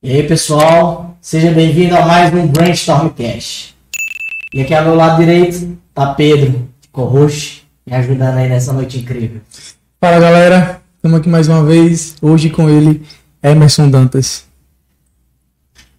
E 0.00 0.12
aí, 0.12 0.22
pessoal, 0.22 1.16
seja 1.20 1.50
bem-vindo 1.50 1.96
a 1.96 2.06
mais 2.06 2.32
um 2.32 2.46
Brainstorm 2.46 3.08
Cash. 3.08 3.74
E 4.54 4.60
aqui 4.60 4.72
ao 4.72 4.84
meu 4.84 4.94
lado 4.94 5.18
direito 5.18 5.76
tá 5.92 6.14
Pedro, 6.14 6.68
co-host, 6.92 7.66
me 7.84 7.96
ajudando 7.96 8.36
aí 8.36 8.48
nessa 8.48 8.72
noite 8.72 8.98
incrível. 8.98 9.40
Fala 10.00 10.20
galera, 10.20 10.80
estamos 10.94 11.18
aqui 11.18 11.28
mais 11.28 11.48
uma 11.48 11.64
vez, 11.64 12.14
hoje 12.22 12.48
com 12.48 12.70
ele, 12.70 13.02
Emerson 13.42 13.90
Dantas. 13.90 14.44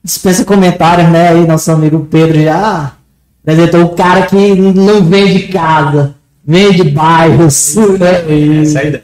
Dispensa 0.02 0.46
comentários, 0.46 1.10
né? 1.10 1.28
Aí, 1.28 1.46
nosso 1.46 1.70
amigo 1.70 2.08
Pedro 2.10 2.42
já 2.42 2.94
apresentou 3.44 3.84
o 3.84 3.96
cara 3.96 4.26
que 4.28 4.56
não 4.56 5.04
vende 5.04 5.50
casa, 5.50 6.16
vende 6.46 6.86
bairros, 6.86 7.76
né? 7.76 8.62
Essa 8.62 8.80
é 8.80 8.82
a 8.82 8.86
ideia. 8.86 9.04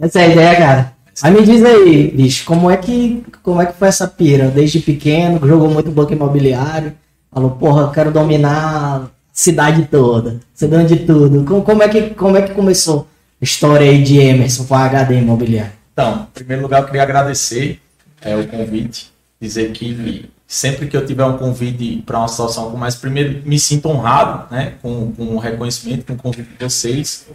Essa 0.00 0.20
é 0.20 0.24
a 0.24 0.28
ideia, 0.28 0.56
cara. 0.56 0.91
Mas 1.20 1.32
me 1.32 1.42
diz 1.44 1.62
aí, 1.64 2.10
bicho, 2.10 2.44
como 2.44 2.70
é 2.70 2.76
que, 2.76 3.22
como 3.42 3.60
é 3.60 3.66
que 3.66 3.78
foi 3.78 3.88
essa 3.88 4.06
pira? 4.08 4.48
Desde 4.48 4.80
pequeno, 4.80 5.46
jogou 5.46 5.68
muito 5.68 5.90
banco 5.90 6.12
imobiliário, 6.12 6.94
falou, 7.30 7.50
porra, 7.50 7.82
eu 7.82 7.90
quero 7.90 8.10
dominar 8.10 9.02
a 9.02 9.10
cidade 9.32 9.88
toda, 9.90 10.40
dono 10.60 10.86
de 10.86 10.96
tudo. 10.96 11.44
Como, 11.44 11.62
como, 11.62 11.82
é 11.82 11.88
que, 11.88 12.10
como 12.10 12.36
é 12.36 12.42
que 12.42 12.54
começou 12.54 13.08
a 13.40 13.44
história 13.44 13.90
aí 13.90 14.02
de 14.02 14.18
Emerson 14.18 14.64
com 14.64 14.74
a 14.74 14.84
HD 14.84 15.18
imobiliário? 15.18 15.72
Então, 15.92 16.26
em 16.30 16.34
primeiro 16.34 16.62
lugar, 16.62 16.80
eu 16.80 16.86
queria 16.86 17.02
agradecer 17.02 17.80
é, 18.20 18.34
o 18.36 18.46
convite, 18.46 19.12
dizer 19.40 19.72
que 19.72 20.30
sempre 20.46 20.86
que 20.86 20.96
eu 20.96 21.04
tiver 21.04 21.24
um 21.24 21.36
convite 21.36 22.02
para 22.06 22.18
uma 22.18 22.28
situação 22.28 22.70
como 22.70 22.84
essa, 22.84 22.98
primeiro 22.98 23.42
me 23.44 23.58
sinto 23.58 23.88
honrado 23.88 24.52
né, 24.54 24.74
com, 24.80 25.12
com 25.12 25.34
o 25.34 25.38
reconhecimento, 25.38 26.06
com 26.06 26.14
o 26.14 26.16
convite 26.16 26.48
de 26.58 26.64
vocês. 26.64 27.26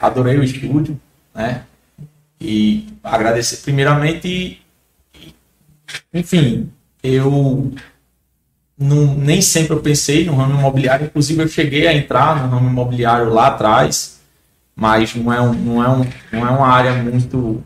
Adorei 0.00 0.38
o 0.38 0.44
estúdio, 0.44 0.98
né? 1.34 1.62
E 2.40 2.86
agradecer 3.02 3.58
primeiramente, 3.58 4.62
enfim, 6.12 6.70
eu 7.02 7.72
não, 8.78 9.14
nem 9.14 9.40
sempre 9.40 9.74
eu 9.74 9.80
pensei 9.80 10.24
no 10.24 10.34
ramo 10.34 10.58
imobiliário, 10.58 11.06
inclusive 11.06 11.42
eu 11.42 11.48
cheguei 11.48 11.86
a 11.86 11.94
entrar 11.94 12.36
no 12.36 12.48
ramo 12.48 12.68
imobiliário 12.68 13.32
lá 13.32 13.48
atrás, 13.48 14.20
mas 14.74 15.14
não 15.14 15.32
é, 15.32 15.40
um, 15.40 15.52
não 15.52 15.84
é, 15.84 15.88
um, 15.88 16.04
não 16.32 16.46
é 16.46 16.50
uma 16.50 16.66
área 16.66 16.92
muito 16.94 17.62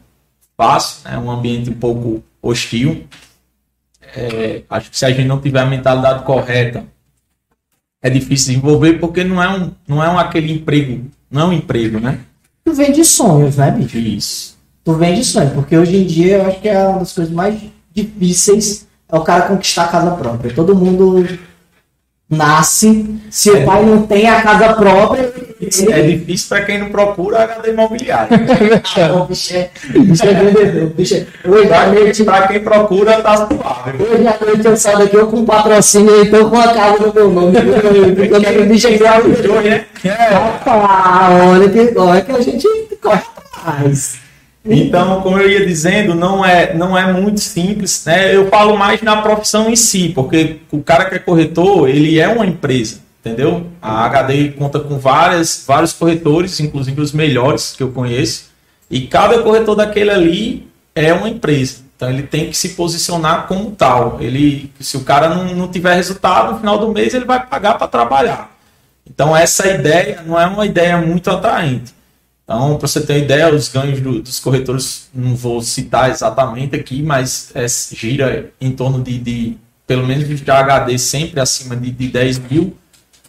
fácil, 0.56 1.08
é 1.08 1.12
né? 1.12 1.19
um 1.19 1.30
ambiente 1.30 1.70
um 1.70 1.75
pouco 1.75 2.22
hostil. 2.42 3.06
É, 4.14 4.62
acho 4.69 4.91
que 4.91 4.98
se 4.98 5.05
a 5.05 5.10
gente 5.10 5.27
não 5.27 5.41
tiver 5.41 5.60
a 5.60 5.66
mentalidade 5.66 6.25
correta, 6.25 6.84
é 8.03 8.10
difícil 8.10 8.55
desenvolver 8.55 8.94
porque 8.94 9.25
não 9.25 9.42
é 9.42 9.48
um, 9.48 9.72
não 9.86 10.03
é 10.03 10.08
um 10.08 10.19
aquele 10.19 10.53
emprego, 10.53 11.10
não 11.30 11.42
é 11.42 11.44
um 11.47 11.53
emprego, 11.53 11.98
né? 11.98 12.20
Tu 12.64 12.72
vende 12.75 13.05
sonhos, 13.05 13.56
né, 13.56 13.70
bicho? 13.70 13.98
Isso. 13.98 14.58
Tu 14.89 14.94
vende 14.94 15.22
sonhos, 15.22 15.53
porque 15.53 15.77
hoje 15.77 15.98
em 15.98 16.06
dia 16.06 16.39
eu 16.39 16.47
acho 16.47 16.61
que 16.62 16.69
é 16.70 16.78
uma 16.78 17.00
das 17.00 17.12
coisas 17.12 17.31
mais 17.31 17.61
difíceis 17.92 18.86
é 19.12 19.17
o 19.19 19.20
cara 19.20 19.42
conquistar 19.42 19.84
a 19.84 19.89
casa 19.89 20.12
própria. 20.12 20.55
Todo 20.55 20.75
mundo 20.75 21.28
nasce, 22.31 23.20
se 23.28 23.50
o 23.50 23.66
pai 23.66 23.84
não 23.84 24.06
tem 24.06 24.27
a 24.27 24.41
casa 24.41 24.72
própria, 24.72 25.31
ele... 25.61 25.92
É 25.92 26.00
difícil 26.00 26.48
para 26.48 26.64
quem 26.64 26.78
não 26.78 26.89
procura 26.89 27.42
HD 27.42 27.72
imobiliário. 27.72 28.31
ah, 28.97 29.12
o 29.12 29.27
bicho 29.27 29.55
é, 29.55 29.70
bicho 29.91 30.27
é 30.27 30.33
vendedor. 30.33 30.89
Bicho 30.94 31.16
é... 31.16 31.27
Hoje 31.47 31.70
à 31.70 31.86
noite, 31.89 32.25
para 32.25 32.48
quem 32.48 32.61
procura, 32.61 33.20
tá 33.20 33.36
suave. 33.47 34.03
hoje 34.03 34.27
à 34.27 34.39
noite 34.42 34.66
eu 34.66 34.75
saio 34.75 35.00
daqui 35.00 35.16
eu 35.16 35.27
com 35.27 35.36
um 35.36 35.44
patrocínio 35.44 36.25
e 36.25 36.31
tô 36.31 36.48
com 36.48 36.59
a 36.59 36.72
casa 36.72 37.06
no 37.06 37.12
meu 37.12 37.31
nome. 37.31 37.53
Porque 37.61 38.59
o 38.59 38.66
bicho 38.66 38.86
é 38.86 38.94
igual. 38.94 39.22
né? 39.22 39.84
Rapaz, 40.33 41.42
olha 41.47 41.69
que, 41.69 41.98
olha 41.98 42.22
que 42.22 42.33
a 42.33 42.41
gente 42.41 42.66
corre 43.03 43.20
atrás. 43.36 44.28
Então, 44.64 45.23
como 45.23 45.39
eu 45.39 45.48
ia 45.48 45.67
dizendo, 45.67 46.14
não 46.14 46.45
é, 46.45 46.75
não 46.75 46.97
é 46.97 47.11
muito 47.12 47.41
simples, 47.41 48.05
né? 48.05 48.34
Eu 48.34 48.49
falo 48.49 48.77
mais 48.77 49.00
na 49.00 49.22
profissão 49.22 49.71
em 49.71 49.77
si, 49.77 50.10
porque 50.15 50.59
o 50.71 50.82
cara 50.82 51.06
que 51.06 51.15
é 51.15 51.19
corretor, 51.19 51.88
ele 51.88 52.19
é 52.19 52.28
uma 52.28 52.44
empresa, 52.44 53.00
entendeu? 53.21 53.66
A 53.81 54.05
HD 54.05 54.50
conta 54.50 54.81
com 54.81 54.99
várias, 54.99 55.65
vários 55.66 55.93
corretores, 55.93 56.60
inclusive 56.60 57.00
os 57.00 57.12
melhores 57.12 57.75
que 57.77 57.82
eu 57.82 57.91
conheço, 57.91 58.50
e 58.91 59.03
cada 59.03 59.38
corretor 59.43 59.75
daquele 59.75 60.10
ali 60.10 60.69
é 60.94 61.12
uma 61.12 61.28
empresa. 61.28 61.88
Então 61.97 62.11
ele 62.11 62.22
tem 62.22 62.49
que 62.49 62.56
se 62.56 62.71
posicionar 62.71 63.47
como 63.49 63.72
tal. 63.72 64.19
Ele, 64.21 64.72
se 64.78 64.97
o 64.97 65.00
cara 65.00 65.28
não, 65.28 65.53
não 65.55 65.69
tiver 65.69 65.94
resultado 65.94 66.53
no 66.53 66.59
final 66.59 66.78
do 66.78 66.93
mês, 66.93 67.12
ele 67.12 67.25
vai 67.25 67.44
pagar 67.44 67.75
para 67.75 67.88
trabalhar. 67.88 68.56
Então 69.09 69.37
essa 69.37 69.66
ideia 69.66 70.22
não 70.25 70.38
é 70.41 70.47
uma 70.47 70.65
ideia 70.65 70.97
muito 70.99 71.28
atraente. 71.31 71.93
Então, 72.48 72.78
para 72.78 72.88
você 72.88 73.03
ter 73.03 73.12
uma 73.12 73.19
ideia, 73.19 73.54
os 73.54 73.69
ganhos 73.69 74.00
do, 74.00 74.22
dos 74.22 74.41
corretores, 74.41 75.10
não 75.14 75.36
vou 75.36 75.60
citar 75.60 76.09
exatamente 76.09 76.75
aqui, 76.75 77.03
mas 77.03 77.50
é, 77.54 77.66
gira 77.94 78.50
em 78.59 78.72
torno 78.72 79.03
de, 79.03 79.19
de, 79.19 79.59
pelo 79.86 80.06
menos 80.06 80.26
de 80.26 80.50
HD, 80.50 80.98
sempre 80.98 81.41
acima 81.41 81.76
de, 81.76 81.91
de 81.91 82.08
10 82.08 82.38
mil. 82.50 82.75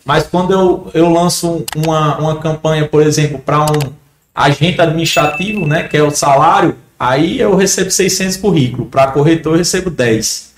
Mas 0.05 0.23
quando 0.23 0.53
eu, 0.53 0.89
eu 0.93 1.09
lanço 1.11 1.65
uma, 1.75 2.17
uma 2.17 2.39
campanha, 2.39 2.87
por 2.87 3.03
exemplo, 3.03 3.39
para 3.39 3.63
um 3.63 3.91
agente 4.33 4.79
administrativo, 4.79 5.67
né, 5.67 5.83
que 5.83 5.97
é 5.97 6.01
o 6.01 6.11
salário, 6.11 6.77
aí 6.97 7.41
eu 7.41 7.57
recebo 7.57 7.91
600 7.91 8.37
currículos. 8.37 8.87
Para 8.87 9.07
corretor, 9.07 9.55
eu 9.55 9.57
recebo 9.57 9.89
10. 9.89 10.53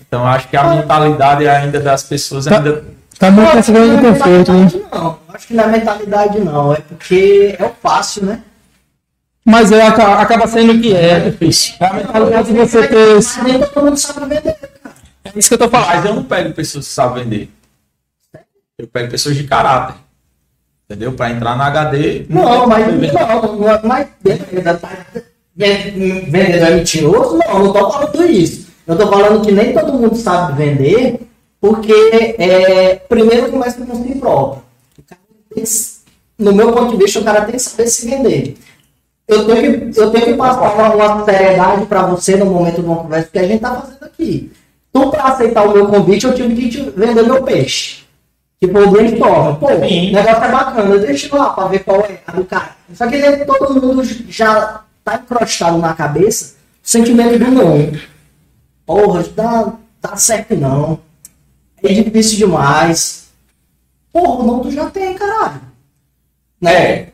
Então, 0.00 0.26
acho 0.26 0.48
que 0.48 0.56
a 0.56 0.64
mentalidade 0.64 1.46
ainda 1.46 1.78
das 1.78 2.02
pessoas 2.02 2.48
ainda 2.48 2.82
Tá 3.20 3.30
muito 3.30 3.62
zona 3.62 3.96
de 3.96 4.02
conforto, 4.02 4.50
né? 4.50 4.68
Não, 5.40 5.44
acho 5.44 5.46
que 5.46 5.54
na 5.54 5.66
mentalidade 5.66 6.38
não, 6.40 6.74
é 6.74 6.80
porque 6.80 7.56
é 7.58 7.64
o 7.64 7.70
fácil, 7.82 8.24
né? 8.26 8.42
Mas 9.44 9.72
é, 9.72 9.82
aca- 9.86 10.20
acaba 10.20 10.46
sendo 10.46 10.72
o 10.74 10.80
que 10.80 10.94
é, 10.94 11.18
difícil. 11.30 11.74
É 11.80 11.86
a 11.86 11.92
mentalidade 11.94 12.52
de 12.52 12.58
você 12.58 12.86
ter. 12.86 13.18
Nem 13.42 13.58
todo 13.60 13.84
mundo 13.86 13.96
sabe 13.96 14.20
vender, 14.20 14.52
cara. 14.54 14.94
É 15.24 15.30
isso 15.38 15.48
que 15.48 15.54
eu 15.54 15.58
tô 15.58 15.68
falando. 15.68 15.88
Mas 15.88 16.04
eu 16.04 16.14
não 16.14 16.24
pego 16.24 16.52
pessoas 16.54 16.86
que 16.86 16.92
sabem 16.94 17.24
vender. 17.24 17.50
Eu 18.78 18.86
pego 18.86 19.10
pessoas 19.10 19.36
de 19.36 19.44
caráter. 19.44 19.96
Entendeu? 20.84 21.12
Para 21.12 21.30
entrar 21.30 21.56
na 21.56 21.66
HD. 21.66 22.26
Não, 22.28 22.60
tem 22.60 22.66
mas 22.68 23.12
não, 23.12 23.56
não, 23.56 23.80
mas 23.84 24.08
tá, 24.80 24.90
ven- 25.56 26.24
vendedor 26.30 26.68
é 26.68 26.74
mentiroso? 26.74 27.38
Não, 27.38 27.58
não 27.64 27.72
tô 27.72 27.90
falando 27.90 28.24
isso. 28.30 28.68
Eu 28.86 28.96
tô 28.98 29.06
falando 29.08 29.44
que 29.44 29.52
nem 29.52 29.72
todo 29.72 29.92
mundo 29.92 30.16
sabe 30.16 30.62
vender, 30.64 31.20
porque 31.60 31.92
é, 32.38 32.96
primeiro 33.08 33.50
começa 33.50 33.84
com 33.84 33.94
si 34.02 34.14
próprio. 34.16 34.62
No 36.38 36.52
meu 36.54 36.72
ponto 36.72 36.92
de 36.92 37.04
vista, 37.04 37.20
o 37.20 37.24
cara 37.24 37.42
tem 37.42 37.52
que 37.52 37.58
saber 37.58 37.88
se 37.88 38.08
vender. 38.08 38.56
Eu 39.28 39.46
tenho 39.46 39.92
que, 39.92 40.00
eu 40.00 40.10
tenho 40.10 40.26
que 40.26 40.34
passar 40.34 40.74
uma, 40.74 40.94
uma 40.94 41.24
seriedade 41.24 41.86
para 41.86 42.02
você 42.02 42.36
no 42.36 42.46
momento 42.46 42.80
de 42.80 42.86
uma 42.86 42.96
conversa 42.96 43.28
que 43.32 43.38
a 43.38 43.46
gente 43.46 43.60
tá 43.60 43.80
fazendo 43.80 44.04
aqui. 44.04 44.50
Tu, 44.92 45.10
para 45.10 45.24
aceitar 45.24 45.62
o 45.62 45.72
meu 45.72 45.86
convite, 45.86 46.26
eu 46.26 46.34
tive 46.34 46.54
que 46.54 46.68
te 46.68 46.90
vender 46.90 47.22
meu 47.22 47.42
peixe. 47.42 48.00
Tipo, 48.60 48.80
o 48.80 48.90
brainstorm. 48.90 49.56
Pô, 49.56 49.66
o 49.66 49.78
negócio 49.78 50.44
é 50.44 50.50
bacana, 50.50 50.98
deixa 50.98 51.28
eu 51.34 51.38
lá 51.38 51.50
pra 51.50 51.68
ver 51.68 51.84
qual 51.84 52.00
é 52.00 52.20
a 52.26 52.32
do 52.32 52.44
cara. 52.44 52.76
Só 52.92 53.06
que 53.06 53.16
né, 53.16 53.36
todo 53.44 53.80
mundo 53.80 54.02
já 54.28 54.82
tá 55.04 55.14
encrostado 55.14 55.78
na 55.78 55.94
cabeça 55.94 56.56
o 56.84 56.88
sentimento 56.88 57.38
do 57.38 57.50
não. 57.50 57.92
Porra, 58.84 59.24
dá, 59.34 59.72
dá 60.02 60.16
certo 60.16 60.56
não. 60.56 60.98
É 61.82 61.92
difícil 61.92 62.38
demais. 62.38 63.19
Porra, 64.12 64.44
não, 64.46 64.60
tu 64.60 64.70
já 64.70 64.86
tem, 64.90 65.14
caralho. 65.14 65.60
Né? 66.60 66.72
É, 66.74 67.08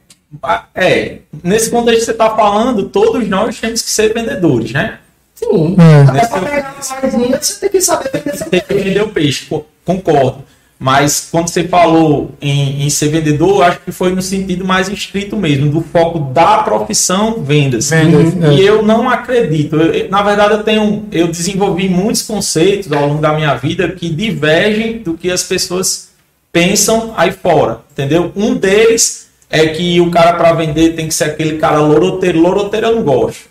é, 0.74 1.18
nesse 1.42 1.70
contexto 1.70 2.00
que 2.00 2.04
você 2.06 2.10
está 2.12 2.34
falando, 2.34 2.88
todos 2.88 3.28
nós 3.28 3.58
temos 3.60 3.82
que 3.82 3.90
ser 3.90 4.12
vendedores, 4.12 4.72
né? 4.72 4.98
Sim. 5.34 5.76
É. 5.78 6.08
Até 6.10 6.26
pra 6.26 6.40
pegar 6.40 6.74
uma 6.74 7.38
você 7.40 7.60
tem 7.60 7.70
que 7.70 7.80
saber 7.80 8.10
vender 8.12 8.36
seu 8.36 8.50
Tem 8.50 8.60
que 8.60 8.66
peixe. 8.66 8.84
vender 8.84 9.02
o 9.02 9.08
peixe, 9.08 9.46
co- 9.46 9.66
concordo. 9.84 10.42
Mas 10.78 11.28
quando 11.30 11.48
você 11.48 11.64
falou 11.68 12.32
em, 12.40 12.82
em 12.84 12.90
ser 12.90 13.08
vendedor, 13.08 13.48
eu 13.56 13.62
acho 13.62 13.80
que 13.80 13.90
foi 13.92 14.14
no 14.14 14.20
sentido 14.20 14.62
mais 14.64 14.88
estrito 14.90 15.34
mesmo, 15.36 15.70
do 15.70 15.80
foco 15.80 16.18
da 16.18 16.58
profissão 16.58 17.42
vendas. 17.42 17.88
Vendas, 17.90 18.34
E 18.58 18.60
é. 18.62 18.68
eu 18.68 18.82
não 18.82 19.08
acredito. 19.08 19.76
Eu- 19.76 20.10
na 20.10 20.22
verdade, 20.22 20.54
eu 20.54 20.62
tenho, 20.62 21.06
eu 21.12 21.28
desenvolvi 21.28 21.88
muitos 21.88 22.22
conceitos 22.22 22.90
ao 22.92 23.06
longo 23.08 23.20
da 23.22 23.32
minha 23.34 23.54
vida 23.54 23.88
que 23.92 24.10
divergem 24.10 24.98
do 24.98 25.14
que 25.14 25.30
as 25.30 25.42
pessoas 25.44 26.08
pensam 26.56 27.12
aí 27.18 27.32
fora, 27.32 27.80
entendeu? 27.92 28.32
Um 28.34 28.54
deles 28.54 29.28
é 29.50 29.66
que 29.66 30.00
o 30.00 30.10
cara 30.10 30.32
para 30.38 30.54
vender 30.54 30.94
tem 30.94 31.06
que 31.06 31.12
ser 31.12 31.24
aquele 31.24 31.58
cara 31.58 31.80
loroteiro. 31.80 32.40
Loroteiro 32.40 32.86
eu 32.86 32.96
não 32.96 33.02
gosto. 33.02 33.50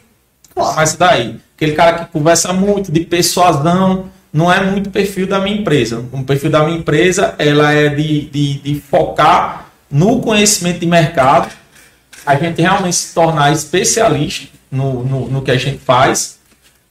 Mas 0.56 0.96
daí, 0.96 1.36
aquele 1.56 1.74
cara 1.74 2.00
que 2.00 2.12
conversa 2.12 2.52
muito, 2.52 2.92
de 2.92 3.02
persuasão, 3.02 4.06
não 4.34 4.52
é 4.52 4.60
muito 4.63 4.90
perfil 4.90 5.28
da 5.28 5.40
minha 5.40 5.56
empresa. 5.56 6.04
O 6.12 6.24
perfil 6.24 6.50
da 6.50 6.63
minha 6.63 6.80
empresa, 6.80 7.36
ela 7.38 7.72
é 7.72 7.90
de, 7.90 8.22
de, 8.22 8.54
de 8.56 8.81
focar 8.81 9.69
no 9.92 10.19
conhecimento 10.19 10.80
de 10.80 10.88
mercado, 10.88 11.54
a 12.25 12.36
gente 12.36 12.60
realmente 12.60 12.96
se 12.96 13.13
tornar 13.13 13.54
especialista 13.54 14.48
no, 14.72 15.04
no, 15.04 15.28
no 15.28 15.42
que 15.44 15.51
a 15.51 15.58
gente 15.58 15.78
faz, 15.78 16.40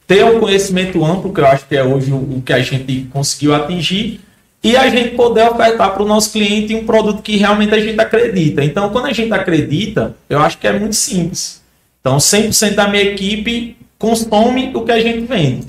ter 0.07 0.23
um 0.23 0.39
conhecimento 0.39 1.03
amplo, 1.03 1.33
que 1.33 1.41
eu 1.41 1.45
acho 1.45 1.67
que 1.67 1.75
é 1.75 1.83
hoje 1.83 2.09
o, 2.13 2.37
o 2.37 2.41
que 2.41 2.53
a 2.53 2.61
gente 2.61 3.09
conseguiu 3.11 3.53
atingir, 3.53 4.21
e 4.65 4.75
a 4.75 4.89
gente 4.89 5.15
poder 5.15 5.47
ofertar 5.47 5.93
para 5.93 6.01
o 6.01 6.07
nosso 6.07 6.31
cliente 6.31 6.73
um 6.73 6.87
produto 6.87 7.21
que 7.21 7.37
realmente 7.37 7.71
a 7.75 7.79
gente 7.79 7.99
acredita. 8.01 8.63
Então, 8.63 8.89
quando 8.89 9.05
a 9.05 9.13
gente 9.13 9.31
acredita, 9.31 10.15
eu 10.27 10.39
acho 10.39 10.57
que 10.57 10.67
é 10.67 10.73
muito 10.73 10.95
simples. 10.95 11.61
Então, 12.01 12.17
100% 12.17 12.73
da 12.73 12.87
minha 12.87 13.03
equipe 13.03 13.77
consome 13.99 14.71
o 14.73 14.81
que 14.81 14.91
a 14.91 14.99
gente 14.99 15.19
vende. 15.25 15.67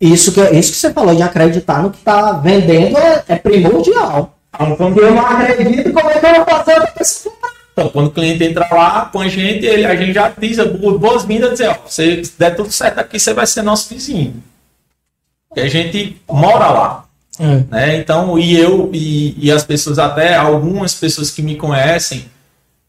Isso 0.00 0.32
que, 0.32 0.40
isso 0.50 0.72
que 0.72 0.78
você 0.78 0.92
falou 0.94 1.14
de 1.14 1.22
acreditar 1.22 1.82
no 1.82 1.90
que 1.90 1.98
tá 1.98 2.32
vendendo 2.32 2.96
é, 2.96 3.24
é 3.28 3.36
primordial. 3.36 4.38
Então, 4.54 4.74
quando, 4.76 4.98
eu 5.00 5.14
não 5.14 5.26
acredito, 5.26 5.92
como 5.92 6.08
é 6.08 6.18
que 6.18 6.24
eu 6.26 6.34
vou 6.36 6.44
fazer 6.46 6.72
outra 6.74 6.92
pessoa? 6.92 7.34
então, 7.74 7.88
quando 7.90 8.06
o 8.06 8.10
cliente 8.12 8.44
entra 8.44 8.66
lá 8.72 9.10
com 9.12 9.20
a 9.20 9.28
gente, 9.28 9.66
ele, 9.66 9.84
a 9.84 9.94
gente 9.94 10.14
já 10.14 10.30
diz 10.30 10.56
bo- 10.56 10.98
boas-vindas, 10.98 11.50
dizer, 11.52 11.68
ó, 11.68 11.76
se 11.86 12.22
der 12.38 12.56
tudo 12.56 12.72
certo 12.72 12.98
aqui, 12.98 13.20
você 13.20 13.34
vai 13.34 13.46
ser 13.46 13.60
nosso 13.62 13.92
vizinho. 13.92 14.42
Porque 15.48 15.60
a 15.60 15.68
gente 15.68 16.16
mora 16.28 16.68
lá. 16.70 17.07
É. 17.38 17.62
né? 17.70 17.96
Então, 17.98 18.38
e 18.38 18.58
eu 18.58 18.90
e, 18.92 19.36
e 19.38 19.50
as 19.50 19.64
pessoas 19.64 19.98
até 19.98 20.34
algumas 20.34 20.94
pessoas 20.94 21.30
que 21.30 21.42
me 21.42 21.56
conhecem 21.56 22.24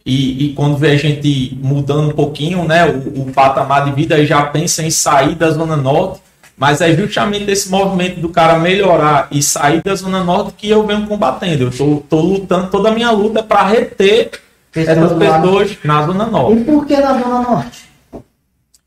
e, 0.05 0.45
e 0.45 0.53
quando 0.53 0.77
vê 0.77 0.91
a 0.91 0.97
gente 0.97 1.57
mudando 1.61 2.09
um 2.09 2.13
pouquinho, 2.13 2.63
né, 2.65 2.85
o, 2.85 3.21
o 3.21 3.31
patamar 3.31 3.85
de 3.85 3.91
vida, 3.91 4.25
já 4.25 4.43
pensa 4.43 4.81
em 4.81 4.89
sair 4.89 5.35
da 5.35 5.51
zona 5.51 5.75
norte, 5.75 6.21
mas 6.57 6.81
é 6.81 6.95
justamente 6.95 7.49
esse 7.51 7.69
movimento 7.69 8.19
do 8.19 8.29
cara 8.29 8.57
melhorar 8.57 9.27
e 9.31 9.41
sair 9.41 9.81
da 9.83 9.93
zona 9.95 10.23
norte 10.23 10.53
que 10.57 10.69
eu 10.69 10.85
venho 10.85 11.05
combatendo. 11.05 11.65
Eu 11.65 11.71
tô, 11.71 12.03
tô 12.09 12.21
lutando, 12.21 12.67
toda 12.67 12.89
a 12.89 12.93
minha 12.93 13.11
luta 13.11 13.39
é 13.39 13.43
para 13.43 13.67
reter 13.67 14.31
essas 14.75 14.95
Pessoas 14.95 15.11
lá. 15.11 15.39
pessoas 15.39 15.77
na 15.83 16.05
zona 16.05 16.25
norte. 16.25 16.61
E 16.61 16.63
por 16.63 16.85
que 16.85 16.97
na 16.97 17.13
Zona 17.19 17.41
Norte? 17.41 17.89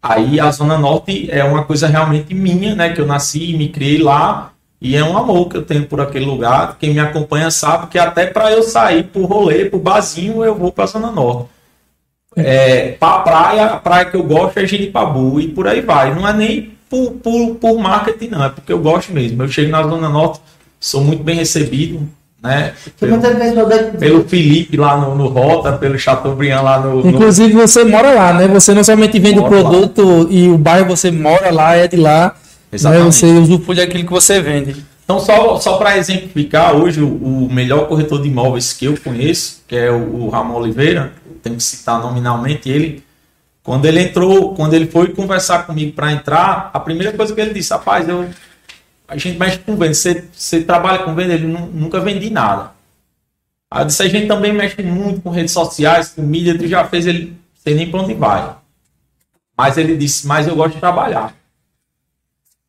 Aí 0.03 0.41
a 0.41 0.51
Zona 0.51 0.79
Norte 0.79 1.29
é 1.31 1.45
uma 1.45 1.65
coisa 1.65 1.87
realmente 1.87 2.35
minha, 2.35 2.75
né? 2.75 2.93
Que 2.93 3.01
eu 3.01 3.07
nasci 3.07 3.51
e 3.51 3.57
me 3.57 3.69
criei 3.69 3.99
lá. 4.03 4.52
E 4.83 4.97
é 4.97 5.05
um 5.05 5.17
amor 5.17 5.49
que 5.49 5.57
eu 5.57 5.63
tenho 5.63 5.87
por 5.87 6.01
aquele 6.01 6.25
lugar. 6.25 6.77
Quem 6.81 6.93
me 6.93 6.99
acompanha 7.01 7.51
sabe 7.53 7.87
que 7.87 7.99
até 7.99 8.27
para 8.27 8.51
eu 8.51 8.63
sair 8.65 9.05
pro 9.05 9.25
rolê, 9.25 9.67
pro 9.67 9.79
barzinho, 9.79 10.45
eu 10.45 10.55
vou 10.57 10.73
pra 10.73 10.87
Zona 10.87 11.11
Norte. 11.13 11.47
É, 12.37 12.93
pra 12.99 13.19
praia, 13.19 13.65
a 13.67 13.77
praia 13.77 14.07
que 14.07 14.17
eu 14.17 14.23
gosto 14.23 14.59
é 14.59 14.67
Giripabu 14.67 15.39
e 15.39 15.49
por 15.49 15.69
aí 15.69 15.81
vai. 15.81 16.15
Não 16.15 16.27
é 16.27 16.33
nem 16.33 16.71
por, 16.89 17.13
por, 17.13 17.55
por 17.57 17.79
marketing, 17.79 18.29
não. 18.29 18.45
É 18.45 18.49
porque 18.49 18.73
eu 18.73 18.79
gosto 18.81 19.13
mesmo. 19.13 19.43
Eu 19.43 19.49
chego 19.49 19.71
na 19.71 19.83
Zona 19.83 20.09
Norte, 20.09 20.41
sou 20.81 21.03
muito 21.05 21.23
bem 21.23 21.37
recebido, 21.37 22.09
né? 22.43 22.73
Pelo, 22.99 23.19
da- 23.69 23.99
pelo 23.99 24.25
Felipe 24.25 24.77
lá 24.79 24.97
no, 24.97 25.15
no 25.15 25.29
Rota, 25.29 25.73
pelo 25.75 25.99
Chateaubriand 25.99 26.63
lá 26.63 26.81
no... 26.81 27.03
no- 27.03 27.09
Inclusive, 27.11 27.53
você 27.53 27.85
mora 27.85 28.13
lá, 28.15 28.33
né? 28.33 28.49
Você 28.49 28.73
não 28.75 28.83
somente 28.83 29.19
vende 29.21 29.39
o 29.39 29.43
Moro 29.43 29.63
lá. 29.63 29.69
produto 29.71 30.27
e 30.31 30.49
o 30.49 30.57
bairro 30.59 30.87
você 30.89 31.11
mora 31.11 31.53
lá, 31.53 31.77
é 31.77 31.87
de 31.87 31.97
lá. 31.97 32.35
Né? 32.73 32.77
Exatamente. 32.77 33.15
Você 33.17 33.27
usufrui 33.27 33.77
daquilo 33.77 34.05
que 34.05 34.11
você 34.13 34.41
vende. 34.41 34.85
Então, 35.05 35.21
só, 35.21 35.59
só 35.61 35.77
para 35.77 35.99
exemplificar, 35.99 36.75
hoje 36.75 37.03
o, 37.03 37.09
o 37.47 37.53
melhor 37.53 37.87
corretor 37.89 38.23
de 38.23 38.29
imóveis 38.29 38.73
que 38.73 38.87
eu 38.87 38.97
conheço, 38.99 39.63
que 39.69 39.77
é 39.77 39.91
o, 39.91 40.25
o 40.25 40.29
Ramon 40.31 40.55
Oliveira, 40.55 41.13
eu 41.27 41.37
tenho 41.43 41.57
que 41.57 41.63
citar 41.63 42.01
nominalmente 42.01 42.71
ele, 42.71 43.03
quando 43.63 43.85
ele 43.85 44.01
entrou, 44.01 44.55
quando 44.55 44.75
ele 44.75 44.87
foi 44.87 45.09
conversar 45.09 45.67
comigo 45.67 45.93
para 45.93 46.13
entrar, 46.13 46.71
a 46.73 46.81
primeira 46.81 47.13
coisa 47.13 47.35
que 47.35 47.41
ele 47.41 47.53
disse, 47.53 47.73
rapaz, 47.73 48.09
eu, 48.09 48.29
a 49.07 49.17
gente 49.19 49.39
mexe 49.39 49.59
com 49.59 49.77
venda, 49.77 49.93
você, 49.95 50.25
você 50.33 50.63
trabalha 50.63 51.01
com 51.01 51.15
venda, 51.15 51.35
ele 51.35 51.47
"Nu- 51.47 51.67
nunca 51.73 52.01
vendi 52.01 52.31
nada. 52.31 52.71
Aí 53.71 53.83
eu 53.83 53.87
disse, 53.87 54.03
a 54.03 54.09
gente 54.09 54.27
também 54.29 54.53
mexe 54.53 54.83
muito 54.83 55.21
com 55.21 55.31
redes 55.31 55.53
sociais, 55.53 56.11
com 56.11 56.23
mídia, 56.23 56.57
tu 56.57 56.67
já 56.67 56.85
fez 56.87 57.07
ele, 57.07 57.37
sei 57.63 57.75
nem 57.75 57.91
para 57.91 58.01
onde 58.01 58.15
vai. 58.15 58.55
Mas 59.57 59.77
ele 59.77 59.97
disse, 59.97 60.27
mas 60.27 60.47
eu 60.49 60.57
gosto 60.57 60.75
de 60.75 60.81
trabalhar. 60.81 61.35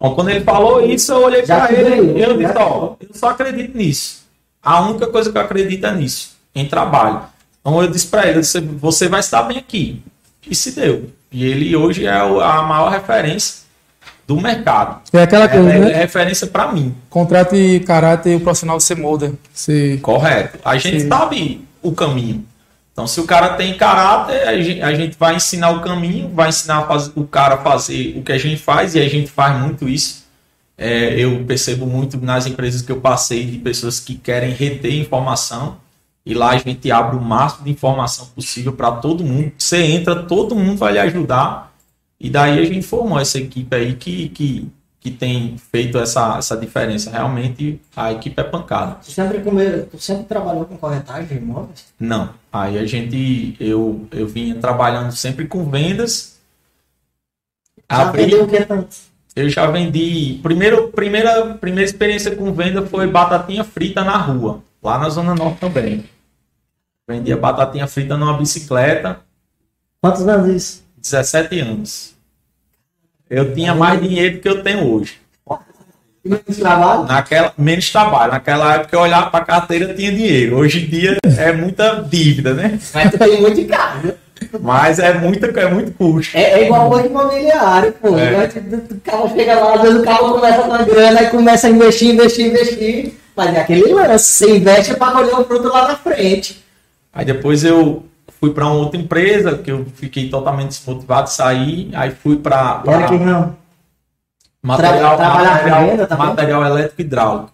Bom, 0.03 0.15
quando 0.15 0.31
ele 0.31 0.41
falou 0.41 0.85
isso, 0.85 1.13
eu 1.13 1.23
olhei 1.23 1.43
para 1.43 1.71
ele 1.71 2.19
e 2.19 2.21
eu 2.21 2.37
disse, 2.37 2.53
ó, 2.57 2.95
eu 2.99 3.07
só 3.13 3.29
acredito 3.29 3.77
nisso. 3.77 4.23
A 4.61 4.81
única 4.81 5.07
coisa 5.07 5.31
que 5.31 5.37
eu 5.37 5.41
acredito 5.41 5.85
é 5.85 5.95
nisso, 5.95 6.31
em 6.53 6.67
trabalho. 6.67 7.21
Então 7.61 7.81
eu 7.81 7.87
disse 7.89 8.07
para 8.07 8.27
ele, 8.27 8.41
disse, 8.41 8.59
você 8.59 9.07
vai 9.07 9.21
estar 9.21 9.43
bem 9.43 9.59
aqui. 9.59 10.03
E 10.45 10.53
se 10.53 10.71
deu. 10.73 11.09
E 11.31 11.45
ele 11.45 11.73
hoje 11.73 12.05
é 12.05 12.11
a 12.11 12.61
maior 12.63 12.91
referência 12.91 13.63
do 14.27 14.41
mercado. 14.41 14.99
É 15.13 15.21
aquela 15.21 15.47
coisa, 15.47 15.69
é- 15.69 15.79
né? 15.79 15.91
é 15.93 15.95
referência 15.95 16.47
para 16.47 16.69
mim. 16.69 16.93
Contrato 17.09 17.55
e 17.55 17.79
caráter, 17.79 18.35
o 18.35 18.41
profissional 18.41 18.77
você 18.81 18.95
molda. 18.95 19.31
Você... 19.53 19.99
Correto. 20.01 20.59
A 20.65 20.77
gente 20.77 20.99
Sim. 21.03 21.07
sabe 21.07 21.65
o 21.81 21.93
caminho. 21.93 22.45
Então, 22.93 23.07
se 23.07 23.19
o 23.19 23.25
cara 23.25 23.55
tem 23.55 23.75
caráter, 23.75 24.47
a 24.47 24.61
gente, 24.61 24.81
a 24.81 24.93
gente 24.93 25.17
vai 25.17 25.35
ensinar 25.35 25.71
o 25.71 25.81
caminho, 25.81 26.29
vai 26.29 26.49
ensinar 26.49 26.77
a 26.77 26.87
faz- 26.87 27.11
o 27.15 27.25
cara 27.25 27.55
a 27.55 27.57
fazer 27.57 28.15
o 28.17 28.21
que 28.21 28.31
a 28.31 28.37
gente 28.37 28.61
faz, 28.61 28.93
e 28.93 28.99
a 28.99 29.09
gente 29.09 29.29
faz 29.31 29.59
muito 29.59 29.89
isso. 29.89 30.23
É, 30.77 31.19
eu 31.19 31.43
percebo 31.45 31.85
muito 31.87 32.17
nas 32.17 32.45
empresas 32.45 32.81
que 32.83 32.91
eu 32.91 33.01
passei 33.01 33.45
de 33.45 33.57
pessoas 33.57 33.99
que 33.99 34.15
querem 34.15 34.51
reter 34.51 34.93
informação, 34.93 35.77
e 36.25 36.33
lá 36.35 36.51
a 36.51 36.57
gente 36.57 36.91
abre 36.91 37.17
o 37.17 37.21
máximo 37.21 37.65
de 37.65 37.71
informação 37.71 38.27
possível 38.27 38.73
para 38.73 38.91
todo 38.91 39.23
mundo. 39.23 39.51
Você 39.57 39.83
entra, 39.83 40.15
todo 40.23 40.55
mundo 40.55 40.77
vai 40.77 40.93
lhe 40.93 40.99
ajudar, 40.99 41.73
e 42.19 42.29
daí 42.29 42.59
a 42.59 42.65
gente 42.65 42.85
formou 42.85 43.19
essa 43.19 43.39
equipe 43.39 43.75
aí 43.75 43.95
que, 43.95 44.29
que, 44.29 44.67
que 45.03 45.11
tem 45.11 45.57
feito 45.57 45.97
essa, 45.97 46.37
essa 46.37 46.55
diferença. 46.55 47.11
Realmente, 47.11 47.77
a 47.93 48.13
equipe 48.13 48.39
é 48.39 48.43
pancada. 48.43 48.95
Tu 49.03 49.11
sempre, 49.11 49.41
comeu, 49.41 49.85
tu 49.87 49.99
sempre 49.99 50.23
trabalhou 50.23 50.63
com 50.63 50.77
corretagem 50.77 51.25
de 51.27 51.35
imóveis? 51.35 51.85
Não. 51.99 52.29
Aí 52.51 52.77
a 52.79 52.85
gente, 52.85 53.57
eu, 53.59 54.07
eu 54.13 54.25
vinha 54.25 54.55
trabalhando 54.55 55.11
sempre 55.11 55.45
com 55.45 55.69
vendas. 55.69 56.39
Já 57.91 58.01
Abri- 58.09 58.23
vendeu 58.23 58.43
o 58.45 58.47
que 58.47 58.63
tanto? 58.65 58.95
eu 59.35 59.49
já 59.49 59.67
vendi. 59.69 60.39
Primeiro, 60.41 60.87
primeira, 60.89 61.53
primeira 61.55 61.89
experiência 61.89 62.33
com 62.35 62.53
venda 62.53 62.85
foi 62.85 63.05
batatinha 63.07 63.63
frita 63.65 64.03
na 64.05 64.15
rua, 64.15 64.63
lá 64.81 64.97
na 64.97 65.09
Zona 65.09 65.35
Norte 65.35 65.59
também. 65.59 66.05
Vendia 67.05 67.35
batatinha 67.35 67.87
frita 67.87 68.15
numa 68.15 68.37
bicicleta, 68.37 69.19
Quantos 70.01 70.25
anos 70.27 70.47
isso? 70.55 70.83
17 70.97 71.59
anos. 71.59 72.12
Eu 73.33 73.51
tinha 73.51 73.73
mais 73.73 73.99
dinheiro 73.99 74.35
do 74.35 74.41
que 74.41 74.47
eu 74.47 74.61
tenho 74.61 74.87
hoje. 74.87 75.17
Menos 76.23 76.57
trabalho? 76.57 77.03
Naquela, 77.03 77.53
menos 77.57 77.89
trabalho. 77.91 78.31
Naquela 78.31 78.75
época 78.75 78.95
eu 78.95 79.01
olhava 79.01 79.29
para 79.31 79.41
a 79.41 79.45
carteira 79.45 79.91
e 79.91 79.93
tinha 79.95 80.11
dinheiro. 80.11 80.55
Hoje 80.57 80.85
em 80.85 80.87
dia 80.87 81.17
é 81.37 81.51
muita 81.51 82.05
dívida, 82.07 82.53
né? 82.53 82.79
Mas 82.93 83.11
tu 83.11 83.17
tem 83.17 83.41
muito 83.41 83.55
de 83.55 83.65
carro. 83.65 84.13
Mas 84.61 84.99
é 84.99 85.13
muito, 85.15 85.43
é 85.45 85.69
muito 85.69 85.91
custo. 85.93 86.37
É, 86.37 86.43
é 86.43 86.65
igual 86.65 86.89
banco 86.89 87.07
imobiliário, 87.07 87.91
pô. 87.93 88.17
É. 88.17 88.45
O 88.45 88.99
cara 89.01 89.29
chega 89.29 89.59
lá, 89.59 89.73
às 89.73 89.81
vezes 89.81 89.99
o 89.99 90.03
cara 90.03 90.17
começa 90.19 90.61
com 90.61 90.73
a 90.73 90.83
grana 90.83 91.23
e 91.23 91.29
começa 91.29 91.67
a 91.67 91.69
investir, 91.71 92.13
investir, 92.13 92.47
investir. 92.47 93.13
Mas 93.35 93.55
é 93.55 93.61
aquele 93.61 93.93
lance, 93.93 94.25
você 94.25 94.57
investe 94.57 94.93
para 94.93 95.11
colher 95.11 95.33
o 95.33 95.43
fruto 95.43 95.67
lá 95.69 95.87
na 95.87 95.95
frente. 95.95 96.63
Aí 97.11 97.25
depois 97.25 97.63
eu 97.63 98.05
fui 98.43 98.51
para 98.51 98.65
uma 98.65 98.75
outra 98.75 98.99
empresa, 98.99 99.57
que 99.57 99.71
eu 99.71 99.85
fiquei 99.95 100.27
totalmente 100.29 100.67
desmotivado 100.67 101.29
de 101.29 101.33
sair. 101.33 101.89
Aí 101.93 102.11
fui 102.11 102.35
para 102.35 102.83
não. 103.21 103.55
material, 104.61 105.15
Tra- 105.15 105.29
material, 105.29 105.85
venda 105.85 106.05
também? 106.05 106.27
material 106.27 106.65
elétrico 106.65 107.01
e 107.01 107.05
hidráulico. 107.05 107.53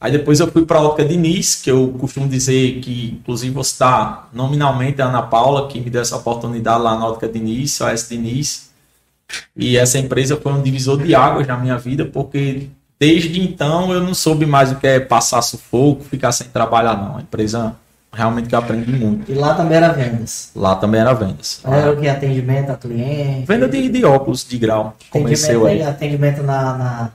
Aí 0.00 0.10
depois 0.10 0.40
eu 0.40 0.50
fui 0.50 0.64
para 0.64 0.78
a 0.78 0.82
Ótica 0.82 1.04
Diniz, 1.04 1.56
que 1.56 1.70
eu 1.70 1.94
costumo 2.00 2.26
dizer 2.26 2.80
que, 2.80 3.18
inclusive, 3.20 3.52
vou 3.52 3.62
citar 3.62 4.30
nominalmente 4.32 5.02
a 5.02 5.08
Ana 5.08 5.20
Paula, 5.20 5.68
que 5.68 5.78
me 5.78 5.90
deu 5.90 6.00
essa 6.00 6.16
oportunidade 6.16 6.82
lá 6.82 6.98
na 6.98 7.06
Ótica 7.06 7.28
Diniz, 7.28 7.78
OS 7.78 8.08
Diniz. 8.08 8.70
E 9.54 9.76
essa 9.76 9.98
empresa 9.98 10.38
foi 10.42 10.54
um 10.54 10.62
divisor 10.62 11.02
de 11.02 11.14
águas 11.14 11.46
na 11.46 11.58
minha 11.58 11.76
vida, 11.76 12.06
porque 12.06 12.70
desde 12.98 13.42
então 13.42 13.92
eu 13.92 14.02
não 14.02 14.14
soube 14.14 14.46
mais 14.46 14.72
o 14.72 14.76
que 14.76 14.86
é 14.86 15.00
passar 15.00 15.42
sufoco, 15.42 16.02
ficar 16.02 16.32
sem 16.32 16.46
trabalhar, 16.48 16.96
não. 16.96 17.18
A 17.18 17.20
empresa 17.20 17.76
realmente 18.12 18.48
que 18.48 18.54
eu 18.54 18.58
aprendi 18.58 18.92
muito. 18.92 19.30
E 19.30 19.34
lá 19.34 19.54
também 19.54 19.76
era 19.76 19.92
vendas. 19.92 20.50
Lá 20.54 20.76
também 20.76 21.00
era 21.00 21.12
vendas. 21.12 21.60
Era 21.64 21.92
o 21.92 21.96
que? 21.96 22.08
Atendimento 22.08 22.70
a 22.70 22.76
cliente. 22.76 23.46
Venda 23.46 23.68
de, 23.68 23.88
de 23.88 24.04
óculos 24.04 24.46
de 24.46 24.58
grau. 24.58 24.96
Atendimento, 25.08 25.66
aí. 25.66 25.82
atendimento 25.82 26.42
na, 26.42 26.76
na 26.76 27.10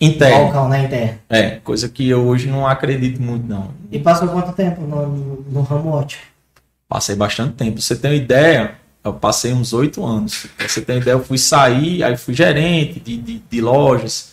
Interno. 0.00 0.44
balcão, 0.44 0.68
na 0.68 0.78
interna. 0.80 1.18
É, 1.28 1.50
coisa 1.64 1.88
que 1.88 2.06
eu 2.08 2.26
hoje 2.26 2.48
não 2.48 2.66
acredito 2.66 3.20
muito, 3.20 3.46
não. 3.46 3.70
E 3.90 3.98
passou 3.98 4.28
quanto 4.28 4.52
tempo 4.52 4.82
no, 4.82 5.42
no, 5.50 5.62
ramo 5.62 5.90
ótimo? 5.90 6.22
Passei 6.86 7.16
bastante 7.16 7.54
tempo. 7.54 7.80
Você 7.80 7.96
ter 7.96 8.08
uma 8.08 8.14
ideia, 8.14 8.74
eu 9.02 9.14
passei 9.14 9.54
uns 9.54 9.72
oito 9.72 10.04
anos. 10.04 10.46
Pra 10.56 10.68
você 10.68 10.82
ter 10.82 10.92
uma 10.92 11.00
ideia, 11.00 11.14
eu 11.14 11.24
fui 11.24 11.38
sair, 11.38 12.04
aí 12.04 12.16
fui 12.16 12.34
gerente 12.34 13.00
de, 13.00 13.16
de, 13.16 13.38
de 13.38 13.60
lojas. 13.60 14.32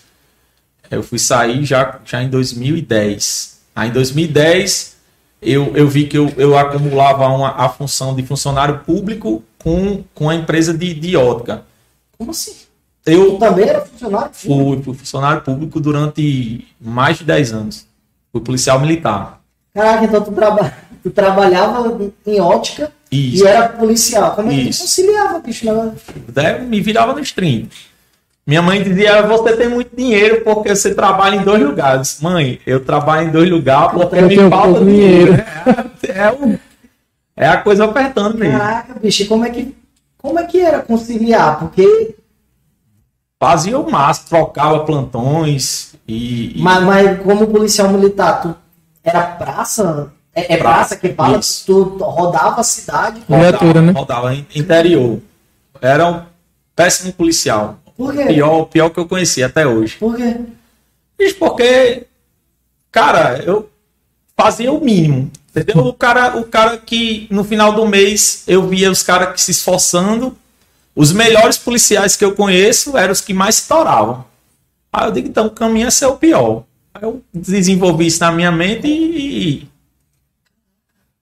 Eu 0.92 1.02
fui 1.02 1.18
sair 1.18 1.64
já, 1.64 2.00
já 2.04 2.22
em 2.22 2.30
2010. 2.30 3.62
Aí 3.74 3.90
em 3.90 3.94
2010 3.94 4.93
eu, 5.46 5.76
eu 5.76 5.88
vi 5.88 6.06
que 6.06 6.18
eu, 6.18 6.32
eu 6.38 6.58
acumulava 6.58 7.28
uma, 7.28 7.50
a 7.50 7.70
função 7.70 8.16
de 8.16 8.24
funcionário 8.24 8.80
público 8.80 9.44
com, 9.58 10.04
com 10.14 10.30
a 10.30 10.36
empresa 10.36 10.74
de, 10.74 10.94
de 10.94 11.16
ótica. 11.16 11.64
Como 12.18 12.32
assim? 12.32 12.54
Eu 13.06 13.38
também 13.38 13.68
era 13.68 13.82
funcionário? 13.82 14.30
fui, 14.34 14.82
fui 14.82 14.94
funcionário 14.94 15.42
público 15.42 15.80
durante 15.80 16.68
mais 16.80 17.18
de 17.18 17.26
10 17.26 17.54
anos. 17.54 17.88
Fui 18.32 18.42
policial 18.42 18.80
militar. 18.80 19.42
Caraca, 19.74 20.06
então 20.06 20.22
tu, 20.22 20.32
traba... 20.32 20.74
tu 21.02 21.10
trabalhava 21.12 22.12
em 22.26 22.40
ótica 22.40 22.92
Isso. 23.12 23.44
e 23.44 23.48
era 23.48 23.70
policial. 23.70 24.36
Como 24.36 24.52
é 24.52 24.56
que 24.56 24.70
tu 24.70 24.80
conciliava, 24.80 25.40
bicho? 25.40 25.66
Né? 25.66 26.60
Eu 26.60 26.66
me 26.66 26.80
virava 26.80 27.14
nos 27.14 27.32
30. 27.32 27.70
Minha 28.46 28.62
mãe 28.62 28.84
dizia: 28.84 29.22
Você 29.24 29.56
tem 29.56 29.70
muito 29.70 29.96
dinheiro 29.96 30.42
porque 30.44 30.76
você 30.76 30.94
trabalha 30.94 31.36
em 31.38 31.44
dois 31.44 31.62
lugares. 31.64 32.20
Mãe, 32.22 32.60
eu 32.68 32.84
trabalho 32.84 33.28
em 33.28 33.32
dois 33.32 33.50
lugares 33.50 33.94
porque 33.94 34.16
Eu 34.18 34.22
me 34.28 34.36
tenho 34.36 34.50
falta 34.50 34.68
pouco 34.74 34.86
dinheiro. 34.86 35.34
É, 35.34 36.20
é, 36.20 36.32
o- 36.32 36.60
é 37.38 37.48
a 37.48 37.58
coisa 37.58 37.86
apertando 37.86 38.38
mesmo. 38.38 38.58
Caraca, 38.60 39.00
bicho, 39.00 39.24
e 39.24 39.26
como 39.28 39.46
é 39.46 39.50
que, 39.50 39.74
como 40.18 40.40
é 40.40 40.44
que 40.46 40.60
era 40.60 40.80
conciliar? 40.82 41.60
Porque 41.60 42.16
Fazia 43.40 43.78
o 43.78 43.92
máximo, 43.92 44.30
trocava 44.30 44.86
plantões 44.86 45.96
e. 46.08 46.58
e- 46.60 46.62
Mas, 46.62 46.84
mas 46.84 47.22
como 47.24 47.46
policial 47.48 47.90
militar, 47.90 48.42
tu 48.42 48.56
era 49.04 49.22
praça? 49.22 50.12
É, 50.36 50.54
é 50.54 50.58
praça, 50.58 50.96
Praça, 50.96 50.96
que 50.96 51.10
fala? 51.14 51.38
isso. 51.38 51.64
Tu 51.66 51.84
rodava 52.04 52.62
a 52.62 52.64
cidade? 52.64 53.22
Viatura, 53.28 53.82
né? 53.82 53.92
Rodava 53.92 54.34
interior. 54.34 55.20
Era 55.82 56.08
um 56.10 56.22
péssimo 56.76 57.12
policial. 57.14 57.78
Por 58.04 58.14
quê? 58.14 58.26
Pior, 58.26 58.62
o 58.62 58.66
pior 58.66 58.90
que 58.90 59.00
eu 59.00 59.08
conheci 59.08 59.42
até 59.42 59.66
hoje. 59.66 59.96
Por 59.98 60.18
quê? 60.18 60.36
Isso 61.18 61.36
porque, 61.36 62.06
cara, 62.92 63.42
eu 63.44 63.70
fazia 64.36 64.72
o 64.72 64.84
mínimo. 64.84 65.32
Entendeu? 65.56 65.86
O 65.86 65.94
cara, 65.94 66.36
o 66.38 66.44
cara 66.44 66.78
que 66.78 67.28
no 67.30 67.44
final 67.44 67.74
do 67.74 67.88
mês 67.88 68.44
eu 68.48 68.68
via 68.68 68.92
os 68.92 69.04
caras 69.04 69.34
que 69.34 69.42
se 69.42 69.52
esforçando. 69.52 70.36
Os 70.96 71.14
melhores 71.14 71.58
policiais 71.58 72.16
que 72.16 72.26
eu 72.26 72.36
conheço 72.36 72.98
eram 72.98 73.14
os 73.14 73.22
que 73.22 73.34
mais 73.34 73.60
estouravam. 73.60 74.26
Aí 74.92 75.08
eu 75.08 75.12
digo, 75.12 75.28
então 75.28 75.48
o 75.48 75.52
caminho 75.52 75.88
é 75.88 75.92
ser 75.92 76.08
o 76.08 76.18
pior. 76.18 76.64
Aí 76.94 77.04
eu 77.04 77.24
desenvolvi 77.34 78.08
isso 78.08 78.20
na 78.20 78.32
minha 78.32 78.52
mente 78.52 78.88
e. 78.88 79.68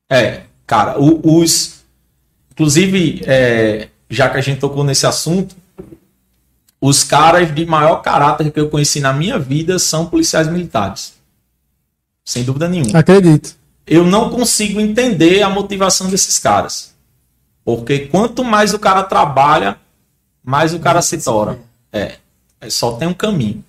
É, 0.09 0.41
cara, 0.65 0.95
os. 0.99 1.83
Inclusive, 2.51 3.21
é, 3.25 3.87
já 4.09 4.29
que 4.29 4.37
a 4.37 4.41
gente 4.41 4.59
tocou 4.59 4.83
nesse 4.83 5.05
assunto, 5.05 5.55
os 6.81 7.03
caras 7.03 7.53
de 7.53 7.63
maior 7.63 7.97
caráter 7.97 8.51
que 8.51 8.59
eu 8.59 8.67
conheci 8.67 8.99
na 8.99 9.13
minha 9.13 9.37
vida 9.37 9.77
são 9.77 10.07
policiais 10.07 10.47
militares. 10.47 11.13
Sem 12.25 12.43
dúvida 12.43 12.67
nenhuma. 12.67 12.97
Acredito. 12.97 13.55
Eu 13.85 14.03
não 14.03 14.31
consigo 14.31 14.79
entender 14.79 15.43
a 15.43 15.49
motivação 15.49 16.09
desses 16.09 16.39
caras. 16.39 16.93
Porque 17.63 17.99
quanto 17.99 18.43
mais 18.43 18.73
o 18.73 18.79
cara 18.79 19.03
trabalha, 19.03 19.77
mais 20.43 20.73
o 20.73 20.79
cara 20.79 21.03
se 21.03 21.19
tora. 21.19 21.59
É. 21.93 22.15
é 22.59 22.69
só 22.69 22.93
tem 22.93 23.07
um 23.07 23.13
caminho. 23.13 23.63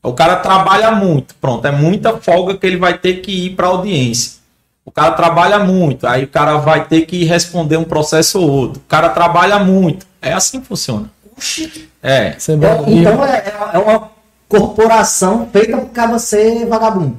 O 0.00 0.12
cara 0.12 0.36
trabalha 0.36 0.90
muito, 0.92 1.34
pronto, 1.36 1.64
é 1.64 1.70
muita 1.70 2.16
folga 2.18 2.56
que 2.56 2.66
ele 2.66 2.76
vai 2.76 2.98
ter 2.98 3.20
que 3.20 3.46
ir 3.46 3.50
para 3.54 3.68
audiência. 3.68 4.40
O 4.84 4.90
cara 4.90 5.12
trabalha 5.12 5.60
muito, 5.60 6.08
aí 6.08 6.24
o 6.24 6.28
cara 6.28 6.56
vai 6.56 6.86
ter 6.86 7.02
que 7.02 7.22
responder 7.24 7.76
um 7.76 7.84
processo 7.84 8.40
ou 8.40 8.50
outro. 8.50 8.80
O 8.80 8.88
cara 8.88 9.08
trabalha 9.10 9.60
muito. 9.60 10.04
É 10.20 10.32
assim 10.32 10.60
que 10.60 10.66
funciona. 10.66 11.08
Oxi. 11.36 11.91
É. 12.02 12.36
É 12.36 12.52
É, 12.52 12.56
bom. 12.56 12.84
então 12.88 13.24
é, 13.24 13.36
é- 13.38 13.70
é 13.74 13.78
uma 13.78 14.10
corporação 14.48 15.48
feita 15.52 15.76
por 15.78 15.90
cara 15.90 16.18
ser 16.18 16.66
vagabundo. 16.66 17.16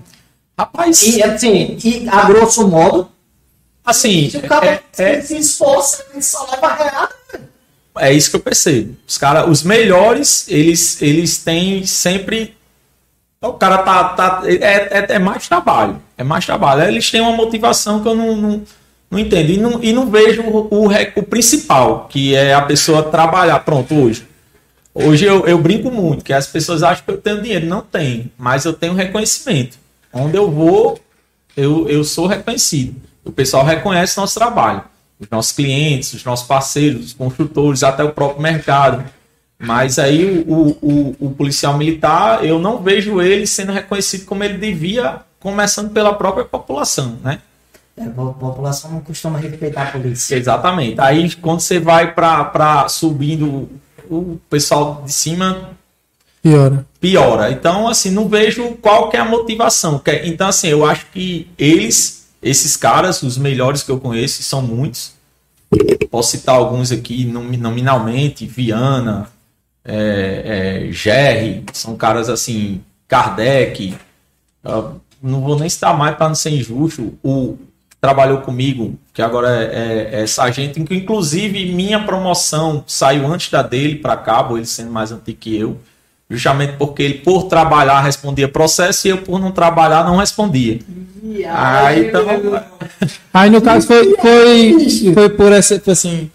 Rapaz, 0.58 1.02
E 1.02 1.24
assim, 1.24 1.78
e 1.84 2.08
a 2.08 2.26
grosso 2.26 2.68
modo, 2.68 3.10
assim, 3.84 4.30
se 4.30 4.38
o 4.38 4.42
cara 4.44 4.66
é- 4.68 4.82
é- 4.98 5.22
se 5.22 5.38
esforça, 5.38 6.06
ele 6.12 6.22
só 6.22 6.46
leva 6.52 6.74
reata. 6.76 7.16
É 7.98 8.12
isso 8.12 8.30
que 8.30 8.36
eu 8.36 8.40
percebo. 8.40 8.96
Os 9.08 9.18
cara, 9.18 9.48
os 9.50 9.64
melhores, 9.64 10.46
eles, 10.48 11.02
eles 11.02 11.38
têm 11.38 11.86
sempre. 11.86 12.56
O 13.42 13.54
cara 13.54 13.80
tá. 13.80 14.04
tá 14.10 14.42
é, 14.46 15.00
é, 15.00 15.06
é 15.10 15.20
mais 15.20 15.48
trabalho. 15.48 16.02
É 16.18 16.24
mais 16.24 16.46
trabalho. 16.46 16.84
Eles 16.84 17.10
têm 17.12 17.22
uma 17.22 17.36
motivação 17.36 18.02
que 18.02 18.08
eu 18.08 18.16
não, 18.16 18.36
não, 18.36 18.62
não 19.12 19.20
entendo. 19.20 19.52
E 19.52 19.58
não, 19.58 19.84
e 19.84 19.94
não 19.94 20.10
vejo 20.10 20.42
o, 20.44 20.68
o, 20.72 20.88
o 21.16 21.24
principal, 21.24 22.08
que 22.10 22.34
é 22.36 22.54
a 22.54 22.62
pessoa 22.62 23.04
trabalhar. 23.04 23.60
Pronto, 23.60 23.94
hoje. 23.94 24.28
Hoje 24.94 25.26
eu, 25.26 25.48
eu 25.48 25.58
brinco 25.58 25.90
muito, 25.90 26.24
que 26.24 26.32
as 26.32 26.48
pessoas 26.48 26.84
acham 26.84 27.04
que 27.04 27.12
eu 27.12 27.18
tenho 27.18 27.42
dinheiro. 27.42 27.66
Não 27.66 27.82
tenho, 27.82 28.30
mas 28.38 28.66
eu 28.66 28.74
tenho 28.74 28.94
reconhecimento. 28.94 29.78
Onde 30.12 30.38
eu 30.38 30.52
vou, 30.52 31.00
eu, 31.58 31.90
eu 31.90 32.04
sou 32.04 32.28
reconhecido. 32.28 32.96
O 33.26 33.32
pessoal 33.32 33.66
reconhece 33.66 34.18
nosso 34.18 34.36
trabalho. 34.36 34.84
Os 35.20 35.30
nossos 35.30 35.52
clientes, 35.52 36.14
os 36.14 36.24
nossos 36.24 36.46
parceiros, 36.46 37.06
os 37.08 37.14
construtores, 37.14 37.82
até 37.82 38.04
o 38.04 38.12
próprio 38.12 38.42
mercado. 38.42 39.04
Mas 39.58 39.98
aí 39.98 40.44
o, 40.48 40.78
o, 40.82 41.16
o 41.20 41.32
policial 41.32 41.78
militar, 41.78 42.44
eu 42.44 42.60
não 42.60 42.84
vejo 42.84 43.22
ele 43.22 43.48
sendo 43.48 43.72
reconhecido 43.72 44.26
como 44.26 44.44
ele 44.44 44.58
devia, 44.58 45.22
começando 45.40 45.92
pela 45.92 46.14
própria 46.14 46.44
população, 46.44 47.18
né? 47.24 47.40
É, 47.96 48.04
a 48.04 48.10
população 48.10 48.92
não 48.92 49.02
costuma 49.02 49.38
respeitar 49.38 49.84
a 49.84 49.86
polícia. 49.92 50.36
Exatamente. 50.36 51.00
Aí 51.00 51.34
quando 51.36 51.62
você 51.62 51.80
vai 51.80 52.14
para 52.14 52.88
subindo, 52.90 53.70
o 54.10 54.40
pessoal 54.50 55.04
de 55.06 55.12
cima 55.14 55.72
Piora. 56.42 56.86
piora. 57.00 57.52
Então, 57.52 57.88
assim, 57.88 58.12
não 58.12 58.28
vejo 58.28 58.76
qual 58.82 59.10
que 59.10 59.18
é 59.18 59.20
a 59.20 59.26
motivação. 59.26 60.02
É- 60.06 60.28
Então, 60.28 60.48
assim, 60.48 60.68
eu 60.68 60.86
acho 60.86 61.06
que 61.12 61.48
eles, 61.58 62.28
esses 62.42 62.76
caras, 62.76 63.24
os 63.24 63.38
melhores 63.38 63.82
que 63.84 63.92
eu 63.92 64.00
conheço, 64.00 64.44
são 64.44 64.62
muitos. 64.62 65.14
Posso 66.12 66.32
citar 66.32 66.56
alguns 66.56 66.92
aqui 66.92 67.26
nomi- 67.26 67.58
nominalmente, 67.58 68.46
Viana, 68.46 69.28
é, 69.84 70.86
é, 70.88 70.92
Jerry, 70.92 71.64
são 71.74 71.96
caras 71.96 72.30
assim, 72.30 72.82
Kardec. 73.08 73.96
ah, 74.64 74.92
não 75.22 75.42
vou 75.42 75.58
nem 75.58 75.68
citar 75.70 75.98
mais 75.98 76.16
para 76.16 76.28
não 76.28 76.36
ser 76.36 76.52
injusto. 76.52 77.18
O 77.24 77.58
trabalhou 78.04 78.40
comigo, 78.40 78.96
que 79.14 79.22
agora 79.22 79.48
é, 79.50 80.10
é, 80.20 80.22
é 80.24 80.28
sargento, 80.28 80.78
inclusive 80.94 81.72
minha 81.72 82.04
promoção 82.04 82.84
saiu 82.86 83.26
antes 83.32 83.50
da 83.50 83.62
dele 83.62 83.96
para 83.96 84.18
cabo, 84.18 84.58
ele 84.58 84.66
sendo 84.66 84.92
mais 84.92 85.10
antigo 85.14 85.38
que 85.40 85.56
eu. 85.58 85.78
Justamente 86.30 86.74
porque 86.78 87.02
ele, 87.02 87.14
por 87.20 87.44
trabalhar, 87.44 88.02
respondia 88.02 88.50
processo 88.50 89.08
e 89.08 89.12
eu, 89.12 89.20
por 89.20 89.40
não 89.40 89.52
trabalhar, 89.54 90.04
não 90.04 90.18
respondia. 90.18 90.80
Ah, 91.48 91.96
então. 91.98 92.26
Aí 93.34 93.50
no 93.50 93.62
caso 93.62 93.88
foi, 93.88 94.16
foi, 94.18 95.14
foi 95.14 95.30
por 95.30 95.54
essa, 95.54 95.80
foi 95.80 95.94
assim, 95.94 96.30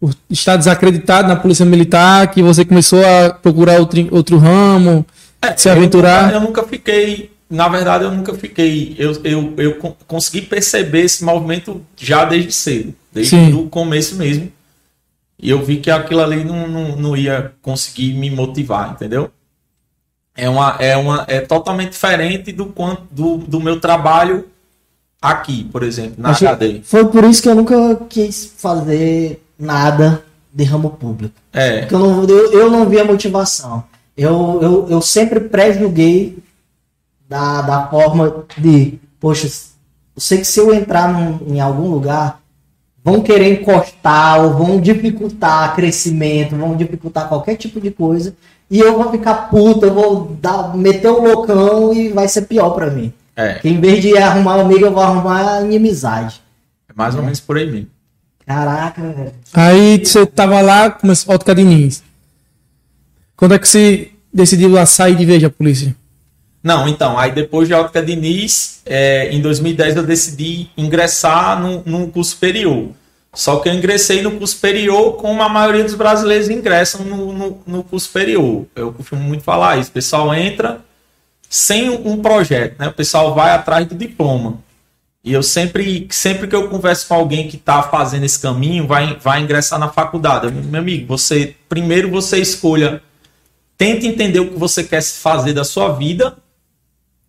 por 0.00 0.12
estar 0.28 0.56
desacreditado 0.56 1.28
na 1.28 1.36
polícia 1.36 1.64
militar 1.64 2.26
que 2.32 2.42
você 2.42 2.64
começou 2.64 3.00
a 3.06 3.30
procurar 3.30 3.78
outro, 3.78 4.08
outro 4.10 4.38
ramo, 4.38 5.06
se 5.56 5.68
eu 5.68 5.72
aventurar. 5.72 6.24
nunca- 6.24 6.34
Eu 6.36 6.40
nunca 6.40 6.62
fiquei. 6.64 7.30
Na 7.52 7.68
verdade, 7.68 8.04
eu 8.04 8.10
nunca 8.10 8.32
fiquei. 8.34 8.94
Eu, 8.98 9.12
eu, 9.24 9.54
eu 9.58 9.74
con- 9.76 9.94
consegui 10.06 10.42
perceber 10.42 11.02
esse 11.02 11.22
movimento 11.22 11.82
já 11.96 12.24
desde 12.24 12.50
cedo, 12.52 12.94
desde 13.12 13.36
o 13.52 13.68
começo 13.68 14.16
mesmo. 14.16 14.50
E 15.38 15.50
eu 15.50 15.62
vi 15.62 15.76
que 15.78 15.90
aquilo 15.90 16.22
ali 16.22 16.44
não, 16.44 16.66
não, 16.66 16.96
não 16.96 17.16
ia 17.16 17.52
conseguir 17.60 18.14
me 18.14 18.30
motivar, 18.30 18.92
entendeu? 18.92 19.30
É, 20.34 20.48
uma, 20.48 20.76
é, 20.78 20.96
uma, 20.96 21.24
é 21.28 21.40
totalmente 21.40 21.90
diferente 21.90 22.52
do, 22.52 22.66
quanto, 22.66 23.02
do, 23.10 23.36
do 23.36 23.60
meu 23.60 23.78
trabalho 23.78 24.46
aqui, 25.20 25.64
por 25.64 25.82
exemplo, 25.82 26.14
na 26.18 26.30
Achei- 26.30 26.48
HD. 26.48 26.80
Foi 26.84 27.06
por 27.06 27.22
isso 27.24 27.42
que 27.42 27.48
eu 27.48 27.54
nunca 27.54 27.96
quis 28.08 28.54
fazer 28.56 29.42
nada 29.58 30.24
de 30.52 30.64
ramo 30.64 30.90
público. 30.90 31.34
É, 31.52 31.80
Porque 31.80 31.94
eu 31.94 31.98
não, 31.98 32.24
eu, 32.24 32.52
eu 32.52 32.70
não 32.70 32.88
via 32.88 33.04
motivação. 33.04 33.84
Eu, 34.16 34.58
eu, 34.62 34.86
eu 34.88 35.02
sempre 35.02 35.40
pré-julguei 35.40 36.38
da, 37.32 37.62
da 37.62 37.86
forma 37.88 38.44
de, 38.58 38.98
poxa, 39.18 39.46
eu 39.46 40.20
sei 40.20 40.38
que 40.38 40.44
se 40.44 40.60
eu 40.60 40.72
entrar 40.74 41.12
num- 41.12 41.40
em 41.54 41.60
algum 41.60 41.88
lugar, 41.88 42.40
vão 43.02 43.20
querer 43.22 43.60
encostar 43.60 44.40
ou 44.44 44.52
vão 44.54 44.80
dificultar 44.80 45.74
crescimento, 45.74 46.54
vão 46.54 46.76
dificultar 46.76 47.28
qualquer 47.28 47.56
tipo 47.56 47.80
de 47.80 47.90
coisa. 47.90 48.34
E 48.70 48.78
eu 48.78 48.96
vou 48.96 49.10
ficar 49.10 49.48
puta, 49.50 49.86
eu 49.86 49.94
vou 49.94 50.36
dar, 50.40 50.76
meter 50.76 51.08
o 51.08 51.22
loucão 51.22 51.92
e 51.92 52.08
vai 52.10 52.28
ser 52.28 52.42
pior 52.42 52.70
pra 52.70 52.90
mim. 52.90 53.12
é, 53.36 53.54
Que 53.54 53.68
em 53.68 53.80
vez 53.80 54.00
de 54.02 54.16
arrumar 54.16 54.60
amigo, 54.60 54.84
eu 54.84 54.92
vou 54.92 55.02
arrumar 55.02 55.62
inimizade. 55.62 56.40
é 56.88 56.92
mais 56.94 57.14
ou 57.14 57.22
menos 57.22 57.40
por 57.40 57.56
aí 57.56 57.70
mesmo. 57.70 57.88
Caraca, 58.46 59.00
velho. 59.02 59.32
Aí 59.52 60.04
você 60.04 60.26
tava 60.26 60.60
lá, 60.60 60.90
começou 60.90 61.34
Ótica 61.34 61.54
Diniz. 61.54 62.02
Quando 63.36 63.54
é 63.54 63.58
que 63.58 63.68
você 63.68 64.10
decidiu 64.32 64.76
a 64.78 64.86
sair 64.86 65.16
de 65.16 65.24
vez 65.24 65.40
da 65.42 65.50
polícia? 65.50 65.94
Não, 66.62 66.88
então, 66.88 67.18
aí 67.18 67.32
depois 67.32 67.66
de 67.66 67.74
Ótica 67.74 68.02
Diniz, 68.02 68.82
é, 68.86 69.30
em 69.32 69.40
2010 69.40 69.96
eu 69.96 70.02
decidi 70.04 70.70
ingressar 70.76 71.60
num, 71.60 72.08
curso 72.08 72.32
superior. 72.32 72.90
Só 73.34 73.56
que 73.56 73.68
eu 73.68 73.72
ingressei 73.72 74.22
no 74.22 74.32
curso 74.32 74.54
superior 74.54 75.16
como 75.16 75.42
a 75.42 75.48
maioria 75.48 75.82
dos 75.82 75.94
brasileiros 75.94 76.48
ingressam 76.48 77.04
no, 77.04 77.32
no, 77.32 77.62
no 77.66 77.82
curso 77.82 78.06
superior. 78.06 78.66
Eu 78.76 78.92
costumo 78.92 79.22
muito 79.22 79.42
falar 79.42 79.78
isso. 79.78 79.90
O 79.90 79.92
pessoal 79.92 80.32
entra 80.34 80.80
sem 81.48 81.90
um 81.90 82.22
projeto, 82.22 82.78
né? 82.78 82.88
O 82.88 82.92
pessoal 82.92 83.34
vai 83.34 83.50
atrás 83.50 83.86
do 83.86 83.94
diploma. 83.94 84.58
E 85.24 85.32
eu 85.32 85.42
sempre, 85.42 86.08
sempre 86.10 86.48
que 86.48 86.54
eu 86.56 86.68
converso 86.68 87.06
com 87.06 87.14
alguém 87.14 87.48
que 87.48 87.56
está 87.56 87.82
fazendo 87.82 88.24
esse 88.24 88.40
caminho, 88.40 88.86
vai, 88.86 89.16
vai 89.18 89.40
ingressar 89.40 89.78
na 89.78 89.88
faculdade. 89.88 90.46
Eu, 90.46 90.52
meu 90.52 90.80
amigo, 90.80 91.06
você 91.06 91.54
primeiro 91.68 92.10
você 92.10 92.38
escolha, 92.38 93.02
tente 93.76 94.06
entender 94.06 94.40
o 94.40 94.50
que 94.50 94.58
você 94.58 94.82
quer 94.82 95.02
fazer 95.02 95.52
da 95.52 95.62
sua 95.62 95.92
vida, 95.92 96.36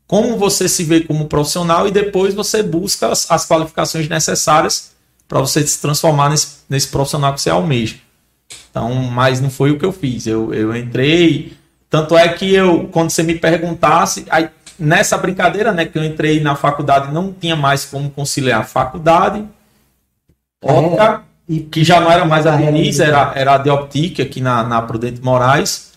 como 0.07 0.37
você 0.37 0.67
se 0.69 0.83
vê 0.83 1.01
como 1.01 1.25
profissional 1.27 1.87
e 1.87 1.91
depois 1.91 2.33
você 2.33 2.61
busca 2.61 3.07
as, 3.09 3.29
as 3.31 3.47
qualificações 3.47 4.07
necessárias 4.07 4.91
para 5.27 5.39
você 5.39 5.65
se 5.65 5.79
transformar 5.81 6.29
nesse, 6.29 6.57
nesse 6.69 6.87
profissional 6.89 7.33
que 7.33 7.41
você 7.41 7.49
almeja. 7.49 7.95
Então, 8.69 8.93
mas 8.95 9.39
não 9.41 9.49
foi 9.49 9.71
o 9.71 9.79
que 9.79 9.85
eu 9.85 9.91
fiz. 9.91 10.27
Eu, 10.27 10.53
eu 10.53 10.75
entrei. 10.75 11.53
Tanto 11.89 12.17
é 12.17 12.27
que 12.29 12.53
eu, 12.53 12.87
quando 12.91 13.09
você 13.11 13.23
me 13.23 13.35
perguntasse, 13.35 14.25
aí, 14.29 14.49
nessa 14.77 15.17
brincadeira, 15.17 15.71
né, 15.71 15.85
que 15.85 15.97
eu 15.97 16.03
entrei 16.03 16.39
na 16.41 16.55
faculdade, 16.55 17.13
não 17.13 17.31
tinha 17.33 17.55
mais 17.55 17.85
como 17.85 18.09
conciliar 18.09 18.67
faculdade, 18.67 19.45
ótica, 20.63 21.23
E 21.47 21.59
que 21.59 21.83
já 21.83 21.99
não 21.99 22.09
era 22.11 22.25
mais 22.25 22.47
a 22.47 22.55
de- 22.55 23.01
era, 23.01 23.33
era 23.35 23.55
a 23.55 23.57
de 23.57 23.69
Optic 23.69 24.19
aqui 24.21 24.39
na, 24.41 24.63
na 24.63 24.81
Prudente 24.81 25.21
Moraes. 25.21 25.92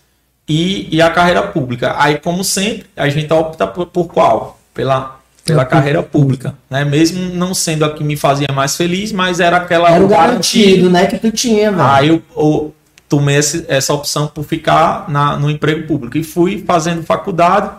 E, 0.47 0.87
e 0.95 1.01
a 1.01 1.09
carreira 1.09 1.41
pública. 1.43 1.95
Aí, 1.97 2.17
como 2.19 2.43
sempre, 2.43 2.85
a 2.95 3.09
gente 3.09 3.31
opta 3.33 3.67
por, 3.67 3.87
por 3.87 4.05
qual? 4.07 4.59
Pela, 4.73 5.19
pela 5.43 5.65
carreira 5.65 6.01
pública, 6.03 6.55
né? 6.69 6.85
Mesmo 6.85 7.33
não 7.35 7.53
sendo 7.53 7.83
a 7.85 7.93
que 7.93 8.03
me 8.03 8.15
fazia 8.15 8.47
mais 8.53 8.75
feliz, 8.75 9.11
mas 9.11 9.39
era 9.39 9.57
aquela 9.57 9.89
Era 9.89 10.03
o 10.03 10.07
garantido, 10.07 10.89
né? 10.89 11.05
Que 11.07 11.17
tu 11.17 11.31
tinha, 11.31 11.71
velho. 11.71 11.83
Aí 11.83 12.07
eu, 12.09 12.21
eu 12.35 12.73
tomei 13.09 13.37
esse- 13.37 13.65
essa 13.67 13.93
opção 13.93 14.27
por 14.27 14.43
ficar 14.43 15.09
na, 15.09 15.35
no 15.37 15.49
emprego 15.49 15.87
público 15.87 16.17
e 16.17 16.23
fui 16.23 16.63
fazendo 16.65 17.03
faculdade 17.03 17.71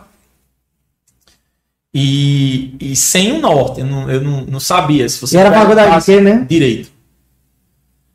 e, 1.94 2.74
e 2.80 2.96
sem 2.96 3.32
o 3.32 3.40
norte. 3.40 3.80
Eu 3.80 3.86
não, 3.86 4.10
eu 4.10 4.20
não, 4.20 4.40
não 4.42 4.60
sabia 4.60 5.08
se 5.08 5.20
você 5.20 5.36
E 5.36 5.40
era 5.40 5.52
faculdade 5.52 5.98
de 6.00 6.04
quê 6.04 6.20
mesmo? 6.20 6.44
Direito. 6.46 6.90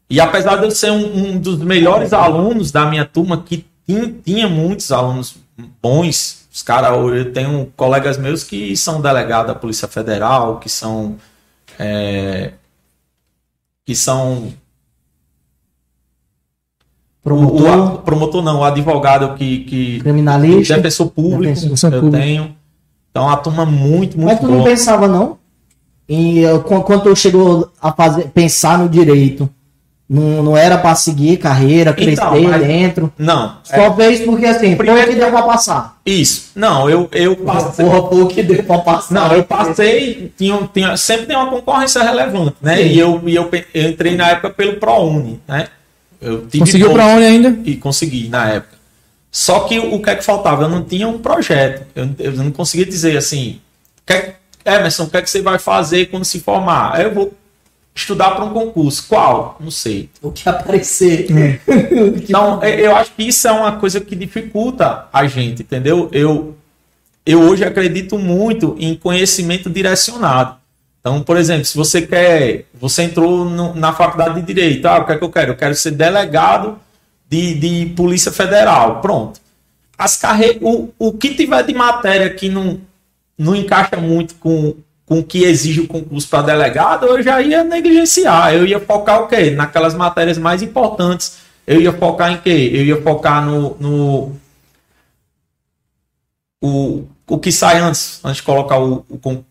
E 0.09 0.19
apesar 0.19 0.57
de 0.57 0.65
eu 0.65 0.71
ser 0.71 0.91
um, 0.91 1.29
um 1.31 1.37
dos 1.39 1.57
melhores 1.59 2.13
alunos 2.13 2.71
da 2.71 2.85
minha 2.85 3.05
turma, 3.05 3.41
que 3.43 3.65
tinha, 3.93 4.15
tinha 4.25 4.49
muitos 4.49 4.91
alunos 4.91 5.35
bons, 5.81 6.47
os 6.51 6.61
caras, 6.63 6.91
eu 7.15 7.31
tenho 7.33 7.71
colegas 7.75 8.17
meus 8.17 8.43
que 8.43 8.75
são 8.77 9.01
delegados 9.01 9.47
da 9.53 9.55
Polícia 9.59 9.87
Federal, 9.87 10.59
que 10.59 10.69
são. 10.69 11.15
é, 11.79 12.53
que 13.85 13.95
são 13.95 14.43
o, 14.45 14.53
Promotor, 17.23 17.69
a- 17.69 17.97
promotor 17.99 18.43
não, 18.43 18.59
o 18.59 18.63
advogado 18.63 19.35
que, 19.35 19.59
que 19.65 19.99
criminalista. 20.01 20.75
defensor 20.75 21.09
público 21.09 21.43
Defensor 21.61 21.93
eu 21.93 22.01
público. 22.01 22.21
tenho. 22.23 22.55
Então 23.11 23.29
a 23.29 23.37
turma 23.37 23.65
muito, 23.65 24.17
muito 24.17 24.25
Mas 24.25 24.39
tu 24.39 24.47
não 24.47 24.55
boa. 24.57 24.63
pensava, 24.65 25.07
não? 25.07 25.37
E 26.09 26.43
eh, 26.43 26.59
qu- 26.59 26.81
quando 26.83 27.03
tu 27.03 27.15
chegou 27.15 27.71
a 27.81 27.93
fazer, 27.93 28.27
pensar 28.29 28.77
no 28.79 28.89
direito, 28.89 29.49
não, 30.13 30.43
não 30.43 30.57
era 30.57 30.77
pra 30.77 30.93
seguir 30.95 31.37
carreira, 31.37 31.91
crescer 31.93 32.11
Então, 32.13 32.41
mas- 32.43 32.61
dentro. 32.65 33.11
Não, 33.17 33.57
é, 33.69 33.75
Só 33.75 33.95
fez 33.95 34.21
porque 34.21 34.45
assim, 34.45 34.75
foi 34.75 34.89
o 34.89 35.05
que 35.07 35.15
deu 35.15 35.31
pra 35.31 35.41
passar. 35.41 35.97
isso. 36.05 36.51
Não, 36.55 36.89
eu, 36.89 37.09
eu 37.11 37.35
passei. 37.37 37.85
Porra, 37.85 38.09
foi 38.09 38.21
o 38.21 38.27
que 38.27 38.43
deu 38.43 38.63
pra 38.63 38.77
passar. 38.79 39.13
Não, 39.13 39.33
eu 39.35 39.43
passei, 39.43 40.31
tinha, 40.37 40.69
tinha, 40.73 40.95
sempre 40.97 41.25
tem 41.25 41.35
uma 41.35 41.47
concorrência 41.49 42.03
relevante, 42.03 42.55
né? 42.61 42.77
Sim. 42.77 42.83
E, 42.83 42.99
eu, 42.99 43.21
e 43.25 43.35
eu, 43.35 43.49
eu 43.73 43.89
entrei 43.89 44.15
na 44.15 44.29
época 44.29 44.49
pelo 44.51 44.75
ProUni, 44.77 45.41
né? 45.47 45.67
Eu 46.21 46.41
tive 46.47 46.59
Conseguiu 46.59 46.93
pra 46.93 47.05
onde 47.07 47.25
ainda? 47.25 47.57
E 47.65 47.75
consegui 47.75 48.29
na 48.29 48.47
época. 48.49 48.73
Só 49.31 49.61
que 49.61 49.79
o 49.79 49.99
que 49.99 50.09
é 50.11 50.15
que 50.15 50.23
faltava? 50.23 50.63
Eu 50.63 50.69
não 50.69 50.83
tinha 50.83 51.07
um 51.07 51.17
projeto. 51.17 51.85
Eu, 51.95 52.09
eu 52.19 52.31
não 52.33 52.51
conseguia 52.51 52.85
dizer 52.85 53.17
assim, 53.17 53.59
o 53.97 54.05
que 54.05 54.13
é- 54.13 54.35
Emerson, 54.65 55.03
o 55.03 55.09
que 55.09 55.17
é 55.17 55.21
que 55.21 55.29
você 55.29 55.41
vai 55.41 55.59
fazer 55.59 56.05
quando 56.05 56.23
se 56.23 56.39
formar? 56.39 56.91
Aí 56.95 57.03
Eu 57.03 57.13
vou 57.13 57.33
estudar 57.95 58.31
para 58.31 58.45
um 58.45 58.53
concurso. 58.53 59.05
Qual? 59.07 59.57
Não 59.59 59.69
sei. 59.71 60.09
O 60.21 60.31
que 60.31 60.47
aparecer. 60.49 61.27
Então, 61.67 62.61
eu- 62.63 62.69
eu 62.79 62.95
acho 62.95 63.11
que 63.13 63.23
isso 63.23 63.47
é 63.47 63.51
uma 63.51 63.73
coisa 63.73 63.99
que 64.01 64.15
dificulta 64.15 65.07
a 65.13 65.27
gente, 65.27 65.61
entendeu? 65.61 66.09
Eu, 66.11 66.55
eu 67.25 67.41
hoje 67.41 67.63
acredito 67.63 68.17
muito 68.17 68.75
em 68.79 68.95
conhecimento 68.95 69.69
direcionado. 69.69 70.55
Então, 70.99 71.21
por 71.21 71.35
exemplo, 71.37 71.65
se 71.65 71.75
você 71.77 72.01
quer, 72.01 72.65
você 72.73 73.03
entrou 73.03 73.45
no- 73.45 73.75
na 73.75 73.91
faculdade 73.93 74.39
de 74.39 74.47
direito, 74.47 74.85
ah, 74.87 74.99
o 74.99 75.05
que 75.05 75.11
é 75.11 75.17
que 75.17 75.23
eu 75.23 75.29
quero? 75.31 75.51
Eu 75.51 75.57
quero 75.57 75.75
ser 75.75 75.91
delegado 75.91 76.79
de, 77.29 77.55
de 77.55 77.85
Polícia 77.93 78.31
Federal. 78.31 79.01
Pronto. 79.01 79.39
As 79.97 80.15
carre... 80.17 80.57
o, 80.61 80.89
o 80.97 81.11
que 81.13 81.33
tiver 81.35 81.63
de 81.63 81.73
matéria 81.73 82.29
que 82.29 82.49
não, 82.49 82.79
não 83.37 83.55
encaixa 83.55 83.97
muito 83.97 84.35
com, 84.35 84.75
com 85.05 85.19
o 85.19 85.23
que 85.23 85.43
exige 85.43 85.81
o 85.81 85.87
concurso 85.87 86.27
para 86.29 86.43
delegado, 86.43 87.05
eu 87.05 87.21
já 87.21 87.41
ia 87.41 87.63
negligenciar. 87.63 88.53
Eu 88.53 88.65
ia 88.65 88.79
focar 88.79 89.21
o 89.23 89.27
quê? 89.27 89.51
Naquelas 89.51 89.93
matérias 89.93 90.37
mais 90.37 90.61
importantes. 90.61 91.37
Eu 91.67 91.81
ia 91.81 91.91
focar 91.93 92.31
em 92.31 92.37
quê? 92.37 92.71
Eu 92.73 92.83
ia 92.83 93.01
focar 93.01 93.45
no. 93.45 93.75
no 93.79 94.31
o, 96.61 97.03
o 97.27 97.37
que 97.37 97.51
sai 97.51 97.79
antes, 97.79 98.19
antes 98.23 98.37
de 98.37 98.43
colocar 98.43 98.79
o, 98.79 99.05
o, 99.09 99.43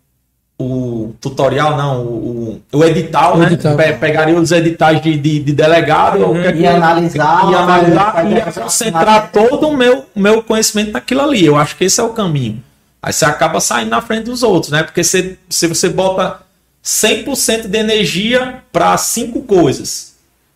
o 0.59 1.15
tutorial, 1.21 1.77
não, 1.77 2.03
o, 2.05 2.63
o, 2.73 2.85
edital, 2.85 3.35
O 3.35 3.39
né? 3.39 3.47
edital. 3.47 3.77
Pe- 3.77 3.93
Pegaria 3.95 4.39
os 4.39 4.51
editais 4.53 5.01
de, 5.03 5.19
de, 5.19 5.41
de 5.41 5.53
delegado, 5.53 6.25
o 6.31 6.33
que 6.35 6.47
é 6.47 6.53
que 6.53 6.61
E 6.61 6.67
analisar, 6.67 7.51
e 7.51 7.55
analisar 7.55 8.13
fazer 8.13 8.29
e 8.29 8.35
ia 8.35 8.53
concentrar 8.53 9.31
todo 9.31 9.69
o 9.69 9.77
meu, 9.77 10.07
meu 10.15 10.43
conhecimento 10.43 10.93
naquilo 10.93 11.21
ali. 11.23 11.45
Eu 11.45 11.57
acho 11.57 11.77
que 11.77 11.85
esse 11.85 12.01
é 12.01 12.03
o 12.03 12.11
caminho. 12.11 12.63
Aí 13.03 13.13
você 13.13 13.25
acaba 13.25 13.61
saindo 13.61 13.91
na 13.91 14.01
frente 14.01 14.25
dos 14.27 14.43
outros, 14.45 14.71
né? 14.71 14.85
Porque 14.85 15.03
você, 15.03 15.37
se 15.51 15.67
você 15.67 15.89
bota 15.89 16.41
100% 16.85 17.67
de 17.67 17.79
energia 17.79 18.63
para 18.71 18.97
cinco 18.97 19.43
coisas 19.43 20.13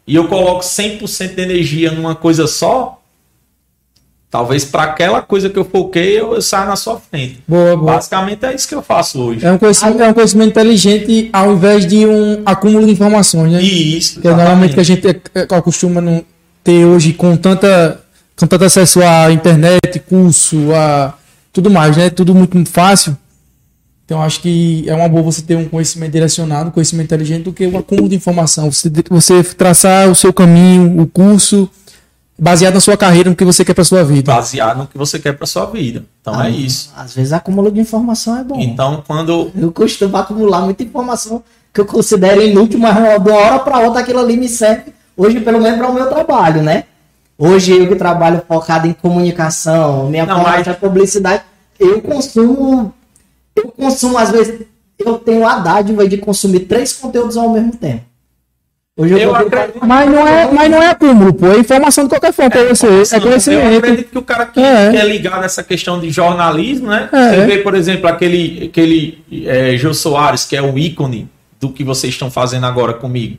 e 0.07 0.15
eu 0.15 0.29
coloco 0.29 0.61
100% 0.61 1.35
de 1.35 1.43
energia 1.43 1.91
numa 1.91 2.15
coisa 2.15 2.47
só, 2.47 3.03
talvez 4.31 4.65
para 4.65 4.85
aquela 4.85 5.23
coisa 5.23 5.51
que 5.51 5.59
eu 5.59 5.65
foquei 5.65 6.21
eu, 6.21 6.35
eu 6.35 6.43
saia 6.43 6.67
na 6.67 6.77
sua 6.77 7.01
frente. 7.01 7.43
Boa, 7.49 7.77
boa. 7.77 7.95
Basicamente 7.95 8.45
é 8.47 8.55
isso 8.55 8.69
que 8.69 8.75
eu 8.77 8.83
faço 8.83 9.21
hoje. 9.21 9.45
É 9.45 9.51
um, 9.51 9.59
conhecimento, 9.59 10.03
é 10.03 10.09
um 10.09 10.15
conhecimento 10.15 10.51
inteligente 10.51 11.31
ao 11.33 11.53
invés 11.53 11.85
de 11.85 12.07
um 12.07 12.43
acúmulo 12.47 12.87
de 12.87 12.93
informações, 12.93 13.53
né? 13.53 13.61
Isso. 13.61 14.21
Que 14.21 14.29
é 14.29 14.31
normalmente 14.35 14.75
que 14.75 14.81
a 14.81 14.85
gente 14.85 15.09
é- 15.09 15.21
é- 15.35 15.47
acostuma 15.55 16.01
não 16.01 16.25
ter 16.63 16.85
hoje 16.85 17.13
com 17.13 17.37
tanta 17.37 18.01
com 18.39 18.47
tanto 18.47 18.65
acesso 18.65 19.01
à 19.03 19.33
internet, 19.33 19.99
curso, 20.07 20.59
a 20.75 21.15
tudo 21.57 21.71
mais, 21.71 21.97
né? 21.97 22.11
Tudo 22.11 22.35
muito 22.35 22.65
fácil. 22.67 23.17
Então 24.05 24.23
acho 24.23 24.41
que 24.41 24.85
é 24.87 24.95
uma 24.95 25.09
boa 25.09 25.23
você 25.23 25.43
ter 25.43 25.57
um 25.57 25.69
conhecimento 25.69 26.13
direcionado, 26.13 26.69
um 26.69 26.73
conhecimento 26.73 27.07
inteligente 27.07 27.45
do 27.45 27.53
que 27.53 27.67
o 27.67 27.79
acúmulo 27.79 28.09
de 28.09 28.15
informação. 28.15 28.71
Você, 28.71 28.93
você 29.11 29.43
traçar 29.43 30.09
o 30.09 30.15
seu 30.15 30.33
caminho, 30.33 31.01
o 31.01 31.07
curso 31.07 31.69
baseado 32.39 32.75
na 32.75 32.81
sua 32.81 32.97
carreira, 32.97 33.31
no 33.31 33.35
que 33.35 33.45
você 33.45 33.65
quer 33.65 33.73
para 33.73 33.83
sua 33.83 34.05
vida. 34.05 34.33
baseado 34.33 34.79
no 34.79 34.87
que 34.87 34.99
você 34.99 35.19
quer 35.19 35.33
para 35.33 35.47
sua 35.47 35.65
vida. 35.65 36.05
Então 36.21 36.41
é 36.41 36.51
isso. 36.51 36.93
Às 36.95 37.15
vezes 37.15 37.33
acúmulo 37.33 37.71
de 37.73 37.81
informação 37.81 38.39
é 38.39 38.45
bom. 38.45 38.61
Então 38.61 39.03
quando 39.07 39.51
Eu 39.57 39.73
costumo 39.73 40.17
acumular 40.17 40.61
muita 40.61 40.83
informação 40.83 41.43
que 41.73 41.81
eu 41.81 41.87
considero 41.87 42.43
inútil, 42.43 42.79
mas 42.79 42.95
de 42.95 43.01
uma 43.31 43.39
hora 43.39 43.59
para 43.61 43.81
outra 43.81 44.03
aquilo 44.03 44.21
ali 44.21 44.37
me 44.37 44.49
serve, 44.49 44.93
hoje 45.17 45.41
pelo 45.41 45.61
menos 45.61 45.79
para 45.79 45.91
o 45.91 45.95
meu 45.95 46.07
trabalho, 46.09 46.63
né? 46.63 46.85
Hoje 47.39 47.73
eu 47.77 47.87
que 47.89 47.97
trabalho 47.97 48.43
focado 48.49 48.87
em 48.87 48.93
comunicação, 48.93 50.09
minha 50.09 50.25
Não, 50.25 50.37
forma 50.37 50.51
mas- 50.57 50.67
de 50.67 50.75
publicidade, 50.75 51.43
eu 51.79 52.01
consumo, 52.01 52.95
eu 53.55 53.69
consumo 53.69 54.17
às 54.17 54.31
vezes, 54.31 54.61
eu 54.99 55.19
tenho 55.19 55.47
a 55.47 55.59
dádiva 55.59 56.09
de 56.09 56.17
consumir 56.17 56.61
três 56.61 56.95
conteúdos 56.95 57.37
ao 57.37 57.51
mesmo 57.51 57.73
tempo. 57.77 58.03
Hoje 58.99 59.13
Eu 59.21 59.29
tô- 59.29 59.35
acredito- 59.35 59.87
Mas 59.87 60.11
não 60.11 60.27
é, 60.27 60.51
mas 60.51 60.71
não 60.71 60.83
é 60.83 60.87
acúmulo, 60.89 61.35
pô. 61.35 61.49
É 61.49 61.59
informação 61.59 62.05
de 62.05 62.09
qualquer 62.09 62.33
forma 62.33 62.51
para 62.51 62.65
você. 62.67 62.87
É 62.87 63.17
Eu 63.17 63.21
conhecimento. 63.21 63.77
acredito 63.77 64.09
que 64.11 64.17
o 64.19 64.23
cara 64.23 64.47
que, 64.47 64.59
É. 64.59 64.91
que 64.91 64.97
é 64.97 65.05
ligado 65.07 65.43
a 65.43 65.45
essa 65.45 65.63
questão 65.63 66.01
de 66.01 66.09
jornalismo, 66.09 66.89
né? 66.89 67.11
É. 67.13 67.35
Você 67.35 67.45
vê, 67.47 67.59
por 67.59 67.75
exemplo, 67.75 68.09
aquele, 68.09 68.69
aquele 68.71 69.23
é, 69.45 69.77
Jô 69.77 69.93
Soares, 69.93 70.47
que 70.47 70.57
é 70.57 70.63
o 70.63 70.79
ícone 70.79 71.29
do 71.61 71.69
que 71.69 71.85
vocês 71.85 72.15
estão 72.15 72.31
fazendo 72.31 72.65
agora 72.65 72.95
comigo. 72.95 73.37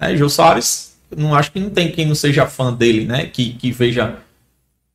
É, 0.00 0.16
Jô 0.16 0.28
Soares, 0.28 0.91
não 1.16 1.34
acho 1.34 1.52
que 1.52 1.60
não 1.60 1.70
tem 1.70 1.90
quem 1.90 2.06
não 2.06 2.14
seja 2.14 2.46
fã 2.46 2.72
dele, 2.72 3.04
né? 3.06 3.26
Que, 3.26 3.52
que 3.54 3.70
veja 3.72 4.16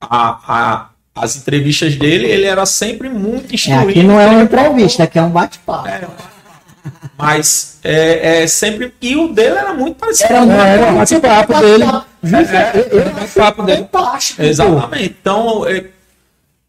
a, 0.02 0.30
a- 0.48 0.90
as 1.16 1.36
entrevistas 1.36 1.96
dele, 1.96 2.28
ele 2.28 2.46
era 2.46 2.66
sempre 2.66 3.10
muito 3.10 3.52
É, 3.52 3.56
instruído. 3.56 3.90
aqui 3.90 4.04
não 4.04 4.20
é 4.20 4.28
uma 4.28 4.44
entrevista, 4.44 5.04
aqui 5.04 5.18
é 5.18 5.22
um 5.24 5.32
bate-papo. 5.32 5.90
Mas 7.18 7.80
é, 7.84 8.44
é 8.44 8.48
sempre. 8.48 8.94
E 9.02 9.16
o 9.16 9.34
dele 9.34 9.58
era 9.58 9.74
muito 9.74 9.96
parecido. 9.96 10.32
Era 10.34 10.42
muito 10.46 10.54
era 10.62 10.92
um 10.92 10.96
bate-papo 10.98 11.60
dele. 11.60 11.84
Justo, 12.24 12.54
É, 12.56 13.24
acho 13.24 13.34
papo 13.34 13.64
dele. 13.64 13.78
fantástico, 13.92 14.38
pô. 14.42 14.48
Exatamente. 14.48 15.16
Então, 15.22 15.68
é, 15.68 15.86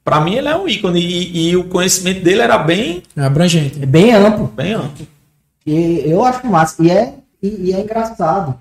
para 0.05 0.21
mim, 0.21 0.35
ele 0.37 0.49
é 0.49 0.57
um 0.57 0.67
ícone. 0.67 1.01
E, 1.01 1.51
e 1.51 1.57
o 1.57 1.65
conhecimento 1.65 2.23
dele 2.25 2.41
era 2.41 2.59
bem, 2.59 3.03
É 3.17 3.23
abrangente. 3.23 3.83
É 3.83 3.87
bem 3.87 4.13
amplo. 4.15 4.47
bem 4.47 4.73
amplo. 4.73 5.07
E 5.67 6.03
eu 6.07 6.25
acho 6.25 6.47
massa. 6.47 6.83
E 6.83 6.91
é, 6.91 7.15
e, 7.43 7.69
e 7.71 7.73
é 7.75 7.81
engraçado 7.81 8.59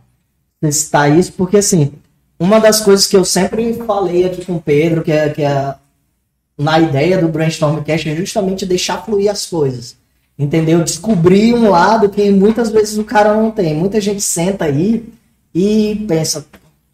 citar 0.72 1.18
isso, 1.18 1.34
porque 1.34 1.58
assim, 1.58 1.94
uma 2.40 2.60
das 2.60 2.82
coisas 2.82 3.06
que 3.08 3.16
eu 3.16 3.24
sempre 3.24 3.74
falei 3.86 4.26
aqui 4.26 4.44
com 4.46 4.56
o 4.56 4.62
Pedro, 4.62 5.04
que 5.04 5.12
é, 5.12 5.30
que 5.30 5.44
é 5.44 5.76
na 6.58 6.80
ideia 6.80 7.20
do 7.20 7.28
Brainstormcast, 7.28 8.10
é 8.10 8.16
justamente 8.16 8.66
deixar 8.66 9.04
fluir 9.06 9.30
as 9.32 9.46
coisas. 9.46 9.96
Entendeu? 10.40 10.84
Descobrir 10.84 11.54
um 11.56 11.70
lado 11.70 12.10
que 12.10 12.30
muitas 12.32 12.70
vezes 12.70 12.98
o 12.98 13.04
cara 13.04 13.34
não 13.34 13.50
tem. 13.50 13.74
Muita 13.76 14.00
gente 14.00 14.22
senta 14.22 14.66
aí 14.66 15.08
e 15.54 16.06
pensa, 16.08 16.46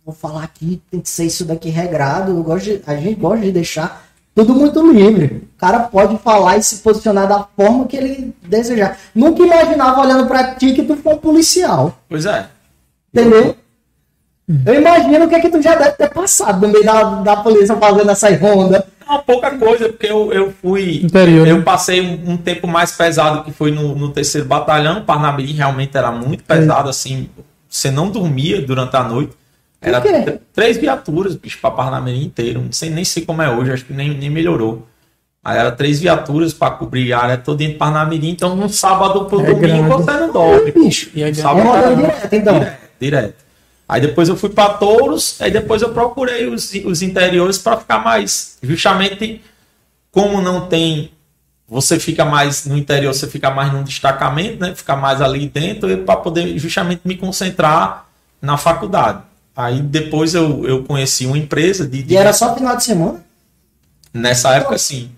vou 0.05 0.15
falar 0.15 0.43
aqui, 0.43 0.81
tem 0.89 1.01
que 1.01 1.09
ser 1.09 1.25
isso 1.25 1.43
daqui 1.43 1.69
regrado. 1.69 2.31
Eu 2.31 2.41
gosto 2.43 2.65
de- 2.65 2.81
a 2.87 2.95
gente 2.95 3.15
gosta 3.19 3.45
de 3.45 3.51
deixar 3.51 4.05
tudo 4.33 4.55
muito 4.55 4.81
livre. 4.91 5.43
O 5.55 5.59
cara 5.59 5.79
pode 5.81 6.17
falar 6.19 6.57
e 6.57 6.63
se 6.63 6.77
posicionar 6.77 7.27
da 7.27 7.45
forma 7.55 7.85
que 7.85 7.97
ele 7.97 8.33
desejar. 8.43 8.97
Nunca 9.13 9.43
imaginava 9.43 10.01
olhando 10.01 10.25
pra 10.25 10.55
ti 10.55 10.73
que 10.73 10.83
tu 10.83 10.95
foi 10.95 11.13
um 11.13 11.17
policial. 11.17 11.97
Pois 12.07 12.25
é. 12.25 12.47
Entendeu? 13.13 13.55
Eu 14.65 14.73
imagino 14.75 15.25
o 15.25 15.29
que 15.29 15.35
é 15.35 15.39
que 15.39 15.49
tu 15.49 15.61
já 15.61 15.75
deve 15.75 15.91
ter 15.93 16.09
passado 16.09 16.65
no 16.67 16.73
meio 16.73 16.83
da, 16.83 17.03
da 17.21 17.35
polícia 17.37 17.75
fazendo 17.77 18.09
essa 18.11 18.35
ronda. 18.35 18.85
Não, 19.07 19.19
pouca 19.21 19.51
coisa, 19.57 19.89
porque 19.89 20.07
eu, 20.07 20.31
eu 20.33 20.53
fui. 20.61 21.01
Interior, 21.03 21.47
Eu 21.47 21.57
né? 21.57 21.63
passei 21.63 22.01
um, 22.01 22.31
um 22.31 22.37
tempo 22.37 22.67
mais 22.67 22.91
pesado 22.91 23.43
que 23.43 23.51
foi 23.51 23.71
no, 23.71 23.95
no 23.95 24.09
terceiro 24.09 24.47
batalhão. 24.47 25.03
Parnamirim 25.03 25.53
realmente 25.53 25.95
era 25.97 26.11
muito 26.11 26.43
pesado, 26.43 26.89
assim. 26.89 27.29
Você 27.69 27.89
não 27.89 28.09
dormia 28.09 28.61
durante 28.61 28.95
a 28.95 29.03
noite. 29.03 29.33
Era 29.81 30.01
três 30.53 30.77
viaturas, 30.77 31.35
bicho, 31.35 31.59
pra 31.61 31.71
Parnamirim 31.71 32.23
inteiro. 32.23 32.61
Não 32.61 32.71
sei 32.71 32.89
nem 32.89 33.03
sei 33.05 33.25
como 33.25 33.41
é 33.41 33.49
hoje, 33.49 33.71
acho 33.71 33.85
que 33.85 33.93
nem, 33.93 34.09
nem 34.17 34.29
melhorou. 34.29 34.87
Aí 35.43 35.57
era 35.57 35.71
três 35.71 35.99
viaturas 35.99 36.53
pra 36.53 36.71
cobrir 36.71 37.11
a 37.11 37.19
área 37.19 37.37
toda 37.37 37.63
em 37.63 37.77
Parnamirim, 37.77 38.29
então 38.29 38.55
no 38.55 38.69
sábado 38.69 39.25
pro 39.25 39.41
É 39.41 39.45
domingo 39.53 39.59
grande. 39.59 39.89
você 39.89 40.11
não 40.11 40.31
dorme. 40.31 40.71
Bicho, 40.71 41.09
E 41.13 41.21
aí, 41.23 41.31
é 41.31 41.33
Sábado 41.33 41.67
era- 41.75 41.95
direto, 41.95 42.33
então. 42.33 42.53
Direto, 42.59 42.82
direto. 43.03 43.43
Aí 43.87 43.99
depois 44.01 44.29
eu 44.29 44.37
fui 44.37 44.49
para 44.49 44.73
Touros, 44.75 45.35
aí 45.41 45.51
depois 45.51 45.81
eu 45.81 45.89
procurei 45.93 46.47
os, 46.47 46.71
os 46.85 47.01
interiores 47.01 47.57
para 47.57 47.77
ficar 47.77 47.99
mais. 47.99 48.57
Justamente 48.63 49.41
como 50.11 50.41
não 50.41 50.67
tem. 50.67 51.11
Você 51.67 51.99
fica 51.99 52.23
mais 52.23 52.65
no 52.65 52.77
interior, 52.77 53.13
você 53.13 53.27
fica 53.27 53.49
mais 53.51 53.71
num 53.73 53.83
destacamento, 53.83 54.59
né? 54.61 54.73
Fica 54.75 54.95
mais 54.95 55.21
ali 55.21 55.47
dentro, 55.47 55.97
para 55.99 56.15
poder 56.17 56.57
justamente 56.57 57.01
me 57.03 57.15
concentrar 57.17 58.05
na 58.41 58.57
faculdade. 58.57 59.21
Aí 59.55 59.81
depois 59.81 60.33
eu, 60.33 60.65
eu 60.67 60.83
conheci 60.83 61.25
uma 61.25 61.37
empresa 61.37 61.85
de. 61.85 62.03
de- 62.03 62.13
E 62.13 62.17
era 62.17 62.31
só 62.33 62.55
final 62.55 62.75
de 62.77 62.83
semana? 62.83 63.23
Nessa 64.13 64.55
época, 64.55 64.77
sim. 64.77 65.11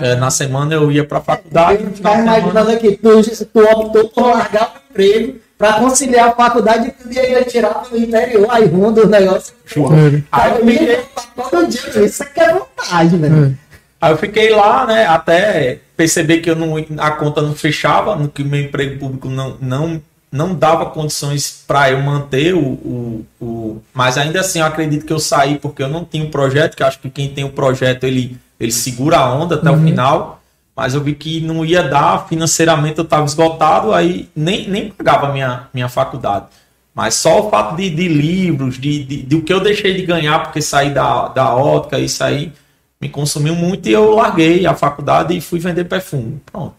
É, 0.00 0.14
na 0.14 0.30
semana 0.30 0.72
eu 0.74 0.90
ia 0.90 1.04
para 1.04 1.18
a 1.18 1.20
faculdade. 1.22 1.82
Eu 1.84 1.90
final 1.92 2.14
de 2.14 2.20
semana- 2.22 2.38
imaginando 2.38 2.70
aqui, 2.70 2.96
tu, 2.96 3.22
tu 3.52 3.60
optou 3.60 4.08
por 4.08 4.26
largar 4.34 4.74
o 4.76 4.90
emprego 4.90 5.40
pra 5.58 5.74
conciliar 5.74 6.28
a 6.28 6.32
faculdade 6.32 6.88
e 6.88 6.90
tu 6.90 7.12
ia 7.12 7.44
tirar 7.44 7.84
do 7.90 7.96
interior, 7.96 8.46
aí 8.50 8.66
rundo 8.66 9.02
o 9.04 9.08
negócio. 9.08 9.54
É. 9.94 10.22
Aí 10.32 10.50
eu 10.50 10.66
fiquei- 10.66 10.86
ia 10.88 11.04
todo 11.50 11.66
dia, 11.68 12.04
isso 12.04 12.22
aqui 12.22 12.40
é 12.40 12.52
vantagem, 12.52 13.20
velho. 13.20 13.44
É. 13.46 13.64
Aí 14.00 14.12
eu 14.12 14.18
fiquei 14.18 14.50
lá, 14.50 14.84
né, 14.86 15.06
até 15.06 15.78
perceber 15.96 16.38
que 16.38 16.50
eu 16.50 16.56
não, 16.56 16.74
a 16.98 17.10
conta 17.12 17.40
não 17.40 17.54
fechava, 17.54 18.16
que 18.28 18.42
o 18.42 18.46
meu 18.46 18.60
emprego 18.60 18.98
público 18.98 19.28
não, 19.30 19.56
não, 19.60 20.02
não 20.30 20.54
dava 20.54 20.86
condições 20.86 21.62
para 21.66 21.90
eu 21.92 22.00
manter 22.02 22.52
o, 22.54 22.58
o, 22.60 23.26
o- 23.40 23.82
Mas 23.94 24.18
ainda 24.18 24.40
assim 24.40 24.58
eu 24.58 24.66
acredito 24.66 25.06
que 25.06 25.12
eu 25.12 25.18
saí 25.20 25.58
porque 25.58 25.82
eu 25.82 25.88
não 25.88 26.04
tinha 26.04 26.24
um 26.24 26.30
projeto, 26.30 26.76
que 26.76 26.82
eu 26.82 26.86
acho 26.86 26.98
que 26.98 27.08
quem 27.08 27.28
tem 27.30 27.44
um 27.44 27.50
projeto 27.50 28.04
ele, 28.04 28.36
ele 28.60 28.72
segura 28.72 29.18
a 29.18 29.32
onda 29.32 29.54
até 29.54 29.70
o 29.70 29.74
final. 29.84 30.42
Mas 30.76 30.94
eu 30.94 31.00
vi 31.00 31.14
que 31.14 31.40
não 31.40 31.64
ia 31.64 31.82
dar, 31.82 32.26
financeiramente 32.28 32.98
eu 32.98 33.04
estava 33.04 33.24
esgotado, 33.24 33.92
aí 33.92 34.28
nem, 34.34 34.68
nem 34.68 34.90
pagava 34.90 35.32
minha, 35.32 35.68
minha 35.72 35.88
faculdade. 35.88 36.46
Mas 36.94 37.14
só 37.14 37.46
o 37.46 37.50
fato 37.50 37.76
de, 37.76 37.90
de 37.90 38.08
livros, 38.08 38.78
de, 38.78 39.04
de, 39.04 39.22
de 39.22 39.36
o 39.36 39.42
que 39.42 39.52
eu 39.52 39.60
deixei 39.60 39.94
de 39.94 40.06
ganhar 40.06 40.42
porque 40.42 40.60
saí 40.62 40.90
da, 40.90 41.28
da 41.28 41.54
ótica, 41.54 41.98
isso 41.98 42.22
aí 42.22 42.52
me 43.00 43.08
consumiu 43.08 43.54
muito 43.54 43.88
e 43.88 43.92
eu 43.92 44.14
larguei 44.14 44.64
a 44.66 44.74
faculdade 44.74 45.36
e 45.36 45.40
fui 45.40 45.58
vender 45.58 45.84
perfume. 45.84 46.40
Pronto. 46.50 46.74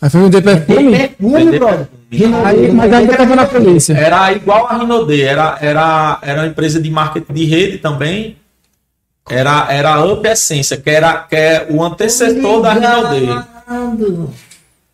Aí 0.00 0.10
foi 0.10 0.22
vender 0.22 0.42
perfume. 0.42 0.98
perfume, 0.98 1.58
brother. 1.58 1.88
Aí, 2.44 2.72
mas 2.72 2.92
ainda 2.92 3.16
tava 3.16 3.36
na 3.36 3.46
polícia. 3.46 3.94
Era 3.94 4.32
igual 4.32 4.66
a 4.66 4.78
Rinode, 4.78 5.22
era, 5.22 5.58
era, 5.60 6.18
era 6.22 6.40
uma 6.40 6.48
empresa 6.48 6.80
de 6.80 6.90
marketing 6.90 7.32
de 7.32 7.44
rede 7.44 7.78
também. 7.78 8.36
Era, 9.28 9.66
era 9.70 9.94
a 9.94 10.04
Up 10.04 10.26
Essência, 10.26 10.76
que, 10.76 10.90
era, 10.90 11.14
que 11.28 11.36
é 11.36 11.66
o 11.70 11.82
antecessor 11.82 12.62
da 12.62 12.72
Rinode. 12.72 13.20
Ligado. 13.20 14.30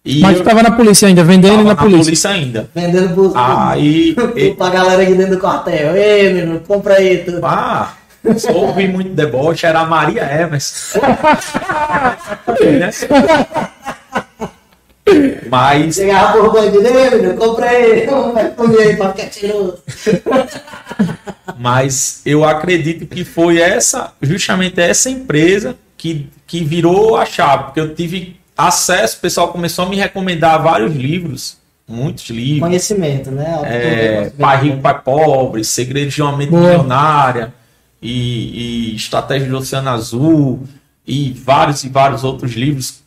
E 0.05 0.21
Mas 0.21 0.37
eu 0.37 0.43
tu 0.43 0.47
tava 0.47 0.63
na 0.63 0.71
polícia 0.71 1.09
ainda, 1.09 1.25
vendendo 1.25 1.57
na, 1.59 1.65
na 1.65 1.75
polícia. 1.77 2.05
polícia 2.05 2.31
ainda. 2.31 2.71
Vendendo 2.75 3.13
pros, 3.15 3.33
Aí, 3.35 4.15
e- 4.37 4.51
pra 4.55 4.69
galera 4.71 5.03
aqui 5.03 5.15
dentro 5.15 5.35
do 5.37 5.41
quartel. 5.41 5.97
Ei, 5.97 6.33
menino, 6.33 6.61
compra 6.61 6.95
aí. 6.95 7.25
Tu. 7.25 7.41
ah, 7.45 7.93
só 8.37 8.53
ouvi 8.53 8.87
muito 8.89 9.11
deboche, 9.15 9.67
era 9.67 9.81
a 9.81 9.85
Maria 9.87 10.23
Evans. 10.23 10.95
Né? 12.57 12.91
Mas 15.49 15.95
Chegava 15.95 16.39
por 16.39 16.53
bandido, 16.53 16.83
menino, 16.83 17.37
compra 17.37 17.71
aí. 17.71 18.07
Vai 18.07 18.51
comer 18.51 18.99
aí, 18.99 19.33
cheiroso. 19.33 19.79
Mas 21.59 22.21
eu 22.27 22.45
acredito 22.45 23.07
que 23.07 23.25
foi 23.25 23.59
essa, 23.59 24.13
justamente 24.21 24.81
essa 24.81 25.09
empresa 25.09 25.77
que, 25.97 26.29
que 26.47 26.65
virou 26.65 27.17
a 27.17 27.25
chave, 27.25 27.65
porque 27.65 27.81
eu 27.81 27.95
tive 27.95 28.39
acesso, 28.57 29.19
o 29.19 29.21
pessoal 29.21 29.49
começou 29.49 29.85
a 29.85 29.89
me 29.89 29.97
recomendar 29.97 30.63
vários 30.63 30.95
livros, 30.95 31.57
muitos 31.89 32.29
livros. 32.31 32.69
Conhecimento, 32.69 33.31
né? 33.31 33.61
É, 33.65 34.31
pai 34.39 34.63
rico, 34.63 34.79
pai 34.79 35.01
pobre, 35.03 35.65
segredos 35.65 36.15
de 36.15 36.23
uma 36.23 36.37
mente 36.37 36.51
Boa. 36.51 36.63
milionária 36.63 37.55
e, 38.03 38.93
e 38.93 38.97
estratégia 38.97 39.49
do 39.49 39.59
Oceano 39.59 39.91
Azul 39.91 40.65
e 41.07 41.33
vários 41.33 41.85
e 41.85 41.89
vários 41.89 42.25
outros 42.25 42.53
livros. 42.53 43.06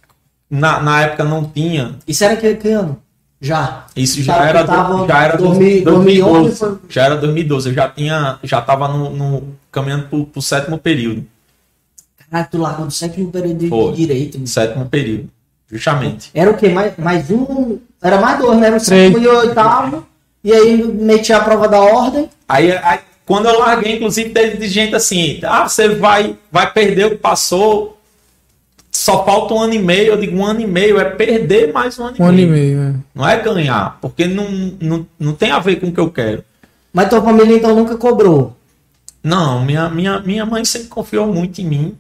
Na, 0.49 0.81
na 0.81 1.01
época 1.01 1.23
não 1.23 1.43
tinha. 1.45 1.95
Isso 2.07 2.23
era 2.23 2.35
que, 2.35 2.55
que 2.55 2.69
ano? 2.69 2.97
Já. 3.41 3.85
Isso 3.95 4.21
já 4.21 4.33
Tava- 4.33 4.47
era, 4.49 4.63
tava 4.65 5.07
já 5.07 5.23
era 5.23 5.37
2000, 5.37 5.83
2012. 5.83 6.59
2011, 6.59 6.79
Já 6.89 7.03
era 7.05 7.15
2012. 7.17 7.69
Eu 7.69 7.75
já 7.75 7.87
tinha, 7.87 8.39
já 8.43 8.59
estava 8.59 8.87
no, 8.87 9.09
no- 9.11 9.43
caminhando 9.71 10.07
pro, 10.07 10.25
pro 10.25 10.41
sétimo 10.41 10.77
período. 10.77 11.25
Caralho, 12.29 12.47
tu 12.51 12.57
largou 12.57 12.85
do 12.85 12.91
sétimo 12.91 13.31
período 13.31 13.59
de, 13.59 13.69
de 13.69 13.91
direito. 13.95 14.47
Sétimo 14.47 14.85
período, 14.87 15.29
justamente. 15.71 16.29
Era 16.33 16.51
o 16.51 16.57
quê? 16.57 16.69
Mais, 16.69 16.97
mais 16.97 17.29
um. 17.31 17.79
Era 18.01 18.19
mais 18.19 18.39
dois, 18.39 18.57
né? 18.59 18.67
Era 18.67 18.77
o 18.77 18.79
sétimo 18.79 19.17
e 19.19 19.27
o 19.27 19.37
oitavo. 19.39 20.05
E 20.43 20.51
aí 20.53 20.83
metia 20.83 21.37
a 21.37 21.43
prova 21.43 21.67
da 21.67 21.79
ordem. 21.79 22.29
Aí, 22.47 22.71
aí, 22.71 22.99
quando 23.25 23.47
eu 23.47 23.59
larguei, 23.59 23.95
inclusive, 23.95 24.29
teve 24.31 24.67
gente 24.67 24.95
assim: 24.95 25.39
ah, 25.43 25.67
você 25.67 25.89
vai, 25.89 26.35
vai 26.51 26.71
perder 26.71 27.05
o 27.05 27.09
que 27.11 27.17
passou. 27.17 27.98
Só 28.91 29.23
falta 29.23 29.53
um 29.53 29.59
ano 29.61 29.73
e 29.73 29.79
meio. 29.79 30.13
Eu 30.13 30.17
digo: 30.19 30.37
um 30.37 30.45
ano 30.45 30.61
e 30.61 30.67
meio 30.67 30.99
é 30.99 31.05
perder 31.05 31.71
mais 31.71 31.97
um 31.99 32.05
ano 32.05 32.15
e 32.17 32.21
Um 32.21 32.25
ano 32.25 32.35
meio. 32.37 32.47
e 32.47 32.51
meio, 32.51 32.81
é. 32.81 32.93
Não 33.13 33.27
é 33.27 33.39
ganhar, 33.41 33.97
porque 34.01 34.25
não, 34.25 34.49
não, 34.81 35.07
não 35.19 35.33
tem 35.33 35.51
a 35.51 35.59
ver 35.59 35.77
com 35.77 35.87
o 35.87 35.91
que 35.91 35.99
eu 35.99 36.09
quero. 36.11 36.43
Mas 36.91 37.09
tua 37.09 37.21
família 37.21 37.55
então 37.55 37.75
nunca 37.75 37.95
cobrou. 37.97 38.55
Não, 39.23 39.63
minha, 39.63 39.89
minha, 39.89 40.19
minha 40.21 40.45
mãe 40.45 40.63
sempre 40.65 40.87
confiou 40.87 41.27
muito 41.31 41.61
em 41.61 41.65
mim. 41.65 41.97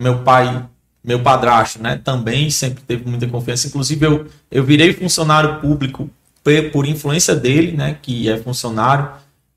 Meu 0.00 0.18
pai, 0.20 0.64
meu 1.04 1.20
padrasto, 1.20 1.82
né, 1.82 2.00
também 2.02 2.50
sempre 2.50 2.82
teve 2.82 3.08
muita 3.08 3.26
confiança. 3.28 3.66
Inclusive, 3.68 4.04
eu, 4.06 4.26
eu 4.50 4.64
virei 4.64 4.92
funcionário 4.92 5.60
público 5.60 6.08
pe- 6.42 6.62
por 6.62 6.86
influência 6.86 7.34
dele, 7.34 7.72
né, 7.72 7.96
que 8.00 8.28
é 8.28 8.36
funcionário. 8.38 9.08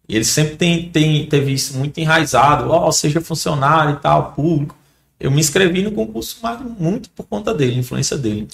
E 0.07 0.15
ele 0.15 0.25
sempre 0.25 0.55
tem, 0.57 0.89
tem, 0.89 1.25
teve 1.25 1.53
isso 1.53 1.77
muito 1.77 1.97
enraizado. 1.99 2.69
Ó, 2.69 2.91
seja 2.91 3.21
funcionário 3.21 3.95
e 3.95 3.99
tal, 3.99 4.33
público. 4.33 4.75
Eu 5.21 5.31
me 5.31 5.39
inscrevi 5.39 5.81
no 5.83 5.91
concurso 5.91 6.37
mas 6.41 6.59
muito 6.79 7.09
por 7.11 7.25
conta 7.27 7.53
dele, 7.53 7.79
influência 7.79 8.17
dele. 8.17 8.47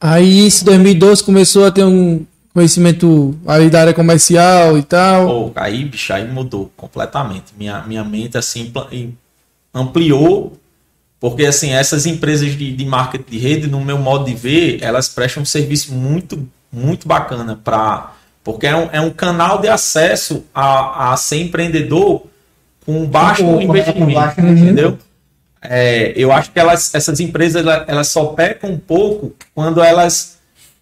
Aí, 0.00 0.40
em 0.46 0.64
2012, 0.64 1.22
começou 1.22 1.64
a 1.66 1.70
ter 1.70 1.84
um 1.84 2.24
conhecimento 2.52 3.36
ali 3.46 3.68
da 3.70 3.80
área 3.80 3.94
comercial 3.94 4.76
e 4.78 4.82
tal. 4.82 5.26
Pô, 5.26 5.52
aí, 5.56 5.84
bicho, 5.84 6.12
aí 6.12 6.26
mudou 6.30 6.70
completamente. 6.76 7.46
Minha, 7.58 7.82
minha 7.82 8.04
mente, 8.04 8.36
assim, 8.38 8.72
ampliou, 9.72 10.58
porque, 11.20 11.46
assim, 11.46 11.70
essas 11.72 12.06
empresas 12.06 12.56
de, 12.56 12.72
de 12.74 12.84
marketing 12.84 13.30
de 13.30 13.38
rede, 13.38 13.66
no 13.66 13.80
meu 13.84 13.98
modo 13.98 14.24
de 14.24 14.34
ver, 14.34 14.78
elas 14.82 15.08
prestam 15.08 15.42
um 15.42 15.46
serviço 15.46 15.92
muito, 15.92 16.46
muito 16.72 17.06
bacana 17.08 17.58
para... 17.62 18.12
Porque 18.42 18.66
é 18.66 18.76
um, 18.76 18.88
é 18.92 19.00
um 19.00 19.08
canal 19.10 19.58
de 19.60 19.68
acesso 19.68 20.44
a, 20.54 21.12
a 21.12 21.16
ser 21.16 21.40
empreendedor 21.40 22.26
com 22.84 23.06
baixo 23.06 23.42
com- 23.42 23.54
com 23.54 23.62
investimento, 23.62 24.12
baixo 24.12 24.40
entendeu? 24.40 24.98
É, 25.64 26.12
eu 26.14 26.30
acho 26.30 26.50
que 26.52 26.58
elas, 26.60 26.94
essas 26.94 27.20
empresas 27.20 27.64
elas, 27.86 28.08
só 28.08 28.26
pecam 28.26 28.70
um 28.70 28.78
pouco 28.78 29.34
quando 29.54 29.82
elas 29.82 30.34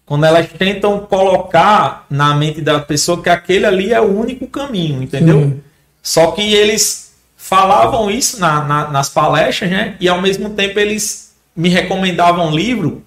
quando 0.05 0.25
elas 0.25 0.47
tentam 0.57 0.99
colocar 0.99 2.05
na 2.09 2.35
mente 2.35 2.59
da 2.59 2.77
pessoa 2.81 3.23
que 3.23 3.29
aquele 3.29 3.65
ali 3.65 3.93
é 3.93 4.01
o 4.01 4.19
único 4.19 4.45
caminho, 4.47 5.01
entendeu? 5.01 5.39
Sim. 5.39 5.61
Só 6.01 6.31
que 6.31 6.41
eles 6.53 7.13
falavam 7.37 8.11
isso 8.11 8.37
na- 8.39 8.65
na- 8.65 8.87
nas 8.91 9.07
palestras, 9.07 9.71
né? 9.71 9.95
E 10.01 10.09
ao 10.09 10.21
mesmo 10.21 10.49
tempo 10.49 10.77
eles 10.77 11.33
me 11.55 11.69
recomendavam 11.69 12.51
livro, 12.53 13.01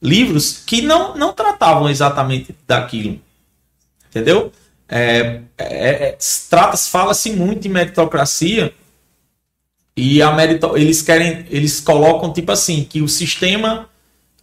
livros 0.00 0.62
que 0.64 0.80
não, 0.80 1.16
não 1.16 1.32
tratavam 1.32 1.88
exatamente 1.90 2.54
daquilo, 2.68 3.18
entendeu? 4.08 4.52
É, 4.88 5.40
é, 5.58 5.88
é, 6.08 6.18
trata-se, 6.48 6.88
fala-se 6.88 7.30
muito 7.32 7.66
em 7.66 7.70
meritocracia 7.70 8.72
e 9.98 10.22
a 10.22 10.30
merito, 10.30 10.76
eles 10.76 11.02
querem, 11.02 11.44
eles 11.50 11.80
colocam 11.80 12.32
tipo 12.32 12.52
assim 12.52 12.84
que 12.84 13.02
o 13.02 13.08
sistema 13.08 13.88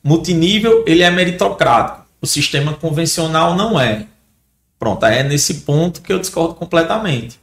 multinível 0.04 0.84
ele 0.86 1.02
é 1.02 1.10
meritocrático, 1.10 2.06
o 2.22 2.28
sistema 2.28 2.74
convencional 2.74 3.56
não 3.56 3.80
é. 3.80 4.06
Pronto, 4.78 5.06
é 5.06 5.24
nesse 5.24 5.62
ponto 5.62 6.02
que 6.02 6.12
eu 6.12 6.20
discordo 6.20 6.56
completamente, 6.56 7.39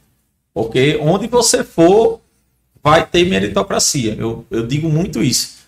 porque 0.53 0.99
onde 1.01 1.25
você 1.25 1.63
for 1.63 2.21
vai 2.83 3.03
ter 3.03 3.25
meritocracia. 3.25 4.15
Eu, 4.19 4.45
eu 4.51 4.67
digo 4.67 4.89
muito 4.89 5.23
isso. 5.23 5.63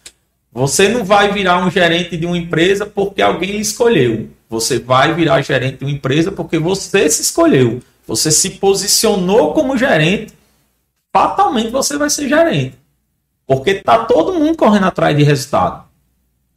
Você 0.51 0.87
não 0.87 1.03
vai 1.03 1.33
virar 1.33 1.65
um 1.65 1.71
gerente 1.71 2.15
de 2.15 2.27
uma 2.27 2.37
empresa 2.37 2.85
porque 2.85 3.23
alguém 3.23 3.53
lhe 3.53 3.61
escolheu. 3.61 4.29
Você 4.47 4.77
vai 4.77 5.15
virar 5.15 5.41
gerente 5.41 5.79
de 5.79 5.85
uma 5.85 5.91
empresa 5.91 6.31
porque 6.31 6.59
você 6.59 7.09
se 7.09 7.23
escolheu. 7.23 7.81
Você 8.05 8.29
se 8.29 8.51
posicionou 8.51 9.51
como 9.53 9.75
gerente. 9.75 10.31
Fatalmente 11.15 11.69
você 11.69 11.97
vai 11.97 12.09
ser 12.09 12.27
gerente. 12.27 12.77
Porque 13.47 13.75
tá 13.75 13.99
todo 14.05 14.33
mundo 14.37 14.57
correndo 14.57 14.87
atrás 14.87 15.15
de 15.15 15.23
resultado. 15.23 15.85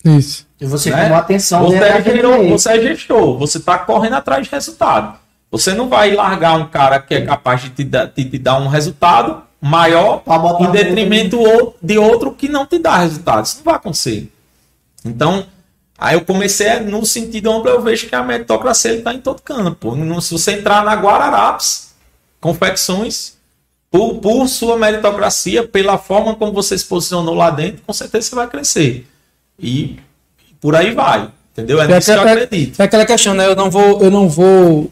Isso. 0.05 0.49
E 0.61 0.66
você 0.66 0.90
né? 0.90 1.03
chamou 1.05 1.16
atenção 1.18 1.64
Você 1.66 1.79
dele 1.79 2.21
é, 2.21 2.38
meio. 2.38 2.51
você 2.59 2.71
é 2.71 2.81
gestor, 2.81 3.38
você 3.38 3.59
está 3.59 3.79
correndo 3.79 4.14
atrás 4.14 4.44
de 4.44 4.51
resultado. 4.51 5.16
Você 5.51 5.75
não 5.75 5.88
vai 5.88 6.12
largar 6.12 6.57
um 6.59 6.66
cara 6.66 6.99
que 7.01 7.14
é 7.14 7.25
capaz 7.25 7.62
de 7.62 7.71
te, 7.71 7.85
dar, 7.85 8.07
de 8.07 8.25
te 8.25 8.37
dar 8.37 8.59
um 8.59 8.66
resultado 8.66 9.42
maior 9.61 10.23
em 10.61 10.71
detrimento 10.73 11.38
ou- 11.38 11.77
de 11.81 11.97
outro 11.99 12.33
que 12.33 12.49
não 12.49 12.66
te 12.66 12.81
dá 12.81 12.97
resultado. 12.99 13.44
Isso 13.44 13.59
não 13.59 13.64
vai 13.64 13.75
acontecer. 13.77 14.33
Então, 15.05 15.47
aí 15.97 16.16
eu 16.16 16.25
comecei 16.25 16.68
a- 16.68 16.81
no 16.81 17.07
sentido 17.07 17.51
amplo, 17.53 17.71
eu 17.71 17.81
vejo 17.81 18.09
que 18.09 18.14
a 18.16 18.23
meritocracia 18.25 18.94
está 18.94 19.14
em 19.14 19.21
todo. 19.21 19.40
No- 19.94 20.21
Se 20.21 20.33
você 20.33 20.53
entrar 20.59 20.85
na 20.85 20.94
Guararapes, 20.94 21.94
confecções, 22.40 23.38
por, 23.90 24.16
por 24.16 24.46
sua 24.48 24.77
meritocracia, 24.77 25.66
pela 25.66 25.96
forma 25.98 26.35
como 26.35 26.53
você 26.53 26.77
se 26.77 26.85
posicionou 26.85 27.35
lá 27.35 27.51
dentro, 27.51 27.83
com 27.87 27.92
certeza 27.92 28.29
você 28.29 28.35
vai 28.35 28.46
crescer. 28.48 29.07
E 29.59 29.96
por 30.61 30.74
aí 30.77 30.92
vai. 30.94 31.29
Entendeu? 31.53 31.81
É 31.81 31.85
É 31.85 31.94
nisso 31.96 32.07
que 32.07 32.11
eu 32.12 32.20
aquela, 32.20 32.42
acredito. 32.42 32.81
é 32.81 32.85
aquela 32.85 33.07
questão, 33.07 33.35
né? 33.35 33.46
Eu 33.46 33.57
não 33.57 33.70
vou, 33.70 34.01
eu 34.03 34.11
não 34.11 34.29
vou 34.29 34.90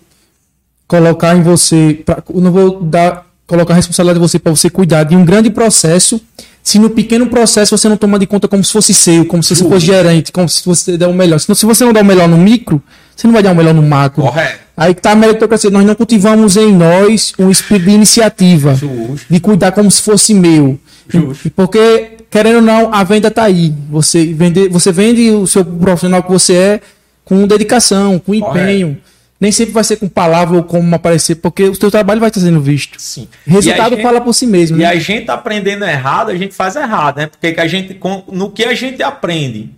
colocar 0.89 1.37
em 1.37 1.43
você, 1.43 2.03
pra, 2.05 2.23
eu 2.33 2.41
não 2.41 2.51
vou 2.53 2.81
dar, 2.83 3.27
colocar 3.47 3.75
a 3.75 3.77
responsabilidade 3.77 4.19
de 4.21 4.29
você 4.29 4.39
para 4.39 4.51
você 4.55 4.71
cuidar 4.71 5.05
de 5.05 5.15
um 5.17 5.25
grande 5.25 5.51
processo, 5.51 6.21
se 6.63 6.79
no 6.79 6.91
pequeno 6.91 7.29
processo 7.29 7.77
você 7.77 7.89
não 7.89 7.97
toma 7.97 8.19
de 8.19 8.27
conta 8.27 8.49
como 8.49 8.65
se 8.65 8.73
fosse 8.73 8.93
seu, 8.95 9.25
como 9.27 9.43
se 9.43 9.55
você 9.55 9.65
fosse 9.69 9.87
gerente, 9.87 10.33
como 10.33 10.49
se 10.49 10.65
você 10.65 10.97
der 10.97 11.07
o 11.07 11.13
melhor. 11.15 11.39
Se, 11.39 11.49
não- 11.49 11.55
se 11.55 11.65
você 11.67 11.85
não 11.85 11.93
der 11.93 12.03
o 12.03 12.05
melhor 12.05 12.29
no 12.29 12.37
micro, 12.37 12.83
você 13.15 13.27
não 13.27 13.35
vai 13.35 13.43
dar 13.43 13.53
o 13.53 13.55
melhor 13.55 13.75
no 13.75 13.83
macro. 13.83 14.23
Correto. 14.23 14.66
Aí 14.77 14.95
que 14.95 15.01
tá 15.01 15.13
a 15.13 15.17
meritocracia. 15.17 15.71
Nós 15.71 15.85
não 15.85 15.95
cultivamos 15.95 16.57
em 16.57 16.73
nós 16.73 17.33
um 17.39 17.51
espírito 17.51 17.87
de 17.89 17.95
iniciativa, 17.95 18.75
Justo. 18.75 19.27
de 19.31 19.41
cuidar 19.41 19.73
como 19.73 19.91
se 19.91 20.03
fosse 20.03 20.35
meu. 20.35 20.79
Justo. 21.09 21.51
Porque, 21.53 22.11
querendo 22.31 22.57
ou 22.57 22.63
não, 22.63 22.93
a 22.93 23.03
venda 23.03 23.31
tá 23.31 23.45
aí. 23.45 23.73
Você 23.91 24.27
vende, 24.35 24.69
você 24.69 24.93
vende 24.93 25.31
o 25.31 25.47
seu 25.47 25.65
profissional 25.65 26.23
que 26.23 26.31
você 26.31 26.55
é 26.55 26.81
com 27.25 27.47
dedicação, 27.47 28.19
com 28.19 28.35
empenho. 28.35 28.99
Nem 29.39 29.53
sempre 29.53 29.75
vai 29.75 29.85
ser 29.85 29.97
com 29.97 30.09
palavra 30.09 30.57
ou 30.57 30.63
como 30.63 30.95
aparecer, 30.95 31.35
porque 31.37 31.65
o 31.65 31.75
seu 31.75 31.91
trabalho 31.91 32.21
vai 32.21 32.29
estar 32.31 32.41
sendo 32.41 32.61
visto. 32.61 32.95
Sim. 32.99 33.29
Resultado 33.47 33.91
gente- 33.95 34.03
fala 34.03 34.19
por 34.21 34.33
si 34.33 34.47
mesmo. 34.47 34.77
E 34.79 34.81
né? 34.81 34.87
a 34.87 34.99
gente 34.99 35.31
aprendendo 35.31 35.85
errado, 35.85 36.31
a 36.31 36.37
gente 36.37 36.55
faz 36.55 36.75
errado, 36.75 37.19
né? 37.19 37.27
Porque 37.27 37.53
que 37.53 37.61
a 37.61 37.67
gente, 37.67 37.93
com- 37.95 38.25
no 38.33 38.51
que 38.51 38.65
a 38.65 38.75
gente 38.75 39.03
aprende, 39.03 39.71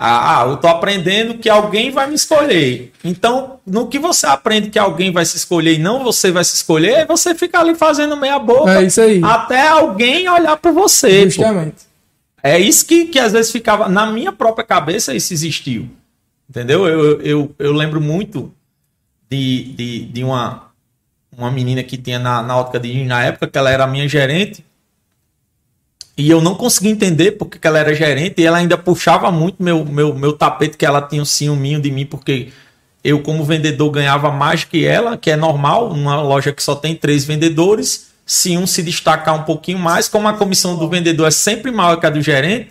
ah, 0.00 0.42
ah, 0.42 0.46
eu 0.48 0.56
tô 0.58 0.68
aprendendo 0.68 1.34
que 1.38 1.50
alguém 1.50 1.90
vai 1.90 2.06
me 2.06 2.14
escolher. 2.14 2.92
Então, 3.02 3.58
no 3.66 3.88
que 3.88 3.98
você 3.98 4.26
aprende 4.28 4.70
que 4.70 4.78
alguém 4.78 5.10
vai 5.10 5.24
se 5.24 5.36
escolher 5.36 5.74
e 5.74 5.78
não 5.78 6.04
você 6.04 6.30
vai 6.30 6.44
se 6.44 6.54
escolher, 6.54 7.04
você 7.04 7.34
fica 7.34 7.58
ali 7.58 7.74
fazendo 7.74 8.16
meia 8.16 8.38
boca 8.38 8.80
É 8.80 8.84
isso 8.84 9.00
aí. 9.00 9.20
até 9.24 9.66
alguém 9.66 10.28
olhar 10.28 10.56
para 10.56 10.70
você. 10.70 11.24
pô. 11.24 11.30
Justamente. 11.30 11.88
É 12.40 12.56
isso 12.60 12.86
que, 12.86 13.06
que 13.06 13.18
às 13.18 13.32
vezes 13.32 13.50
ficava 13.50 13.88
na 13.88 14.06
minha 14.06 14.30
própria 14.30 14.64
cabeça, 14.64 15.12
isso 15.12 15.34
existiu. 15.34 15.88
Entendeu? 16.48 16.86
Eu, 16.86 17.20
eu, 17.20 17.54
eu 17.58 17.72
lembro 17.72 18.00
muito 18.00 18.54
de, 19.28 19.64
de, 19.74 20.04
de 20.06 20.22
uma, 20.22 20.70
uma 21.36 21.50
menina 21.50 21.82
que 21.82 21.96
tinha 21.96 22.20
na, 22.20 22.40
na 22.40 22.56
ótica 22.56 22.78
de 22.78 23.04
na 23.04 23.24
época, 23.24 23.48
que 23.48 23.58
ela 23.58 23.68
era 23.68 23.82
a 23.82 23.88
minha 23.88 24.08
gerente. 24.08 24.64
E 26.18 26.28
eu 26.28 26.40
não 26.40 26.56
conseguia 26.56 26.90
entender 26.90 27.32
porque 27.32 27.60
que 27.60 27.66
ela 27.66 27.78
era 27.78 27.94
gerente 27.94 28.40
e 28.40 28.44
ela 28.44 28.58
ainda 28.58 28.76
puxava 28.76 29.30
muito 29.30 29.62
meu, 29.62 29.84
meu, 29.84 30.12
meu 30.12 30.32
tapete, 30.32 30.76
que 30.76 30.84
ela 30.84 31.00
tinha 31.00 31.22
um 31.22 31.24
ciúminho 31.24 31.80
de 31.80 31.92
mim, 31.92 32.04
porque 32.04 32.48
eu, 33.04 33.22
como 33.22 33.44
vendedor, 33.44 33.88
ganhava 33.92 34.32
mais 34.32 34.64
que 34.64 34.84
ela, 34.84 35.16
que 35.16 35.30
é 35.30 35.36
normal, 35.36 35.94
numa 35.94 36.20
loja 36.20 36.52
que 36.52 36.60
só 36.60 36.74
tem 36.74 36.96
três 36.96 37.24
vendedores. 37.24 38.08
Se 38.26 38.58
um 38.58 38.66
se 38.66 38.82
destacar 38.82 39.32
um 39.32 39.44
pouquinho 39.44 39.78
mais, 39.78 40.08
como 40.08 40.26
a 40.26 40.32
comissão 40.32 40.76
do 40.76 40.88
vendedor 40.88 41.28
é 41.28 41.30
sempre 41.30 41.70
maior 41.70 41.96
que 41.96 42.06
a 42.06 42.10
do 42.10 42.20
gerente, 42.20 42.70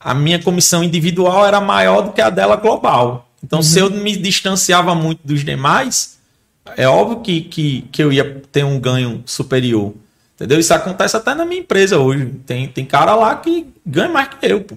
a 0.00 0.14
minha 0.14 0.38
comissão 0.38 0.82
individual 0.82 1.46
era 1.46 1.60
maior 1.60 2.00
do 2.00 2.12
que 2.12 2.22
a 2.22 2.30
dela 2.30 2.56
global. 2.56 3.28
Então, 3.44 3.62
se 3.62 3.78
eu 3.78 3.90
me 3.90 4.16
distanciava 4.16 4.94
muito 4.94 5.20
dos 5.22 5.44
demais, 5.44 6.18
é 6.78 6.88
óbvio 6.88 7.20
que, 7.20 7.42
que, 7.42 7.82
que 7.92 8.02
eu 8.02 8.10
ia 8.10 8.42
ter 8.50 8.64
um 8.64 8.80
ganho 8.80 9.22
superior. 9.26 9.92
Entendeu? 10.40 10.58
Isso 10.58 10.72
acontece 10.72 11.14
até 11.14 11.34
na 11.34 11.44
minha 11.44 11.60
empresa 11.60 11.98
hoje. 11.98 12.32
Tem, 12.46 12.66
tem 12.66 12.86
cara 12.86 13.14
lá 13.14 13.36
que 13.36 13.66
ganha 13.84 14.08
mais 14.08 14.28
que 14.28 14.46
eu, 14.46 14.62
pô. 14.62 14.74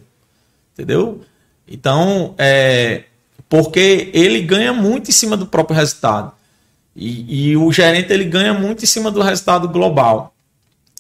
Entendeu? 0.74 1.22
Então, 1.66 2.36
é. 2.38 3.04
Porque 3.48 4.12
ele 4.14 4.42
ganha 4.42 4.74
muito 4.74 5.10
em 5.10 5.14
cima 5.14 5.38
do 5.38 5.46
próprio 5.46 5.78
resultado. 5.78 6.34
E, 6.94 7.52
e 7.52 7.58
o 7.58 7.72
gerente 7.72 8.12
ele 8.12 8.26
ganha 8.26 8.54
muito 8.54 8.84
em 8.84 8.88
cima 8.88 9.10
do 9.10 9.22
resultado 9.22 9.70
global. 9.70 10.34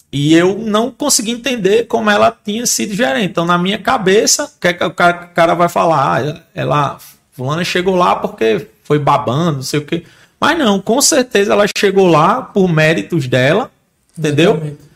E 0.10 0.34
eu 0.34 0.58
não 0.58 0.90
consegui 0.90 1.32
entender 1.32 1.88
como 1.88 2.10
ela 2.10 2.32
tinha 2.32 2.66
sido 2.66 2.94
gerente. 2.94 3.32
Então, 3.32 3.46
na 3.46 3.58
minha 3.58 3.80
cabeça, 3.80 4.46
o 4.46 4.60
que, 4.62 4.70
é 4.70 4.74
que 4.74 4.84
o 4.84 4.92
cara, 4.92 5.26
o 5.26 5.36
cara 5.36 5.56
vai 5.56 5.68
falar? 5.68 6.22
Ah, 6.22 6.44
ela, 6.56 6.98
fulana 7.34 7.66
chegou 7.66 7.98
lá 7.98 8.16
porque 8.16 8.66
foi 8.86 8.98
babando, 8.98 9.58
não 9.58 9.62
sei 9.62 9.82
o 9.82 9.86
quê. 9.86 10.04
Mas 10.40 10.58
não, 10.58 10.80
com 10.80 11.02
certeza 11.02 11.52
ela 11.52 11.66
chegou 11.78 12.08
lá 12.08 12.42
por 12.42 12.72
méritos 12.72 13.28
dela, 13.28 13.70
entendeu? 14.18 14.52
Exatamente. 14.52 14.94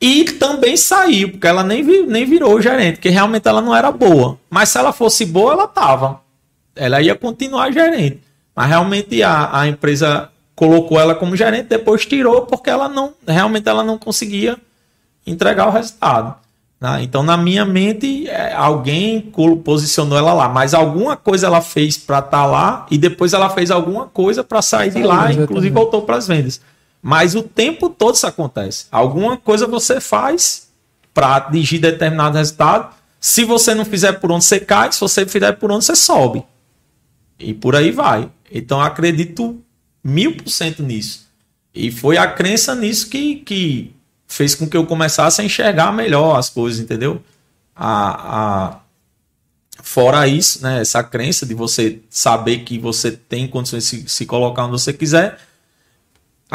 E 0.00 0.24
também 0.24 0.76
saiu, 0.76 1.30
porque 1.30 1.46
ela 1.46 1.62
nem, 1.62 1.84
nem 2.06 2.26
virou 2.26 2.60
gerente, 2.60 2.96
porque 2.96 3.08
realmente 3.08 3.46
ela 3.46 3.60
não 3.62 3.74
era 3.74 3.92
boa. 3.92 4.36
Mas 4.50 4.70
se 4.70 4.78
ela 4.78 4.92
fosse 4.92 5.24
boa, 5.24 5.52
ela 5.52 5.68
tava. 5.68 6.20
Ela 6.74 7.00
ia 7.00 7.14
continuar 7.14 7.72
gerente. 7.72 8.20
Mas 8.54 8.68
realmente 8.68 9.22
a, 9.22 9.60
a 9.60 9.68
empresa 9.68 10.28
colocou 10.56 10.98
ela 10.98 11.14
como 11.14 11.36
gerente, 11.36 11.68
depois 11.68 12.04
tirou, 12.04 12.42
porque 12.42 12.68
ela 12.68 12.88
não 12.88 13.12
realmente 13.26 13.68
ela 13.68 13.84
não 13.84 13.96
conseguia 13.96 14.56
entregar 15.26 15.68
o 15.68 15.70
resultado. 15.70 16.34
né? 16.80 17.00
Então, 17.02 17.22
na 17.22 17.36
minha 17.36 17.64
mente, 17.64 18.28
é, 18.28 18.52
alguém 18.52 19.32
posicionou 19.64 20.18
ela 20.18 20.32
lá, 20.32 20.48
mas 20.48 20.74
alguma 20.74 21.16
coisa 21.16 21.46
ela 21.46 21.60
fez 21.60 21.96
para 21.96 22.18
estar 22.18 22.44
lá 22.44 22.86
e 22.90 22.98
depois 22.98 23.32
ela 23.32 23.48
fez 23.50 23.70
alguma 23.70 24.06
coisa 24.06 24.42
para 24.42 24.60
sair 24.60 24.90
de 24.90 25.02
lá, 25.02 25.26
Exatamente. 25.26 25.42
inclusive 25.44 25.72
voltou 25.72 26.02
para 26.02 26.16
as 26.16 26.26
vendas. 26.26 26.60
Mas 27.02 27.34
o 27.34 27.42
tempo 27.42 27.90
todo 27.90 28.14
isso 28.14 28.26
acontece. 28.26 28.86
Alguma 28.90 29.36
coisa 29.36 29.66
você 29.66 30.00
faz 30.00 30.68
para 31.12 31.36
atingir 31.36 31.80
determinado 31.80 32.38
resultado. 32.38 32.94
Se 33.20 33.44
você 33.44 33.74
não 33.74 33.84
fizer 33.84 34.12
por 34.12 34.30
onde 34.30 34.44
você 34.44 34.60
cai, 34.60 34.92
se 34.92 35.00
você 35.00 35.26
fizer 35.26 35.52
por 35.52 35.72
onde 35.72 35.84
você 35.84 35.96
sobe. 35.96 36.44
E 37.38 37.52
por 37.52 37.74
aí 37.74 37.90
vai. 37.90 38.30
Então 38.50 38.80
acredito 38.80 39.60
mil 40.02 40.36
por 40.36 40.48
cento 40.48 40.82
nisso. 40.82 41.26
E 41.74 41.90
foi 41.90 42.16
a 42.16 42.26
crença 42.26 42.74
nisso 42.74 43.08
que, 43.08 43.36
que 43.36 43.92
fez 44.26 44.54
com 44.54 44.68
que 44.68 44.76
eu 44.76 44.86
começasse 44.86 45.40
a 45.40 45.44
enxergar 45.44 45.92
melhor 45.92 46.38
as 46.38 46.48
coisas, 46.48 46.80
entendeu? 46.80 47.20
A, 47.74 48.68
a... 48.68 48.78
Fora 49.82 50.28
isso, 50.28 50.62
né, 50.62 50.80
essa 50.80 51.02
crença 51.02 51.44
de 51.44 51.54
você 51.54 52.00
saber 52.08 52.58
que 52.58 52.78
você 52.78 53.10
tem 53.10 53.48
condições 53.48 53.82
de 53.84 53.88
se, 53.88 54.08
se 54.08 54.26
colocar 54.26 54.64
onde 54.64 54.72
você 54.72 54.92
quiser, 54.92 55.38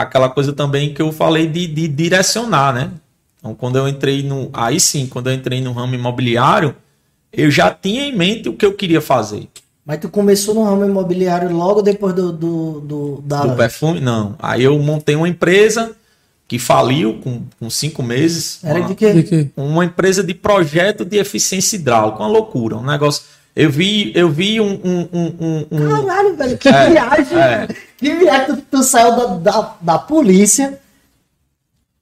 aquela 0.04 0.30
coisa 0.30 0.54
também 0.54 0.94
que 0.94 1.02
eu 1.02 1.12
falei 1.12 1.48
de, 1.48 1.68
de 1.68 1.88
direcionar, 1.88 2.74
né? 2.74 2.92
Então, 3.40 3.54
quando 3.56 3.78
eu 3.78 3.88
entrei 3.88 4.24
no. 4.24 4.50
Aí 4.54 4.80
sim, 4.80 5.08
quando 5.08 5.28
eu 5.30 5.34
entrei 5.34 5.62
no 5.62 5.72
ramo 5.74 5.96
imobiliário, 5.96 6.76
eu 7.34 7.50
já 7.52 7.70
tinha 7.72 8.04
em 8.04 8.16
mente 8.16 8.48
o 8.50 8.54
que 8.54 8.66
eu 8.66 8.74
queria 8.74 9.02
fazer. 9.02 9.48
Mas 9.86 10.00
tu 10.00 10.10
começou 10.10 10.54
no 10.54 10.64
ramo 10.64 10.84
imobiliário 10.86 11.56
logo 11.56 11.82
depois 11.82 12.14
do, 12.14 12.32
do, 12.32 12.80
do- 12.82 13.24
da. 13.26 13.46
Do 13.46 13.56
perfume, 13.56 14.00
não. 14.00 14.36
Aí 14.40 14.64
eu 14.64 14.78
montei 14.80 15.16
uma 15.16 15.30
empresa 15.30 15.92
que 16.48 16.60
faliu 16.60 17.20
com, 17.22 17.44
com 17.60 17.70
cinco 17.70 18.02
meses. 18.04 18.60
Era 18.64 18.80
uma, 18.80 18.88
de 18.88 18.96
quê? 18.96 19.14
De 19.14 19.24
quê? 19.24 19.50
uma 19.56 19.86
empresa 19.86 20.24
de 20.24 20.34
projeto 20.34 21.04
de 21.06 21.18
eficiência 21.18 21.76
hidráulica. 21.78 22.20
Uma 22.20 22.28
loucura, 22.28 22.76
um 22.78 22.84
negócio. 22.86 23.24
Eu 23.60 23.72
vi, 23.72 24.12
eu 24.16 24.30
vi 24.30 24.62
um. 24.62 24.80
um, 24.84 25.10
um, 25.12 25.66
um- 25.72 25.90
Caralho, 26.06 26.36
velho, 26.36 26.58
que 26.60 26.70
É, 26.70 26.90
viagem. 26.92 27.38
é. 27.40 27.68
Que 27.98 28.14
viagem. 28.14 28.56
Tu, 28.56 28.62
tu 28.70 28.84
saiu 28.84 29.16
da, 29.16 29.26
da, 29.52 29.76
da 29.82 29.98
polícia, 29.98 30.80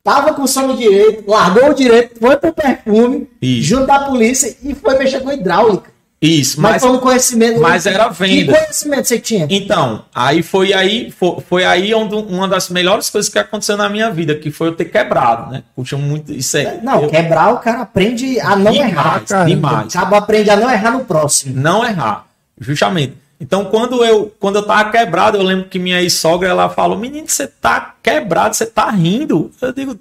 tava 0.04 0.34
com 0.34 0.46
sono 0.46 0.76
direito, 0.76 1.24
largou 1.30 1.70
o 1.70 1.74
direito, 1.74 2.20
foi 2.20 2.36
pro 2.36 2.52
perfume, 2.54 3.30
Isso. 3.42 3.68
junto 3.70 3.88
da 3.88 4.00
polícia 4.00 4.54
e 4.62 4.76
foi 4.76 4.98
mexer 4.98 5.22
com 5.22 5.32
hidráulica. 5.32 5.95
Isso, 6.26 6.60
Mas, 6.62 6.74
mas. 6.74 6.82
foi 6.84 6.92
um 6.92 7.00
conhecimento. 7.00 7.60
mas 7.60 7.86
era 7.86 8.10
venda. 8.10 8.52
Que 8.54 8.60
conhecimento 8.60 9.08
você 9.08 9.20
tinha? 9.20 9.48
Então, 9.50 10.04
aí 10.14 10.42
foi 10.42 10.74
aí, 10.74 11.12
foi, 11.12 11.38
foi 11.48 11.64
aí 11.66 11.94
onde 11.94 12.16
uma 12.16 12.48
das 12.48 12.70
melhores 12.70 13.10
coisas 13.10 13.30
que 13.32 13.38
aconteceu 13.40 13.78
na 13.78 13.88
minha 13.90 14.10
vida, 14.12 14.36
que 14.36 14.52
foi 14.52 14.68
eu 14.70 14.76
ter 14.76 14.86
quebrado, 14.86 15.52
né? 15.52 15.64
Puxa 15.76 15.98
muito. 15.98 16.34
Isso 16.34 16.58
aí. 16.58 16.80
Não, 16.82 17.04
eu- 17.04 17.10
quebrar 17.10 17.54
o 17.54 17.60
cara 17.60 17.82
aprende 17.82 18.40
a 18.40 18.56
não 18.56 18.74
errar. 18.74 18.88
demais, 19.20 19.30
cara. 19.30 19.46
demais. 19.46 19.96
Acaba 19.96 20.18
aprende 20.18 20.50
a 20.50 20.56
não 20.56 20.70
errar 20.72 20.92
no 20.92 21.06
próximo. 21.06 21.56
não 21.60 21.86
errar, 21.86 22.26
justamente. 22.60 23.14
Então, 23.40 23.66
quando 23.66 24.04
eu 24.04 24.34
quando 24.40 24.56
eu 24.56 24.64
tava 24.64 24.90
quebrado, 24.92 25.38
eu 25.38 25.44
lembro 25.44 25.66
que 25.70 25.78
minha 25.78 26.02
ex-sogra 26.02 26.48
ela 26.50 26.70
falou: 26.70 26.98
"Menino, 26.98 27.28
você 27.28 27.46
tá 27.48 27.94
quebrado, 28.02 28.56
você 28.56 28.66
tá 28.66 28.90
rindo". 28.90 29.52
Eu 29.62 29.74
digo: 29.74 30.00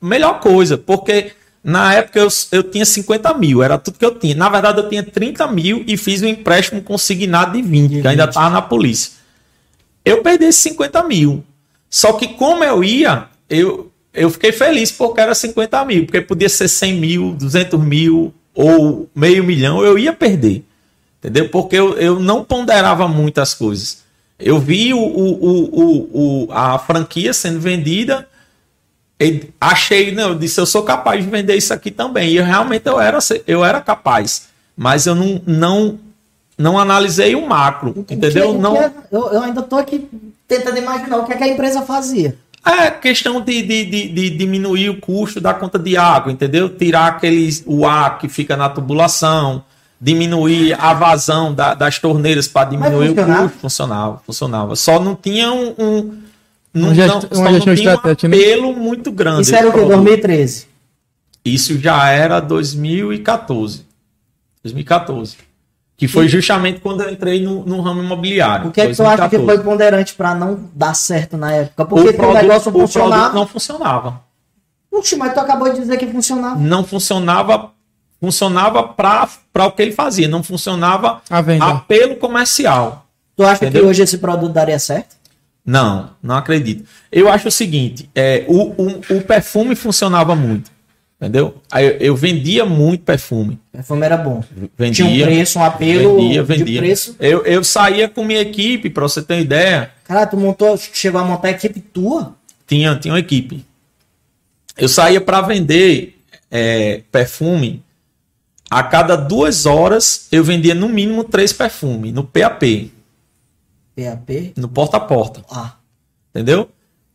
"Melhor 0.00 0.38
coisa, 0.40 0.78
porque 0.78 1.32
na 1.62 1.94
época 1.94 2.18
eu, 2.18 2.28
eu 2.52 2.62
tinha 2.62 2.84
50 2.84 3.34
mil, 3.34 3.62
era 3.62 3.78
tudo 3.78 3.98
que 3.98 4.04
eu 4.04 4.14
tinha. 4.14 4.34
Na 4.34 4.48
verdade, 4.48 4.78
eu 4.78 4.88
tinha 4.88 5.02
30 5.02 5.46
mil 5.48 5.84
e 5.86 5.96
fiz 5.96 6.22
um 6.22 6.26
empréstimo 6.26 6.82
consignado 6.82 7.52
de 7.52 7.62
20, 7.62 8.00
que 8.00 8.08
ainda 8.08 8.26
tava 8.26 8.50
na 8.50 8.62
polícia. 8.62 9.12
Eu 10.04 10.22
perdi 10.22 10.46
esses 10.46 10.62
50 10.62 11.02
mil. 11.04 11.44
Só 11.88 12.14
que 12.14 12.28
como 12.28 12.64
eu 12.64 12.82
ia, 12.82 13.26
eu, 13.48 13.90
eu 14.14 14.30
fiquei 14.30 14.52
feliz 14.52 14.90
porque 14.90 15.20
era 15.20 15.34
50 15.34 15.84
mil, 15.84 16.06
porque 16.06 16.20
podia 16.20 16.48
ser 16.48 16.68
100 16.68 16.94
mil, 16.94 17.32
200 17.32 17.78
mil 17.78 18.32
ou 18.54 19.08
meio 19.14 19.44
milhão, 19.44 19.84
eu 19.84 19.98
ia 19.98 20.12
perder. 20.12 20.64
Entendeu? 21.18 21.50
Porque 21.50 21.76
eu, 21.76 21.98
eu 21.98 22.18
não 22.18 22.42
ponderava 22.42 23.06
muito 23.06 23.40
as 23.40 23.52
coisas. 23.52 23.98
Eu 24.38 24.58
vi 24.58 24.94
o, 24.94 24.98
o, 24.98 25.34
o, 25.34 26.46
o, 26.46 26.52
a 26.52 26.78
franquia 26.78 27.34
sendo 27.34 27.60
vendida, 27.60 28.26
achei, 29.60 30.12
não, 30.12 30.30
eu 30.30 30.34
disse, 30.38 30.60
eu 30.60 30.66
sou 30.66 30.82
capaz 30.82 31.22
de 31.22 31.30
vender 31.30 31.56
isso 31.56 31.72
aqui 31.74 31.90
também. 31.90 32.30
E 32.30 32.40
realmente 32.40 32.86
eu 32.86 33.00
era, 33.00 33.18
eu 33.46 33.64
era 33.64 33.80
capaz. 33.80 34.48
Mas 34.76 35.06
eu 35.06 35.14
não, 35.14 35.40
não, 35.46 35.98
não 36.56 36.78
analisei 36.78 37.34
o 37.34 37.46
macro, 37.46 37.92
O 37.96 38.00
entendeu? 38.00 38.50
o 38.50 38.54
que 38.54 38.60
não, 38.60 38.76
é- 38.76 38.90
eu, 39.12 39.32
eu 39.32 39.42
ainda 39.42 39.62
tô 39.62 39.76
aqui 39.76 40.08
tentando 40.48 40.78
imaginar 40.78 41.18
o 41.18 41.24
que, 41.26 41.32
é 41.32 41.36
que 41.36 41.44
a 41.44 41.48
empresa 41.48 41.82
fazia. 41.82 42.36
É 42.64 42.90
questão 42.90 43.40
de, 43.40 43.62
de, 43.62 43.84
de, 43.86 44.08
de 44.08 44.30
diminuir 44.30 44.90
o 44.90 45.00
custo 45.00 45.40
da 45.40 45.54
conta 45.54 45.78
de 45.78 45.96
água, 45.96 46.30
entendeu? 46.32 46.68
Tirar 46.68 47.06
aqueles, 47.06 47.62
o 47.66 47.86
ar 47.86 48.18
que 48.18 48.28
fica 48.28 48.54
na 48.56 48.68
tubulação, 48.68 49.64
diminuir 50.00 50.74
a 50.78 50.92
vazão 50.92 51.54
da- 51.54 51.74
das 51.74 51.98
torneiras 51.98 52.48
para 52.48 52.68
diminuir 52.70 53.10
o 53.10 53.14
custo. 53.14 53.58
Funcionava, 53.60 54.22
funcionava. 54.26 54.76
Só 54.76 54.98
não 55.00 55.14
tinha 55.14 55.52
um. 55.52 55.74
um 55.78 56.29
não, 56.72 56.94
gest- 56.94 57.08
não- 57.08 57.20
uma 57.20 57.20
só 57.30 57.42
não 57.42 57.52
gestão 57.52 57.74
tinha 57.74 57.90
um 57.90 58.28
né? 58.28 58.36
apelo 58.38 58.76
muito 58.76 59.10
grande. 59.12 59.42
Isso 59.42 59.54
era 59.54 59.68
o 59.68 59.72
que? 59.72 59.78
esse 59.78 59.86
produto. 59.86 60.04
2013. 60.04 60.66
Isso 61.44 61.78
já 61.80 62.08
era 62.10 62.40
2014. 62.40 63.86
2014. 64.62 65.36
Que 65.96 66.08
foi 66.08 66.28
justamente 66.28 66.80
quando 66.80 67.02
eu 67.02 67.10
entrei 67.10 67.42
no, 67.42 67.64
no 67.66 67.80
ramo 67.82 68.02
imobiliário. 68.02 68.68
O 68.68 68.72
que 68.72 68.80
é 68.80 68.86
que 68.88 68.94
tu 68.96 69.02
acha 69.02 69.28
que 69.28 69.36
2014. 69.36 69.46
foi 69.46 69.64
ponderante 69.64 70.14
pra 70.14 70.34
não 70.34 70.58
dar 70.74 70.94
certo 70.94 71.36
na 71.36 71.52
época? 71.52 71.84
Porque 71.84 72.08
o 72.08 72.14
produto, 72.14 72.34
negócio 72.34 72.68
o 72.68 72.72
produto 72.72 72.86
funcionava. 72.92 73.34
não 73.34 73.46
funcionava. 73.46 74.20
Puxa, 74.90 75.16
mas 75.16 75.34
tu 75.34 75.40
acabou 75.40 75.70
de 75.72 75.80
dizer 75.80 75.96
que 75.98 76.06
funcionava. 76.06 76.56
não 76.58 76.84
funcionava 76.84 77.70
funcionava 78.20 78.82
para 78.82 79.28
o 79.66 79.70
que 79.72 79.80
ele 79.80 79.92
fazia, 79.92 80.28
não 80.28 80.42
funcionava 80.42 81.22
A 81.30 81.40
venda. 81.40 81.64
apelo 81.66 82.16
comercial. 82.16 83.06
Tu 83.34 83.42
acha 83.42 83.64
Entendeu? 83.64 83.82
que 83.84 83.88
hoje 83.88 84.02
esse 84.02 84.18
produto 84.18 84.52
daria 84.52 84.78
certo? 84.78 85.16
Não, 85.64 86.10
não 86.22 86.36
acredito. 86.36 86.84
Eu 87.12 87.28
acho 87.28 87.48
o 87.48 87.50
seguinte, 87.50 88.08
é, 88.14 88.44
o, 88.48 88.70
o, 88.82 89.00
o 89.18 89.20
perfume 89.22 89.74
funcionava 89.76 90.34
muito, 90.34 90.70
entendeu? 91.20 91.60
Aí 91.70 91.86
eu, 91.86 91.92
eu 91.98 92.16
vendia 92.16 92.64
muito 92.64 93.04
perfume, 93.04 93.58
perfume 93.70 94.04
era 94.04 94.16
bom. 94.16 94.42
vendia, 94.76 95.04
Tinha 95.06 95.24
um 95.24 95.26
preço, 95.26 95.58
um 95.58 95.64
apelo 95.64 96.16
vendia, 96.16 96.42
vendia. 96.42 96.80
preço. 96.80 97.14
Eu, 97.20 97.44
eu 97.44 97.62
saía 97.62 98.08
com 98.08 98.24
minha 98.24 98.40
equipe, 98.40 98.88
para 98.90 99.02
você 99.02 99.22
ter 99.22 99.34
uma 99.34 99.40
ideia, 99.40 99.90
Cara, 100.04 100.26
tu 100.26 100.36
montou, 100.36 100.76
chegou 100.76 101.20
a 101.20 101.24
montar 101.24 101.48
a 101.48 101.52
equipe 101.52 101.78
tua? 101.80 102.34
tinha, 102.66 102.96
tinha 102.96 103.12
uma 103.14 103.20
equipe. 103.20 103.64
Eu 104.78 104.88
saía 104.88 105.20
para 105.20 105.40
vender 105.42 106.18
é, 106.50 107.02
perfume. 107.12 107.82
A 108.70 108.82
cada 108.84 109.16
duas 109.16 109.66
horas 109.66 110.28
eu 110.32 110.42
vendia 110.44 110.74
no 110.74 110.88
mínimo 110.88 111.24
três 111.24 111.52
perfumes 111.52 112.12
no 112.14 112.22
PAP, 112.24 112.90
PAP? 114.04 114.52
no 114.56 114.68
porta 114.68 114.96
a 114.96 115.00
porta, 115.00 115.42
Ah. 115.50 115.72
entendeu? 116.34 116.68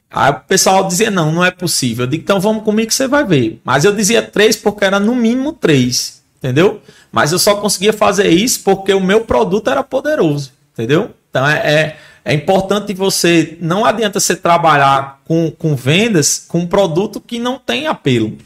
Aí 0.09 0.31
o 0.31 0.39
pessoal 0.41 0.87
dizia: 0.87 1.11
não, 1.11 1.31
não 1.31 1.43
é 1.43 1.51
possível. 1.51 2.05
Eu 2.05 2.09
digo: 2.09 2.23
então 2.23 2.39
vamos 2.39 2.63
comigo 2.63 2.87
que 2.87 2.93
você 2.95 3.07
vai 3.07 3.25
ver. 3.25 3.59
Mas 3.63 3.83
eu 3.83 3.93
dizia 3.93 4.21
três 4.21 4.55
porque 4.55 4.85
era 4.85 4.99
no 4.99 5.13
mínimo 5.15 5.51
três, 5.53 6.21
entendeu? 6.37 6.81
Mas 7.11 7.31
eu 7.31 7.39
só 7.39 7.55
conseguia 7.55 7.91
fazer 7.91 8.29
isso 8.29 8.61
porque 8.63 8.93
o 8.93 9.01
meu 9.01 9.21
produto 9.21 9.69
era 9.69 9.83
poderoso, 9.83 10.51
entendeu? 10.73 11.11
Então 11.29 11.45
é, 11.47 11.57
é, 11.73 11.97
é 12.23 12.33
importante 12.33 12.93
você. 12.93 13.57
Não 13.59 13.83
adianta 13.83 14.19
você 14.19 14.35
trabalhar 14.35 15.21
com, 15.25 15.51
com 15.51 15.75
vendas 15.75 16.45
com 16.47 16.59
um 16.59 16.67
produto 16.67 17.19
que 17.19 17.39
não 17.39 17.59
tem 17.59 17.87
apelo. 17.87 18.37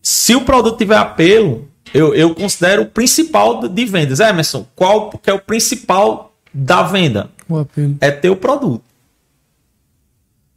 Se 0.00 0.34
o 0.34 0.40
produto 0.42 0.78
tiver 0.78 0.96
apelo, 0.96 1.68
eu, 1.92 2.14
eu 2.14 2.34
considero 2.34 2.82
o 2.82 2.86
principal 2.86 3.66
de 3.68 3.84
vendas. 3.84 4.20
Emerson, 4.20 4.66
qual 4.74 5.10
que 5.10 5.28
é 5.28 5.34
o 5.34 5.38
principal 5.40 6.32
da 6.54 6.82
venda? 6.82 7.30
É 8.00 8.10
ter 8.10 8.30
o 8.30 8.36
produto. 8.36 8.82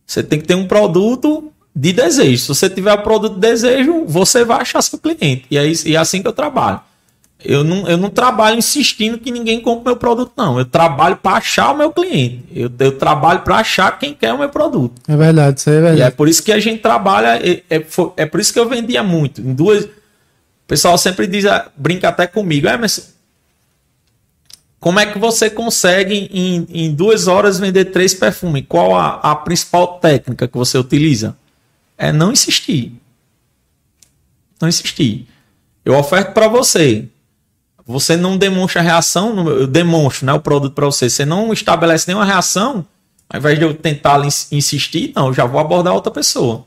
Você 0.05 0.21
tem 0.21 0.39
que 0.39 0.45
ter 0.47 0.55
um 0.55 0.67
produto 0.67 1.51
de 1.75 1.93
desejo. 1.93 2.37
Se 2.37 2.47
você 2.49 2.69
tiver 2.69 2.93
o 2.93 3.01
produto 3.01 3.35
de 3.35 3.39
desejo, 3.39 4.05
você 4.05 4.43
vai 4.43 4.61
achar 4.61 4.81
seu 4.81 4.99
cliente. 4.99 5.45
E 5.49 5.57
é, 5.57 5.65
isso, 5.65 5.87
e 5.87 5.95
é 5.95 5.99
assim 5.99 6.21
que 6.21 6.27
eu 6.27 6.33
trabalho. 6.33 6.81
Eu 7.43 7.63
não, 7.63 7.87
eu 7.87 7.97
não 7.97 8.09
trabalho 8.09 8.57
insistindo 8.57 9.17
que 9.17 9.31
ninguém 9.31 9.59
compre 9.61 9.85
meu 9.85 9.95
produto, 9.95 10.31
não. 10.37 10.59
Eu 10.59 10.65
trabalho 10.65 11.17
para 11.17 11.37
achar 11.37 11.71
o 11.71 11.77
meu 11.77 11.91
cliente. 11.91 12.43
Eu, 12.53 12.69
eu 12.79 12.97
trabalho 12.97 13.41
para 13.41 13.55
achar 13.55 13.97
quem 13.97 14.13
quer 14.13 14.33
o 14.33 14.37
meu 14.37 14.49
produto. 14.49 15.01
É 15.07 15.15
verdade, 15.15 15.59
isso 15.59 15.69
aí 15.69 15.77
é 15.77 15.79
E 15.79 15.81
é 15.81 15.89
verdade. 15.89 16.15
por 16.15 16.27
isso 16.27 16.43
que 16.43 16.51
a 16.51 16.59
gente 16.59 16.81
trabalha. 16.81 17.39
É, 17.41 17.63
é, 17.69 17.85
é 18.17 18.25
por 18.25 18.39
isso 18.39 18.53
que 18.53 18.59
eu 18.59 18.69
vendia 18.69 19.01
muito. 19.01 19.41
Em 19.41 19.53
duas. 19.53 19.85
O 19.85 19.89
pessoal 20.67 20.97
sempre 20.97 21.25
diz, 21.25 21.45
ah, 21.45 21.67
brinca 21.75 22.09
até 22.09 22.27
comigo, 22.27 22.67
é, 22.67 22.77
mas 22.77 23.13
como 24.81 24.99
é 24.99 25.05
que 25.05 25.19
você 25.19 25.47
consegue 25.47 26.27
em, 26.33 26.65
em 26.69 26.91
duas 26.91 27.27
horas 27.27 27.59
vender 27.59 27.85
três 27.85 28.15
perfumes? 28.15 28.65
Qual 28.67 28.95
a, 28.95 29.19
a 29.21 29.35
principal 29.35 29.99
técnica 29.99 30.47
que 30.47 30.57
você 30.57 30.75
utiliza? 30.75 31.37
É 31.95 32.11
não 32.11 32.31
insistir. 32.31 32.99
Não 34.59 34.67
insistir. 34.67 35.27
Eu 35.85 35.95
oferto 35.95 36.33
para 36.33 36.47
você. 36.47 37.07
Você 37.85 38.17
não 38.17 38.37
demonstra 38.37 38.81
reação, 38.81 39.47
eu 39.47 39.67
demonstro 39.67 40.25
né, 40.25 40.33
o 40.33 40.39
produto 40.39 40.73
para 40.73 40.87
você. 40.87 41.07
Você 41.07 41.25
não 41.25 41.53
estabelece 41.53 42.07
nenhuma 42.07 42.25
reação, 42.25 42.83
ao 43.29 43.37
invés 43.39 43.59
de 43.59 43.65
eu 43.65 43.75
tentar 43.75 44.19
insistir, 44.51 45.13
não, 45.15 45.27
eu 45.27 45.33
já 45.33 45.45
vou 45.45 45.59
abordar 45.59 45.93
outra 45.93 46.11
pessoa. 46.11 46.65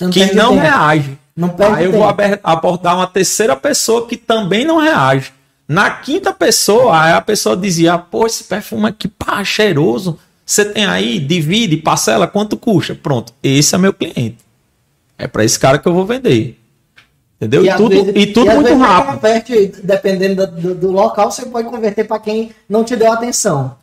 Não 0.00 0.08
que 0.08 0.32
não 0.32 0.54
tempo. 0.54 0.62
reage. 0.62 1.18
Não 1.36 1.54
Aí 1.74 1.84
eu 1.84 1.92
vou 1.92 2.10
tempo. 2.14 2.40
abordar 2.42 2.96
uma 2.96 3.06
terceira 3.06 3.54
pessoa 3.54 4.06
que 4.06 4.16
também 4.16 4.64
não 4.64 4.78
reage. 4.78 5.30
Na 5.72 5.88
quinta 5.88 6.32
pessoa, 6.32 7.00
aí 7.00 7.12
a 7.12 7.20
pessoa 7.20 7.56
dizia: 7.56 7.96
pô, 7.96 8.26
esse 8.26 8.42
perfume 8.42 8.88
aqui, 8.88 9.06
pá, 9.06 9.44
cheiroso. 9.44 10.18
Você 10.44 10.64
tem 10.64 10.84
aí, 10.84 11.20
divide, 11.20 11.76
parcela, 11.76 12.26
quanto 12.26 12.56
custa? 12.56 12.92
Pronto, 12.92 13.32
esse 13.40 13.72
é 13.72 13.78
meu 13.78 13.92
cliente. 13.92 14.38
É 15.16 15.28
para 15.28 15.44
esse 15.44 15.56
cara 15.56 15.78
que 15.78 15.86
eu 15.86 15.94
vou 15.94 16.04
vender. 16.04 16.58
Entendeu? 17.36 17.64
E, 17.64 17.70
às 17.70 17.76
tudo, 17.76 17.90
vezes- 17.90 18.12
e 18.16 18.26
tudo 18.26 18.50
às 18.50 18.56
muito 18.56 18.74
rápido. 18.76 19.14
Converte, 19.14 19.72
dependendo 19.84 20.44
do, 20.48 20.74
do- 20.74 20.90
local, 20.90 21.30
você 21.30 21.46
pode 21.46 21.68
converter 21.68 22.02
para 22.02 22.18
quem 22.18 22.50
não 22.68 22.82
te 22.82 22.96
deu 22.96 23.12
atenção. 23.12 23.76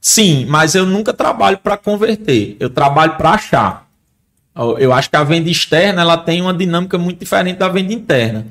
Sim, 0.00 0.44
mas 0.46 0.74
eu 0.74 0.84
nunca 0.84 1.12
trabalho 1.12 1.58
para 1.58 1.76
converter. 1.76 2.56
Eu 2.58 2.68
trabalho 2.68 3.16
para 3.16 3.30
achar. 3.30 3.86
Eu 4.56 4.76
eu 4.76 4.92
acho 4.92 5.08
que 5.08 5.16
a 5.16 5.22
venda 5.22 5.48
externa 5.48 6.02
ela 6.02 6.18
tem 6.18 6.42
uma 6.42 6.52
dinâmica 6.52 6.98
muito 6.98 7.20
diferente 7.20 7.58
da 7.58 7.68
venda 7.68 7.92
interna. 7.92 8.44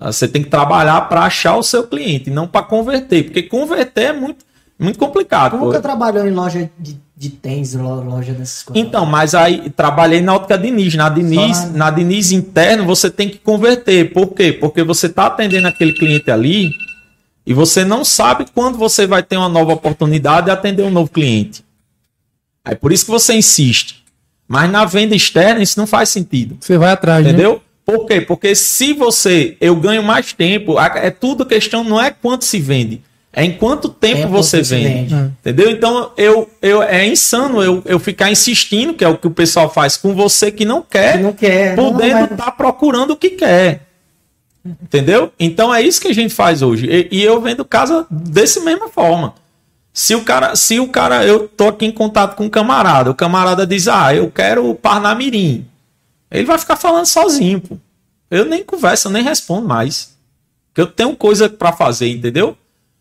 Ah, 0.00 0.12
Você 0.12 0.28
tem 0.28 0.42
que 0.42 0.48
trabalhar 0.50 1.02
para 1.08 1.22
achar 1.22 1.56
o 1.56 1.62
seu 1.62 1.86
cliente, 1.86 2.30
não 2.30 2.46
para 2.46 2.62
converter, 2.64 3.24
porque 3.24 3.42
converter 3.42 4.04
é 4.06 4.12
muito, 4.12 4.44
muito 4.78 4.98
complicado. 4.98 5.58
Pô. 5.58 5.66
nunca 5.66 5.80
trabalhou 5.80 6.26
em 6.26 6.30
loja 6.30 6.70
de, 6.78 6.96
de 7.16 7.30
tênis, 7.30 7.74
lo- 7.74 8.02
loja 8.04 8.32
dessas 8.32 8.62
coisas? 8.62 8.86
Então, 8.86 9.04
mas 9.04 9.34
aí 9.34 9.70
trabalhei 9.70 10.20
na 10.20 10.34
ótica 10.34 10.56
Diniz. 10.56 10.94
Na 10.94 11.08
Diniz, 11.08 11.64
na- 11.64 11.70
na 11.86 11.90
Diniz 11.90 12.30
interno, 12.32 12.84
você 12.84 13.10
tem 13.10 13.28
que 13.28 13.38
converter. 13.38 14.12
Por 14.12 14.28
quê? 14.28 14.52
Porque 14.52 14.82
você 14.84 15.06
está 15.06 15.26
atendendo 15.26 15.66
aquele 15.66 15.92
cliente 15.92 16.30
ali 16.30 16.70
e 17.44 17.52
você 17.52 17.84
não 17.84 18.04
sabe 18.04 18.46
quando 18.54 18.78
você 18.78 19.06
vai 19.06 19.22
ter 19.22 19.36
uma 19.36 19.48
nova 19.48 19.72
oportunidade 19.72 20.46
de 20.46 20.52
atender 20.52 20.82
um 20.82 20.90
novo 20.90 21.10
cliente. 21.10 21.64
Aí 22.64 22.76
por 22.76 22.92
isso 22.92 23.04
que 23.06 23.10
você 23.10 23.34
insiste. 23.34 24.04
Mas 24.46 24.70
na 24.70 24.84
venda 24.84 25.14
externa 25.14 25.62
isso 25.62 25.78
não 25.78 25.86
faz 25.86 26.08
sentido. 26.10 26.56
Você 26.60 26.78
vai 26.78 26.92
atrás, 26.92 27.24
né? 27.24 27.32
Por 27.90 28.04
quê? 28.06 28.20
Porque 28.20 28.54
se 28.54 28.92
você. 28.92 29.56
Eu 29.60 29.74
ganho 29.74 30.02
mais 30.02 30.34
tempo. 30.34 30.78
É 30.78 31.10
tudo 31.10 31.46
questão, 31.46 31.82
não 31.82 31.98
é 31.98 32.10
quanto 32.10 32.44
se 32.44 32.60
vende. 32.60 33.00
É 33.32 33.44
em 33.44 33.52
quanto 33.52 33.88
tempo, 33.88 34.22
Tempo 34.22 34.28
você 34.32 34.60
vende. 34.62 35.14
vende. 35.14 35.14
Entendeu? 35.40 35.70
Então 35.70 36.10
eu, 36.16 36.50
eu, 36.60 36.82
é 36.82 37.06
insano 37.06 37.62
eu, 37.62 37.82
eu 37.86 37.98
ficar 37.98 38.30
insistindo, 38.30 38.92
que 38.94 39.04
é 39.04 39.08
o 39.08 39.16
que 39.16 39.26
o 39.26 39.30
pessoal 39.30 39.72
faz 39.72 39.96
com 39.96 40.14
você 40.14 40.50
que 40.50 40.64
não 40.64 40.82
quer, 40.82 41.16
Que 41.18 41.22
não 41.22 41.32
quer. 41.32 41.76
Podendo 41.76 42.12
mas- 42.14 42.30
estar 42.32 42.50
procurando 42.52 43.12
o 43.12 43.16
que 43.16 43.30
quer. 43.30 43.82
Entendeu? 44.66 45.32
Então 45.38 45.74
é 45.74 45.80
isso 45.80 46.00
que 46.00 46.08
a 46.08 46.14
gente 46.14 46.34
faz 46.34 46.60
hoje. 46.62 46.86
E, 46.90 47.08
e 47.20 47.22
eu 47.22 47.40
vendo 47.40 47.64
casa 47.64 48.06
desse 48.10 48.60
mesma 48.60 48.88
forma. 48.88 49.34
Se 49.92 50.14
o 50.14 50.22
cara, 50.24 50.54
se 50.56 50.78
o 50.78 50.88
cara, 50.88 51.24
eu 51.24 51.48
tô 51.48 51.68
aqui 51.68 51.86
em 51.86 51.92
contato 51.92 52.36
com 52.36 52.44
um 52.44 52.50
camarada, 52.50 53.10
o 53.10 53.14
camarada 53.14 53.66
diz: 53.66 53.88
"Ah, 53.88 54.14
eu 54.14 54.30
quero 54.30 54.74
Parnamirim". 54.74 55.64
Ele 56.30 56.44
vai 56.44 56.58
ficar 56.58 56.76
falando 56.76 57.06
sozinho, 57.06 57.60
pô. 57.60 57.76
Eu 58.30 58.44
nem 58.44 58.62
converso, 58.62 59.08
eu 59.08 59.12
nem 59.12 59.22
respondo 59.22 59.66
mais. 59.66 60.16
Porque 60.68 60.80
eu 60.80 60.86
tenho 60.86 61.16
coisa 61.16 61.48
pra 61.48 61.72
fazer, 61.72 62.08
entendeu? 62.08 62.56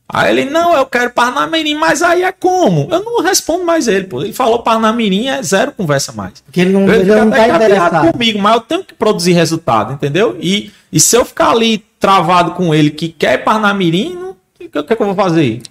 Aí 0.09 0.31
ele, 0.31 0.49
não, 0.49 0.73
eu 0.73 0.85
quero 0.85 1.11
Parnamirim, 1.11 1.75
mas 1.75 2.01
aí 2.01 2.23
é 2.23 2.31
como? 2.31 2.87
Eu 2.89 3.03
não 3.03 3.21
respondo 3.21 3.65
mais 3.65 3.89
ele, 3.89 4.05
pô. 4.05 4.21
Ele 4.21 4.31
falou 4.31 4.63
Parnamirim, 4.63 5.27
é 5.27 5.43
zero 5.43 5.73
conversa 5.73 6.13
mais. 6.13 6.39
Porque 6.45 6.61
ele 6.61 6.71
não, 6.71 6.83
Ele 6.87 7.01
ele 7.11 7.15
não 7.15 7.29
tá 7.29 7.47
interessado. 7.47 8.11
comigo, 8.13 8.39
mas 8.39 8.53
eu 8.53 8.61
tenho 8.61 8.83
que 8.85 8.93
produzir 8.93 9.33
resultado, 9.33 9.91
entendeu? 9.93 10.37
E, 10.39 10.71
e 10.91 10.99
se 10.99 11.17
eu 11.17 11.25
ficar 11.25 11.51
ali 11.51 11.79
travado 11.99 12.51
com 12.51 12.73
ele 12.73 12.89
que 12.89 13.09
quer 13.09 13.43
Parnamirim, 13.43 14.15
o 14.15 14.35
que, 14.57 14.69
que, 14.69 14.95
que 14.95 15.01
eu 15.01 15.05
vou 15.05 15.15
fazer? 15.15 15.61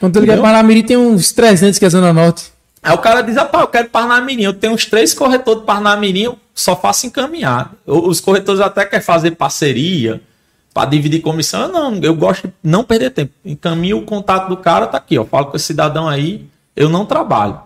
Quando 0.00 0.16
ele 0.16 0.26
quer? 0.26 0.40
Parnamirim, 0.40 0.82
tem 0.82 0.96
uns 0.96 1.30
300 1.30 1.78
que 1.78 1.84
é 1.84 1.90
Zona 1.90 2.12
Norte. 2.12 2.52
Aí 2.84 2.92
o 2.92 2.98
cara 2.98 3.22
diz, 3.22 3.34
rapaz, 3.36 3.62
eu 3.62 3.68
quero 3.68 3.88
Parnamirim. 3.88 4.42
Eu 4.42 4.52
tenho 4.52 4.74
uns 4.74 4.84
três 4.84 5.14
corretores 5.14 5.60
de 5.60 5.66
Parnamirim, 5.66 6.24
eu 6.24 6.38
só 6.54 6.76
faço 6.76 7.06
encaminhar. 7.06 7.72
Os 7.86 8.20
corretores 8.20 8.60
até 8.60 8.84
querem 8.84 9.02
fazer 9.04 9.30
parceria 9.30 10.20
para 10.74 10.90
dividir 10.90 11.22
comissão. 11.22 11.62
Eu 11.62 11.68
não, 11.68 11.94
eu 12.02 12.14
gosto 12.14 12.46
de 12.46 12.54
não 12.62 12.84
perder 12.84 13.10
tempo. 13.10 13.32
Encaminho 13.42 13.98
o 13.98 14.02
contato 14.02 14.50
do 14.50 14.58
cara, 14.58 14.86
tá 14.86 14.98
aqui, 14.98 15.16
ó. 15.16 15.24
Falo 15.24 15.46
com 15.46 15.56
esse 15.56 15.64
cidadão 15.64 16.06
aí 16.06 16.46
eu 16.76 16.90
não 16.90 17.06
trabalho. 17.06 17.60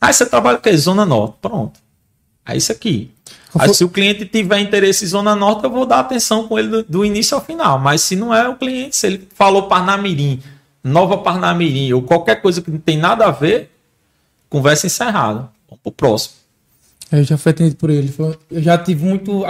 Ah, 0.00 0.12
você 0.12 0.24
trabalha 0.24 0.56
o 0.56 0.60
quê? 0.60 0.74
Zona 0.76 1.04
Norte. 1.04 1.36
Pronto. 1.42 1.80
É 2.46 2.56
isso 2.56 2.72
aqui. 2.72 3.10
Aí, 3.58 3.72
se 3.72 3.84
o 3.84 3.88
cliente 3.88 4.24
tiver 4.24 4.58
interesse 4.60 5.04
em 5.04 5.08
Zona 5.08 5.36
Norte, 5.36 5.64
eu 5.64 5.70
vou 5.70 5.86
dar 5.86 6.00
atenção 6.00 6.48
com 6.48 6.58
ele 6.58 6.68
do, 6.68 6.82
do, 6.82 7.04
início 7.04 7.36
ao 7.36 7.44
final. 7.44 7.78
Mas 7.78 8.00
se 8.00 8.16
não 8.16 8.34
é 8.34 8.48
o 8.48 8.56
cliente, 8.56 8.96
se 8.96 9.06
ele 9.06 9.28
falou 9.34 9.68
Parnamirim, 9.68 10.42
Nova 10.82 11.18
Parnamirim, 11.18 11.92
ou 11.92 12.02
qualquer 12.02 12.42
coisa 12.42 12.60
que 12.60 12.70
não 12.70 12.78
tem 12.78 12.96
nada 12.96 13.26
a 13.26 13.30
ver, 13.30 13.70
conversa 14.48 14.86
encerrada. 14.86 15.48
Vamos 15.68 15.82
pro 15.82 15.92
próximo. 15.92 16.34
Eu 17.12 17.22
já 17.22 17.36
fui 17.36 17.50
atendido 17.50 17.76
por 17.76 17.90
ele. 17.90 18.12
Eu 18.50 18.62
já 18.62 18.76
tive 18.78 19.04
muito. 19.04 19.44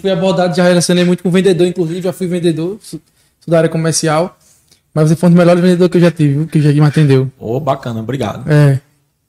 Fui 0.00 0.10
abordado, 0.10 0.56
já 0.56 0.64
relacionei 0.64 1.04
muito 1.04 1.22
com 1.22 1.30
vendedor, 1.30 1.66
inclusive, 1.66 2.02
já 2.02 2.12
fui 2.12 2.26
vendedor, 2.26 2.78
sou 2.82 3.00
da 3.46 3.58
área 3.58 3.70
comercial. 3.70 4.36
Mas 4.92 5.08
você 5.08 5.16
foi 5.16 5.28
um 5.28 5.32
dos 5.32 5.38
melhores 5.38 5.62
vendedores 5.62 5.90
que 5.90 5.98
eu 5.98 6.02
já 6.02 6.10
tive, 6.10 6.46
que 6.46 6.60
já 6.60 6.72
me 6.72 6.80
atendeu. 6.80 7.30
Ô, 7.38 7.56
oh, 7.56 7.60
bacana, 7.60 8.00
obrigado. 8.00 8.50
É. 8.50 8.80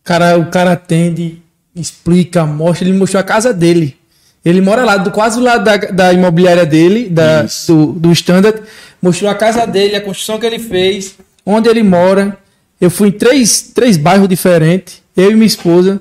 Cara, 0.04 0.38
o 0.38 0.50
cara 0.50 0.72
atende, 0.72 1.42
explica, 1.76 2.46
mostra, 2.46 2.88
ele 2.88 2.98
mostrou 2.98 3.20
a 3.20 3.24
casa 3.24 3.54
dele. 3.54 3.98
Ele 4.46 4.62
mora 4.62 4.86
lá, 4.86 4.96
do, 4.96 5.12
quase 5.12 5.38
do 5.38 5.44
lado 5.44 5.66
da, 5.66 5.76
da 5.76 6.14
imobiliária 6.14 6.66
dele, 6.66 7.10
da, 7.10 7.46
do, 7.68 7.88
do 7.92 8.12
Standard. 8.14 8.62
Mostrou 9.02 9.30
a 9.30 9.36
casa 9.36 9.68
dele, 9.68 9.96
a 9.96 10.02
construção 10.02 10.40
que 10.40 10.46
ele 10.46 10.60
fez, 10.60 11.18
onde 11.46 11.68
ele 11.68 11.84
mora. 11.84 12.38
Eu 12.80 12.92
fui 12.92 13.10
em 13.10 13.12
três, 13.12 13.72
três 13.74 13.98
bairros 13.98 14.30
diferentes, 14.30 15.02
eu 15.16 15.32
e 15.32 15.36
minha 15.36 15.48
esposa, 15.48 16.00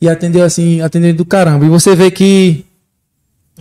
e 0.00 0.08
atendeu 0.08 0.44
assim, 0.44 0.80
atendendo 0.80 1.18
do 1.18 1.24
caramba. 1.24 1.64
E 1.64 1.68
você 1.68 1.94
vê 1.94 2.10
que, 2.10 2.64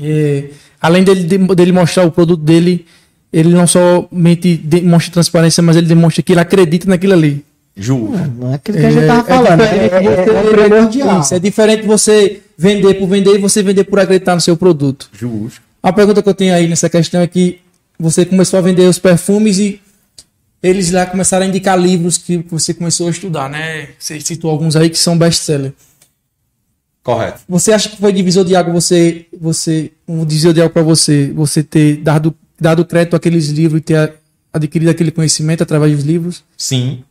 é, 0.01 0.45
além 0.81 1.03
dele, 1.03 1.23
dele 1.23 1.71
mostrar 1.71 2.03
o 2.05 2.11
produto 2.11 2.41
dele, 2.41 2.85
ele 3.31 3.49
não 3.49 3.67
somente 3.67 4.57
demonstra 4.57 5.13
transparência, 5.13 5.61
mas 5.61 5.77
ele 5.77 5.87
demonstra 5.87 6.23
que 6.23 6.33
ele 6.33 6.39
acredita 6.39 6.89
naquilo 6.89 7.13
ali. 7.13 7.45
Justo. 7.75 8.17
Não 8.37 8.51
é 8.51 8.55
aquilo 8.55 8.77
que 8.77 8.85
a 8.85 8.91
gente 8.91 9.07
tava 9.07 9.21
é, 9.21 9.23
falando. 9.23 9.61
É, 9.61 9.65
é, 9.65 11.17
é, 11.17 11.19
Isso, 11.19 11.33
é 11.35 11.39
diferente 11.39 11.85
você 11.85 12.41
vender 12.57 12.95
por 12.95 13.07
vender 13.07 13.35
e 13.35 13.37
você 13.37 13.63
vender 13.63 13.85
por 13.85 13.99
acreditar 13.99 14.35
no 14.35 14.41
seu 14.41 14.57
produto. 14.57 15.09
Justo. 15.13 15.61
A 15.81 15.93
pergunta 15.93 16.21
que 16.21 16.29
eu 16.29 16.33
tenho 16.33 16.53
aí 16.53 16.67
nessa 16.67 16.89
questão 16.89 17.21
é 17.21 17.27
que 17.27 17.59
você 17.97 18.25
começou 18.25 18.59
a 18.59 18.61
vender 18.61 18.87
os 18.87 18.99
perfumes 18.99 19.57
e 19.59 19.79
eles 20.64 20.91
lá 20.91 21.05
começaram 21.05 21.45
a 21.45 21.49
indicar 21.49 21.80
livros 21.80 22.18
que 22.18 22.38
você 22.49 22.74
começou 22.74 23.07
a 23.07 23.12
estudar, 23.12 23.49
né? 23.49 23.89
Você 23.97 24.22
citou 24.22 24.51
alguns 24.51 24.76
aí 24.76 24.89
que 24.89 24.97
são 24.97 25.18
best-seller. 25.18 25.74
Correto. 27.03 27.41
Você 27.49 27.74
acha 27.74 27.89
que 27.89 27.97
foi 27.97 28.14
divisor 28.14 28.45
de 28.45 28.55
água 28.55 28.72
você, 28.72 29.26
você 29.39 29.91
um 30.07 30.24
divisor 30.24 30.53
de 30.53 30.62
água 30.62 30.70
para 30.72 30.84
você, 30.84 31.32
você 31.34 31.64
ter 31.64 31.97
dado, 31.97 32.36
dado 32.59 32.86
crédito 32.86 33.16
àqueles 33.16 33.47
livros 33.47 33.80
e 33.80 33.84
ter 33.84 34.14
adquirido 34.53 34.89
aquele 34.89 35.09
conhecimento 35.09 35.64
através 35.64 35.95
dos 35.95 36.05
livros? 36.05 36.43
Sim. 36.55 37.03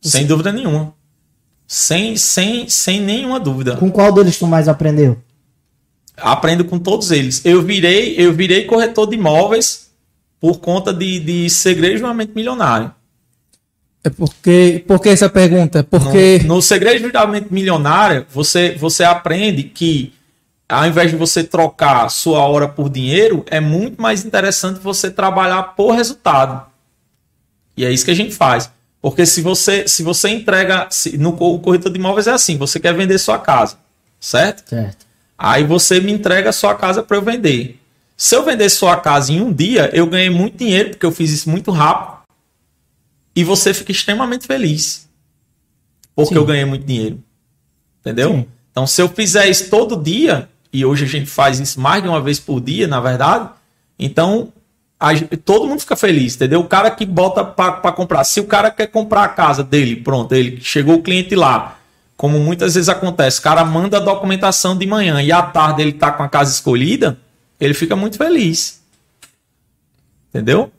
Você... 0.00 0.18
Sem 0.18 0.26
dúvida 0.26 0.50
nenhuma. 0.50 0.92
Sem, 1.68 2.16
sem, 2.16 2.68
sem 2.68 3.00
nenhuma 3.00 3.38
dúvida. 3.38 3.76
Com 3.76 3.88
qual 3.88 4.12
deles 4.12 4.36
tu 4.36 4.48
mais 4.48 4.66
aprendeu? 4.66 5.16
Aprendo 6.16 6.64
com 6.64 6.80
todos 6.80 7.12
eles. 7.12 7.40
Eu 7.44 7.62
virei, 7.62 8.16
eu 8.18 8.32
virei 8.32 8.64
corretor 8.64 9.06
de 9.08 9.14
imóveis 9.14 9.89
por 10.40 10.58
conta 10.58 10.92
de, 10.92 11.20
de 11.20 11.50
segredo 11.50 11.98
de 11.98 12.02
uma 12.02 12.14
mente 12.14 12.32
milionário. 12.34 12.92
É 14.02 14.08
porque, 14.08 14.82
porque 14.88 15.10
essa 15.10 15.28
pergunta? 15.28 15.84
Porque 15.84 16.40
no, 16.44 16.56
no 16.56 16.62
segredo 16.62 17.10
de 17.10 17.16
uma 17.16 17.26
mente 17.26 17.52
milionária, 17.52 18.26
você, 18.30 18.74
você 18.78 19.04
aprende 19.04 19.64
que 19.64 20.14
ao 20.70 20.86
invés 20.86 21.10
de 21.10 21.16
você 21.16 21.42
trocar 21.42 22.08
sua 22.08 22.46
hora 22.46 22.68
por 22.68 22.88
dinheiro, 22.88 23.44
é 23.50 23.58
muito 23.58 24.00
mais 24.00 24.24
interessante 24.24 24.78
você 24.78 25.10
trabalhar 25.10 25.74
por 25.74 25.92
resultado. 25.92 26.64
E 27.76 27.84
é 27.84 27.90
isso 27.90 28.04
que 28.04 28.10
a 28.10 28.16
gente 28.16 28.34
faz. 28.34 28.70
Porque 29.02 29.26
se 29.26 29.40
você, 29.40 29.88
se 29.88 30.02
você 30.02 30.28
entrega. 30.28 30.86
Se, 30.90 31.18
no 31.18 31.30
o 31.30 31.58
corretor 31.58 31.90
de 31.90 31.98
imóveis 31.98 32.26
é 32.26 32.32
assim: 32.32 32.56
você 32.56 32.78
quer 32.78 32.94
vender 32.94 33.18
sua 33.18 33.38
casa, 33.38 33.78
certo? 34.20 34.68
Certo. 34.68 35.06
Aí 35.36 35.64
você 35.64 36.00
me 36.00 36.12
entrega 36.12 36.50
a 36.50 36.52
sua 36.52 36.74
casa 36.74 37.02
para 37.02 37.16
eu 37.16 37.22
vender. 37.22 37.79
Se 38.20 38.36
eu 38.36 38.44
vender 38.44 38.68
sua 38.68 38.98
casa 38.98 39.32
em 39.32 39.40
um 39.40 39.50
dia, 39.50 39.88
eu 39.94 40.06
ganhei 40.06 40.28
muito 40.28 40.58
dinheiro, 40.58 40.90
porque 40.90 41.06
eu 41.06 41.10
fiz 41.10 41.30
isso 41.30 41.48
muito 41.48 41.70
rápido. 41.70 42.18
E 43.34 43.42
você 43.42 43.72
fica 43.72 43.92
extremamente 43.92 44.46
feliz. 44.46 45.08
Porque 46.14 46.34
Sim. 46.34 46.38
eu 46.38 46.44
ganhei 46.44 46.66
muito 46.66 46.84
dinheiro. 46.84 47.18
Entendeu? 47.98 48.32
Sim. 48.32 48.46
Então, 48.70 48.86
se 48.86 49.00
eu 49.00 49.08
fizer 49.08 49.48
isso 49.48 49.70
todo 49.70 49.96
dia, 49.96 50.50
e 50.70 50.84
hoje 50.84 51.06
a 51.06 51.08
gente 51.08 51.30
faz 51.30 51.58
isso 51.58 51.80
mais 51.80 52.02
de 52.02 52.10
uma 52.10 52.20
vez 52.20 52.38
por 52.38 52.60
dia, 52.60 52.86
na 52.86 53.00
verdade, 53.00 53.48
então 53.98 54.52
a, 55.00 55.12
todo 55.42 55.66
mundo 55.66 55.80
fica 55.80 55.96
feliz, 55.96 56.34
entendeu? 56.34 56.60
O 56.60 56.68
cara 56.68 56.90
que 56.90 57.06
bota 57.06 57.42
para 57.42 57.90
comprar. 57.90 58.22
Se 58.24 58.38
o 58.38 58.44
cara 58.44 58.70
quer 58.70 58.88
comprar 58.88 59.24
a 59.24 59.28
casa 59.28 59.64
dele, 59.64 59.96
pronto, 59.96 60.34
ele 60.34 60.60
chegou 60.60 60.96
o 60.96 61.02
cliente 61.02 61.34
lá. 61.34 61.78
Como 62.18 62.38
muitas 62.38 62.74
vezes 62.74 62.90
acontece, 62.90 63.40
o 63.40 63.42
cara 63.42 63.64
manda 63.64 63.96
a 63.96 64.00
documentação 64.00 64.76
de 64.76 64.86
manhã 64.86 65.22
e 65.22 65.32
à 65.32 65.40
tarde 65.40 65.80
ele 65.80 65.94
tá 65.94 66.12
com 66.12 66.22
a 66.22 66.28
casa 66.28 66.52
escolhida, 66.52 67.18
ele 67.60 67.74
fica 67.74 67.94
muito 67.94 68.16
feliz. 68.16 68.80
Entendeu? 70.30 70.72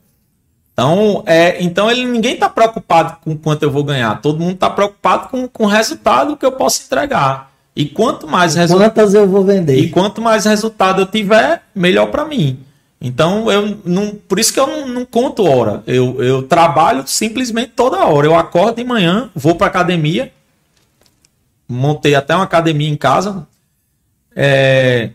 Então, 0.72 1.22
é, 1.26 1.62
então 1.62 1.90
ele, 1.90 2.04
ninguém 2.06 2.34
está 2.34 2.48
preocupado 2.48 3.18
com 3.22 3.36
quanto 3.36 3.62
eu 3.62 3.70
vou 3.70 3.84
ganhar. 3.84 4.20
Todo 4.20 4.40
mundo 4.40 4.54
está 4.54 4.70
preocupado 4.70 5.28
com, 5.28 5.46
com 5.46 5.64
o 5.64 5.68
resultado 5.68 6.36
que 6.36 6.44
eu 6.44 6.52
posso 6.52 6.82
entregar. 6.84 7.52
E 7.74 7.86
quanto 7.86 8.26
mais 8.26 8.54
resultado. 8.54 8.90
Quantas 8.90 9.14
eu 9.14 9.28
vou 9.28 9.44
vender? 9.44 9.78
E 9.78 9.90
quanto 9.90 10.20
mais 10.20 10.44
resultado 10.44 11.02
eu 11.02 11.06
tiver, 11.06 11.62
melhor 11.74 12.06
para 12.06 12.24
mim. 12.24 12.58
Então, 13.00 13.50
eu 13.50 13.78
não, 13.84 14.14
por 14.14 14.38
isso 14.38 14.52
que 14.52 14.60
eu 14.60 14.66
não, 14.66 14.88
não, 14.88 15.04
conto 15.04 15.44
hora. 15.44 15.82
Eu, 15.86 16.22
eu 16.22 16.42
trabalho 16.42 17.02
simplesmente 17.06 17.72
toda 17.74 18.04
hora. 18.04 18.26
Eu 18.26 18.36
acordo 18.36 18.76
de 18.76 18.84
manhã, 18.84 19.30
vou 19.34 19.56
para 19.56 19.66
academia, 19.66 20.32
montei 21.68 22.14
até 22.14 22.34
uma 22.34 22.44
academia 22.44 22.88
em 22.88 22.96
casa. 22.96 23.46
É, 24.36 25.10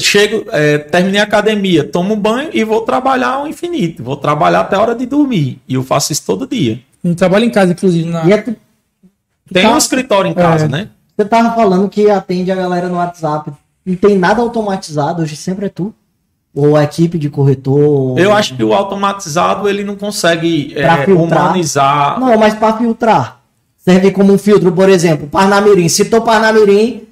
chego, 0.00 0.44
é, 0.50 0.78
terminei 0.78 1.20
a 1.20 1.24
academia, 1.24 1.84
tomo 1.84 2.16
banho 2.16 2.50
e 2.52 2.64
vou 2.64 2.82
trabalhar 2.82 3.34
ao 3.34 3.46
infinito. 3.46 4.02
Vou 4.02 4.16
trabalhar 4.16 4.60
até 4.60 4.76
a 4.76 4.80
hora 4.80 4.94
de 4.94 5.06
dormir. 5.06 5.60
E 5.68 5.74
eu 5.74 5.82
faço 5.82 6.12
isso 6.12 6.22
todo 6.26 6.46
dia. 6.46 6.80
Eu 7.02 7.14
trabalho 7.14 7.44
em 7.44 7.50
casa, 7.50 7.72
inclusive. 7.72 8.08
Na... 8.08 8.28
É 8.28 8.38
tu, 8.38 8.56
Tem 9.52 9.62
tá... 9.62 9.72
um 9.72 9.78
escritório 9.78 10.30
em 10.30 10.34
casa, 10.34 10.66
é. 10.66 10.68
né? 10.68 10.88
Você 11.16 11.24
tava 11.24 11.54
falando 11.54 11.88
que 11.88 12.08
atende 12.10 12.52
a 12.52 12.54
galera 12.54 12.88
no 12.88 12.96
WhatsApp. 12.96 13.50
Não 13.84 13.96
tem 13.96 14.18
nada 14.18 14.40
automatizado, 14.40 15.22
hoje 15.22 15.34
sempre 15.34 15.66
é 15.66 15.68
tu. 15.68 15.92
Ou 16.54 16.76
a 16.76 16.84
equipe 16.84 17.18
de 17.18 17.28
corretor? 17.28 18.18
Eu 18.18 18.32
acho 18.32 18.56
que 18.56 18.62
o 18.62 18.72
automatizado 18.72 19.68
ele 19.68 19.84
não 19.84 19.96
consegue 19.96 20.74
é, 20.76 21.12
humanizar. 21.12 22.20
Não, 22.20 22.36
mas 22.36 22.54
para 22.54 22.76
filtrar. 22.76 23.40
Serve 23.76 24.10
como 24.10 24.32
um 24.32 24.38
filtro, 24.38 24.70
por 24.70 24.88
exemplo, 24.88 25.28
Parnamirim. 25.28 25.88
Citou 25.88 26.20
Parnamirim, 26.20 27.07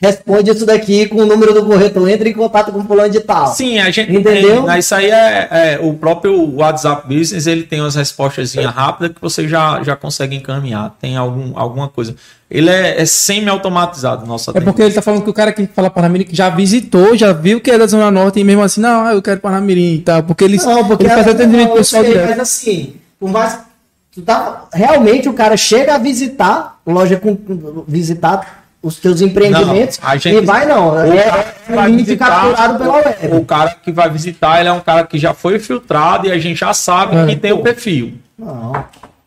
responde 0.00 0.50
isso 0.50 0.64
daqui 0.64 1.06
com 1.06 1.16
o 1.16 1.26
número 1.26 1.52
do 1.52 1.64
corretor, 1.66 2.08
entre 2.08 2.30
em 2.30 2.32
contato 2.32 2.72
com 2.72 2.78
o 2.78 2.84
fulano 2.84 3.10
de 3.10 3.20
tal. 3.20 3.48
Sim, 3.48 3.78
a 3.78 3.90
gente 3.90 4.10
entendeu. 4.10 4.64
Tem, 4.64 4.78
isso 4.78 4.94
aí 4.94 5.10
é, 5.10 5.48
é, 5.50 5.78
o 5.82 5.92
próprio 5.92 6.54
WhatsApp 6.56 7.06
Business, 7.06 7.46
ele 7.46 7.64
tem 7.64 7.80
umas 7.80 7.94
respostas 7.94 8.54
rápidas 8.54 9.14
que 9.14 9.20
você 9.20 9.46
já, 9.46 9.82
já 9.82 9.94
consegue 9.94 10.34
encaminhar. 10.34 10.96
Tem 10.98 11.18
algum, 11.18 11.56
alguma 11.58 11.88
coisa. 11.88 12.16
Ele 12.50 12.70
é, 12.70 13.00
é 13.00 13.04
semi-automatizado, 13.04 14.26
nossa. 14.26 14.52
É 14.54 14.60
porque 14.60 14.82
ele 14.82 14.94
tá 14.94 15.02
falando 15.02 15.22
que 15.22 15.30
o 15.30 15.34
cara 15.34 15.52
que 15.52 15.66
fala 15.66 15.90
Parnamirim 15.90 16.26
já 16.30 16.48
visitou, 16.48 17.14
já 17.14 17.32
viu 17.32 17.60
que 17.60 17.70
é 17.70 17.78
da 17.78 17.86
Zona 17.86 18.10
Norte 18.10 18.40
e 18.40 18.44
mesmo 18.44 18.62
assim, 18.62 18.80
não, 18.80 19.06
eu 19.10 19.20
quero 19.20 19.38
Parnamirim 19.38 19.96
e 19.96 20.00
tal. 20.00 20.22
Porque 20.22 20.44
eles 20.44 20.64
não, 20.64 20.88
porque 20.88 21.04
ele 21.04 21.14
faz 21.14 21.28
atendimento 21.28 21.74
pessoal 21.74 22.02
sei, 22.02 22.14
Mas 22.14 22.38
assim, 22.40 22.94
por 23.20 23.30
mais 23.30 23.60
tu 24.12 24.22
tá, 24.22 24.66
realmente 24.72 25.28
o 25.28 25.32
cara 25.34 25.56
chega 25.56 25.94
a 25.94 25.98
visitar, 25.98 26.80
loja 26.86 27.16
com, 27.18 27.38
visitar 27.86 28.59
os 28.82 28.96
teus 28.96 29.20
empreendimentos 29.20 29.98
não, 29.98 30.18
gente, 30.18 30.36
e 30.36 30.40
vai 30.40 30.66
não. 30.66 30.98
É, 30.98 31.54
é 31.68 31.88
visitar, 31.90 32.28
capturado 32.28 32.78
pela 32.78 32.94
web. 32.96 33.36
O 33.36 33.44
cara 33.44 33.76
que 33.82 33.92
vai 33.92 34.08
visitar, 34.08 34.60
ele 34.60 34.68
é 34.68 34.72
um 34.72 34.80
cara 34.80 35.06
que 35.06 35.18
já 35.18 35.34
foi 35.34 35.58
filtrado 35.58 36.26
e 36.26 36.32
a 36.32 36.38
gente 36.38 36.58
já 36.58 36.72
sabe 36.72 37.16
é, 37.16 37.26
que 37.26 37.36
tem 37.36 37.52
o 37.52 37.62
perfil. 37.62 38.14
Não. 38.38 38.72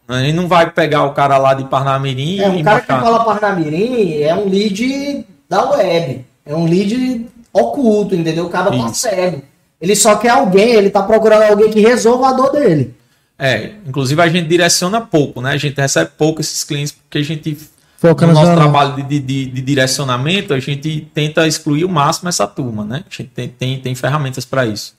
A 0.08 0.20
gente 0.20 0.36
não 0.36 0.48
vai 0.48 0.70
pegar 0.70 1.04
o 1.04 1.14
cara 1.14 1.38
lá 1.38 1.54
de 1.54 1.64
Parnamirim 1.66 2.40
é, 2.40 2.50
um 2.50 2.64
cara 2.64 2.82
que 2.82 2.88
fala 2.88 3.24
Parnamirim 3.24 4.22
é 4.22 4.36
um 4.36 4.50
lead 4.50 5.26
da 5.48 5.70
web. 5.70 6.26
É 6.46 6.56
um 6.56 6.66
lead 6.66 7.28
oculto, 7.54 8.16
entendeu? 8.16 8.46
O 8.46 8.50
cara 8.50 8.72
cego. 8.94 9.42
Ele 9.80 9.96
só 9.96 10.16
quer 10.16 10.30
alguém, 10.30 10.74
ele 10.74 10.90
tá 10.90 11.04
procurando 11.04 11.44
alguém 11.44 11.70
que 11.70 11.80
resolva 11.80 12.30
a 12.30 12.34
dor 12.34 12.52
dele. 12.52 12.96
É, 13.38 13.72
inclusive 13.86 14.22
a 14.22 14.28
gente 14.28 14.48
direciona 14.48 15.02
pouco, 15.02 15.42
né? 15.42 15.52
A 15.52 15.58
gente 15.58 15.80
recebe 15.80 16.12
pouco 16.18 16.42
esses 16.42 16.64
clientes 16.64 16.92
porque 16.92 17.18
a 17.18 17.24
gente 17.24 17.58
Foca 18.04 18.28
no 18.28 18.34
nosso 18.34 18.54
trabalho 18.54 19.02
de, 19.02 19.18
de, 19.18 19.46
de, 19.46 19.62
direcionamento, 19.62 20.54
a 20.54 20.60
gente 20.60 21.08
tenta 21.14 21.48
excluir 21.48 21.86
o 21.86 21.90
máximo 21.90 22.28
essa 22.28 22.46
turma, 22.46 22.84
né? 22.84 23.06
A 23.08 23.10
gente 23.10 23.30
tem, 23.30 23.48
tem, 23.48 23.80
tem 23.80 23.96
ferramentas 23.96 24.44
para 24.44 24.66
isso. 24.66 24.94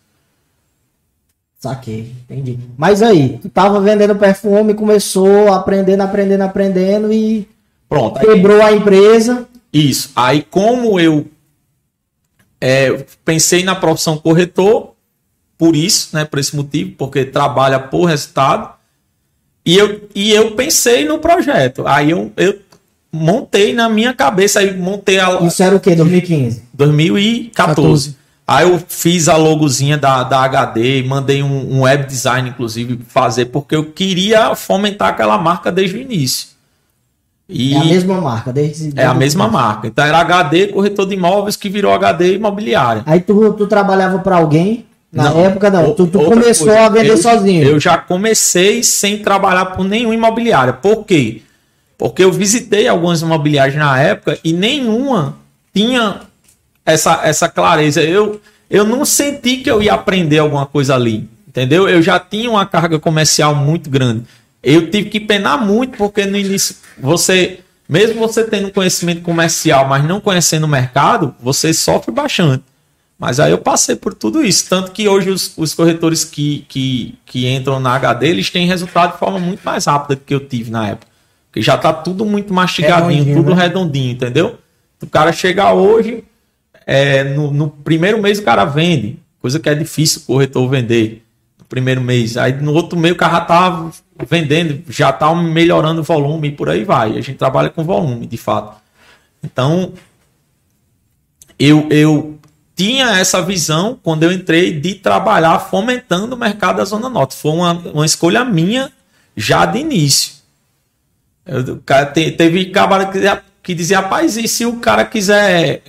Saquei, 1.58 2.14
entendi. 2.22 2.58
Mas 2.78 3.02
aí, 3.02 3.38
tu 3.42 3.50
tava 3.50 3.78
vendendo 3.78 4.16
perfume, 4.16 4.72
começou 4.72 5.52
aprendendo, 5.52 6.00
aprendendo, 6.00 6.40
aprendendo 6.44 7.12
e 7.12 7.46
Pronto, 7.90 8.18
quebrou 8.20 8.62
aí, 8.62 8.72
a 8.72 8.76
empresa. 8.78 9.46
Isso. 9.70 10.10
Aí, 10.16 10.40
como 10.42 10.98
eu 10.98 11.26
é, 12.58 13.04
pensei 13.22 13.62
na 13.62 13.74
profissão 13.74 14.16
corretor, 14.16 14.94
por 15.58 15.76
isso, 15.76 16.08
né, 16.16 16.24
por 16.24 16.38
esse 16.38 16.56
motivo, 16.56 16.92
porque 16.96 17.26
trabalha 17.26 17.78
por 17.78 18.06
resultado, 18.06 18.72
E 19.66 19.76
eu, 19.76 20.08
e 20.14 20.30
eu 20.32 20.52
pensei 20.52 21.06
no 21.06 21.18
projeto. 21.18 21.86
Aí 21.86 22.10
eu, 22.10 22.32
eu 22.36 22.63
montei 23.14 23.72
na 23.72 23.88
minha 23.88 24.12
cabeça, 24.12 24.60
aí 24.60 24.76
montei 24.76 25.18
a. 25.18 25.40
Isso 25.42 25.62
era 25.62 25.76
o 25.76 25.80
quê? 25.80 25.94
2015? 25.94 26.62
2014. 26.74 27.52
14. 27.52 28.16
Aí 28.46 28.68
eu 28.68 28.78
fiz 28.86 29.26
a 29.28 29.36
logozinha 29.38 29.96
da, 29.96 30.22
da 30.22 30.40
HD, 30.40 31.02
mandei 31.02 31.42
um, 31.42 31.76
um 31.76 31.80
web 31.82 32.04
design, 32.06 32.50
inclusive, 32.50 33.00
fazer, 33.08 33.46
porque 33.46 33.74
eu 33.74 33.86
queria 33.86 34.54
fomentar 34.54 35.08
aquela 35.08 35.38
marca 35.38 35.72
desde 35.72 35.96
o 35.96 36.00
início. 36.00 36.48
E 37.48 37.74
É 37.74 37.78
a 37.78 37.84
mesma 37.84 38.20
marca, 38.20 38.52
desde. 38.52 38.92
é 38.98 39.04
a 39.04 39.14
mesma 39.14 39.48
marca. 39.48 39.86
Então 39.86 40.04
era 40.04 40.18
HD, 40.18 40.68
corretor 40.68 41.06
de 41.06 41.14
imóveis, 41.14 41.56
que 41.56 41.68
virou 41.70 41.92
HD 41.92 42.34
imobiliária. 42.34 43.02
Aí 43.06 43.20
tu, 43.20 43.52
tu 43.54 43.66
trabalhava 43.66 44.18
pra 44.18 44.36
alguém? 44.36 44.84
Na 45.12 45.30
Não. 45.30 45.40
época 45.44 45.70
não. 45.70 45.90
O- 45.90 45.94
Tu, 45.94 46.06
tu 46.08 46.18
começou 46.24 46.66
coisa, 46.66 46.82
a 46.82 46.88
vender 46.88 47.10
eu- 47.10 47.16
sozinho. 47.16 47.62
Eu 47.62 47.78
já 47.80 47.96
comecei 47.96 48.82
sem 48.82 49.18
trabalhar 49.18 49.66
por 49.66 49.84
nenhuma 49.86 50.14
imobiliária. 50.14 50.72
Por 50.72 51.04
quê? 51.04 51.40
Porque 51.42 51.53
eu 52.22 52.32
visitei 52.32 52.88
algumas 52.88 53.22
imobiliárias 53.22 53.76
na 53.76 53.98
época 53.98 54.38
e 54.42 54.52
nenhuma 54.52 55.36
tinha 55.74 56.22
essa, 56.84 57.20
essa 57.24 57.48
clareza. 57.48 58.02
Eu, 58.02 58.40
eu 58.68 58.84
não 58.84 59.04
senti 59.04 59.58
que 59.58 59.70
eu 59.70 59.82
ia 59.82 59.94
aprender 59.94 60.38
alguma 60.38 60.66
coisa 60.66 60.94
ali. 60.94 61.28
Entendeu? 61.48 61.88
Eu 61.88 62.02
já 62.02 62.18
tinha 62.18 62.50
uma 62.50 62.66
carga 62.66 62.98
comercial 62.98 63.54
muito 63.54 63.88
grande. 63.88 64.24
Eu 64.60 64.90
tive 64.90 65.08
que 65.08 65.20
penar 65.20 65.64
muito, 65.64 65.96
porque 65.96 66.26
no 66.26 66.36
início 66.36 66.74
você, 66.98 67.60
mesmo 67.88 68.18
você 68.18 68.42
tendo 68.42 68.72
conhecimento 68.72 69.22
comercial, 69.22 69.86
mas 69.86 70.04
não 70.04 70.20
conhecendo 70.20 70.64
o 70.64 70.68
mercado, 70.68 71.32
você 71.40 71.72
sofre 71.72 72.10
bastante. 72.10 72.64
Mas 73.16 73.38
aí 73.38 73.52
eu 73.52 73.58
passei 73.58 73.94
por 73.94 74.14
tudo 74.14 74.44
isso. 74.44 74.68
Tanto 74.68 74.90
que 74.90 75.08
hoje 75.08 75.30
os, 75.30 75.52
os 75.56 75.74
corretores 75.74 76.24
que, 76.24 76.64
que, 76.68 77.14
que 77.24 77.46
entram 77.48 77.78
na 77.78 77.94
HD, 77.94 78.28
eles 78.28 78.50
têm 78.50 78.66
resultado 78.66 79.12
de 79.12 79.18
forma 79.18 79.38
muito 79.38 79.62
mais 79.62 79.84
rápida 79.84 80.16
do 80.16 80.22
que 80.22 80.34
eu 80.34 80.40
tive 80.40 80.72
na 80.72 80.88
época. 80.88 81.13
Porque 81.54 81.62
já 81.62 81.78
tá 81.78 81.92
tudo 81.92 82.24
muito 82.24 82.52
mastigadinho, 82.52 83.10
Redondinho, 83.10 83.36
tudo 83.36 83.54
né? 83.54 83.62
redondinho, 83.62 84.10
entendeu? 84.10 84.58
O 85.00 85.06
cara 85.06 85.30
chega 85.30 85.72
hoje, 85.72 86.24
é, 86.84 87.22
no, 87.22 87.52
no 87.52 87.70
primeiro 87.70 88.20
mês 88.20 88.40
o 88.40 88.42
cara 88.42 88.64
vende. 88.64 89.20
Coisa 89.40 89.60
que 89.60 89.68
é 89.68 89.74
difícil 89.76 90.22
o 90.22 90.24
corretor 90.24 90.68
vender 90.68 91.24
no 91.56 91.64
primeiro 91.66 92.00
mês. 92.00 92.36
Aí 92.36 92.54
no 92.54 92.72
outro 92.72 92.98
mês 92.98 93.14
o 93.14 93.16
cara 93.16 93.40
tá 93.40 93.88
vendendo, 94.28 94.82
já 94.92 95.12
tá 95.12 95.32
melhorando 95.32 96.00
o 96.00 96.04
volume 96.04 96.48
e 96.48 96.50
por 96.50 96.68
aí 96.68 96.82
vai. 96.82 97.10
A 97.10 97.20
gente 97.20 97.34
trabalha 97.34 97.70
com 97.70 97.84
volume, 97.84 98.26
de 98.26 98.36
fato. 98.36 98.76
Então, 99.40 99.92
eu, 101.56 101.86
eu 101.88 102.36
tinha 102.74 103.10
essa 103.20 103.40
visão 103.40 103.96
quando 104.02 104.24
eu 104.24 104.32
entrei 104.32 104.80
de 104.80 104.96
trabalhar 104.96 105.60
fomentando 105.60 106.34
o 106.34 106.38
mercado 106.38 106.78
da 106.78 106.84
Zona 106.84 107.08
Norte. 107.08 107.36
Foi 107.36 107.52
uma, 107.52 107.74
uma 107.74 108.04
escolha 108.04 108.44
minha 108.44 108.90
já 109.36 109.64
de 109.64 109.78
início. 109.78 110.33
O 111.46 111.76
cara 111.78 112.06
te- 112.06 112.30
teve 112.32 112.66
cabra 112.66 113.06
que 113.06 113.18
que 113.62 113.74
dizia, 113.74 114.00
rapaz, 114.00 114.36
e 114.36 114.46
se 114.46 114.66
o 114.66 114.76
cara 114.76 115.06
quiser 115.06 115.82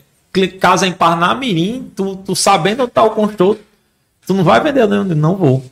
casa 0.60 0.88
em 0.88 0.94
Parnamirim, 0.94 1.92
tu, 1.94 2.16
tu 2.16 2.34
sabendo 2.36 2.84
onde 2.84 2.92
tá 2.92 3.04
o 3.04 3.10
construtor, 3.12 3.58
tu 4.26 4.34
não 4.34 4.44
vai 4.46 4.62
vender, 4.62 4.88
não, 4.88 5.04
não 5.04 5.36
vou. 5.36 5.66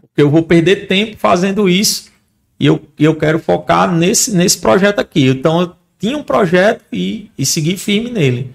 Porque 0.00 0.22
eu 0.22 0.30
vou 0.30 0.44
perder 0.44 0.86
tempo 0.86 1.16
fazendo 1.16 1.68
isso 1.68 2.10
e 2.58 2.66
eu, 2.66 2.80
e 2.96 3.04
eu 3.04 3.16
quero 3.16 3.40
focar 3.40 3.90
nesse, 3.92 4.32
nesse 4.34 4.58
projeto 4.58 5.00
aqui. 5.00 5.26
Então 5.26 5.60
eu 5.60 5.72
tinha 5.98 6.16
um 6.16 6.22
projeto 6.22 6.84
e, 6.92 7.30
e 7.36 7.44
segui 7.44 7.76
firme 7.76 8.10
nele. 8.10 8.54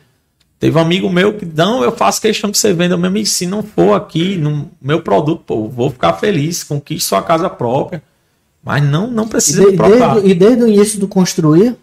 Teve 0.58 0.78
um 0.78 0.82
amigo 0.82 1.10
meu 1.10 1.34
que, 1.34 1.46
não, 1.46 1.84
eu 1.84 1.92
faço 1.92 2.22
questão 2.22 2.52
que 2.52 2.58
você 2.58 2.74
venda, 2.74 2.98
meu 2.98 3.08
amigo, 3.10 3.26
se 3.26 3.46
não 3.46 3.62
for 3.64 3.94
aqui 3.94 4.36
no 4.38 4.70
meu 4.82 5.02
produto, 5.02 5.44
pô, 5.46 5.68
vou 5.68 5.90
ficar 5.90 6.14
feliz, 6.14 6.64
conquiste 6.64 7.08
sua 7.08 7.22
casa 7.22 7.50
própria. 7.50 8.02
Mas 8.64 8.84
não, 8.84 9.08
não 9.08 9.26
E, 9.26 9.28
precisa 9.30 9.62
de- 9.66 9.72
me 9.72 9.78
provar. 9.78 10.14
desde, 10.16 10.30
e 10.30 10.34
desde 10.34 10.64
o 10.64 10.68
início 10.68 11.00
do 11.00 11.08
construir, 11.08 11.76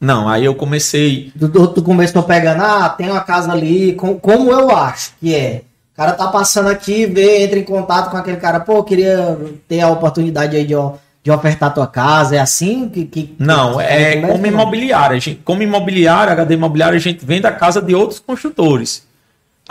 Não, 0.00 0.28
aí 0.28 0.44
eu 0.44 0.54
comecei. 0.54 1.30
tu, 1.38 1.48
tu- 1.48 1.68
tu 1.68 1.82
começou 1.82 2.22
pegando, 2.22 2.62
ah, 2.62 2.88
tem 2.88 3.10
uma 3.10 3.20
casa 3.20 3.52
ali, 3.52 3.92
com- 3.94 4.18
como 4.18 4.50
eu 4.50 4.70
acho 4.74 5.12
que 5.20 5.34
é. 5.34 5.62
O 5.92 5.96
cara 5.96 6.12
tá 6.12 6.28
passando 6.28 6.68
aqui, 6.68 7.04
vê, 7.04 7.42
entra 7.44 7.58
em 7.58 7.64
contato 7.64 8.10
com 8.10 8.16
aquele 8.16 8.38
cara, 8.38 8.58
pô, 8.60 8.82
queria 8.82 9.38
ter 9.68 9.80
a 9.82 9.90
oportunidade 9.90 10.56
aí 10.56 10.64
de, 10.64 10.74
de 11.22 11.30
ofertar 11.30 11.74
tua 11.74 11.86
casa. 11.86 12.36
É 12.36 12.38
assim 12.38 12.88
que. 12.88 13.04
que 13.04 13.34
Não, 13.38 13.76
que- 13.76 13.82
é 13.82 14.20
como 14.22 14.46
imobiliária. 14.46 15.20
Gente, 15.20 15.42
como 15.44 15.62
imobiliária, 15.62 16.32
HD 16.32 16.54
imobiliária, 16.54 16.96
a 16.96 17.00
gente 17.00 17.22
vende 17.26 17.46
a 17.46 17.52
casa 17.52 17.82
de 17.82 17.94
outros 17.94 18.18
construtores. 18.18 19.02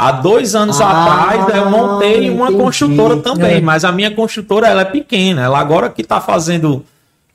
Há 0.02 0.14
dois 0.14 0.56
anos 0.56 0.80
Ah, 0.80 0.89
atrás 1.26 1.56
eu 1.58 1.70
montei 1.70 2.30
uma 2.30 2.45
entendi. 2.45 2.64
construtora 2.64 3.18
também, 3.18 3.58
É. 3.58 3.62
mas 3.62 3.84
a 3.84 3.91
minha 3.91 4.10
construtora 4.12 4.66
ela 4.68 4.82
é 4.84 4.86
pequena. 4.86 5.41
Ela 5.41 5.60
agora 5.60 5.89
que 5.89 6.02
está 6.02 6.22
fazendo. 6.22 6.86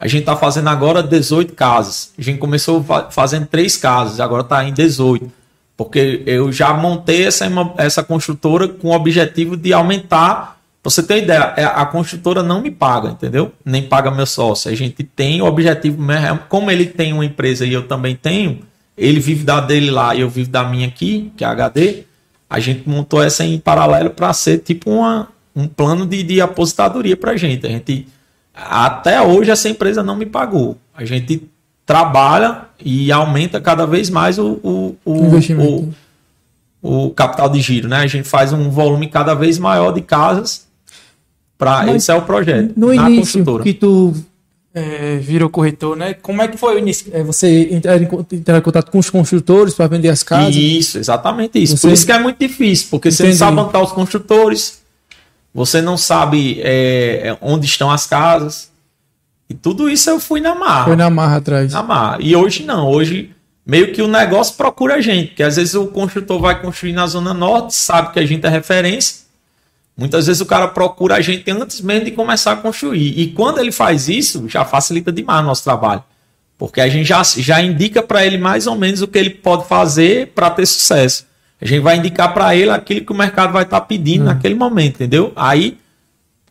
A 0.00 0.08
gente 0.08 0.20
está 0.20 0.34
fazendo 0.34 0.68
agora 0.68 1.02
18 1.02 1.52
casas. 1.52 2.12
A 2.18 2.22
gente 2.22 2.38
começou 2.38 2.82
fa- 2.82 3.08
fazendo 3.10 3.46
três 3.46 3.76
casas, 3.76 4.18
agora 4.18 4.40
está 4.42 4.64
em 4.64 4.72
18. 4.72 5.30
Porque 5.76 6.22
eu 6.24 6.50
já 6.50 6.72
montei 6.72 7.26
essa, 7.26 7.46
essa 7.76 8.02
construtora 8.02 8.66
com 8.66 8.88
o 8.88 8.92
objetivo 8.94 9.56
de 9.58 9.72
aumentar. 9.74 10.56
Pra 10.82 10.90
você 10.90 11.02
ter 11.02 11.22
ideia, 11.22 11.52
é, 11.56 11.64
a 11.64 11.84
construtora 11.84 12.42
não 12.42 12.60
me 12.62 12.70
paga, 12.70 13.10
entendeu? 13.10 13.52
Nem 13.64 13.82
paga 13.82 14.10
meu 14.10 14.24
sócio. 14.26 14.70
A 14.70 14.74
gente 14.74 15.02
tem 15.04 15.42
o 15.42 15.46
objetivo, 15.46 16.00
mesmo- 16.00 16.38
como 16.48 16.70
ele 16.70 16.86
tem 16.86 17.12
uma 17.12 17.24
empresa 17.26 17.66
e 17.66 17.72
eu 17.74 17.86
também 17.86 18.14
tenho, 18.16 18.60
ele 18.96 19.20
vive 19.20 19.44
da 19.44 19.60
dele 19.60 19.90
lá 19.90 20.14
e 20.14 20.20
eu 20.22 20.30
vivo 20.30 20.48
da 20.50 20.64
minha 20.64 20.86
aqui, 20.86 21.30
que 21.36 21.44
é 21.44 21.46
a 21.46 21.50
HD. 21.50 22.04
A 22.49 22.61
gente 22.61 22.88
montou 22.88 23.22
essa 23.22 23.45
em 23.45 23.59
paralelo 23.59 24.11
para 24.11 24.32
ser 24.32 24.59
tipo 24.59 24.90
uma, 24.90 25.28
um 25.55 25.66
plano 25.66 26.07
de, 26.07 26.22
de 26.22 26.40
aposentadoria 26.40 27.16
para 27.16 27.32
a 27.32 27.36
gente. 27.36 27.66
A 27.66 27.70
gente. 27.70 28.07
Até 28.55 29.20
hoje 29.20 29.51
essa 29.51 29.68
empresa 29.68 30.03
não 30.03 30.16
me 30.16 30.26
pagou. 30.26 30.76
A 30.95 31.05
gente 31.05 31.49
trabalha 31.84 32.66
e 32.82 33.11
aumenta 33.11 33.61
cada 33.61 33.86
vez 33.86 34.09
mais 34.09 34.38
o, 34.38 34.59
o, 34.62 34.97
o, 35.05 35.95
o, 36.82 37.07
o 37.07 37.11
capital 37.11 37.49
de 37.49 37.61
giro, 37.61 37.88
né? 37.88 37.99
A 37.99 38.07
gente 38.07 38.28
faz 38.28 38.53
um 38.53 38.70
volume 38.70 39.09
cada 39.09 39.34
vez 39.34 39.59
maior 39.59 39.92
de 39.92 40.01
casas. 40.01 40.66
Pra, 41.59 41.84
Mas 41.84 41.97
esse 41.97 42.11
é 42.11 42.14
o 42.14 42.22
projeto. 42.22 42.72
No 42.76 42.92
início 42.92 43.38
construtora. 43.38 43.64
que 43.64 43.74
tu 43.74 44.14
é, 44.74 45.16
virou 45.18 45.48
corretor, 45.48 45.96
né? 45.96 46.14
Como 46.14 46.42
é 46.42 46.48
que 46.48 46.56
foi 46.56 46.74
o 46.74 46.78
início? 46.78 47.06
É, 47.12 47.22
você 47.22 47.68
entrar 47.70 47.96
em, 48.00 48.08
entrar 48.32 48.58
em 48.58 48.60
contato 48.60 48.90
com 48.90 48.98
os 48.98 49.08
construtores 49.08 49.72
para 49.74 49.86
vender 49.86 50.08
as 50.08 50.22
casas? 50.24 50.56
Isso, 50.56 50.98
exatamente 50.98 51.62
isso. 51.62 51.76
Você- 51.76 51.86
Por 51.86 51.92
isso 51.94 52.04
que 52.06 52.12
é 52.12 52.18
muito 52.18 52.38
difícil, 52.38 52.88
porque 52.90 53.10
você 53.10 53.22
não 53.22 53.28
Entendi. 53.30 53.38
sabe 53.38 53.58
onde 53.58 53.68
estão 53.68 53.82
os 53.84 53.92
construtores, 53.92 54.82
você 55.54 55.80
não 55.80 55.96
sabe 55.96 56.60
é, 56.62 57.28
é, 57.28 57.38
onde 57.40 57.66
estão 57.66 57.90
as 57.90 58.04
casas. 58.06 58.68
E 59.48 59.54
tudo 59.54 59.88
isso 59.88 60.10
eu 60.10 60.18
fui 60.18 60.40
na 60.40 60.54
marra. 60.54 60.84
Foi 60.86 60.96
na 60.96 61.08
marra 61.10 61.36
atrás. 61.36 61.72
na 61.72 61.82
marra. 61.82 62.18
E 62.20 62.34
hoje 62.34 62.64
não, 62.64 62.88
hoje 62.90 63.30
meio 63.64 63.92
que 63.92 64.02
o 64.02 64.08
negócio 64.08 64.54
procura 64.56 64.94
a 64.96 65.00
gente, 65.00 65.28
porque 65.28 65.42
às 65.42 65.56
vezes 65.56 65.74
o 65.74 65.86
construtor 65.86 66.40
vai 66.40 66.60
construir 66.60 66.92
na 66.92 67.06
Zona 67.06 67.32
Norte, 67.32 67.74
sabe 67.74 68.12
que 68.12 68.18
a 68.18 68.26
gente 68.26 68.44
é 68.44 68.48
referência. 68.48 69.23
Muitas 69.97 70.26
vezes 70.26 70.40
o 70.40 70.47
cara 70.47 70.66
procura 70.66 71.16
a 71.16 71.20
gente 71.20 71.49
antes 71.51 71.80
mesmo 71.80 72.07
de 72.07 72.11
começar 72.11 72.53
a 72.53 72.57
construir. 72.57 73.18
E 73.18 73.28
quando 73.28 73.59
ele 73.59 73.70
faz 73.70 74.09
isso, 74.09 74.49
já 74.49 74.64
facilita 74.64 75.12
demais 75.12 75.45
o 75.45 75.47
nosso 75.47 75.62
trabalho. 75.62 76.03
Porque 76.59 76.80
a 76.80 76.88
gente 76.88 77.07
já, 77.07 77.22
já 77.22 77.62
indica 77.62 78.03
para 78.03 78.24
ele 78.24 78.38
mais 78.38 78.66
ou 78.66 78.76
menos 78.76 79.03
o 79.03 79.09
que 79.09 79.18
ele 79.18 79.30
pode 79.30 79.66
fazer 79.66 80.28
para 80.34 80.51
ter 80.51 80.66
sucesso. 80.66 81.26
A 81.61 81.66
gente 81.66 81.80
vai 81.80 81.97
indicar 81.97 82.34
para 82.34 82.55
ele 82.57 82.70
aquilo 82.70 83.05
que 83.05 83.12
o 83.12 83.16
mercado 83.16 83.53
vai 83.53 83.62
estar 83.62 83.80
pedindo 83.82 84.24
naquele 84.24 84.55
momento, 84.55 84.97
entendeu? 84.97 85.32
Aí, 85.36 85.78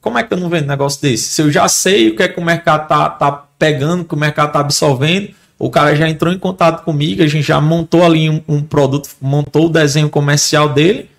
como 0.02 0.18
é 0.18 0.24
que 0.24 0.34
eu 0.34 0.38
não 0.38 0.50
vendo 0.50 0.66
um 0.66 0.70
negócio 0.70 1.02
desse? 1.02 1.26
Se 1.26 1.42
eu 1.42 1.52
já 1.52 1.68
sei 1.68 2.10
o 2.10 2.16
que 2.16 2.24
é 2.24 2.28
que 2.28 2.40
o 2.40 2.44
mercado 2.44 2.88
tá, 2.88 3.10
tá 3.10 3.32
pegando, 3.60 4.02
o 4.02 4.06
que 4.06 4.14
o 4.14 4.18
mercado 4.18 4.52
tá 4.52 4.60
absorvendo, 4.60 5.30
o 5.60 5.70
cara 5.70 5.96
já 5.96 6.10
entrou 6.10 6.34
em 6.34 6.40
contato 6.40 6.84
comigo, 6.84 7.24
a 7.24 7.28
gente 7.28 7.46
já 7.46 7.62
montou 7.62 8.04
ali 8.04 8.30
um, 8.30 8.42
um 8.48 8.62
produto, 8.62 9.10
montou 9.22 9.68
o 9.68 9.70
desenho 9.70 10.10
comercial 10.10 10.70
dele. 10.70 11.10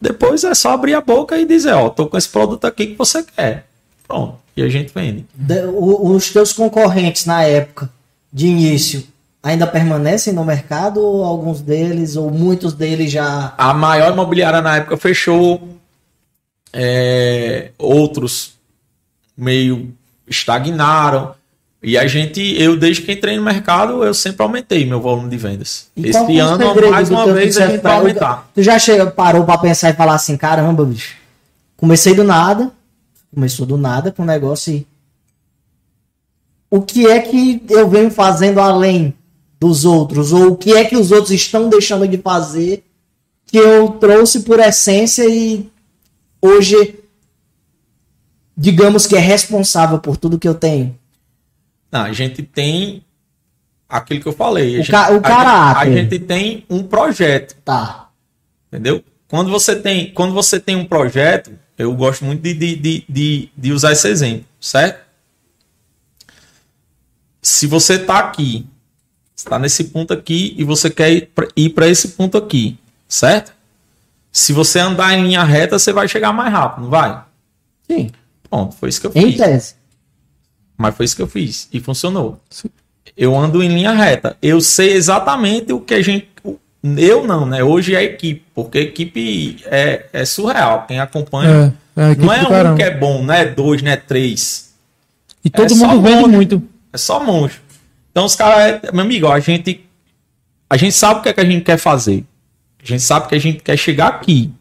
Depois 0.00 0.44
é 0.44 0.54
só 0.54 0.72
abrir 0.72 0.94
a 0.94 1.00
boca 1.00 1.36
e 1.38 1.44
dizer, 1.44 1.72
ó, 1.72 1.88
tô 1.88 2.06
com 2.06 2.16
esse 2.16 2.28
produto 2.28 2.64
aqui 2.66 2.88
que 2.88 2.94
você 2.96 3.22
quer. 3.24 3.66
Pronto. 4.06 4.36
E 4.56 4.62
a 4.62 4.68
gente 4.68 4.92
vende. 4.94 5.26
De- 5.34 5.64
o- 5.66 6.10
os 6.14 6.30
teus 6.32 6.52
concorrentes 6.52 7.24
na 7.26 7.42
época 7.42 7.90
de 8.32 8.46
início 8.46 9.04
ainda 9.42 9.66
permanecem 9.66 10.32
no 10.32 10.44
mercado 10.44 11.00
ou 11.00 11.24
alguns 11.24 11.60
deles 11.60 12.16
ou 12.16 12.30
muitos 12.30 12.72
deles 12.72 13.10
já 13.10 13.54
A 13.56 13.72
maior 13.74 14.12
imobiliária 14.12 14.60
na 14.60 14.76
época 14.78 14.96
fechou. 14.96 15.68
é, 16.72 17.70
outros 17.78 18.54
meio 19.36 19.92
estagnaram. 20.26 21.34
E 21.82 21.96
a 21.96 22.06
gente, 22.08 22.40
eu 22.60 22.76
desde 22.76 23.02
que 23.02 23.12
entrei 23.12 23.36
no 23.36 23.42
mercado, 23.42 24.02
eu 24.02 24.12
sempre 24.12 24.42
aumentei 24.42 24.84
meu 24.84 25.00
volume 25.00 25.28
de 25.28 25.36
vendas. 25.36 25.88
E 25.96 26.10
qual 26.10 26.24
Esse 26.24 26.38
ano, 26.38 26.90
mais 26.90 27.08
uma 27.08 27.32
vez, 27.32 27.56
a 27.56 27.68
gente 27.68 27.82
vai 27.82 27.92
aumentar. 27.92 28.50
Tu 28.52 28.62
já 28.62 28.78
chega, 28.78 29.06
parou 29.06 29.44
pra 29.44 29.58
pensar 29.58 29.90
e 29.90 29.94
falar 29.94 30.14
assim, 30.14 30.36
caramba, 30.36 30.84
bicho. 30.84 31.16
Comecei 31.76 32.14
do 32.14 32.24
nada. 32.24 32.72
Começou 33.32 33.64
do 33.64 33.76
nada 33.76 34.10
com 34.10 34.22
o 34.22 34.26
negócio 34.26 34.72
e. 34.74 34.86
O 36.70 36.82
que 36.82 37.06
é 37.06 37.20
que 37.20 37.62
eu 37.68 37.88
venho 37.88 38.10
fazendo 38.10 38.60
além 38.60 39.14
dos 39.60 39.84
outros? 39.84 40.32
Ou 40.32 40.48
o 40.48 40.56
que 40.56 40.74
é 40.74 40.84
que 40.84 40.96
os 40.96 41.12
outros 41.12 41.30
estão 41.30 41.68
deixando 41.68 42.06
de 42.06 42.18
fazer 42.18 42.84
que 43.46 43.56
eu 43.56 43.88
trouxe 43.92 44.40
por 44.40 44.60
essência 44.60 45.24
e 45.26 45.70
hoje 46.42 46.98
digamos 48.54 49.06
que 49.06 49.16
é 49.16 49.20
responsável 49.20 49.98
por 49.98 50.16
tudo 50.16 50.38
que 50.38 50.48
eu 50.48 50.54
tenho? 50.54 50.94
Não, 51.90 52.02
a 52.02 52.12
gente 52.12 52.42
tem 52.42 53.02
aquilo 53.88 54.20
que 54.20 54.28
eu 54.28 54.32
falei. 54.32 54.76
A 54.76 54.80
O 54.80 54.82
gente, 54.82 54.90
ca- 54.90 55.10
o 55.12 55.16
a 55.16 55.20
caráter. 55.20 55.86
gente- 55.92 55.98
a 55.98 56.02
gente 56.02 56.18
tem 56.20 56.64
um 56.68 56.82
projeto. 56.82 57.56
Tá. 57.64 58.08
Entendeu? 58.70 59.02
Quando 59.26 59.50
você 59.50 59.76
tem, 59.76 60.12
quando 60.12 60.32
você 60.34 60.58
tem 60.60 60.76
um 60.76 60.84
projeto, 60.84 61.50
eu 61.76 61.94
gosto 61.94 62.24
muito 62.24 62.42
de, 62.42 62.54
de, 62.54 62.76
de, 62.76 63.04
de, 63.08 63.48
de 63.56 63.72
usar 63.72 63.92
esse 63.92 64.08
exemplo, 64.08 64.44
certo? 64.60 65.06
Se 67.42 67.66
você 67.66 67.94
está 67.94 68.18
aqui, 68.18 68.66
está 69.34 69.58
nesse 69.58 69.84
ponto 69.84 70.12
aqui 70.12 70.54
e 70.58 70.64
você 70.64 70.90
quer 70.90 71.28
ir 71.56 71.70
para 71.70 71.88
esse 71.88 72.08
ponto 72.08 72.36
aqui, 72.36 72.78
certo? 73.08 73.52
Se 74.30 74.52
você 74.52 74.78
andar 74.78 75.14
em 75.14 75.22
linha 75.24 75.42
reta, 75.44 75.78
você 75.78 75.92
vai 75.92 76.06
chegar 76.08 76.32
mais 76.32 76.52
rápido, 76.52 76.82
não 76.84 76.90
vai? 76.90 77.22
Sim. 77.90 78.10
Pronto, 78.48 78.74
foi 78.76 78.88
isso 78.88 79.00
que 79.00 79.06
eu 79.06 79.12
Em 79.14 79.32
fiz. 79.32 79.36
tese. 79.38 79.74
Mas 80.78 80.96
foi 80.96 81.04
isso 81.04 81.16
que 81.16 81.22
eu 81.22 81.26
fiz 81.26 81.68
e 81.72 81.80
funcionou. 81.80 82.40
Eu 83.16 83.36
ando 83.36 83.60
em 83.60 83.68
linha 83.68 83.90
reta. 83.90 84.36
Eu 84.40 84.60
sei 84.60 84.92
exatamente 84.92 85.72
o 85.72 85.80
que 85.80 85.94
a 85.94 86.02
gente. 86.02 86.28
Eu 86.96 87.26
não, 87.26 87.44
né? 87.44 87.64
Hoje 87.64 87.96
é 87.96 87.98
a 87.98 88.02
equipe, 88.04 88.44
porque 88.54 88.78
a 88.78 88.82
equipe 88.82 89.56
é, 89.64 90.06
é 90.12 90.24
surreal. 90.24 90.86
Quem 90.86 91.00
acompanha. 91.00 91.74
É, 91.96 92.12
é 92.12 92.14
não 92.14 92.32
é 92.32 92.42
um 92.42 92.48
caramba. 92.48 92.76
que 92.76 92.82
é 92.84 92.96
bom, 92.96 93.24
não 93.24 93.34
é 93.34 93.44
dois, 93.44 93.82
não 93.82 93.90
é 93.90 93.96
três. 93.96 94.72
E 95.44 95.50
todo 95.50 95.72
é 95.72 95.76
mundo 95.76 96.00
vende 96.00 96.14
monstro. 96.14 96.32
muito. 96.32 96.62
É 96.92 96.96
só 96.96 97.18
monstro. 97.18 97.60
Então 98.12 98.24
os 98.24 98.36
caras. 98.36 98.80
Meu 98.92 99.02
amigo, 99.02 99.26
a 99.26 99.40
gente. 99.40 99.84
A 100.70 100.76
gente 100.76 100.92
sabe 100.94 101.18
o 101.18 101.22
que 101.24 101.28
é 101.28 101.32
que 101.32 101.40
a 101.40 101.44
gente 101.44 101.64
quer 101.64 101.78
fazer. 101.78 102.24
A 102.80 102.86
gente 102.86 103.02
sabe 103.02 103.26
que 103.26 103.34
a 103.34 103.40
gente 103.40 103.58
quer 103.64 103.76
chegar 103.76 104.06
aqui. 104.08 104.52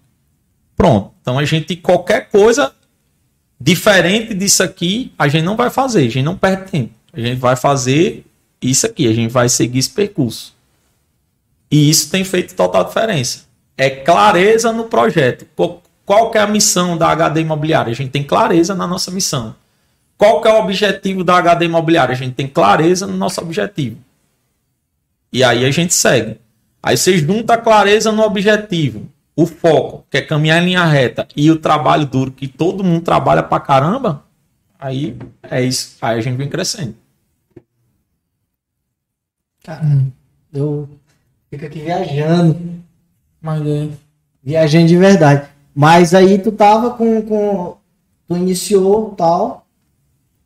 Pronto. 0.76 1.12
Então 1.22 1.38
a 1.38 1.46
gente, 1.46 1.76
qualquer 1.76 2.30
coisa 2.30 2.74
diferente 3.60 4.34
disso 4.34 4.64
aqui, 4.64 5.12
a 5.18 5.28
gente 5.28 5.44
não 5.44 5.56
vai 5.56 5.70
fazer. 5.70 6.00
A 6.02 6.10
gente 6.10 6.24
não 6.24 6.38
perde 6.38 6.70
tempo. 6.72 6.94
A 7.14 7.20
gente 7.20 7.40
vai 7.40 7.56
fazer 7.56 8.26
isso 8.62 8.86
aqui. 8.86 9.08
A 9.08 9.14
gente 9.14 9.32
vai 9.32 9.50
seguir 9.50 9.80
esse 9.80 9.90
percurso. 9.90 10.56
E 11.70 11.90
isso 11.90 12.10
tem 12.10 12.24
feito 12.24 12.56
total 12.56 12.84
diferença. 12.84 13.46
É 13.78 13.90
clareza 13.90 14.72
no 14.72 14.86
projeto. 14.86 15.46
Qual- 15.56 16.32
que 16.32 16.38
é 16.38 16.42
a 16.42 16.48
missão 16.48 16.98
da 16.98 17.10
HD 17.10 17.42
Imobiliária? 17.42 17.92
A 17.92 17.96
gente 17.96 18.12
tem 18.12 18.24
clareza 18.24 18.74
na 18.74 18.88
nossa 18.88 19.12
missão. 19.12 19.54
Qual 20.18 20.42
que 20.42 20.48
é 20.48 20.54
o 20.54 20.60
objetivo 20.60 21.24
da 21.24 21.38
HD 21.38 21.66
Imobiliária? 21.66 22.14
A 22.14 22.18
gente 22.18 22.34
tem 22.34 22.48
clareza 22.48 23.06
no 23.06 23.18
nosso 23.18 23.42
objetivo. 23.42 23.98
E 25.32 25.44
aí 25.44 25.66
a 25.66 25.72
gente 25.72 25.94
segue. 25.94 26.38
Aí 26.82 26.96
você 26.98 27.18
junta 27.18 27.56
a 27.56 27.58
clareza 27.58 28.12
no 28.12 28.24
objetivo, 28.24 29.08
o 29.38 29.46
foco, 29.46 30.04
que 30.10 30.18
é 30.18 30.22
caminhar 30.22 30.60
em 30.60 30.66
linha 30.66 30.84
reta, 30.84 31.28
e 31.36 31.52
o 31.52 31.60
trabalho 31.60 32.08
duro, 32.08 32.32
que 32.32 32.48
todo 32.48 32.84
mundo 32.84 33.04
trabalha 33.04 33.44
pra 33.44 33.60
caramba, 33.60 34.24
aí 34.80 35.16
é 35.44 35.62
isso. 35.62 35.96
Aí 36.02 36.18
a 36.18 36.22
gente 36.22 36.38
vem 36.38 36.50
crescendo. 36.50 36.96
Cara, 39.64 39.86
eu 40.52 40.90
fico 41.52 41.66
aqui 41.68 41.82
viajando. 41.82 42.58
Mas 43.40 43.68
é. 43.68 43.90
Viajando 44.44 44.88
de 44.88 44.98
verdade. 44.98 45.48
Mas 45.76 46.16
aí 46.16 46.40
tu 46.40 46.52
tava 46.52 46.92
com. 46.92 47.22
com 47.22 47.78
tu 48.28 48.36
iniciou 48.36 49.12
tal. 49.12 49.68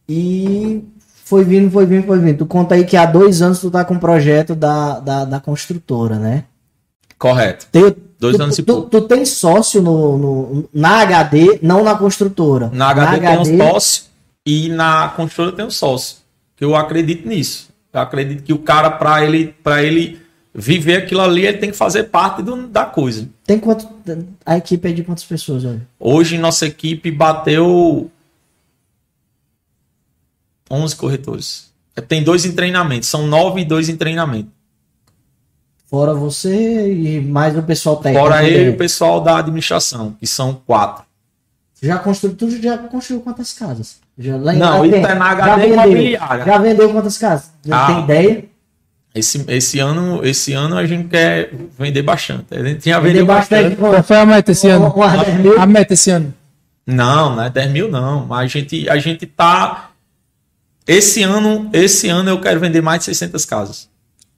E 0.09 0.83
foi 1.23 1.45
vindo, 1.45 1.71
foi 1.71 1.85
vindo, 1.85 2.05
foi 2.05 2.19
vindo. 2.19 2.39
Tu 2.39 2.45
conta 2.45 2.75
aí 2.75 2.83
que 2.83 2.97
há 2.97 3.05
dois 3.05 3.41
anos 3.41 3.61
tu 3.61 3.71
tá 3.71 3.85
com 3.85 3.93
o 3.93 3.99
projeto 3.99 4.53
da, 4.53 4.99
da, 4.99 5.23
da 5.23 5.39
construtora, 5.39 6.19
né? 6.19 6.43
Correto. 7.22 7.67
Tem, 7.72 7.95
Dois 8.19 8.36
tu, 8.36 8.41
anos 8.41 8.57
e 8.57 8.63
tu, 8.63 8.74
pouco. 8.74 8.89
tu 8.89 9.01
tem 9.01 9.24
sócio 9.26 9.80
no, 9.80 10.17
no- 10.17 10.69
na 10.74 11.01
HD, 11.01 11.59
não 11.61 11.84
na 11.84 11.93
construtora. 11.95 12.72
Na 12.74 12.89
HD, 12.89 13.19
tem 13.19 13.38
um 13.38 13.57
sócio 13.59 14.03
e 14.43 14.69
na 14.69 15.09
construtora 15.09 15.55
tem 15.55 15.65
um 15.65 15.69
sócio. 15.69 16.17
Eu 16.59 16.76
acredito 16.76 17.28
nisso. 17.28 17.69
Eu 17.93 18.01
acredito 18.01 18.41
que 18.41 18.51
o 18.53 18.57
cara, 18.57 18.89
para 18.89 19.24
ele, 19.24 19.53
pra 19.63 19.84
ele 19.84 20.19
viver 20.53 20.95
aquilo 21.03 21.22
ali, 21.22 21.45
ele 21.45 21.59
tem 21.59 21.69
que 21.69 21.78
fazer 21.78 22.05
parte 22.05 22.41
do- 22.41 22.67
da 22.67 22.86
coisa. 22.86 23.30
Tem 23.45 23.59
quanto. 23.59 23.88
A 24.43 24.57
equipe 24.57 24.89
é 24.89 24.91
de 24.91 25.03
quantas 25.03 25.24
pessoas, 25.24 25.63
olha? 25.63 25.88
Hoje 25.99 26.39
nossa 26.39 26.65
equipe 26.65 27.11
bateu 27.11 28.09
11 30.72 30.95
corretores. 30.95 31.72
Tem 32.07 32.24
dois 32.24 32.45
em 32.45 32.53
treinamento, 32.53 33.05
são 33.05 33.28
nove 33.28 33.61
e 33.61 33.65
dois 33.65 33.89
em 33.89 33.95
treinamento. 33.95 34.49
Fora 35.91 36.13
você 36.13 36.91
e 36.93 37.19
mais 37.19 37.55
o 37.57 37.61
pessoal 37.61 37.97
técnico. 37.97 38.25
Fora 38.25 38.43
ele 38.45 38.67
e 38.67 38.69
o 38.69 38.77
pessoal 38.77 39.19
da 39.21 39.37
administração, 39.39 40.15
que 40.17 40.25
são 40.25 40.53
quatro. 40.65 41.03
Já 41.83 41.97
construiu, 41.99 42.35
tu 42.37 42.49
já 42.61 42.77
construiu 42.77 43.21
quantas 43.21 43.51
casas? 43.51 43.97
Já, 44.17 44.37
lá 44.37 44.55
em- 44.55 44.57
Não, 44.57 44.79
lá 44.79 44.87
isso 44.87 44.95
é 44.95 45.15
na 45.15 45.25
já 45.35 45.43
HD 45.43 45.61
vendeu. 45.67 45.73
imobiliária. 45.83 46.45
Já 46.45 46.57
vendeu 46.59 46.89
quantas 46.93 47.17
casas? 47.17 47.51
Já 47.65 47.83
Ah. 47.83 47.87
tem 47.87 48.03
ideia? 48.03 48.45
Esse, 49.13 49.43
esse, 49.49 49.79
ano, 49.79 50.21
esse 50.25 50.53
ano 50.53 50.77
a 50.77 50.85
gente 50.85 51.09
quer 51.09 51.51
vender 51.77 52.01
bastante. 52.03 52.45
A 52.55 52.63
gente 52.63 52.79
tinha 52.79 52.95
Vender 52.97 53.09
vendido 53.15 53.25
bastante. 53.25 53.75
Qual 53.75 54.01
foi 54.03 54.15
a 54.17 54.25
meta 54.25 54.51
esse 54.53 54.69
ano? 54.69 54.85
Um, 54.95 55.03
um, 55.03 55.11
10 55.23 55.39
mil. 55.41 55.59
A 55.59 55.65
meta 55.65 55.93
esse 55.93 56.09
ano. 56.11 56.33
Não, 56.87 57.35
não 57.35 57.43
é 57.43 57.49
10 57.49 57.69
mil 57.69 57.91
não. 57.91 58.25
Mas 58.25 58.39
a 58.39 58.47
gente, 58.47 58.87
a 58.89 58.97
gente 58.97 59.25
tá. 59.25 59.89
Esse 60.87 61.23
ano, 61.23 61.69
esse 61.73 62.07
ano 62.07 62.29
eu 62.29 62.39
quero 62.39 62.61
vender 62.61 62.79
mais 62.81 62.99
de 62.99 63.05
600 63.05 63.43
casas. 63.43 63.89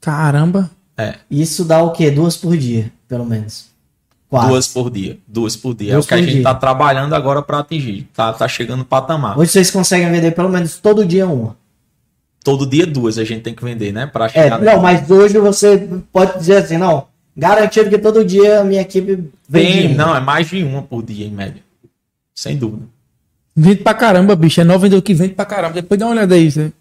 Caramba. 0.01 0.71
É, 0.97 1.15
Isso 1.29 1.63
dá 1.65 1.81
o 1.81 1.91
quê? 1.91 2.11
Duas 2.11 2.37
por 2.37 2.55
dia, 2.55 2.91
pelo 3.07 3.25
menos. 3.25 3.71
Quase. 4.29 4.47
duas 4.47 4.67
por 4.67 4.89
dia. 4.89 5.17
Duas 5.27 5.55
por 5.55 5.73
dia. 5.75 5.93
Duas 5.93 6.05
é 6.05 6.05
o 6.05 6.07
que 6.07 6.13
a 6.13 6.17
gente 6.17 6.33
dia. 6.35 6.43
tá 6.43 6.55
trabalhando 6.55 7.13
agora 7.13 7.41
para 7.41 7.59
atingir. 7.59 8.07
Tá, 8.15 8.33
tá 8.33 8.47
chegando 8.47 8.79
no 8.79 8.85
patamar. 8.85 9.37
Hoje 9.37 9.51
vocês 9.51 9.69
conseguem 9.69 10.11
vender 10.11 10.31
pelo 10.31 10.49
menos 10.49 10.77
todo 10.77 11.05
dia 11.05 11.27
uma. 11.27 11.55
Todo 12.43 12.65
dia 12.65 12.85
duas 12.85 13.17
a 13.17 13.23
gente 13.23 13.41
tem 13.41 13.53
que 13.53 13.63
vender, 13.63 13.91
né? 13.93 14.05
Para 14.05 14.25
É, 14.25 14.29
chegar. 14.29 14.59
não, 14.59 14.81
mas 14.81 15.09
hoje 15.09 15.37
você 15.37 15.87
pode 16.11 16.37
dizer 16.39 16.57
assim, 16.57 16.77
não. 16.77 17.07
Garantido 17.37 17.89
que 17.89 17.97
todo 17.97 18.23
dia 18.25 18.61
a 18.61 18.63
minha 18.63 18.81
equipe 18.81 19.15
vende. 19.47 19.71
Tem, 19.87 19.95
não, 19.95 20.15
é 20.15 20.19
mais 20.19 20.47
de 20.49 20.63
uma 20.63 20.81
por 20.81 21.03
dia 21.03 21.25
em 21.25 21.31
média. 21.31 21.61
Sem 22.35 22.57
dúvida. 22.57 22.83
Vende 23.55 23.77
pra 23.83 23.93
caramba, 23.93 24.35
bicho. 24.35 24.59
É 24.59 24.63
9 24.63 24.81
vendedor 24.83 25.01
que 25.03 25.13
vende 25.13 25.33
pra 25.35 25.45
caramba. 25.45 25.73
Depois 25.75 25.99
dá 25.99 26.05
uma 26.07 26.11
olhada 26.13 26.33
aí. 26.35 26.49
Zé. 26.49 26.71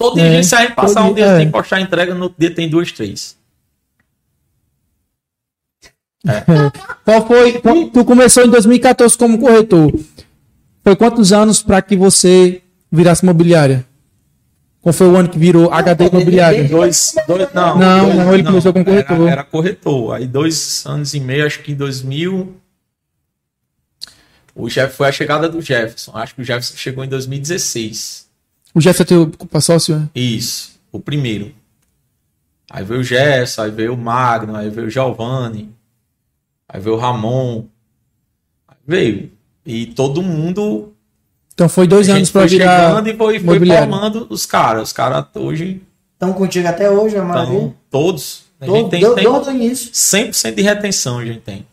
Todo 0.00 0.18
É, 0.18 0.30
dia, 0.30 0.42
se 0.42 0.54
a 0.54 0.62
gente 0.62 0.74
passar 0.74 1.02
um 1.04 1.12
dia 1.12 1.26
é. 1.26 1.36
sem 1.36 1.50
postar 1.50 1.78
entrega, 1.78 2.14
no 2.14 2.34
dia 2.38 2.50
tem 2.54 2.70
duas, 2.70 2.90
três. 2.90 3.36
Qual 7.04 7.26
foi? 7.26 7.60
Tu 7.92 8.04
começou 8.06 8.44
em 8.44 8.48
2014 8.48 9.18
como 9.18 9.38
corretor. 9.38 9.92
Foi 10.82 10.96
quantos 10.96 11.34
anos 11.34 11.62
pra 11.62 11.82
que 11.82 11.96
você 11.96 12.62
virasse 12.90 13.22
imobiliária? 13.24 13.84
Qual 14.80 14.94
foi 14.94 15.06
o 15.08 15.16
ano 15.16 15.28
que 15.28 15.38
virou 15.38 15.70
HD 15.70 16.06
imobiliária? 16.08 16.64
Dois, 16.66 17.14
dois, 17.28 17.52
não. 17.52 17.78
Não, 17.78 18.04
dois- 18.06 18.16
não, 18.16 18.34
ele 18.34 18.42
começou 18.44 18.72
com 18.72 18.82
corretor. 18.82 19.20
Era, 19.20 19.30
era 19.32 19.44
corretor. 19.44 20.14
Aí 20.14 20.26
dois 20.26 20.82
anos 20.86 21.12
e 21.12 21.20
meio, 21.20 21.44
acho 21.44 21.58
que 21.60 21.72
em 21.72 21.74
2000. 21.74 22.56
O 24.54 24.66
Jeff, 24.68 24.96
foi 24.96 25.08
a 25.08 25.12
chegada 25.12 25.46
do 25.46 25.60
Jefferson. 25.60 26.12
Acho 26.14 26.34
que 26.34 26.40
o 26.40 26.44
Jefferson 26.44 26.74
chegou 26.76 27.04
em 27.04 27.08
2016. 27.08 28.29
O 28.74 28.80
Jefferson 28.80 29.02
é 29.02 29.06
teu 29.06 29.30
culpa 29.36 29.60
sócio? 29.60 29.96
é? 30.14 30.18
Isso, 30.18 30.78
o 30.92 31.00
primeiro. 31.00 31.52
Aí 32.70 32.84
veio 32.84 33.00
o 33.00 33.04
Jefferson, 33.04 33.62
aí 33.62 33.70
veio 33.70 33.94
o 33.94 33.96
Magno, 33.98 34.54
aí 34.54 34.70
veio 34.70 34.86
o 34.86 34.90
Giovanni, 34.90 35.74
aí 36.68 36.80
veio 36.80 36.94
o 36.96 36.98
Ramon. 36.98 37.64
Aí 38.68 38.76
veio. 38.86 39.32
E 39.66 39.86
todo 39.86 40.22
mundo 40.22 40.92
Então 41.52 41.68
foi 41.68 41.86
dois 41.86 42.08
a 42.08 42.14
anos 42.14 42.30
foi 42.30 42.46
virar 42.46 42.88
chegando 42.88 43.08
e 43.08 43.16
foi, 43.16 43.38
foi 43.40 43.66
formando 43.66 44.26
os 44.30 44.46
caras. 44.46 44.82
Os 44.84 44.92
caras 44.92 45.26
hoje 45.34 45.82
Estão 46.14 46.32
contigo 46.32 46.68
até 46.68 46.88
hoje, 46.90 47.16
a 47.16 47.24
maioria. 47.24 47.54
estão 47.54 47.74
todos. 47.90 48.44
A 48.60 48.66
Todo- 48.66 48.76
gente 48.76 48.90
tem, 48.90 49.00
do- 49.00 49.14
tem 49.14 49.54
início. 49.56 49.90
100% 49.92 50.54
de 50.54 50.62
retenção, 50.62 51.18
a 51.18 51.24
gente 51.24 51.40
tem. 51.40 51.66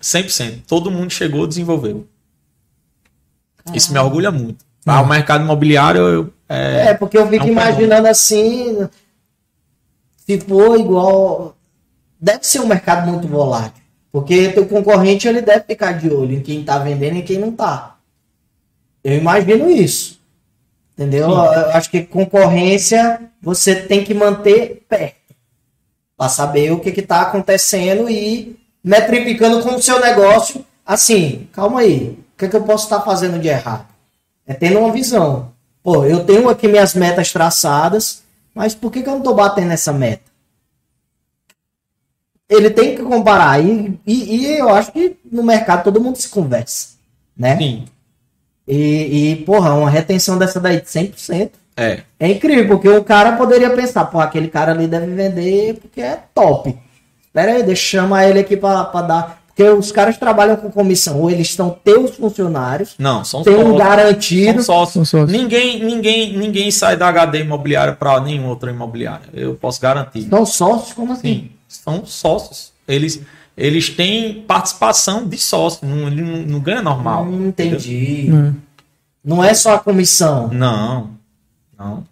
100%. 0.00 0.62
Todo 0.66 0.90
mundo 0.90 1.10
chegou, 1.12 1.46
desenvolveu. 1.46 2.06
Isso 3.74 3.92
me 3.92 3.98
orgulha 3.98 4.30
muito. 4.30 4.64
Ah, 4.86 5.02
o 5.02 5.06
mercado 5.06 5.44
imobiliário 5.44 6.00
eu- 6.02 6.32
é, 6.48 6.88
É, 6.88 6.94
porque 6.94 7.16
eu 7.18 7.28
fico 7.28 7.44
é 7.44 7.48
um 7.48 7.52
imaginando 7.52 8.08
assim. 8.08 8.88
Se 10.26 10.40
for 10.40 10.78
igual. 10.78 11.56
Deve 12.20 12.44
ser 12.44 12.60
um 12.60 12.66
mercado 12.66 13.10
muito 13.10 13.26
volátil. 13.28 13.82
Porque 14.12 14.48
teu 14.48 14.66
concorrente 14.66 15.28
ele 15.28 15.40
deve 15.40 15.64
ficar 15.64 15.92
de 15.92 16.10
olho 16.10 16.34
em 16.34 16.40
quem 16.42 16.64
tá 16.64 16.78
vendendo 16.78 17.16
e 17.16 17.22
quem 17.22 17.38
não 17.38 17.52
tá. 17.52 17.96
Eu 19.04 19.16
imagino 19.16 19.70
isso. 19.70 20.18
Entendeu? 20.94 21.26
Sim. 21.28 21.34
Eu 21.36 21.70
acho 21.70 21.90
que 21.90 22.02
concorrência 22.02 23.20
você 23.40 23.74
tem 23.74 24.04
que 24.04 24.12
manter 24.12 24.84
perto. 24.88 25.16
Pra 26.16 26.28
saber 26.28 26.72
o 26.72 26.80
que 26.80 26.92
que 26.92 27.00
tá 27.02 27.22
acontecendo 27.22 28.10
e 28.10 28.58
metrificando 28.84 29.62
com 29.62 29.76
o 29.76 29.82
seu 29.82 29.98
negócio. 30.00 30.64
Assim, 30.84 31.48
calma 31.52 31.80
aí. 31.80 32.18
O 32.34 32.38
que, 32.38 32.48
que 32.48 32.56
eu 32.56 32.62
posso 32.62 32.84
estar 32.84 33.00
fazendo 33.02 33.38
de 33.38 33.48
errado? 33.48 33.86
É 34.50 34.54
tendo 34.54 34.80
uma 34.80 34.90
visão. 34.90 35.52
Pô, 35.80 36.04
eu 36.04 36.24
tenho 36.24 36.48
aqui 36.48 36.66
minhas 36.66 36.92
metas 36.92 37.32
traçadas, 37.32 38.24
mas 38.52 38.74
por 38.74 38.90
que, 38.90 39.00
que 39.00 39.08
eu 39.08 39.14
não 39.14 39.20
tô 39.20 39.32
batendo 39.32 39.68
nessa 39.68 39.92
meta? 39.92 40.24
Ele 42.48 42.68
tem 42.68 42.96
que 42.96 43.02
comparar. 43.04 43.64
E, 43.64 43.96
e, 44.04 44.38
e 44.38 44.58
eu 44.58 44.68
acho 44.70 44.90
que 44.90 45.16
no 45.30 45.44
mercado 45.44 45.84
todo 45.84 46.00
mundo 46.00 46.16
se 46.16 46.28
conversa. 46.28 46.88
Né? 47.36 47.56
sim. 47.58 47.84
E, 48.66 49.30
e, 49.30 49.36
porra, 49.44 49.72
uma 49.74 49.88
retenção 49.88 50.36
dessa 50.36 50.58
daí 50.58 50.80
de 50.80 50.86
100%. 50.88 51.50
É. 51.76 52.02
É 52.18 52.28
incrível, 52.28 52.66
porque 52.66 52.88
o 52.88 53.04
cara 53.04 53.36
poderia 53.36 53.70
pensar, 53.70 54.06
pô, 54.06 54.18
aquele 54.18 54.48
cara 54.48 54.72
ali 54.72 54.88
deve 54.88 55.14
vender 55.14 55.74
porque 55.74 56.02
é 56.02 56.18
top. 56.34 56.76
Pera 57.32 57.52
aí, 57.52 57.62
deixa 57.62 57.96
eu 57.96 58.02
chamar 58.02 58.28
ele 58.28 58.40
aqui 58.40 58.56
pra, 58.56 58.82
pra 58.84 59.02
dar. 59.02 59.39
Porque 59.60 59.78
os 59.78 59.92
caras 59.92 60.16
trabalham 60.16 60.56
com 60.56 60.70
comissão, 60.70 61.20
ou 61.20 61.30
eles 61.30 61.48
estão 61.48 61.68
teus 61.84 62.16
funcionários, 62.16 62.94
Não, 62.98 63.22
são 63.22 63.42
tem 63.42 63.54
um 63.54 63.58
sócios. 63.58 63.78
garantido. 63.78 64.62
São 64.62 64.74
sócios. 64.74 65.08
São 65.10 65.20
sócios. 65.20 65.38
Ninguém, 65.38 65.84
ninguém, 65.84 66.34
ninguém 66.38 66.70
sai 66.70 66.96
da 66.96 67.08
HD 67.08 67.40
imobiliária 67.40 67.92
para 67.92 68.18
nenhum 68.20 68.46
outro 68.48 68.70
imobiliário. 68.70 69.26
Eu 69.34 69.54
posso 69.54 69.78
garantir. 69.78 70.26
São 70.30 70.46
sócios, 70.46 70.94
como 70.94 71.12
assim? 71.12 71.20
Sim, 71.28 71.50
são 71.68 72.06
sócios. 72.06 72.72
Eles, 72.88 73.20
eles 73.54 73.90
têm 73.90 74.40
participação 74.48 75.28
de 75.28 75.36
sócio. 75.36 75.86
Não, 75.86 76.06
ele 76.06 76.22
não, 76.22 76.38
não 76.38 76.60
ganha 76.60 76.80
normal. 76.80 77.24
Hum, 77.26 77.48
entendi. 77.48 78.30
Hum. 78.32 78.54
Não 79.22 79.44
é 79.44 79.52
só 79.52 79.74
a 79.74 79.78
comissão. 79.78 80.48
Não, 80.48 81.10
não. 81.78 82.04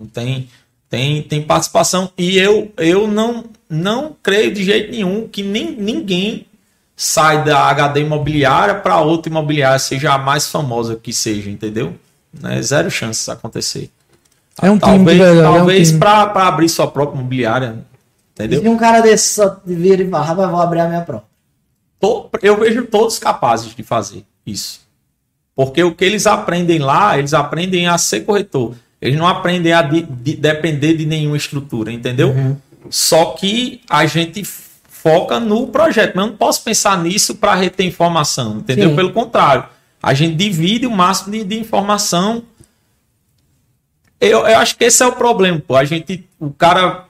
Não 0.00 0.06
tem, 0.06 0.48
tem, 0.88 1.22
tem 1.22 1.42
participação. 1.42 2.10
E 2.16 2.38
eu, 2.38 2.72
eu 2.78 3.06
não, 3.06 3.44
não 3.68 4.16
creio 4.22 4.54
de 4.54 4.64
jeito 4.64 4.90
nenhum 4.90 5.28
que 5.28 5.42
nem, 5.42 5.70
ninguém 5.72 6.46
sai 6.96 7.44
da 7.44 7.58
HD 7.70 8.00
imobiliária 8.00 8.74
para 8.76 9.00
outra 9.00 9.30
imobiliária, 9.30 9.78
seja 9.78 10.12
a 10.12 10.18
mais 10.18 10.48
famosa 10.50 10.96
que 10.96 11.12
seja, 11.12 11.50
entendeu? 11.50 11.94
É 12.44 12.60
zero 12.62 12.90
chance 12.90 13.20
disso 13.20 13.32
acontecer. 13.32 13.90
É 14.62 14.70
um 14.70 14.78
time 14.78 14.80
talvez 14.96 15.18
de 15.18 15.24
verdade, 15.24 15.46
é 15.46 15.50
um 15.50 15.54
talvez 15.56 15.88
time. 15.88 16.00
para 16.00 16.22
abrir 16.48 16.68
sua 16.68 16.86
própria 16.88 17.18
imobiliária, 17.18 17.84
entendeu? 18.32 18.62
Se 18.62 18.68
um 18.68 18.76
cara 18.76 19.00
desse 19.00 19.34
só 19.34 19.56
vira 19.64 20.02
e 20.02 20.08
fala, 20.10 20.24
rapaz, 20.24 20.50
vou 20.50 20.60
abrir 20.60 20.80
a 20.80 20.88
minha 20.88 21.00
própria. 21.02 21.28
Eu 22.42 22.58
vejo 22.60 22.84
todos 22.86 23.18
capazes 23.18 23.74
de 23.74 23.82
fazer 23.82 24.24
isso. 24.46 24.80
Porque 25.56 25.82
o 25.82 25.94
que 25.94 26.04
eles 26.04 26.26
aprendem 26.26 26.78
lá, 26.78 27.18
eles 27.18 27.32
aprendem 27.32 27.86
a 27.88 27.96
ser 27.96 28.20
corretor. 28.20 28.74
Eles 29.00 29.18
não 29.18 29.26
aprendem 29.26 29.72
a 29.72 29.82
de- 29.82 30.02
de- 30.02 30.36
depender 30.36 30.94
de 30.94 31.06
nenhuma 31.06 31.36
estrutura, 31.36 31.90
entendeu? 31.92 32.34
Só 32.90 33.26
que 33.32 33.80
a 33.88 34.04
gente 34.06 34.44
foca 35.04 35.38
no 35.38 35.66
projeto. 35.66 36.14
Mas 36.14 36.24
eu 36.24 36.30
não 36.30 36.36
posso 36.38 36.62
pensar 36.62 36.96
nisso 36.96 37.34
para 37.34 37.54
reter 37.54 37.84
informação, 37.84 38.56
entendeu? 38.56 38.88
Sim. 38.88 38.96
Pelo 38.96 39.12
contrário, 39.12 39.66
a 40.02 40.14
gente 40.14 40.34
divide 40.34 40.86
o 40.86 40.90
máximo 40.90 41.32
de, 41.32 41.44
de 41.44 41.58
informação. 41.60 42.42
Eu, 44.18 44.46
eu 44.46 44.58
acho 44.58 44.78
que 44.78 44.84
esse 44.84 45.02
é 45.02 45.06
o 45.06 45.12
problema, 45.12 45.60
pô. 45.60 45.76
A 45.76 45.84
gente, 45.84 46.26
o 46.40 46.50
cara, 46.50 47.04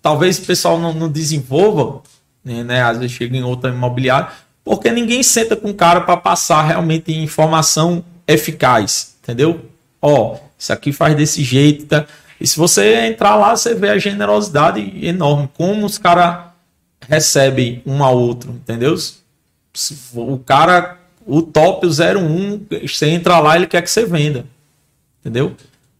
talvez 0.00 0.38
o 0.38 0.42
pessoal 0.42 0.78
não, 0.78 0.94
não 0.94 1.08
desenvolva, 1.08 2.02
né, 2.44 2.62
né? 2.62 2.82
Às 2.82 2.98
vezes 2.98 3.16
chega 3.16 3.36
em 3.36 3.42
outra 3.42 3.70
imobiliária, 3.70 4.28
porque 4.62 4.92
ninguém 4.92 5.20
senta 5.24 5.56
com 5.56 5.70
o 5.70 5.74
cara 5.74 6.02
para 6.02 6.16
passar 6.16 6.62
realmente 6.62 7.12
informação 7.12 8.04
eficaz, 8.28 9.16
entendeu? 9.24 9.64
Ó, 10.00 10.36
isso 10.56 10.72
aqui 10.72 10.92
faz 10.92 11.16
desse 11.16 11.42
jeito, 11.42 11.86
tá? 11.86 12.06
E 12.40 12.46
se 12.46 12.56
você 12.56 13.06
entrar 13.06 13.34
lá, 13.34 13.56
você 13.56 13.74
vê 13.74 13.88
a 13.88 13.98
generosidade 13.98 15.04
enorme, 15.04 15.50
como 15.56 15.84
os 15.84 15.98
caras 15.98 16.49
recebem 17.10 17.82
um 17.84 18.04
ao 18.04 18.16
outro, 18.16 18.52
entendeu? 18.52 18.96
O 20.14 20.38
cara, 20.38 20.96
o 21.26 21.42
top, 21.42 21.84
o 21.84 21.90
01, 21.90 22.66
você 22.86 23.06
entra 23.06 23.40
lá, 23.40 23.56
ele 23.56 23.66
quer 23.66 23.82
que 23.82 23.90
você 23.90 24.06
venda, 24.06 24.46
entendeu? 25.20 25.56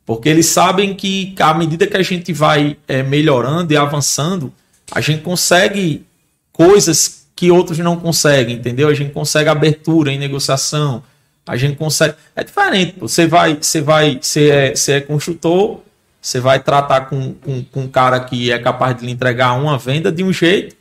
Porque 0.07 0.29
eles 0.29 0.47
sabem 0.47 0.95
que 0.95 1.35
à 1.41 1.53
medida 1.53 1.85
que 1.87 1.97
a 1.97 2.03
gente 2.03 2.33
vai 2.33 2.77
eh, 2.87 3.03
melhorando 3.03 3.73
e 3.73 3.77
avançando, 3.77 4.53
a 4.93 5.01
gente 5.01 5.23
consegue 5.23 6.07
coisas 6.53 7.27
que 7.35 7.51
outros 7.51 7.79
não 7.79 7.97
conseguem, 7.97 8.57
entendeu? 8.57 8.89
A 8.89 8.95
gente 8.95 9.13
consegue 9.13 9.49
abertura 9.49 10.13
em 10.13 10.19
negociação, 10.19 11.03
a 11.45 11.57
gente 11.57 11.77
consegue. 11.77 12.15
É 12.37 12.45
diferente. 12.45 12.95
Você 13.01 13.27
vai, 13.27 13.57
você 13.57 13.81
vai, 13.81 14.19
você 14.21 14.49
é, 14.49 14.77
você 14.77 14.93
é 14.93 15.01
construtor, 15.01 15.81
você 16.21 16.39
vai 16.39 16.61
tratar 16.61 17.03
com, 17.03 17.35
com, 17.35 17.65
com 17.65 17.81
um 17.83 17.89
cara 17.89 18.21
que 18.21 18.53
é 18.53 18.59
capaz 18.61 18.97
de 18.97 19.07
lhe 19.07 19.11
entregar 19.11 19.55
uma 19.55 19.77
venda 19.77 20.13
de 20.13 20.23
um 20.23 20.33
jeito 20.33 20.80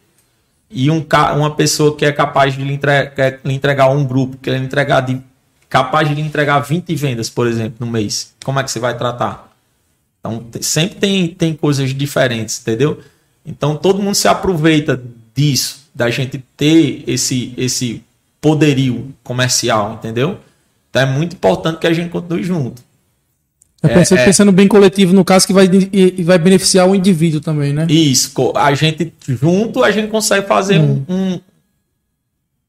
e 0.69 0.89
um, 0.91 1.05
uma 1.35 1.55
pessoa 1.55 1.95
que 1.95 2.05
é 2.05 2.11
capaz 2.11 2.53
de 2.55 2.63
lhe, 2.63 2.73
entre- 2.73 3.07
quer 3.07 3.39
lhe 3.43 3.53
entregar 3.53 3.89
um 3.89 4.05
grupo, 4.05 4.37
que 4.37 4.49
lhe 4.49 4.57
entregar 4.57 5.01
de, 5.01 5.19
capaz 5.67 6.07
de 6.07 6.15
lhe 6.15 6.21
entregar 6.21 6.59
20 6.59 6.93
vendas, 6.95 7.29
por 7.29 7.47
exemplo, 7.47 7.85
no 7.85 7.91
mês. 7.91 8.33
Como 8.43 8.59
é 8.59 8.63
que 8.63 8.71
você 8.71 8.79
vai 8.79 8.95
tratar? 8.97 9.51
Então, 10.19 10.45
sempre 10.61 10.99
tem, 10.99 11.27
tem 11.27 11.53
coisas 11.55 11.93
diferentes, 11.93 12.59
entendeu? 12.61 12.99
Então, 13.45 13.75
todo 13.75 14.01
mundo 14.01 14.15
se 14.15 14.27
aproveita 14.27 15.01
disso, 15.33 15.87
da 15.95 16.09
gente 16.09 16.43
ter 16.55 17.03
esse, 17.07 17.53
esse 17.57 18.03
poderio 18.39 19.13
comercial, 19.23 19.93
entendeu? 19.93 20.39
Então, 20.89 21.01
é 21.01 21.05
muito 21.05 21.35
importante 21.35 21.79
que 21.79 21.87
a 21.87 21.93
gente 21.93 22.09
continue 22.09 22.43
junto. 22.43 22.83
É 23.81 23.87
pensando, 23.87 24.19
pensando 24.25 24.51
bem 24.51 24.67
coletivo, 24.67 25.13
no 25.13 25.23
caso, 25.23 25.47
que 25.47 25.53
vai, 25.53 25.67
vai 26.23 26.37
beneficiar 26.37 26.87
o 26.87 26.93
indivíduo 26.93 27.39
também, 27.39 27.71
né? 27.71 27.87
Isso, 27.89 28.33
a 28.55 28.73
gente 28.73 29.13
junto, 29.27 29.83
a 29.83 29.91
gente 29.91 30.09
consegue 30.09 30.45
fazer 30.47 30.79
um, 30.79 31.03
um- 31.07 31.39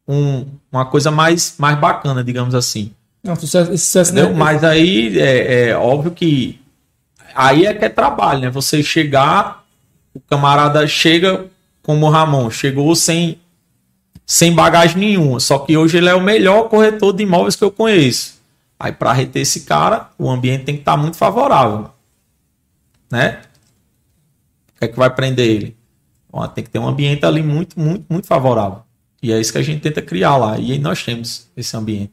um- 0.09 0.47
uma 0.71 0.85
coisa 0.87 1.11
mais, 1.11 1.55
mais 1.59 1.79
bacana, 1.79 2.23
digamos 2.23 2.55
assim. 2.55 2.93
Não, 3.25 3.35
sucesso, 3.37 3.73
esse 3.73 3.85
sucesso 3.85 4.13
Entendeu? 4.13 4.31
né? 4.31 4.37
Mas 4.39 4.63
aí 4.65 5.19
é, 5.19 5.69
é 5.71 5.77
óbvio 5.77 6.13
que 6.13 6.59
aí 7.35 7.67
é 7.67 7.75
que 7.75 7.85
é 7.85 7.89
trabalho, 7.89 8.41
né? 8.43 8.51
Você 8.51 8.83
chegar, 8.83 9.65
o 10.15 10.21
camarada 10.21 10.87
chega 10.87 11.47
como 11.83 12.07
o 12.07 12.11
Ramon, 12.11 12.51
chegou 12.51 12.95
sem, 12.95 13.37
sem 14.25 14.53
bagagem 14.55 14.97
nenhuma. 14.99 15.41
Só 15.41 15.59
que 15.59 15.77
hoje 15.77 15.99
ele 15.99 16.09
é 16.09 16.15
o 16.15 16.21
melhor 16.21 16.69
corretor 16.69 17.13
de 17.13 17.23
imóveis 17.25 17.57
que 17.57 17.65
eu 17.65 17.71
conheço. 17.71 18.40
Aí, 18.81 18.93
para 18.93 19.13
reter 19.13 19.43
esse 19.43 19.61
cara, 19.61 20.11
o 20.19 20.31
ambiente 20.31 20.65
tem 20.65 20.75
que 20.75 20.81
estar 20.81 20.97
muito 20.97 21.19
favorável. 21.19 21.91
Né? 23.11 23.43
O 24.75 24.79
que 24.79 24.85
é 24.87 24.89
que 24.89 24.97
vai 24.97 25.15
prender 25.15 25.47
ele? 25.47 25.77
Tem 26.55 26.65
que 26.65 26.71
ter 26.71 26.79
um 26.79 26.89
ambiente 26.89 27.27
ali 27.27 27.43
muito, 27.43 27.79
muito, 27.79 28.07
muito 28.09 28.27
favorável. 28.27 28.83
E 29.23 29.33
é 29.33 29.39
isso 29.39 29.53
que 29.53 29.59
a 29.59 29.63
gente 29.63 29.83
tenta 29.83 30.01
criar 30.01 30.39
lá. 30.39 30.59
E 30.59 30.73
aí 30.73 30.79
nós 30.79 31.05
temos 31.05 31.51
esse 31.55 31.77
ambiente. 31.77 32.13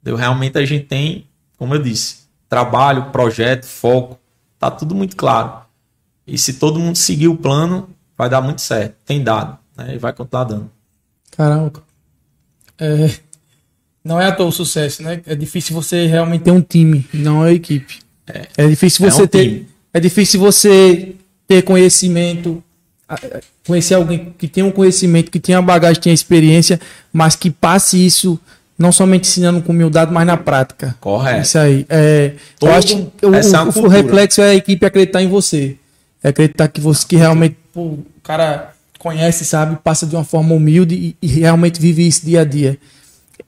Entendeu? 0.00 0.18
Realmente 0.18 0.58
a 0.58 0.64
gente 0.64 0.86
tem, 0.86 1.28
como 1.56 1.72
eu 1.74 1.80
disse, 1.80 2.22
trabalho, 2.48 3.12
projeto, 3.12 3.64
foco, 3.64 4.18
tá 4.58 4.72
tudo 4.72 4.96
muito 4.96 5.14
claro. 5.14 5.62
E 6.26 6.36
se 6.36 6.54
todo 6.54 6.80
mundo 6.80 6.96
seguir 6.96 7.28
o 7.28 7.36
plano, 7.36 7.88
vai 8.18 8.28
dar 8.28 8.40
muito 8.40 8.60
certo. 8.60 8.96
Tem 9.04 9.22
dado, 9.22 9.56
né? 9.76 9.94
E 9.94 9.98
vai 9.98 10.12
continuar 10.12 10.44
dando. 10.44 10.68
Caramba. 11.30 11.80
É, 12.76 13.20
não 14.04 14.20
é 14.20 14.26
à 14.26 14.32
toa 14.32 14.46
o 14.46 14.52
sucesso, 14.52 15.02
né? 15.02 15.20
É 15.26 15.34
difícil 15.34 15.74
você 15.74 16.06
realmente 16.06 16.42
ter 16.42 16.50
um 16.50 16.60
time, 16.60 17.06
não 17.12 17.42
a 17.42 17.52
equipe. 17.52 17.98
É, 18.56 18.66
difícil 18.68 19.06
É 19.06 19.10
você 19.10 19.22
um 19.22 19.26
ter. 19.26 19.44
time. 19.44 19.66
É 19.94 20.00
difícil 20.00 20.40
você 20.40 21.14
ter 21.46 21.62
conhecimento, 21.62 22.62
a- 23.08 23.14
a- 23.14 23.40
conhecer 23.66 23.94
alguém 23.94 24.32
que 24.38 24.48
tenha 24.48 24.66
um 24.66 24.70
conhecimento, 24.70 25.30
que 25.30 25.38
tenha 25.40 25.60
bagagem, 25.60 26.00
tenha 26.02 26.14
experiência, 26.14 26.80
mas 27.12 27.36
que 27.36 27.50
passe 27.50 28.04
isso 28.04 28.38
não 28.78 28.90
somente 28.90 29.28
ensinando 29.28 29.60
com 29.62 29.70
humildade, 29.72 30.12
mas 30.12 30.26
na 30.26 30.36
prática. 30.36 30.96
Correto. 31.00 31.42
Isso 31.42 31.58
aí. 31.58 31.86
É, 31.88 32.32
Todo- 32.58 32.70
eu 32.70 32.74
acho 32.74 32.86
que 33.16 33.26
o, 33.26 33.34
é 33.34 33.40
o- 33.40 33.84
o 33.84 33.88
reflexo 33.88 34.40
é 34.40 34.50
a 34.50 34.54
equipe 34.54 34.84
acreditar 34.86 35.22
em 35.22 35.28
você. 35.28 35.76
É 36.22 36.28
acreditar 36.30 36.68
que 36.68 36.80
você 36.80 37.06
que 37.06 37.16
realmente 37.16 37.56
pô, 37.72 37.80
o 37.82 38.04
cara 38.22 38.72
conhece, 38.98 39.44
sabe, 39.44 39.76
passa 39.82 40.06
de 40.06 40.14
uma 40.16 40.24
forma 40.24 40.54
humilde 40.54 40.94
e, 40.94 41.16
e 41.20 41.26
realmente 41.40 41.80
vive 41.80 42.06
isso 42.06 42.24
dia 42.24 42.40
a 42.40 42.44
dia. 42.44 42.78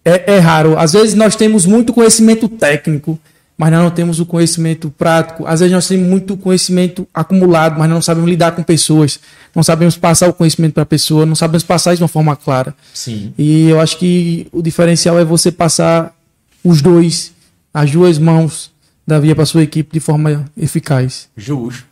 É, 0.05 0.35
é 0.35 0.39
raro. 0.39 0.79
Às 0.79 0.93
vezes 0.93 1.15
nós 1.15 1.35
temos 1.37 1.65
muito 1.67 1.93
conhecimento 1.93 2.49
técnico, 2.49 3.19
mas 3.57 3.71
nós 3.71 3.83
não 3.83 3.91
temos 3.91 4.21
o 4.21 4.27
conhecimento 4.27 4.91
prático. 4.91 5.47
Às 5.47 5.61
vezes 5.61 5.73
nós 5.73 5.87
temos 5.89 6.07
muito 6.09 6.37
conhecimento 6.37 7.07
acumulado, 7.15 7.79
mas 7.79 7.89
nós 7.89 7.95
não 7.97 8.03
sabemos 8.03 8.29
lidar 8.29 8.53
com 8.53 8.63
pessoas. 8.63 9.19
Não 9.55 9.63
sabemos 9.63 9.97
passar 9.97 10.29
o 10.29 10.33
conhecimento 10.35 10.75
para 10.75 10.83
a 10.83 10.87
pessoa, 10.87 11.25
não 11.25 11.35
sabemos 11.35 11.63
passar 11.63 11.93
isso 11.93 11.99
de 11.99 12.03
uma 12.03 12.09
forma 12.09 12.37
clara. 12.37 12.75
Sim. 12.93 13.33
E 13.39 13.69
eu 13.71 13.81
acho 13.81 13.97
que 13.99 14.47
o 14.53 14.61
diferencial 14.61 15.19
é 15.19 15.25
você 15.25 15.51
passar 15.53 16.15
os 16.63 16.83
dois, 16.83 17.33
as 17.73 17.91
duas 17.91 18.19
mãos 18.19 18.71
da 19.07 19.19
via 19.19 19.35
para 19.35 19.47
sua 19.47 19.63
equipe 19.63 19.93
de 19.93 20.01
forma 20.01 20.45
eficaz. 20.57 21.29
Justo. 21.37 21.85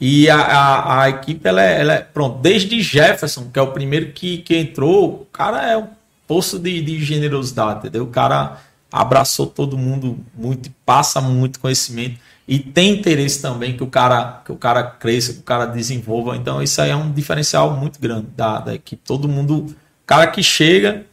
E 0.00 0.28
a, 0.28 0.36
a, 0.36 1.02
a 1.04 1.08
equipe, 1.10 1.40
ela 1.48 1.62
é, 1.62 1.80
ela 1.80 1.94
é- 1.94 2.00
Pronto, 2.00 2.40
desde 2.42 2.82
Jefferson, 2.82 3.46
que 3.52 3.58
é 3.58 3.62
o 3.62 3.68
primeiro 3.68 4.10
que, 4.12 4.38
que 4.38 4.56
entrou, 4.56 5.04
o 5.22 5.26
cara 5.32 5.70
é 5.70 5.76
um 5.78 5.86
poço 6.32 6.58
de, 6.58 6.80
de 6.80 7.04
generosidade, 7.04 7.80
entendeu? 7.80 8.04
O 8.04 8.06
cara 8.06 8.56
abraçou 8.90 9.46
todo 9.46 9.76
mundo 9.76 10.18
muito, 10.34 10.70
passa 10.82 11.20
muito 11.20 11.60
conhecimento 11.60 12.18
e 12.48 12.58
tem 12.58 12.94
interesse 12.98 13.42
também 13.42 13.76
que 13.76 13.82
o 13.82 13.86
cara, 13.86 14.40
que 14.42 14.50
o 14.50 14.56
cara 14.56 14.82
cresça, 14.82 15.34
que 15.34 15.40
o 15.40 15.42
cara 15.42 15.66
desenvolva. 15.66 16.34
Então, 16.34 16.62
isso 16.62 16.80
aí 16.80 16.88
é 16.88 16.96
um 16.96 17.12
diferencial 17.12 17.76
muito 17.76 18.00
grande 18.00 18.28
da, 18.34 18.60
da 18.60 18.74
equipe. 18.74 19.02
Todo 19.04 19.28
mundo, 19.28 19.76
cara 20.06 20.26
que 20.28 20.42
chega 20.42 21.04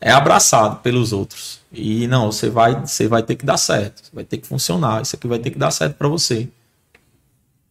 é 0.00 0.12
abraçado 0.12 0.76
pelos 0.76 1.12
outros. 1.12 1.60
E 1.72 2.06
não, 2.06 2.30
você 2.30 2.48
vai, 2.48 2.86
você 2.86 3.08
vai 3.08 3.24
ter 3.24 3.34
que 3.34 3.44
dar 3.44 3.56
certo, 3.56 4.08
vai 4.12 4.22
ter 4.22 4.38
que 4.38 4.46
funcionar, 4.46 5.02
isso 5.02 5.16
aqui 5.16 5.26
vai 5.26 5.40
ter 5.40 5.50
que 5.50 5.58
dar 5.58 5.72
certo 5.72 5.96
para 5.96 6.06
você. 6.06 6.48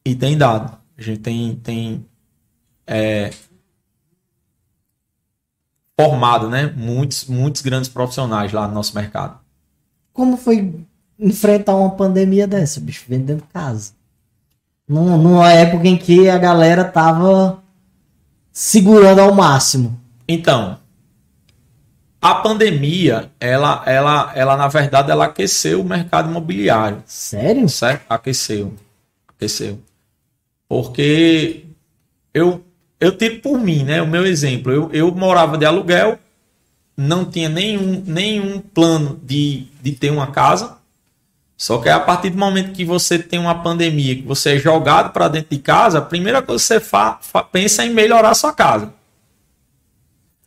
E 0.03 0.13
tem 0.13 0.37
dado. 0.37 0.77
A 0.97 1.01
gente 1.01 1.21
tem, 1.21 1.55
tem 1.55 2.05
é, 2.85 3.31
formado 6.05 6.49
né, 6.49 6.73
muitos, 6.77 7.25
muitos 7.25 7.61
grandes 7.61 7.89
profissionais 7.89 8.53
lá 8.53 8.67
no 8.67 8.73
nosso 8.73 8.95
mercado. 8.95 9.37
como 10.13 10.37
foi 10.37 10.73
enfrentar 11.19 11.75
uma 11.75 11.91
pandemia 11.91 12.47
dessa, 12.47 12.79
bicho, 12.79 13.03
vendendo 13.07 13.43
casa? 13.53 13.91
Num- 14.87 15.17
Numa 15.17 15.51
época 15.51 15.87
em 15.87 15.97
que 15.97 16.29
a 16.29 16.37
galera 16.37 16.83
tava 16.85 17.61
segurando 18.51 19.19
ao 19.19 19.33
máximo. 19.33 19.99
Então, 20.27 20.77
a 22.21 22.35
pandemia, 22.35 23.29
ela, 23.39 23.83
ela, 23.85 24.31
ela 24.35 24.57
na 24.57 24.67
verdade, 24.67 25.11
ela 25.11 25.25
aqueceu 25.25 25.81
o 25.81 25.85
mercado 25.85 26.29
imobiliário. 26.29 27.03
Sério? 27.05 27.67
certo? 27.69 28.05
Aqueceu. 28.09 28.73
Aqueceu. 29.27 29.79
Porque 30.67 31.65
eu, 32.33 32.63
eu 32.99 33.15
tiro 33.15 33.39
por 33.39 33.59
mim, 33.59 33.83
né? 33.83 34.01
O 34.01 34.07
meu 34.07 34.25
exemplo. 34.25 34.71
Eu, 34.71 34.89
eu 34.91 35.11
morava 35.11 35.57
de 35.57 35.65
aluguel, 35.65 36.19
não 36.97 37.25
tinha 37.25 37.47
nenhum, 37.47 38.03
nenhum 38.05 38.59
plano 38.59 39.19
de, 39.23 39.67
de 39.81 39.91
ter 39.93 40.11
uma 40.11 40.27
casa. 40.27 40.77
Só 41.57 41.77
que 41.79 41.89
a 41.89 41.99
partir 41.99 42.29
do 42.29 42.37
momento 42.37 42.71
que 42.71 42.85
você 42.85 43.19
tem 43.19 43.39
uma 43.39 43.61
pandemia, 43.61 44.15
que 44.15 44.21
você 44.21 44.55
é 44.55 44.59
jogado 44.59 45.11
para 45.11 45.27
dentro 45.27 45.49
de 45.49 45.61
casa, 45.61 45.99
a 45.99 46.01
primeira 46.01 46.41
coisa 46.41 46.61
que 46.61 46.67
você 46.67 46.79
fa, 46.79 47.17
fa- 47.21 47.43
pensa 47.43 47.83
é 47.83 47.87
em 47.87 47.89
melhorar 47.93 48.29
a 48.29 48.35
sua 48.35 48.53
casa. 48.53 48.93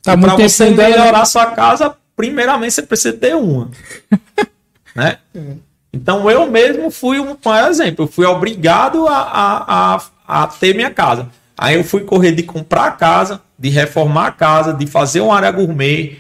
Tá 0.03 0.17
tempo 0.17 0.49
você 0.49 0.71
né? 0.71 0.89
melhorar 0.89 1.21
a 1.21 1.27
sua 1.27 1.47
casa, 1.47 1.95
primeiramente 2.17 2.73
você 2.73 2.83
precisa 2.83 3.17
ter 3.17 3.37
uma. 3.37 3.71
né? 4.97 5.19
Então 5.93 6.31
eu 6.31 6.51
mesmo 6.51 6.91
fui 6.91 7.21
um 7.21 7.37
maior 7.45 7.71
exemplo. 7.71 8.05
Eu 8.05 8.09
fui 8.09 8.25
obrigado 8.25 9.07
a, 9.07 9.19
a, 9.19 9.95
a, 9.97 10.43
a 10.45 10.47
ter 10.47 10.75
minha 10.75 10.91
casa. 10.91 11.29
Aí 11.57 11.77
eu 11.77 11.85
fui 11.85 12.01
correr 12.03 12.33
de 12.33 12.43
comprar 12.43 12.87
a 12.87 12.91
casa, 12.93 13.41
de 13.59 13.69
reformar 13.69 14.27
a 14.29 14.33
casa, 14.33 14.73
de 14.73 14.87
fazer 14.87 15.21
uma 15.21 15.37
área 15.37 15.51
gourmet. 15.51 16.19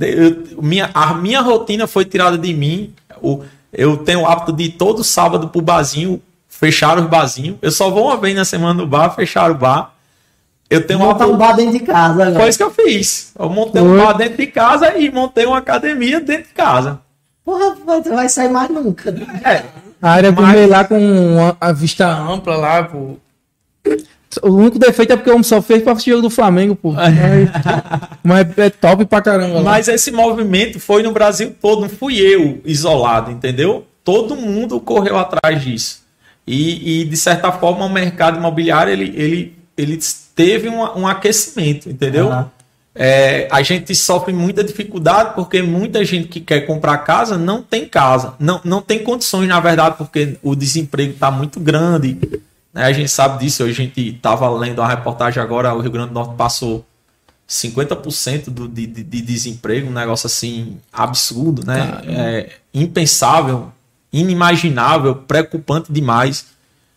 Eu- 0.00 0.62
minha, 0.62 0.90
a 0.94 1.14
minha 1.14 1.40
rotina 1.40 1.86
foi 1.86 2.04
tirada 2.04 2.36
de 2.38 2.52
mim. 2.54 2.92
O, 3.20 3.42
eu 3.72 3.96
tenho 3.98 4.20
o 4.22 4.26
hábito 4.26 4.52
de 4.52 4.64
ir 4.64 4.70
todo 4.72 5.04
sábado 5.04 5.48
pro 5.48 5.60
barzinho, 5.60 6.20
fechar 6.48 6.98
os 6.98 7.06
barzinhos. 7.06 7.56
Eu 7.62 7.70
só 7.70 7.90
vou 7.90 8.06
uma 8.06 8.16
vez 8.16 8.34
na 8.34 8.44
semana 8.44 8.74
no 8.74 8.86
bar, 8.86 9.10
fechar 9.10 9.50
o 9.50 9.54
bar. 9.54 9.92
Eu 10.70 10.86
tenho 10.86 11.00
Montar 11.00 11.26
um 11.26 11.36
bar 11.36 11.52
dentro 11.54 11.74
de 11.78 11.80
casa 11.80 12.22
agora. 12.22 12.40
foi 12.40 12.48
isso 12.48 12.56
que 12.58 12.64
eu 12.64 12.70
fiz. 12.70 13.32
Eu 13.38 13.50
montei 13.50 13.82
um 13.82 13.98
bar 13.98 14.14
dentro 14.14 14.38
de 14.38 14.46
casa 14.46 14.96
e 14.96 15.10
montei 15.10 15.44
uma 15.44 15.58
academia 15.58 16.18
dentro 16.18 16.44
de 16.48 16.54
casa. 16.54 16.98
Porra, 17.44 17.74
vai- 17.84 18.00
vai 18.00 18.28
sair 18.30 18.48
mais 18.48 18.70
nunca. 18.70 19.10
É. 19.44 19.64
A 20.00 20.10
área 20.12 20.32
Mas- 20.32 20.40
gourmet 20.40 20.66
lá 20.66 20.84
com 20.84 21.54
a, 21.60 21.68
a 21.68 21.72
vista 21.72 22.08
ampla 22.08 22.56
lá, 22.56 22.84
pô. 22.84 23.16
O 24.42 24.50
único 24.50 24.78
defeito 24.78 25.12
é 25.12 25.16
porque 25.16 25.30
o 25.30 25.34
homem 25.34 25.42
só 25.42 25.60
fez 25.60 25.82
pra 25.82 25.94
jogo 25.94 26.22
do 26.22 26.30
Flamengo, 26.30 26.74
pô. 26.74 26.92
Mas, 26.92 27.14
mas 28.22 28.58
é 28.58 28.70
top 28.70 29.04
pra 29.04 29.20
caramba. 29.20 29.56
lá. 29.56 29.62
Mas 29.62 29.88
esse 29.88 30.10
movimento 30.10 30.80
foi 30.80 31.02
no 31.02 31.12
Brasil 31.12 31.54
todo, 31.60 31.82
não 31.82 31.88
fui 31.88 32.18
eu 32.18 32.60
isolado, 32.64 33.30
entendeu? 33.30 33.84
Todo 34.02 34.36
mundo 34.36 34.80
correu 34.80 35.18
atrás 35.18 35.62
disso. 35.62 36.02
E, 36.46 37.02
e, 37.02 37.04
de 37.04 37.16
certa 37.16 37.52
forma, 37.52 37.84
o 37.84 37.90
mercado 37.90 38.38
imobiliário 38.38 38.92
ele, 38.92 39.12
ele, 39.16 39.56
ele 39.76 39.98
teve 40.34 40.68
um, 40.68 40.80
um 41.00 41.06
aquecimento, 41.06 41.88
entendeu? 41.88 42.28
Aham. 42.28 42.50
É, 42.94 43.48
a 43.50 43.62
gente 43.62 43.94
sofre 43.94 44.34
muita 44.34 44.62
dificuldade 44.62 45.34
porque 45.34 45.62
muita 45.62 46.04
gente 46.04 46.28
que 46.28 46.40
quer 46.40 46.60
comprar 46.66 46.98
casa 46.98 47.38
não 47.38 47.62
tem 47.62 47.86
casa, 47.88 48.34
não, 48.38 48.60
não 48.64 48.82
tem 48.82 49.02
condições, 49.02 49.48
na 49.48 49.58
verdade, 49.60 49.96
porque 49.96 50.36
o 50.42 50.54
desemprego 50.54 51.12
está 51.14 51.30
muito 51.30 51.58
grande. 51.58 52.18
Né? 52.72 52.84
A 52.84 52.92
gente 52.92 53.08
sabe 53.08 53.44
disso. 53.44 53.62
A 53.62 53.72
gente 53.72 54.00
estava 54.08 54.48
lendo 54.50 54.78
uma 54.80 54.88
reportagem 54.88 55.42
agora, 55.42 55.74
o 55.74 55.80
Rio 55.80 55.90
Grande 55.90 56.08
do 56.08 56.14
Norte 56.14 56.34
passou 56.36 56.84
50% 57.48 58.50
do, 58.50 58.68
de, 58.68 58.86
de, 58.86 59.02
de 59.02 59.22
desemprego, 59.22 59.88
um 59.88 59.92
negócio 59.92 60.26
assim 60.26 60.78
absurdo, 60.92 61.64
né? 61.66 62.00
É, 62.06 62.52
impensável, 62.72 63.70
inimaginável, 64.12 65.14
preocupante 65.16 65.92
demais. 65.92 66.46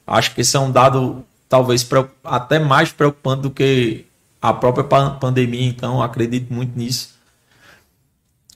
Acho 0.07 0.33
que 0.33 0.41
esse 0.41 0.55
é 0.55 0.59
um 0.59 0.71
dado 0.71 1.25
talvez 1.49 1.87
até 2.23 2.59
mais 2.59 2.91
preocupante 2.91 3.41
do 3.43 3.49
que 3.49 4.05
a 4.41 4.53
própria 4.53 4.83
pa- 4.83 5.11
pandemia, 5.11 5.67
então 5.67 6.01
acredito 6.01 6.53
muito 6.53 6.77
nisso. 6.77 7.15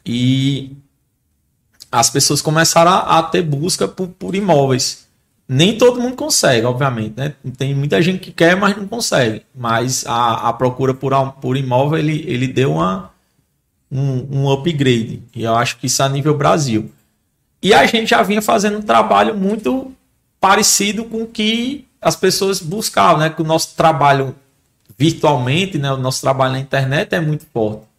E 0.05 0.75
as 1.91 2.09
pessoas 2.09 2.41
começaram 2.41 2.91
a, 2.91 3.19
a 3.19 3.23
ter 3.23 3.41
busca 3.41 3.87
por, 3.87 4.07
por 4.07 4.35
imóveis. 4.35 5.07
Nem 5.51 5.75
todo 5.79 5.99
mundo 5.99 6.15
consegue, 6.15 6.63
obviamente, 6.63 7.15
né? 7.17 7.33
Tem 7.57 7.73
muita 7.73 7.99
gente 8.03 8.19
que 8.19 8.31
quer, 8.31 8.55
mas 8.55 8.77
não 8.77 8.87
consegue. 8.87 9.41
Mas 9.55 10.05
a, 10.05 10.49
a 10.49 10.53
procura 10.53 10.93
por, 10.93 11.11
por 11.41 11.57
imóvel, 11.57 11.97
ele, 11.97 12.23
ele 12.27 12.47
deu 12.47 12.73
uma, 12.73 13.09
um, 13.91 14.41
um 14.41 14.51
upgrade. 14.51 15.23
E 15.35 15.43
eu 15.43 15.55
acho 15.55 15.77
que 15.77 15.87
isso 15.87 16.03
a 16.03 16.07
nível 16.07 16.37
Brasil. 16.37 16.91
E 17.63 17.73
a 17.73 17.83
gente 17.87 18.11
já 18.11 18.21
vinha 18.21 18.43
fazendo 18.43 18.77
um 18.77 18.81
trabalho 18.83 19.35
muito 19.35 19.91
parecido 20.39 21.03
com 21.03 21.23
o 21.23 21.27
que 21.27 21.83
as 21.99 22.15
pessoas 22.15 22.61
buscavam, 22.61 23.17
né? 23.17 23.31
Que 23.31 23.41
o 23.41 23.45
nosso 23.45 23.75
trabalho 23.75 24.35
virtualmente, 24.95 25.79
né? 25.79 25.91
O 25.91 25.97
nosso 25.97 26.21
trabalho 26.21 26.53
na 26.53 26.59
internet 26.59 27.13
é 27.15 27.19
muito 27.19 27.45
forte. 27.51 27.89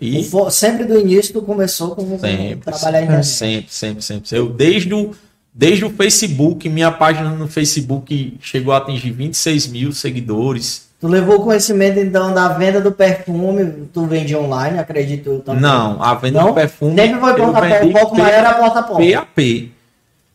E 0.00 0.22
Sempre 0.50 0.84
do 0.84 0.98
início 1.00 1.32
tu 1.32 1.42
começou 1.42 1.96
com 1.96 2.18
sempre, 2.18 2.56
trabalhar 2.56 3.00
na 3.00 3.04
internet. 3.04 3.26
sempre, 3.26 3.72
sempre, 3.72 4.02
sempre. 4.02 4.38
Eu 4.38 4.48
desde 4.48 4.94
o, 4.94 5.14
desde 5.58 5.86
o 5.86 5.90
Facebook, 5.90 6.68
minha 6.68 6.92
página 6.92 7.30
no 7.30 7.48
Facebook 7.48 8.36
chegou 8.42 8.74
a 8.74 8.76
atingir 8.76 9.10
26 9.10 9.68
mil 9.68 9.90
seguidores. 9.92 10.86
Tu 11.00 11.08
levou 11.08 11.40
conhecimento 11.42 11.98
então 11.98 12.32
da 12.34 12.48
venda 12.48 12.80
do 12.80 12.92
perfume, 12.92 13.88
tu 13.92 14.04
vende 14.06 14.36
online, 14.36 14.78
acredito 14.78 15.28
eu 15.30 15.40
também. 15.40 15.62
Não, 15.62 16.02
a 16.02 16.14
venda 16.14 16.40
Não? 16.40 16.48
do 16.48 16.54
perfume. 16.54 16.94
Sempre 16.94 17.20
foi 17.20 17.34
porta 17.34 17.58
a 17.58 17.60
porta, 17.60 17.78
vendi 17.80 17.94
o 17.94 17.98
foco 17.98 18.16
maior 18.18 18.32
era 18.32 18.54
porta 18.54 18.78
a 18.78 18.82
porta. 18.82 19.02
PAP. 19.02 19.72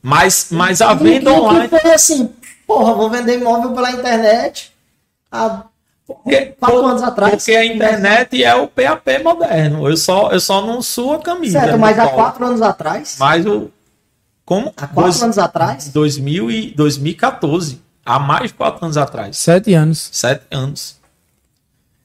Mas, 0.04 0.48
mas 0.52 0.82
a 0.82 0.94
venda 0.96 1.30
e- 1.30 1.34
e 1.34 1.38
online. 1.40 1.68
foi 1.68 1.92
assim, 1.94 2.30
porra, 2.66 2.94
vou 2.94 3.10
vender 3.10 3.38
imóvel 3.40 3.72
pela 3.74 3.92
internet 3.92 4.72
há 5.32 5.64
Porque, 6.08 6.54
quatro 6.60 6.86
anos 6.86 7.04
atrás. 7.04 7.36
porque 7.36 7.52
a 7.56 7.66
internet 7.66 8.44
é 8.44 8.56
o 8.56 8.68
PAP 8.68 9.08
moderno. 9.24 9.88
Eu 9.88 9.96
só, 9.98 10.32
eu 10.32 10.40
só 10.40 10.66
não 10.66 10.82
suo 10.82 11.14
a 11.14 11.20
camisa. 11.20 11.60
Certo, 11.60 11.78
mas 11.78 11.98
há 12.00 12.04
colo. 12.06 12.16
quatro 12.16 12.46
anos 12.46 12.62
atrás, 12.62 13.16
Mas 13.20 13.46
o. 13.46 13.70
Como? 14.52 14.68
há 14.76 14.86
quatro 14.86 15.04
Dois- 15.04 15.24
anos 15.24 15.38
atrás, 15.38 15.88
2000 15.94 16.52
e 16.52 16.74
2014. 16.76 17.80
Há 18.06 18.20
mais 18.20 18.50
de 18.52 18.54
quatro 18.58 18.84
anos 18.84 18.98
atrás. 18.98 19.38
Sete 19.38 19.74
anos. 19.74 20.10
Sete 20.12 20.44
anos. 20.52 20.98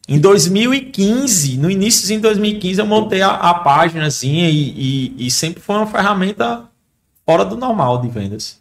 Em 0.09 0.21
2015, 0.21 1.57
no 1.59 1.69
início 1.69 2.07
de 2.07 2.19
2015, 2.19 2.79
eu 2.81 2.87
montei 2.87 3.21
a, 3.21 3.31
a 3.31 3.55
páginazinha 3.55 4.49
e, 4.49 5.15
e, 5.19 5.27
e 5.27 5.31
sempre 5.31 5.61
foi 5.61 5.75
uma 5.75 5.89
ferramenta 5.89 6.63
fora 7.27 7.45
do 7.45 7.57
normal 7.57 8.01
de 8.01 8.09
vendas. 8.11 8.59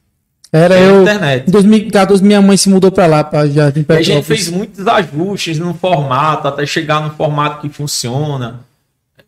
Era 0.51 0.73
Pela 0.73 0.87
eu. 0.87 1.01
internet. 1.03 1.47
Em 1.47 1.51
2014, 1.51 2.23
minha 2.23 2.41
mãe 2.41 2.57
se 2.57 2.67
mudou 2.67 2.91
pra 2.91 3.05
lá, 3.05 3.23
pra 3.23 3.45
Jardim 3.45 3.85
E 3.87 3.93
a 3.93 4.01
gente 4.01 4.23
fez 4.25 4.49
muitos 4.49 4.87
ajustes 4.87 5.59
no 5.59 5.75
formato, 5.75 6.47
até 6.47 6.65
chegar 6.65 7.01
no 7.03 7.11
formato 7.13 7.61
que 7.61 7.69
funciona. 7.69 8.61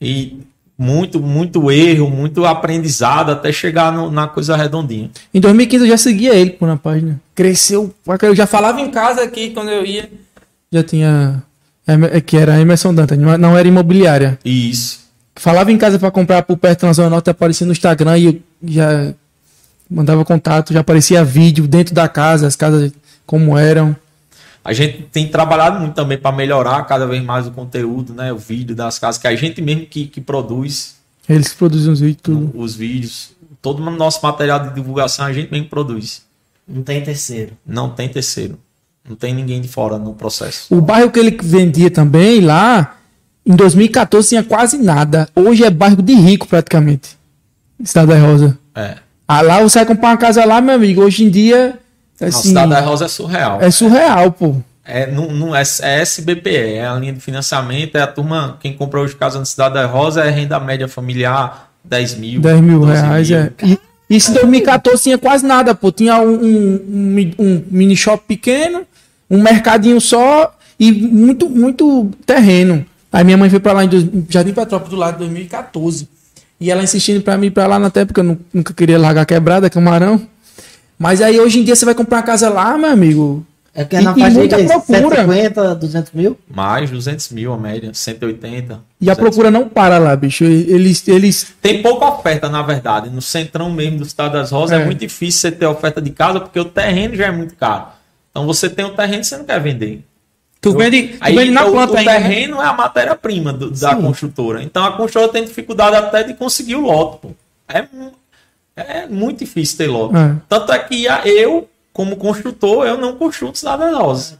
E 0.01 0.39
muito, 0.77 1.19
muito 1.19 1.71
erro, 1.71 2.09
muito 2.09 2.45
aprendizado, 2.45 3.31
até 3.31 3.51
chegar 3.51 3.91
no- 3.91 4.11
na 4.11 4.27
coisa 4.27 4.55
redondinha. 4.55 5.09
Em 5.33 5.39
2015 5.39 5.83
eu 5.85 5.89
já 5.89 5.97
seguia 5.97 6.35
ele 6.35 6.51
pô, 6.51 6.67
na 6.67 6.77
página. 6.77 7.19
Cresceu. 7.33 7.93
Eu 8.21 8.35
já 8.35 8.45
falava 8.45 8.79
em 8.79 8.91
casa 8.91 9.23
aqui 9.23 9.49
quando 9.51 9.69
eu 9.69 9.85
ia. 9.85 10.09
Já 10.71 10.83
tinha. 10.83 11.41
é, 11.87 12.21
Que 12.21 12.37
era 12.37 12.59
Emerson 12.59 12.93
Dantas, 12.93 13.17
não 13.17 13.37
não 13.37 13.57
era 13.57 13.67
imobiliária. 13.67 14.37
Isso. 14.45 14.99
Falava 15.35 15.71
em 15.71 15.77
casa 15.77 15.97
pra 15.99 16.09
comprar 16.11 16.41
por 16.43 16.57
perto 16.57 16.85
na 16.85 16.93
Zona 16.93 17.09
Norte, 17.09 17.29
aparecia 17.29 17.65
no 17.65 17.71
Instagram 17.71 18.17
e 18.17 18.25
eu 18.25 18.39
já 18.65 19.13
mandava 19.89 20.25
contato, 20.25 20.73
já 20.73 20.79
aparecia 20.81 21.23
vídeo 21.23 21.67
dentro 21.67 21.93
da 21.95 22.07
casa, 22.09 22.45
as 22.47 22.55
casas 22.55 22.91
como 23.25 23.57
eram. 23.57 23.95
A 24.67 24.73
gente 24.73 25.03
tem 25.03 25.25
trabalhado 25.29 25.79
muito 25.79 25.93
também 25.93 26.17
para 26.17 26.35
melhorar 26.35 26.83
cada 26.83 27.07
vez 27.07 27.23
mais 27.23 27.47
o 27.47 27.51
conteúdo, 27.51 28.13
né? 28.13 28.33
O 28.33 28.37
vídeo 28.37 28.75
das 28.75 28.99
casas, 28.99 29.17
que 29.17 29.25
a 29.25 29.33
gente 29.33 29.61
mesmo 29.61 29.85
que, 29.85 30.07
que 30.07 30.19
produz 30.19 30.97
Eles 31.29 31.53
produziam 31.53 31.93
os 31.93 32.01
vídeos, 32.01 32.21
tudo. 32.21 32.51
os 32.53 32.75
vídeos. 32.75 33.31
Todo 33.61 33.81
o 33.81 33.89
nosso 33.89 34.19
material 34.21 34.59
de 34.59 34.75
divulgação 34.75 35.25
a 35.25 35.31
gente 35.31 35.49
mesmo 35.49 35.69
produz. 35.69 36.21
não 36.67 36.83
tem 36.83 37.01
terceiro. 37.01 37.53
Não 37.65 37.91
tem 37.91 38.09
terceiro. 38.09 38.59
Não 39.07 39.15
tem 39.15 39.33
ninguém 39.33 39.61
de 39.61 39.69
fora 39.69 39.97
no 39.97 40.13
processo. 40.13 40.75
O 40.75 40.81
bairro 40.81 41.11
que 41.11 41.19
ele 41.19 41.37
vendia 41.41 41.89
também 41.89 42.41
lá, 42.41 42.97
em 43.45 43.55
2014 43.55 44.27
tinha 44.27 44.43
quase 44.43 44.77
nada. 44.77 45.29
Hoje 45.33 45.63
é 45.63 45.69
bairro 45.69 46.01
de 46.01 46.13
rico 46.13 46.45
praticamente. 46.45 47.17
Cidade 47.85 48.07
da 48.07 48.19
Rosa. 48.19 48.59
É. 48.75 48.97
Ah, 49.25 49.41
lá 49.41 49.61
você 49.61 49.79
vai 49.79 49.85
comprar 49.85 50.09
uma 50.09 50.17
casa 50.17 50.43
lá, 50.43 50.59
meu 50.59 50.75
amigo. 50.75 51.01
Hoje 51.03 51.23
em 51.23 51.29
dia, 51.29 51.79
assim, 52.25 52.49
Cidade 52.49 52.69
da 52.69 52.79
Rosa 52.81 53.05
é 53.05 53.07
surreal. 53.07 53.61
é 53.61 53.71
surreal, 53.71 54.31
pô. 54.31 54.55
É, 54.83 55.11
não, 55.11 55.29
não, 55.31 55.55
é, 55.55 55.61
é 55.81 56.01
SBPE, 56.01 56.55
é 56.75 56.87
a 56.87 56.93
linha 56.95 57.11
de 57.13 57.19
financiamento, 57.19 57.95
é 57.97 58.01
a 58.01 58.07
turma, 58.07 58.57
quem 58.61 58.73
comprou 58.73 59.03
hoje 59.03 59.15
casa 59.15 59.37
na 59.37 59.45
Cidade 59.45 59.73
da 59.73 59.85
Rosa 59.85 60.23
é 60.23 60.29
renda 60.29 60.59
média 60.59 60.87
familiar, 60.87 61.69
10 61.83 62.15
mil. 62.15 62.41
10 62.41 62.61
mil 62.61 62.79
12 62.79 63.01
reais, 63.01 63.29
mil. 63.29 63.37
é. 63.39 63.51
E, 63.63 63.79
isso 64.09 64.31
em 64.31 64.35
2014 64.35 65.03
tinha 65.03 65.17
quase 65.17 65.45
nada, 65.45 65.75
pô. 65.75 65.91
Tinha 65.91 66.17
um, 66.21 66.33
um- 66.33 66.81
um 66.89 66.97
mi- 67.13 67.35
um 67.37 67.61
mini 67.69 67.97
shop 67.97 68.23
pequeno, 68.25 68.83
um 69.29 69.41
mercadinho 69.41 69.99
só 69.99 70.55
e 70.79 70.89
muito, 70.93 71.49
muito 71.49 72.09
terreno. 72.25 72.85
Aí 73.11 73.23
minha 73.25 73.35
mãe 73.37 73.49
foi 73.49 73.59
pra 73.59 73.73
lá 73.73 73.83
em 73.83 73.89
dois- 73.89 74.05
Jardim 74.29 74.53
Petrópolis 74.53 74.91
do 74.91 74.95
lado, 74.97 75.15
em 75.15 75.19
2014. 75.27 76.07
E 76.61 76.71
ela 76.71 76.81
insistindo 76.81 77.21
pra 77.21 77.37
mim 77.37 77.47
ir 77.47 77.51
pra 77.51 77.67
lá 77.67 77.77
na 77.77 77.91
época, 77.93 78.21
eu 78.21 78.23
nu- 78.23 78.39
nunca 78.53 78.73
queria 78.73 78.97
largar 78.97 79.25
quebrada, 79.25 79.69
camarão. 79.69 80.21
Mas 80.97 81.21
aí 81.21 81.39
hoje 81.39 81.59
em 81.59 81.63
dia 81.63 81.75
você 81.75 81.85
vai 81.85 81.95
comprar 81.95 82.17
uma 82.17 82.23
casa 82.23 82.49
lá, 82.49 82.77
meu 82.77 82.89
amigo. 82.89 83.45
É 83.73 83.85
que 83.85 83.95
é 83.95 84.01
na 84.01 84.13
e 84.17 84.19
faixa 84.21 84.39
muita 84.39 84.57
de 84.57 84.67
procura. 84.67 85.17
150, 85.17 85.75
200 85.75 86.11
mil. 86.13 86.37
Mais 86.49 86.89
200 86.89 87.29
mil 87.29 87.53
a 87.53 87.57
média, 87.57 87.91
180. 87.93 88.81
E 88.99 89.07
a 89.07 89.13
200. 89.13 89.15
procura 89.17 89.51
não 89.51 89.69
para 89.69 89.99
lá, 89.99 90.15
bicho. 90.15 90.43
Eles, 90.45 91.07
eles 91.07 91.53
Tem 91.61 91.83
pouca 91.83 92.07
oferta, 92.07 92.49
na 92.49 92.63
verdade. 92.63 93.11
No 93.11 93.21
centrão 93.21 93.69
mesmo 93.71 93.99
do 93.99 94.03
Estado 94.03 94.33
das 94.33 94.49
Rosas 94.49 94.79
é. 94.79 94.81
É. 94.81 94.85
muito 94.85 94.97
difícil 94.99 95.41
você 95.41 95.51
ter 95.51 95.67
oferta 95.67 96.01
de 96.01 96.09
casa 96.09 96.39
porque 96.39 96.59
o 96.59 96.65
terreno 96.65 97.15
já 97.15 97.27
é 97.27 97.31
muito 97.31 97.55
caro. 97.55 97.85
Então 98.31 98.47
você 98.47 98.67
tem 98.67 98.83
o 98.83 98.95
terreno 98.95 99.21
e 99.21 99.25
você 99.25 99.37
não 99.37 99.45
quer 99.45 99.61
vender. 99.61 100.03
Tu 100.59 100.71
vende, 100.75 101.09
tu 101.09 101.17
Aí 101.21 101.35
vende 101.35 101.51
na 101.51 101.65
o, 101.67 101.71
planta 101.71 101.93
o 101.93 101.97
ainda. 101.97 102.11
né? 102.13 102.19
terreno 102.19 102.59
é 102.59 102.65
a 102.65 102.73
matéria-prima 102.73 103.53
da 103.53 103.95
Sim. 103.95 104.01
construtora. 104.01 104.63
Então 104.63 104.83
a 104.83 104.93
construtora 104.93 105.31
tem 105.31 105.45
dificuldade 105.45 105.95
até 105.95 106.23
de 106.23 106.33
conseguir 106.33 106.75
o 106.77 106.81
lote. 106.81 107.19
Pô. 107.21 107.29
É, 107.67 107.85
é 108.77 109.07
muito 109.07 109.39
difícil 109.39 109.77
ter 109.77 109.87
lote. 109.87 110.15
É. 110.15 110.35
Tanto 110.47 110.71
é 110.71 110.79
que 110.79 111.07
a- 111.07 111.21
eu, 111.25 111.67
como 111.91 112.15
construtor, 112.15 112.85
eu 112.85 112.97
não 112.97 113.15
construo 113.15 113.55
Cidade 113.55 113.79
das 113.83 113.95
Rosas. 113.97 114.37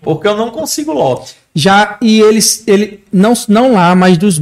Porque 0.00 0.28
eu 0.28 0.36
não 0.36 0.50
consigo 0.50 0.92
lote. 0.92 1.34
Já, 1.54 1.98
e 2.02 2.20
eles, 2.20 2.62
ele, 2.66 3.02
não, 3.12 3.32
não 3.48 3.72
lá, 3.72 3.94
mas 3.94 4.16
dos, 4.18 4.40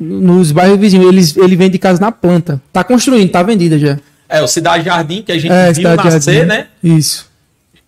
nos 0.00 0.50
bairros 0.50 0.78
vizinhos, 0.78 1.06
eles, 1.06 1.36
ele 1.36 1.54
vende 1.56 1.78
casa 1.78 2.00
na 2.00 2.10
planta. 2.10 2.60
Tá 2.72 2.82
construindo, 2.82 3.30
tá 3.30 3.42
vendida 3.42 3.78
já. 3.78 3.98
É, 4.28 4.42
o 4.42 4.48
Cidade 4.48 4.84
Jardim, 4.86 5.22
que 5.22 5.30
a 5.30 5.38
gente 5.38 5.52
É, 5.52 5.66
viu 5.66 5.74
Cidade 5.76 6.04
nascer, 6.04 6.32
Jardim. 6.34 6.48
né? 6.48 6.66
Isso. 6.82 7.32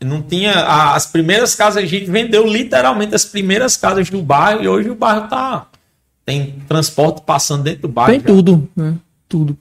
Não 0.05 0.20
tinha. 0.20 0.53
a- 0.53 0.95
as 0.95 1.07
primeiras 1.07 1.55
casas, 1.55 1.82
a 1.82 1.87
gente 1.87 2.05
vendeu 2.11 2.47
literalmente 2.47 3.14
as 3.14 3.24
primeiras 3.24 3.76
casas 3.78 4.11
do 4.11 4.20
bairro 4.20 4.62
e 4.62 4.68
hoje 4.68 4.91
o 4.91 4.95
bairro 4.95 5.26
tá. 5.26 5.66
Tem 6.24 6.55
transporte 6.68 7.22
passando 7.24 7.62
dentro 7.62 7.82
do 7.82 7.89
bairro. 7.89 8.11
Tem 8.12 8.20
já. 8.20 8.26
tudo, 8.26 8.68
né? 8.76 8.95
Tudo. 9.26 9.57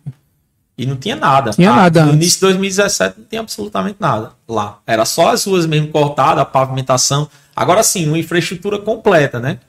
E 0.78 0.86
não 0.86 0.96
tinha 0.98 1.16
nada. 1.16 1.52
Tinha 1.52 1.72
Ah, 1.72 1.76
nada 1.76 2.06
No 2.06 2.14
início 2.14 2.36
de 2.36 2.42
2017 2.42 3.16
não 3.20 3.26
tinha 3.30 3.42
absolutamente 3.42 3.96
nada 4.00 4.32
lá. 4.48 4.80
Era 4.86 5.06
só 5.06 5.30
as 5.32 5.46
ruas 5.46 5.66
mesmo 5.66 5.88
cortadas, 5.88 6.40
a 6.42 6.46
pavimentação. 6.46 7.30
Agora 7.56 7.82
sim, 7.84 8.08
uma 8.08 8.18
infraestrutura 8.20 8.78
completa, 8.80 9.40
né? 9.40 9.60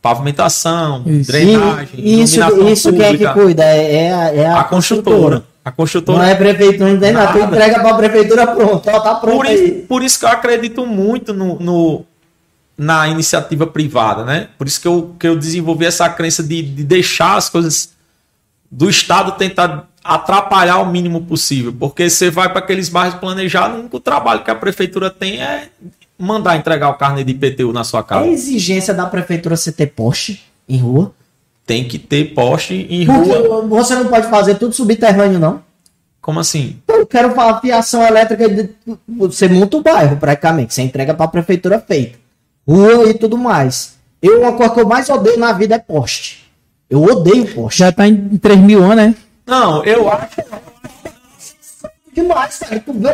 Pavimentação, 0.00 1.02
Isso. 1.06 1.30
drenagem, 1.32 1.88
E 1.98 2.22
isso, 2.22 2.36
iluminação 2.38 2.68
isso 2.72 2.92
quem 2.92 3.02
é 3.02 3.16
que 3.16 3.28
cuida? 3.32 3.64
É, 3.64 3.94
é 4.06 4.12
a, 4.14 4.34
é 4.34 4.46
a 4.46 4.60
A 4.60 4.64
construtora. 4.64 5.42
A 5.64 5.72
construtora. 5.72 6.18
Não 6.18 6.24
é 6.24 6.34
prefeitura, 6.34 6.92
não 6.92 7.00
tem 7.00 7.12
nada. 7.12 7.32
Tu 7.32 7.38
Nada. 7.40 7.56
entrega 7.56 7.80
pra 7.80 7.94
prefeitura 7.94 8.46
pronto. 8.46 8.88
Ó, 8.88 9.00
tá 9.00 9.14
pronto 9.16 9.36
Por, 9.36 9.46
aí. 9.46 9.84
por 9.88 10.02
isso 10.02 10.18
que 10.20 10.24
eu 10.24 10.28
acredito 10.28 10.86
muito 10.86 11.34
no, 11.34 11.58
no- 11.58 12.04
na 12.76 13.08
iniciativa 13.08 13.66
privada, 13.66 14.24
né? 14.24 14.48
Por 14.56 14.66
isso 14.68 14.80
que 14.80 14.86
eu, 14.86 15.14
que 15.18 15.26
eu 15.26 15.36
desenvolvi 15.36 15.84
essa 15.84 16.08
crença 16.08 16.42
de, 16.44 16.62
de 16.62 16.84
deixar 16.84 17.36
as 17.36 17.50
coisas 17.50 17.90
do 18.70 18.88
Estado 18.88 19.32
tentar 19.32 19.87
atrapalhar 20.02 20.78
o 20.78 20.86
mínimo 20.90 21.22
possível. 21.22 21.72
Porque 21.78 22.08
você 22.08 22.30
vai 22.30 22.48
para 22.48 22.58
aqueles 22.60 22.88
bairros 22.88 23.18
planejados, 23.18 23.76
o 23.76 23.80
único 23.80 24.00
trabalho 24.00 24.42
que 24.44 24.50
a 24.50 24.54
prefeitura 24.54 25.10
tem 25.10 25.40
é 25.42 25.68
mandar 26.18 26.56
entregar 26.56 26.88
o 26.90 26.94
carne 26.94 27.22
de 27.24 27.32
IPTU 27.32 27.72
na 27.72 27.84
sua 27.84 28.00
É 28.00 28.02
casa. 28.02 28.26
exigência 28.28 28.92
da 28.94 29.06
prefeitura 29.06 29.56
você 29.56 29.70
ter 29.70 29.86
poste 29.88 30.42
em 30.68 30.78
rua? 30.78 31.12
Tem 31.66 31.86
que 31.86 31.98
ter 31.98 32.32
poste 32.34 32.86
em 32.88 33.06
Porque 33.06 33.30
rua. 33.30 33.62
você 33.68 33.94
não 33.94 34.06
pode 34.06 34.28
fazer 34.28 34.54
tudo 34.56 34.74
subterrâneo, 34.74 35.38
não. 35.38 35.62
Como 36.20 36.40
assim? 36.40 36.76
Eu 36.88 37.06
quero 37.06 37.34
falar 37.34 37.60
fiação 37.60 38.02
elétrica. 38.02 38.48
De, 38.48 38.70
você 39.06 39.48
monta 39.48 39.76
o 39.76 39.82
bairro, 39.82 40.16
praticamente. 40.16 40.74
Você 40.74 40.82
entrega 40.82 41.14
pra 41.14 41.28
prefeitura 41.28 41.78
feita. 41.78 42.18
Rua 42.66 43.08
e 43.10 43.14
tudo 43.14 43.36
mais. 43.38 43.96
Eu, 44.20 44.40
uma 44.40 44.52
coisa 44.52 44.74
que 44.74 44.80
eu 44.80 44.86
mais 44.88 45.08
odeio 45.08 45.38
na 45.38 45.52
vida 45.52 45.74
é 45.76 45.78
poste. 45.78 46.44
Eu 46.90 47.02
odeio 47.02 47.46
poste. 47.54 47.78
Já 47.78 47.92
tá 47.92 48.06
em 48.08 48.36
3 48.38 48.58
mil 48.58 48.82
anos, 48.82 48.96
né? 48.96 49.14
Não, 49.48 49.82
eu 49.84 50.08
acho 50.12 50.28
demais, 52.12 52.58
cara. 52.58 52.80
Tu 52.84 52.92
vê 52.92 53.08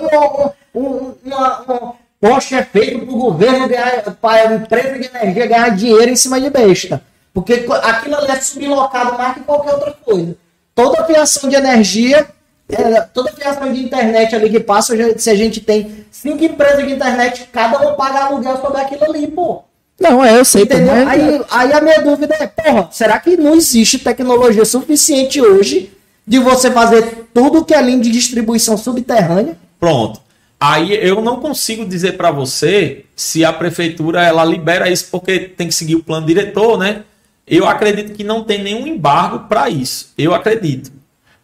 um, 0.75 0.81
um, 0.81 1.15
uma, 1.25 1.61
um 1.73 1.93
poste 2.21 2.55
é 2.55 2.63
feito 2.65 2.99
pro 3.07 3.17
governo 3.17 3.69
ganhar, 3.69 4.03
para 4.21 4.55
empresa 4.57 4.99
de 4.99 5.07
energia 5.15 5.47
ganhar 5.47 5.69
dinheiro 5.71 6.11
em 6.11 6.17
cima 6.17 6.41
de 6.41 6.51
besta. 6.51 7.03
Porque 7.33 7.67
aquilo 7.83 8.17
ali 8.17 8.31
é 8.31 8.37
sublocado 8.37 9.17
mais 9.19 9.35
que 9.35 9.41
qualquer 9.41 9.75
outra 9.75 9.93
coisa. 10.05 10.37
Toda 10.75 11.05
fiação 11.05 11.49
de 11.49 11.57
energia, 11.57 12.27
é, 12.69 13.01
toda 13.03 13.33
fiação 13.33 13.73
de 13.73 13.83
internet 13.85 14.35
ali 14.35 14.51
que 14.51 14.61
passa, 14.61 14.95
se 15.19 15.31
a 15.31 15.35
gente 15.35 15.61
tem 15.61 16.05
cinco 16.11 16.43
empresas 16.45 16.85
de 16.87 16.93
internet, 16.93 17.49
cada 17.53 17.79
uma 17.79 17.93
paga 17.95 18.25
aluguel 18.25 18.57
sobre 18.61 18.81
aquilo 18.81 19.05
ali, 19.05 19.27
pô. 19.29 19.63
Não, 20.01 20.25
é, 20.25 20.37
eu 20.37 20.45
sei. 20.45 20.63
Entendeu? 20.63 20.93
mas- 21.05 21.09
Aí, 21.09 21.45
aí 21.51 21.73
a 21.73 21.81
minha 21.81 22.01
dúvida 22.03 22.35
é, 22.41 22.47
porra, 22.49 22.89
será 22.91 23.21
que 23.21 23.37
não 23.37 23.55
existe 23.55 23.99
tecnologia 24.01 24.65
suficiente 24.65 25.41
hoje 25.41 25.93
de 26.27 26.39
você 26.39 26.71
fazer 26.71 27.27
tudo 27.35 27.65
que 27.65 27.75
é 27.75 27.83
linha 27.83 28.01
de 28.01 28.11
distribuição 28.11 28.77
subterrânea? 28.77 29.57
Pronto. 29.79 30.21
Aí 30.59 30.95
eu 30.95 31.21
não 31.21 31.37
consigo 31.41 31.85
dizer 31.85 32.17
para 32.17 32.31
você 32.31 33.05
se 33.15 33.45
a 33.45 33.53
prefeitura 33.53 34.23
ela 34.23 34.45
libera 34.45 34.89
isso 34.89 35.09
porque 35.11 35.41
tem 35.41 35.69
que 35.69 35.75
seguir 35.75 35.97
o 35.97 36.03
plano 36.03 36.27
diretor, 36.27 36.79
né? 36.79 37.03
Eu 37.47 37.69
acredito 37.69 38.15
que 38.15 38.25
não 38.25 38.43
tem 38.43 38.63
nenhum 38.63 38.87
embargo 38.87 39.41
para 39.41 39.69
isso. 39.69 40.13
Eu 40.17 40.35
acredito. 40.35 40.91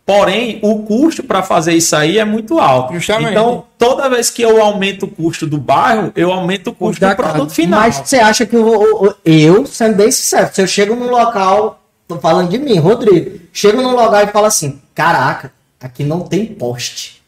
Porém, 0.07 0.59
o 0.62 0.83
custo 0.83 1.22
para 1.22 1.43
fazer 1.43 1.74
isso 1.74 1.95
aí 1.95 2.18
é 2.18 2.24
muito 2.24 2.59
alto. 2.59 2.95
Justamente. 2.95 3.31
Então, 3.31 3.64
toda 3.78 4.09
vez 4.09 4.28
que 4.31 4.43
eu 4.43 4.61
aumento 4.61 5.05
o 5.05 5.09
custo 5.09 5.47
do 5.47 5.59
bairro, 5.59 6.11
eu 6.16 6.33
aumento 6.33 6.68
o 6.70 6.74
custo 6.74 7.01
da 7.01 7.11
do 7.11 7.16
produto 7.16 7.43
casa. 7.43 7.55
final. 7.55 7.81
Mas 7.81 7.97
você 8.05 8.16
acha 8.16 8.45
que 8.47 8.57
o- 8.57 9.14
eu, 9.24 9.66
sendo 9.66 9.97
bem 9.97 10.11
sincero, 10.11 10.49
se 10.53 10.62
eu 10.62 10.66
chego 10.66 10.97
num 10.97 11.11
local, 11.11 11.81
tô 12.09 12.16
falando 12.18 12.49
de 12.49 12.59
mim, 12.59 12.76
Rodrigo, 12.78 13.39
chego 13.53 13.80
num 13.82 13.90
lugar 13.96 14.24
e 14.26 14.30
falo 14.32 14.46
assim, 14.46 14.80
caraca, 14.94 15.53
aqui 15.80 16.05
não 16.05 16.20
tem 16.20 16.46
poste. 16.46 17.20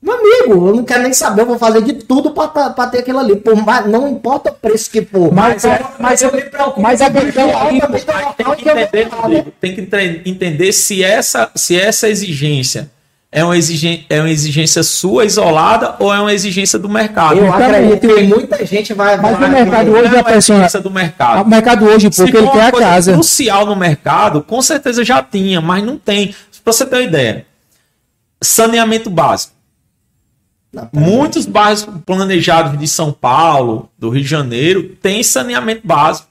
Meu 0.00 0.14
amigo, 0.14 0.68
eu 0.68 0.76
não 0.76 0.84
quero 0.84 1.02
nem 1.02 1.12
saber, 1.12 1.42
eu 1.42 1.46
vou 1.46 1.58
fazer 1.58 1.82
de 1.82 1.92
tudo 1.94 2.30
pra, 2.30 2.46
tá- 2.46 2.70
pra 2.70 2.86
ter 2.86 2.98
aquilo 3.00 3.18
ali. 3.18 3.34
Por 3.34 3.56
mais, 3.56 3.84
não 3.86 4.06
importa 4.08 4.50
o 4.50 4.54
preço 4.54 4.88
que 4.88 5.04
for. 5.04 5.32
Mas 5.34 5.64
é- 5.64 5.80
mas 5.98 6.22
eu 6.22 6.32
me 6.32 6.42
preocupo 6.42 6.80
mas 6.80 7.02
a 7.02 7.10
questão 7.10 7.58
aí, 7.58 7.80
Mas 7.90 8.04
tem 8.36 8.46
que 8.54 8.68
entender, 8.70 9.04
né? 9.06 9.10
Rodrigo, 9.20 9.50
tem 9.60 9.74
que 9.74 10.30
entender 10.30 10.72
se 10.72 11.02
essa, 11.02 11.50
se 11.56 11.76
essa 11.78 12.08
exigência 12.08 12.88
é 13.30 13.44
uma, 13.44 13.56
exigência, 13.56 14.06
é 14.08 14.20
uma 14.20 14.30
exigência 14.30 14.82
sua 14.82 15.26
isolada 15.26 15.96
ou 15.98 16.12
é 16.12 16.18
uma 16.18 16.32
exigência 16.32 16.78
do 16.78 16.88
mercado. 16.88 17.38
Eu 17.38 17.52
acredito 17.52 18.08
que 18.08 18.22
muita 18.22 18.64
gente 18.64 18.94
vai. 18.94 19.18
Mas 19.18 19.38
vai 19.38 19.48
o 19.48 19.52
mercado 19.52 19.90
hoje 19.90 20.06
é 20.06 20.08
a 20.08 20.12
uma 20.12 20.24
pessoa. 20.24 20.56
exigência 20.56 20.80
do 20.80 20.90
mercado. 20.90 21.46
O 21.46 21.48
mercado 21.48 21.84
hoje, 21.84 22.10
porque 22.10 22.36
ele 22.36 22.46
quer 22.48 22.58
uma 22.58 22.68
a 22.68 22.72
coisa 22.72 22.86
casa. 22.86 23.12
crucial 23.12 23.66
no 23.66 23.76
mercado, 23.76 24.42
com 24.42 24.62
certeza 24.62 25.04
já 25.04 25.22
tinha, 25.22 25.60
mas 25.60 25.84
não 25.84 25.98
tem. 25.98 26.34
Pra 26.64 26.72
você 26.72 26.86
ter 26.86 26.96
uma 26.96 27.02
ideia, 27.02 27.46
saneamento 28.40 29.10
básico. 29.10 29.52
Não, 30.72 30.88
Muitos 30.92 31.46
bairros 31.46 31.86
planejados 32.04 32.78
de 32.78 32.86
São 32.86 33.12
Paulo, 33.12 33.90
do 33.98 34.10
Rio 34.10 34.22
de 34.22 34.28
Janeiro, 34.28 34.96
têm 35.02 35.22
saneamento 35.22 35.86
básico. 35.86 36.28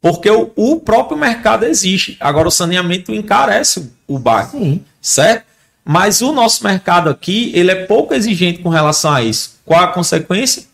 Porque 0.00 0.30
o, 0.30 0.50
o 0.54 0.80
próprio 0.80 1.18
mercado 1.18 1.64
existe. 1.64 2.16
Agora, 2.20 2.46
o 2.46 2.52
saneamento 2.52 3.12
encarece 3.12 3.80
o, 4.06 4.14
o 4.14 4.18
bairro. 4.18 4.50
Sim. 4.50 4.84
Certo? 5.00 5.48
Mas 5.90 6.20
o 6.20 6.32
nosso 6.32 6.62
mercado 6.62 7.08
aqui, 7.08 7.50
ele 7.54 7.70
é 7.70 7.74
pouco 7.86 8.12
exigente 8.12 8.58
com 8.58 8.68
relação 8.68 9.10
a 9.10 9.22
isso. 9.22 9.56
Qual 9.64 9.80
a 9.82 9.86
consequência? 9.86 10.64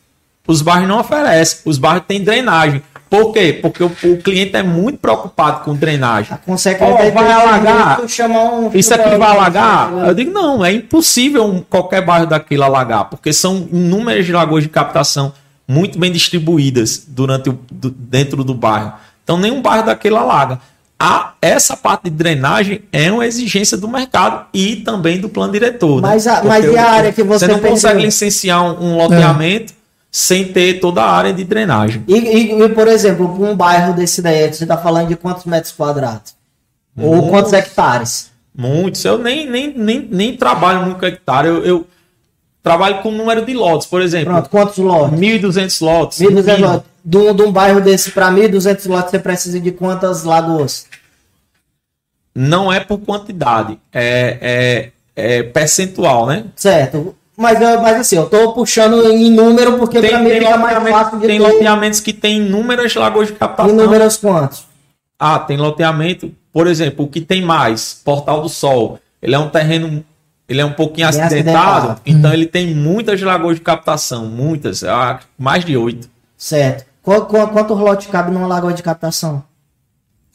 Os 0.45 0.61
bairros 0.61 0.89
não 0.89 0.99
oferecem. 0.99 1.61
Os 1.65 1.79
bairros 1.79 2.03
têm 2.09 2.21
drenagem. 2.25 2.83
Por 3.09 3.33
quê? 3.33 3.53
Porque 3.63 3.85
o, 3.85 3.87
o 3.87 4.17
cliente 4.21 4.57
é 4.57 4.63
muito 4.65 4.99
preocupado 4.99 5.63
com 5.65 5.73
drenagem. 5.73 6.35
A 6.35 6.37
consequência 6.37 6.99
é 7.01 7.11
vai 7.13 7.31
alagar? 7.31 8.01
um 8.01 8.71
Isso 8.75 8.93
aqui 8.93 9.17
vai 9.17 9.29
alagar? 9.31 9.93
Eu 10.09 10.15
digo, 10.15 10.33
não, 10.33 10.65
é 10.65 10.73
impossível 10.73 11.45
um- 11.47 11.61
qualquer 11.63 12.05
bairro 12.05 12.27
daquilo 12.27 12.65
alagar, 12.65 13.05
porque 13.05 13.33
são 13.33 13.69
inúmeras 13.73 14.29
lagoas 14.29 14.65
de 14.65 14.69
captação 14.69 15.33
muito 15.69 15.97
bem 15.97 16.11
distribuídas 16.11 17.05
durante 17.07 17.51
o, 17.51 17.59
do- 17.71 17.91
dentro 17.91 18.43
do 18.43 18.53
bairro. 18.53 18.95
Então, 19.23 19.39
nenhum 19.39 19.63
bairro 19.63 19.87
daquele 19.87 20.17
alaga. 20.17 20.59
A, 20.99 21.35
essa 21.43 21.77
parte 21.77 22.05
de 22.05 22.11
drenagem 22.11 22.83
é 22.93 23.11
uma 23.11 23.27
exigência 23.27 23.77
do 23.77 23.89
mercado 23.89 24.47
e 24.55 24.77
também 24.77 25.21
do 25.21 25.29
plano 25.29 25.53
diretor. 25.53 26.01
né? 26.01 26.09
Mas 26.09 26.27
a- 26.27 26.35
Porque 26.37 26.49
mas 26.49 26.65
e 26.65 26.79
a 26.79 26.91
área 26.91 27.13
que 27.13 27.23
você 27.23 27.47
não 27.47 27.55
perdeu? 27.57 27.71
consegue 27.73 28.01
licenciar 28.03 28.63
um, 28.63 28.93
um 28.93 28.97
loteamento 28.97 29.73
sem 30.11 30.45
ter 30.53 30.79
toda 30.81 31.03
a 31.03 31.11
área 31.11 31.33
de 31.33 31.43
drenagem. 31.45 32.05
E, 32.07 32.15
e- 32.15 32.63
e, 32.63 32.69
por 32.69 32.87
exemplo, 32.87 33.29
para 33.37 33.45
um 33.45 33.57
bairro 33.57 33.93
desse 33.95 34.23
daí, 34.23 34.51
você 34.53 34.63
está 34.65 34.77
falando 34.79 35.09
de 35.09 35.17
quantos 35.17 35.45
metros 35.45 35.73
quadrados? 35.73 36.35
Ou 36.97 37.17
Muito. 37.17 37.31
quantos 37.31 37.53
hectares? 37.53 38.31
Muitos. 38.57 39.05
Eu 39.05 39.19
nem, 39.19 39.51
nem, 39.51 39.75
nem, 39.77 40.09
nem 40.11 40.37
trabalho 40.37 40.83
muito 40.83 41.01
com 41.01 41.07
hectare. 41.07 41.49
Eu, 41.49 41.65
eu 41.65 41.87
trabalho 42.65 43.01
com 43.01 43.13
número 43.13 43.47
de 43.47 43.55
lotes. 43.55 43.87
Por 43.87 44.03
exemplo, 44.03 44.33
Pronto, 44.33 44.51
quantos 44.51 44.79
lotes? 44.79 45.21
1.200 45.21 45.81
lotes. 45.85 46.19
1.200 46.19 46.27
mínimo. 46.33 46.67
lotes. 46.67 46.91
De 47.05 47.17
um, 47.17 47.35
de 47.37 47.43
um 47.43 47.53
bairro 47.53 47.81
desse 47.81 48.11
para 48.11 48.33
1.200 48.33 48.89
lotes, 48.89 49.11
você 49.11 49.19
precisa 49.19 49.61
de 49.61 49.71
quantas 49.71 50.25
lagoas? 50.25 50.87
Não 52.35 52.73
é 52.73 52.81
por 52.81 52.99
quantidade, 52.99 53.79
é, 53.93 54.91
é, 55.17 55.39
é 55.39 55.43
percentual, 55.45 56.27
né? 56.27 56.47
Certo. 56.57 57.15
Mas, 57.37 57.61
mas 57.61 58.01
assim, 58.01 58.17
eu 58.17 58.27
tô 58.27 58.53
puxando 58.53 59.09
em 59.09 59.31
número 59.31 59.77
porque 59.79 60.01
para 60.01 60.19
mim 60.19 60.31
fica 60.31 60.57
mais 60.57 60.89
fácil 60.89 61.21
de 61.21 61.27
tem 61.27 61.39
loteamentos 61.39 62.01
que 62.01 62.13
tem 62.13 62.39
inúmeras 62.39 62.95
lagoas 62.95 63.29
de 63.29 63.35
captação. 63.35 63.73
em 63.73 63.77
números 63.77 64.17
quantos? 64.17 64.65
Ah, 65.19 65.39
tem 65.39 65.57
loteamento 65.57 66.33
por 66.55 66.69
exemplo, 66.69 67.05
o 67.05 67.09
que 67.09 67.21
tem 67.21 67.43
mais, 67.43 68.01
Portal 68.05 68.41
do 68.41 68.49
Sol, 68.49 69.01
ele 69.21 69.35
é 69.35 69.39
um 69.39 69.51
terreno, 69.51 70.05
ele 70.49 70.61
é 70.61 70.65
um 70.65 70.73
pouquinho 70.73 71.11
Bem 71.11 71.21
acidentado, 71.23 71.77
acidentado. 71.77 72.01
então 72.05 72.33
ele 72.33 72.47
tem 72.47 72.75
muitas 72.75 73.21
lagoas 73.23 73.57
de 73.57 73.63
captação, 73.63 74.27
muitas, 74.27 74.85
ah, 74.85 75.21
mais 75.39 75.65
de 75.65 75.77
oito. 75.77 76.09
Certo. 76.37 76.87
Qual, 77.03 77.27
qual, 77.27 77.49
quantos 77.49 77.79
lotes 77.79 78.07
cabe 78.09 78.31
numa 78.31 78.47
lagoa 78.47 78.73
de 78.73 78.83
captação? 78.83 79.43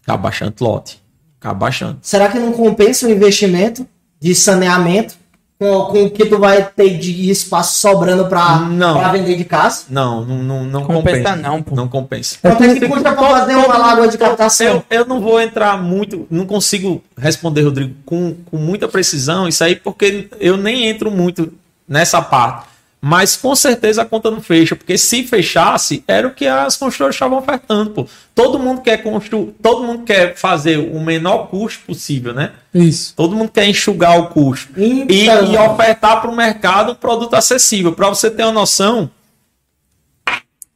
Cabe 0.06 0.24
bastante 0.24 0.64
lote. 0.64 1.02
Cabe 1.40 1.60
bastante. 1.60 2.00
Será 2.02 2.30
que 2.30 2.38
não 2.40 2.52
compensa 2.52 3.08
o 3.08 3.10
investimento 3.10 3.88
de 4.20 4.36
saneamento 4.36 5.16
com, 5.60 5.82
com 5.88 6.04
o 6.06 6.10
que 6.10 6.26
tu 6.26 6.40
vai 6.40 6.64
ter 6.64 6.98
de 6.98 7.30
espaço 7.30 7.82
sobrando 7.82 8.26
pra, 8.28 8.60
Não. 8.60 8.98
pra 8.98 9.12
vender 9.12 9.36
de 9.36 9.44
casa? 9.44 9.84
Não, 9.90 10.24
não, 10.24 10.38
não, 10.42 10.64
não 10.64 10.84
Compensa 10.86 11.18
compensa. 11.18 11.36
não, 11.36 11.62
pô. 11.62 11.76
Não 11.76 11.88
compensa. 11.90 12.38
Quanto 12.42 12.64
é 12.64 12.74
que 12.80 12.88
custa 12.88 13.12
pra 13.12 13.30
fazer 13.30 13.56
uma 13.56 13.78
lagoa 13.78 14.08
de 14.08 14.18
captação? 14.18 14.66
Eu, 14.90 15.00
eu 15.00 15.06
não 15.06 15.20
vou 15.20 15.40
entrar 15.42 15.78
muito, 15.78 16.26
não 16.32 16.46
consigo 16.46 17.04
responder, 17.18 17.64
Rodrigo, 17.64 17.94
com, 18.06 18.36
com 18.50 18.56
muita 18.56 18.88
precisão, 18.88 19.50
isso 19.50 19.62
aí, 19.62 19.76
porque 19.76 20.30
eu 20.40 20.56
nem 20.56 20.88
entro 20.88 21.12
muito 21.12 21.52
nessa 21.86 22.22
parte. 22.22 22.69
Mas 23.02 23.38
com 23.38 23.56
certeza 23.56 24.02
a 24.02 24.06
conta 24.06 24.30
não 24.30 24.42
fecha, 24.42 24.76
porque 24.76 24.98
se 24.98 25.24
fechasse, 25.24 26.04
era 26.06 26.28
o 26.28 26.32
que 26.34 26.46
as 26.46 26.76
construtoras 26.76 27.16
estavam 27.16 27.38
ofertando, 27.40 27.92
pô. 27.92 28.08
Todo 28.36 28.60
mundo 28.60 28.82
quer 28.82 28.98
construir, 29.02 29.54
todo 29.64 29.84
mundo 29.86 30.04
quer 30.04 30.36
fazer 30.36 30.78
o 30.78 31.00
menor 31.00 31.48
custo 31.48 31.86
possível, 31.86 32.34
né? 32.34 32.52
Isso. 32.74 33.14
Todo 33.16 33.38
mundo 33.38 33.52
quer 33.52 33.66
enxugar 33.70 34.20
o 34.20 34.28
custo 34.28 34.74
e, 34.78 35.04
Então. 35.24 35.54
e 35.54 35.58
ofertar 35.58 36.20
para 36.22 36.30
o 36.30 36.36
mercado 36.36 36.92
um 36.92 36.96
produto 36.96 37.36
acessível. 37.36 37.94
Para 37.94 38.10
você 38.10 38.30
ter 38.30 38.44
uma 38.44 38.52
noção, 38.52 39.10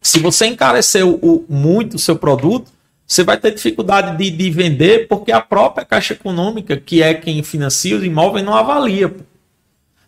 se 0.01 0.19
você 0.19 0.45
encarecer 0.45 1.05
o, 1.05 1.15
o- 1.21 1.45
muito 1.49 1.95
o 1.95 1.99
seu 1.99 2.15
produto, 2.15 2.71
você 3.05 3.21
vai 3.23 3.37
ter 3.37 3.53
dificuldade 3.53 4.17
de, 4.17 4.29
de 4.31 4.49
vender 4.49 5.07
porque 5.09 5.31
a 5.31 5.41
própria 5.41 5.85
Caixa 5.85 6.13
Econômica, 6.13 6.77
que 6.77 7.03
é 7.03 7.13
quem 7.13 7.43
financia 7.43 7.97
os 7.97 8.03
imóveis, 8.03 8.45
não 8.45 8.55
avalia. 8.55 9.09
pô. 9.09 9.23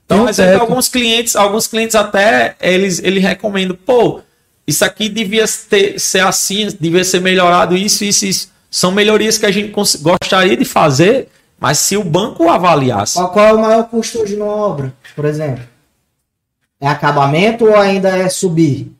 Então, 0.06 0.26
um 0.26 0.32
teto. 0.32 0.62
alguns 0.62 0.88
clientes, 0.88 1.36
alguns 1.36 1.68
clientes 1.68 1.96
até 1.96 2.56
eles, 2.62 3.00
eles 3.04 3.24
recomendam, 3.24 3.76
pô, 3.86 4.22
isso 4.68 4.86
aqui 4.86 5.10
devia 5.10 5.46
ter, 5.70 6.00
ser 6.00 6.20
assim, 6.20 6.68
devia 6.80 7.04
ser 7.04 7.22
melhorado 7.22 7.76
isso, 7.76 8.04
isso, 8.04 8.26
isso. 8.26 8.52
São 8.70 8.92
melhorias 8.92 9.38
que 9.38 9.46
a 9.46 9.52
gente 9.52 9.74
gostaria 10.02 10.56
de 10.58 10.66
fazer, 10.66 11.30
mas 11.60 11.78
se 11.80 11.96
o 11.98 12.04
banco 12.04 12.50
avaliasse. 12.50 13.16
Qual, 13.16 13.32
qual 13.32 13.46
é 13.46 13.54
o 13.54 13.62
maior 13.62 13.84
custo 13.90 14.20
hoje 14.22 14.36
numa 14.36 14.54
obra, 14.54 14.94
por 15.16 15.26
exemplo? 15.26 15.64
É 16.80 16.88
acabamento 16.88 17.66
ou 17.66 17.76
ainda 17.76 18.10
é 18.10 18.28
subir? 18.30 18.92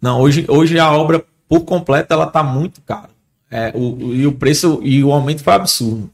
Não, 0.00 0.20
hoje, 0.20 0.44
hoje 0.48 0.78
a 0.78 0.90
obra 0.92 1.24
por 1.48 1.60
completo 1.60 2.12
ela 2.12 2.26
tá 2.26 2.42
muito 2.42 2.80
cara. 2.82 3.10
É, 3.50 3.72
o, 3.74 4.06
o- 4.08 4.14
e 4.14 4.26
o 4.26 4.32
preço 4.32 4.80
e 4.82 5.02
o 5.02 5.12
aumento 5.12 5.42
foi 5.42 5.52
absurdo. 5.54 6.10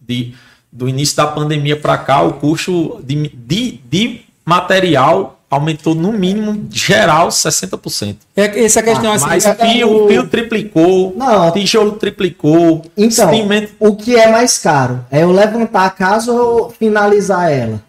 De, 0.00 0.34
do 0.72 0.88
início 0.88 1.16
da 1.16 1.26
pandemia 1.26 1.76
para 1.76 1.98
cá, 1.98 2.22
o 2.22 2.34
custo 2.34 3.00
de, 3.04 3.28
de, 3.34 3.80
de 3.90 4.20
material 4.44 5.36
aumentou 5.50 5.96
no 5.96 6.12
mínimo 6.12 6.68
geral 6.70 7.26
60%. 7.28 8.16
É, 8.36 8.64
essa 8.64 8.80
questão 8.82 9.10
Ah, 9.10 9.16
assim. 9.16 9.26
Mas 9.26 9.44
é- 9.46 9.54
fio, 9.56 10.06
fio 10.06 10.26
triplicou, 10.28 11.12
Não. 11.16 11.50
tijolo 11.50 11.92
triplicou, 11.92 12.84
Então, 12.96 13.28
cimento 13.30 13.72
o 13.80 13.96
que 13.96 14.14
é 14.14 14.30
mais 14.30 14.58
caro? 14.58 15.04
É 15.10 15.24
eu 15.24 15.32
levantar 15.32 15.86
a 15.86 15.90
casa 15.90 16.32
ou 16.32 16.70
finalizar 16.70 17.50
ela? 17.50 17.82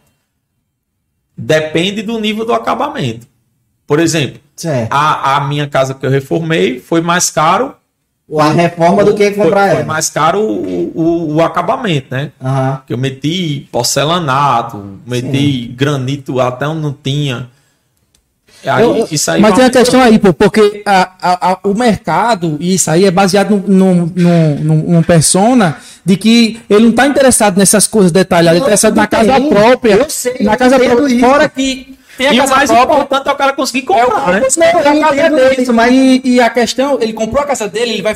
depende 1.38 2.02
do 2.04 2.20
nível 2.20 2.46
do 2.46 2.54
acabamento. 2.54 3.26
Por 3.88 4.00
exemplo, 4.00 4.40
Certo. 4.56 4.92
a, 4.92 5.38
a 5.38 5.48
minha 5.48 5.68
casa 5.68 5.94
que 5.94 6.06
eu 6.06 6.10
reformei 6.10 6.80
foi 6.80 7.02
mais 7.02 7.30
caro 7.30 7.76
A 8.40 8.52
reforma 8.52 9.04
do 9.04 9.14
que 9.14 9.32
foi, 9.32 9.44
comprar 9.44 9.68
foi 9.70 9.76
ela. 9.78 9.86
mais 9.86 10.10
caro 10.10 10.40
o, 10.42 10.92
o, 10.96 11.36
o 11.36 11.42
acabamento, 11.42 12.08
né? 12.12 12.32
Aham. 12.42 12.82
Que 12.88 12.94
eu 12.94 12.98
meti 12.98 13.68
porcelanato, 13.72 14.82
meti 15.06 15.68
granito 15.76 16.40
até 16.40 16.68
onde 16.68 16.82
não 16.82 16.94
tinha. 16.94 17.50
Aí, 18.66 18.84
Eu- 18.84 18.96
eu- 18.98 19.08
isso 19.12 19.32
aí 19.32 19.42
Mas 19.42 19.56
tem 19.56 19.64
uma 19.64 19.70
questão 19.72 20.02
aí, 20.02 20.20
pô, 20.20 20.32
porque 20.34 20.84
a- 20.86 21.12
a- 21.22 21.52
a- 21.54 21.60
o 21.64 21.74
mercado, 21.74 22.58
e 22.60 22.76
isso 22.76 22.92
aí 22.92 23.06
é 23.06 23.12
baseado 23.12 23.62
num, 23.68 24.12
num, 24.16 24.56
num, 24.60 25.04
persona 25.04 25.78
de 26.06 26.16
que 26.16 26.62
ele 26.70 26.86
não 26.86 26.92
tá 26.92 27.08
interessado 27.08 27.58
nessas 27.58 27.88
coisas 27.88 28.12
detalhadas, 28.12 28.58
ele 28.58 28.60
tá 28.62 28.66
interessado 28.68 28.96
na 28.96 29.08
casa 29.08 29.42
própria. 29.42 29.94
Eu 29.96 30.10
sei, 30.10 30.36
na 30.42 30.54
eu 30.54 30.58
casa 30.60 30.80
própria. 30.80 31.08
isso. 31.08 31.20
Fora 31.20 31.50
que 31.50 31.98
tem 32.18 32.28
a 32.28 32.34
E 32.34 32.38
o 32.40 32.42
casa 32.42 32.56
mais 32.56 32.70
própria. 32.72 32.94
importante 32.96 33.28
é 33.28 33.32
o 33.32 33.36
cara 33.36 33.54
conseguir 33.54 33.80
É 33.92 34.04
o 34.06 34.06
comprar, 34.12 34.32
né? 34.42 34.48
não, 34.58 34.66
é 34.66 34.70
a 34.70 35.00
casa 35.16 35.30
dele, 35.36 35.62
isso, 35.62 35.74
mas 35.74 35.94
e, 35.94 36.22
e 36.26 36.42
a 36.42 36.50
questão, 36.50 36.98
ele 37.02 37.14
comprou 37.14 37.42
a 37.42 37.46
casa 37.46 37.68
dele, 37.68 37.92
ele 37.94 38.02
vai 38.02 38.16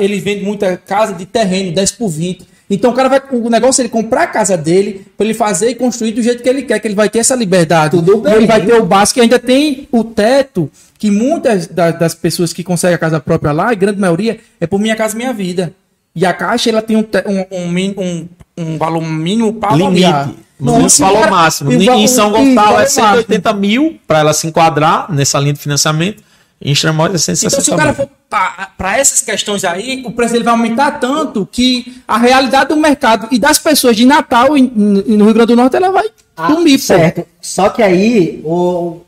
ele 0.00 0.20
vende 0.20 0.44
muita 0.44 0.76
casa 0.76 1.12
de 1.12 1.26
terreno, 1.26 1.72
10 1.72 1.90
por 1.92 2.08
20. 2.08 2.46
Então 2.68 2.90
o 2.90 2.94
cara 2.94 3.08
vai 3.08 3.22
o 3.30 3.48
negócio 3.48 3.80
é 3.80 3.82
ele 3.84 3.88
comprar 3.88 4.22
a 4.22 4.26
casa 4.26 4.56
dele 4.56 5.06
para 5.16 5.24
ele 5.24 5.34
fazer 5.34 5.68
e 5.70 5.74
construir 5.76 6.10
do 6.12 6.20
jeito 6.22 6.42
que 6.42 6.48
ele 6.48 6.62
quer, 6.62 6.80
que 6.80 6.88
ele 6.88 6.94
vai 6.96 7.08
ter 7.08 7.20
essa 7.20 7.34
liberdade. 7.36 7.92
Tudo 7.96 8.16
bem. 8.18 8.34
Ele 8.34 8.46
vai 8.46 8.60
ter 8.64 8.74
o 8.74 8.84
básico 8.84 9.20
e 9.20 9.22
ainda 9.22 9.38
tem 9.38 9.86
o 9.92 10.02
teto 10.02 10.68
que 10.98 11.10
muitas 11.10 11.66
da- 11.68 11.92
das 11.92 12.14
pessoas 12.14 12.52
que 12.52 12.64
conseguem 12.64 12.96
a 12.96 12.98
casa 12.98 13.20
própria 13.20 13.52
lá, 13.52 13.70
a 13.70 13.74
grande 13.74 14.00
maioria 14.00 14.38
é 14.60 14.66
por 14.66 14.80
minha 14.80 14.96
casa 14.96 15.16
minha 15.16 15.32
vida. 15.32 15.72
E 16.16 16.24
a 16.26 16.32
caixa 16.32 16.70
ela 16.70 16.80
tem 16.82 16.96
um 16.96 17.00
um, 17.26 17.46
um, 17.52 17.94
um, 18.02 18.28
um 18.56 18.78
valor 18.78 19.02
mínimo 19.02 19.52
para 19.52 19.74
avaliar. 19.74 20.22
Limite. 20.28 20.46
Não 20.58 20.78
Não, 20.80 20.88
falou 20.88 21.18
cara, 21.18 21.30
máximo. 21.30 21.70
va- 21.70 21.94
Em 21.96 22.08
São 22.08 22.30
Gonçalo 22.30 22.54
valor 22.54 22.80
é 22.80 22.86
180 22.86 23.52
mil 23.52 24.00
para 24.08 24.20
ela 24.20 24.32
se 24.32 24.46
enquadrar 24.46 25.12
nessa 25.12 25.38
linha 25.38 25.52
de 25.52 25.60
financiamento. 25.60 26.24
Em 26.62 26.72
Extremóis 26.72 27.14
é 27.14 27.18
160 27.18 27.52
Então, 27.54 27.64
se 27.64 27.70
o 27.70 27.76
cara 27.76 27.88
mil. 27.92 27.96
for 27.96 28.08
para 28.30 28.96
essas 28.96 29.20
questões 29.20 29.62
aí, 29.62 30.02
o 30.06 30.10
preço 30.12 30.32
dele 30.32 30.44
vai 30.44 30.54
aumentar 30.54 30.92
tanto 30.92 31.46
que 31.52 32.00
a 32.08 32.16
realidade 32.16 32.70
do 32.70 32.76
mercado 32.78 33.28
e 33.30 33.38
das 33.38 33.58
pessoas 33.58 33.94
de 33.94 34.06
Natal 34.06 34.56
e, 34.56 34.62
no 34.62 35.24
Rio 35.26 35.34
Grande 35.34 35.48
do 35.48 35.56
Norte 35.56 35.76
ela 35.76 35.90
vai 35.92 36.06
Ah, 36.34 36.48
sumir, 36.48 36.78
pô. 36.78 36.84
certo. 36.84 37.26
Só 37.42 37.68
que 37.68 37.82
aí, 37.82 38.40
o, 38.42 39.00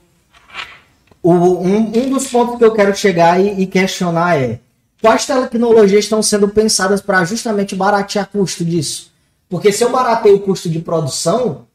o- 1.22 1.32
um, 1.32 1.90
um 1.96 2.10
dos 2.10 2.26
pontos 2.28 2.58
que 2.58 2.64
eu 2.64 2.72
quero 2.72 2.94
chegar 2.94 3.40
e, 3.40 3.62
e 3.62 3.66
questionar 3.66 4.38
é 4.38 4.60
quais 5.00 5.26
tecnologias 5.26 6.04
estão 6.04 6.22
sendo 6.22 6.48
pensadas 6.48 7.00
para 7.00 7.24
justamente 7.24 7.74
baratear 7.74 8.28
custo 8.28 8.64
disso? 8.64 9.10
Porque 9.48 9.72
se 9.72 9.82
eu 9.82 9.90
barateio 9.90 10.36
o 10.36 10.40
custo 10.40 10.68
de 10.68 10.78
produção, 10.80 11.66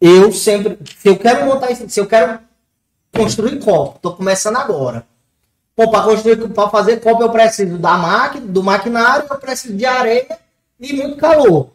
eu 0.00 0.32
sempre. 0.32 0.78
Se 1.00 1.08
eu 1.08 1.16
quero 1.18 1.46
montar 1.46 1.70
isso, 1.70 1.88
se 1.88 2.00
eu 2.00 2.06
quero 2.06 2.38
construir 3.12 3.58
copo, 3.58 3.96
estou 3.96 4.14
começando 4.14 4.56
agora. 4.56 5.04
Pô, 5.74 5.90
para 5.90 6.04
construir, 6.04 6.36
para 6.48 6.68
fazer 6.70 7.00
copo 7.00 7.22
eu 7.22 7.30
preciso 7.30 7.78
da 7.78 7.96
máquina, 7.96 8.46
do 8.46 8.62
maquinário, 8.62 9.26
eu 9.30 9.38
preciso 9.38 9.74
de 9.76 9.86
areia 9.86 10.38
e 10.78 10.92
muito 10.92 11.16
calor. 11.16 11.70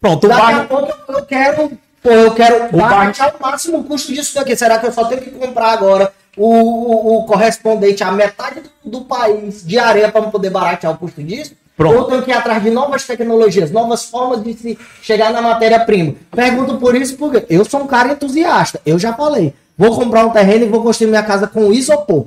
Pronto, 0.00 0.26
Daqui 0.28 0.40
a 0.40 0.44
bairro, 0.44 0.68
pouco 0.68 1.12
eu- 1.12 1.24
quero, 1.26 1.78
pô, 2.02 2.10
eu 2.10 2.34
quero 2.34 2.76
baratear 2.76 3.34
o 3.36 3.42
máximo 3.42 3.78
o 3.78 3.84
custo 3.84 4.12
disso 4.12 4.34
daqui. 4.34 4.56
Será 4.56 4.78
que 4.78 4.86
eu 4.86 4.92
só 4.92 5.04
tenho 5.04 5.20
que 5.22 5.30
comprar 5.30 5.72
agora 5.72 6.12
o, 6.36 7.18
o, 7.18 7.24
correspondente 7.24 8.02
à 8.02 8.12
metade 8.12 8.60
do, 8.60 8.90
do 8.90 9.04
país 9.04 9.66
de 9.66 9.78
areia 9.78 10.10
para 10.10 10.22
poder 10.22 10.50
baratear 10.50 10.92
o 10.92 10.98
custo 10.98 11.22
disso? 11.22 11.54
Pronto. 11.76 11.96
Ou 11.96 12.04
tenho 12.04 12.22
que 12.22 12.30
ir 12.30 12.34
atrás 12.34 12.62
de 12.62 12.70
novas 12.70 13.06
tecnologias, 13.06 13.70
novas 13.70 14.04
formas 14.04 14.44
de 14.44 14.52
se 14.54 14.78
chegar 15.02 15.32
na 15.32 15.40
matéria-prima? 15.40 16.14
Pergunto 16.30 16.76
por 16.76 16.94
isso 16.94 17.16
porque 17.16 17.46
eu 17.48 17.64
sou 17.64 17.82
um 17.82 17.86
cara 17.86 18.12
entusiasta. 18.12 18.80
Eu 18.84 18.98
já 18.98 19.14
falei. 19.14 19.54
Vou 19.78 19.96
comprar 19.96 20.26
um 20.26 20.30
terreno 20.30 20.66
e 20.66 20.68
vou 20.68 20.82
construir 20.82 21.08
minha 21.08 21.22
casa 21.22 21.46
com 21.46 21.72
isopor. 21.72 22.26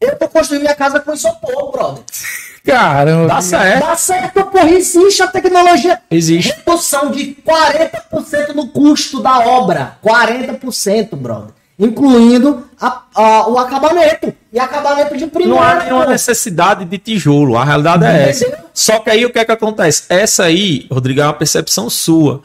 Eu 0.00 0.16
vou 0.18 0.28
construir 0.28 0.60
minha 0.60 0.74
casa 0.74 1.00
com 1.00 1.12
isopor, 1.12 1.72
brother. 1.72 2.04
Caramba. 2.64 3.26
Dá 3.26 3.40
certo. 3.40 3.86
Dá 3.86 3.96
certo, 3.96 4.44
porra. 4.44 4.70
Existe 4.70 5.22
a 5.22 5.26
tecnologia. 5.26 6.00
Existe. 6.10 6.54
Redução 6.64 7.10
de 7.10 7.36
40% 7.44 8.54
no 8.54 8.68
custo 8.68 9.20
da 9.20 9.40
obra. 9.40 9.98
40%, 10.04 11.16
brother. 11.16 11.50
Incluindo 11.78 12.64
a- 12.80 13.02
a- 13.14 13.48
o 13.48 13.58
acabamento. 13.58 14.32
E 14.52 14.58
acabamento 14.58 15.16
de 15.16 15.26
primeira. 15.26 15.54
Não 15.54 15.62
há 15.62 15.82
nenhuma 15.82 16.04
pô. 16.04 16.10
necessidade 16.10 16.84
de 16.84 16.98
tijolo, 16.98 17.56
a 17.56 17.64
realidade 17.64 18.04
é 18.04 18.28
essa. 18.28 18.64
Só 18.72 19.00
que 19.00 19.10
aí 19.10 19.26
o 19.26 19.30
que 19.30 19.38
é 19.40 19.44
que 19.44 19.50
acontece? 19.52 20.04
Essa 20.08 20.44
aí, 20.44 20.86
Rodrigo, 20.90 21.20
é 21.20 21.24
uma 21.24 21.32
percepção 21.32 21.90
sua. 21.90 22.42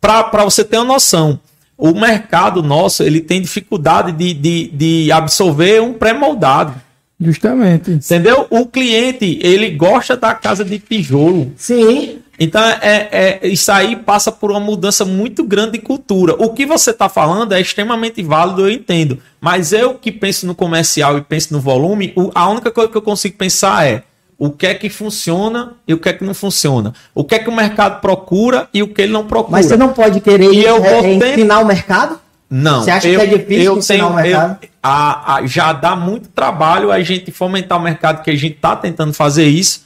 Para 0.00 0.44
você 0.44 0.64
ter 0.64 0.76
uma 0.78 0.84
noção, 0.94 1.40
o 1.78 1.92
mercado 1.92 2.62
nosso 2.62 3.02
ele 3.02 3.20
tem 3.20 3.40
dificuldade 3.40 4.12
de, 4.12 4.34
de, 4.34 4.68
de 4.68 5.12
absorver 5.12 5.80
um 5.80 5.94
pré-moldado. 5.94 6.74
Justamente. 7.20 7.92
Entendeu? 7.92 8.46
O 8.50 8.66
cliente, 8.66 9.38
ele 9.42 9.70
gosta 9.70 10.16
da 10.16 10.34
casa 10.34 10.64
de 10.64 10.78
tijolo. 10.78 11.52
Sim. 11.56 12.18
Então, 12.44 12.60
é, 12.60 13.38
é, 13.42 13.46
isso 13.46 13.70
aí 13.70 13.94
passa 13.94 14.32
por 14.32 14.50
uma 14.50 14.58
mudança 14.58 15.04
muito 15.04 15.44
grande 15.44 15.72
de 15.72 15.78
cultura. 15.78 16.34
O 16.38 16.50
que 16.52 16.66
você 16.66 16.90
está 16.90 17.08
falando 17.08 17.52
é 17.52 17.60
extremamente 17.60 18.20
válido, 18.22 18.62
eu 18.62 18.70
entendo. 18.70 19.18
Mas 19.40 19.72
eu 19.72 19.94
que 19.94 20.10
penso 20.10 20.44
no 20.46 20.54
comercial 20.54 21.16
e 21.16 21.20
penso 21.20 21.52
no 21.52 21.60
volume, 21.60 22.12
a 22.34 22.48
única 22.48 22.70
coisa 22.72 22.90
que 22.90 22.96
eu 22.96 23.02
consigo 23.02 23.36
pensar 23.36 23.86
é 23.86 24.02
o 24.36 24.50
que 24.50 24.66
é 24.66 24.74
que 24.74 24.88
funciona 24.90 25.74
e 25.86 25.94
o 25.94 25.98
que 25.98 26.08
é 26.08 26.12
que 26.12 26.24
não 26.24 26.34
funciona. 26.34 26.92
O 27.14 27.22
que 27.22 27.36
é 27.36 27.38
que 27.38 27.48
o 27.48 27.54
mercado 27.54 28.00
procura 28.00 28.68
e 28.74 28.82
o 28.82 28.88
que 28.88 29.02
ele 29.02 29.12
não 29.12 29.24
procura. 29.24 29.52
Mas 29.58 29.66
você 29.66 29.76
não 29.76 29.90
pode 29.92 30.20
querer 30.20 30.52
E 30.52 30.64
eu 30.64 30.82
vou 30.82 31.06
ensinar 31.06 31.60
o 31.60 31.64
mercado? 31.64 32.18
Não. 32.50 32.82
Você 32.82 32.90
acha 32.90 33.08
que 33.08 33.14
é 33.14 33.26
difícil 33.26 33.76
ensinar 33.78 34.08
o 34.08 34.14
mercado? 34.14 34.58
eu- 34.62 34.68
a- 34.82 35.34
a- 35.36 35.46
já 35.46 35.72
dá 35.72 35.94
muito 35.94 36.28
trabalho 36.28 36.90
a 36.90 37.00
gente 37.02 37.30
fomentar 37.30 37.78
o 37.78 37.80
mercado, 37.82 38.20
que 38.22 38.30
a 38.32 38.36
gente 38.36 38.56
está 38.56 38.74
tentando 38.74 39.12
fazer 39.12 39.46
isso. 39.46 39.84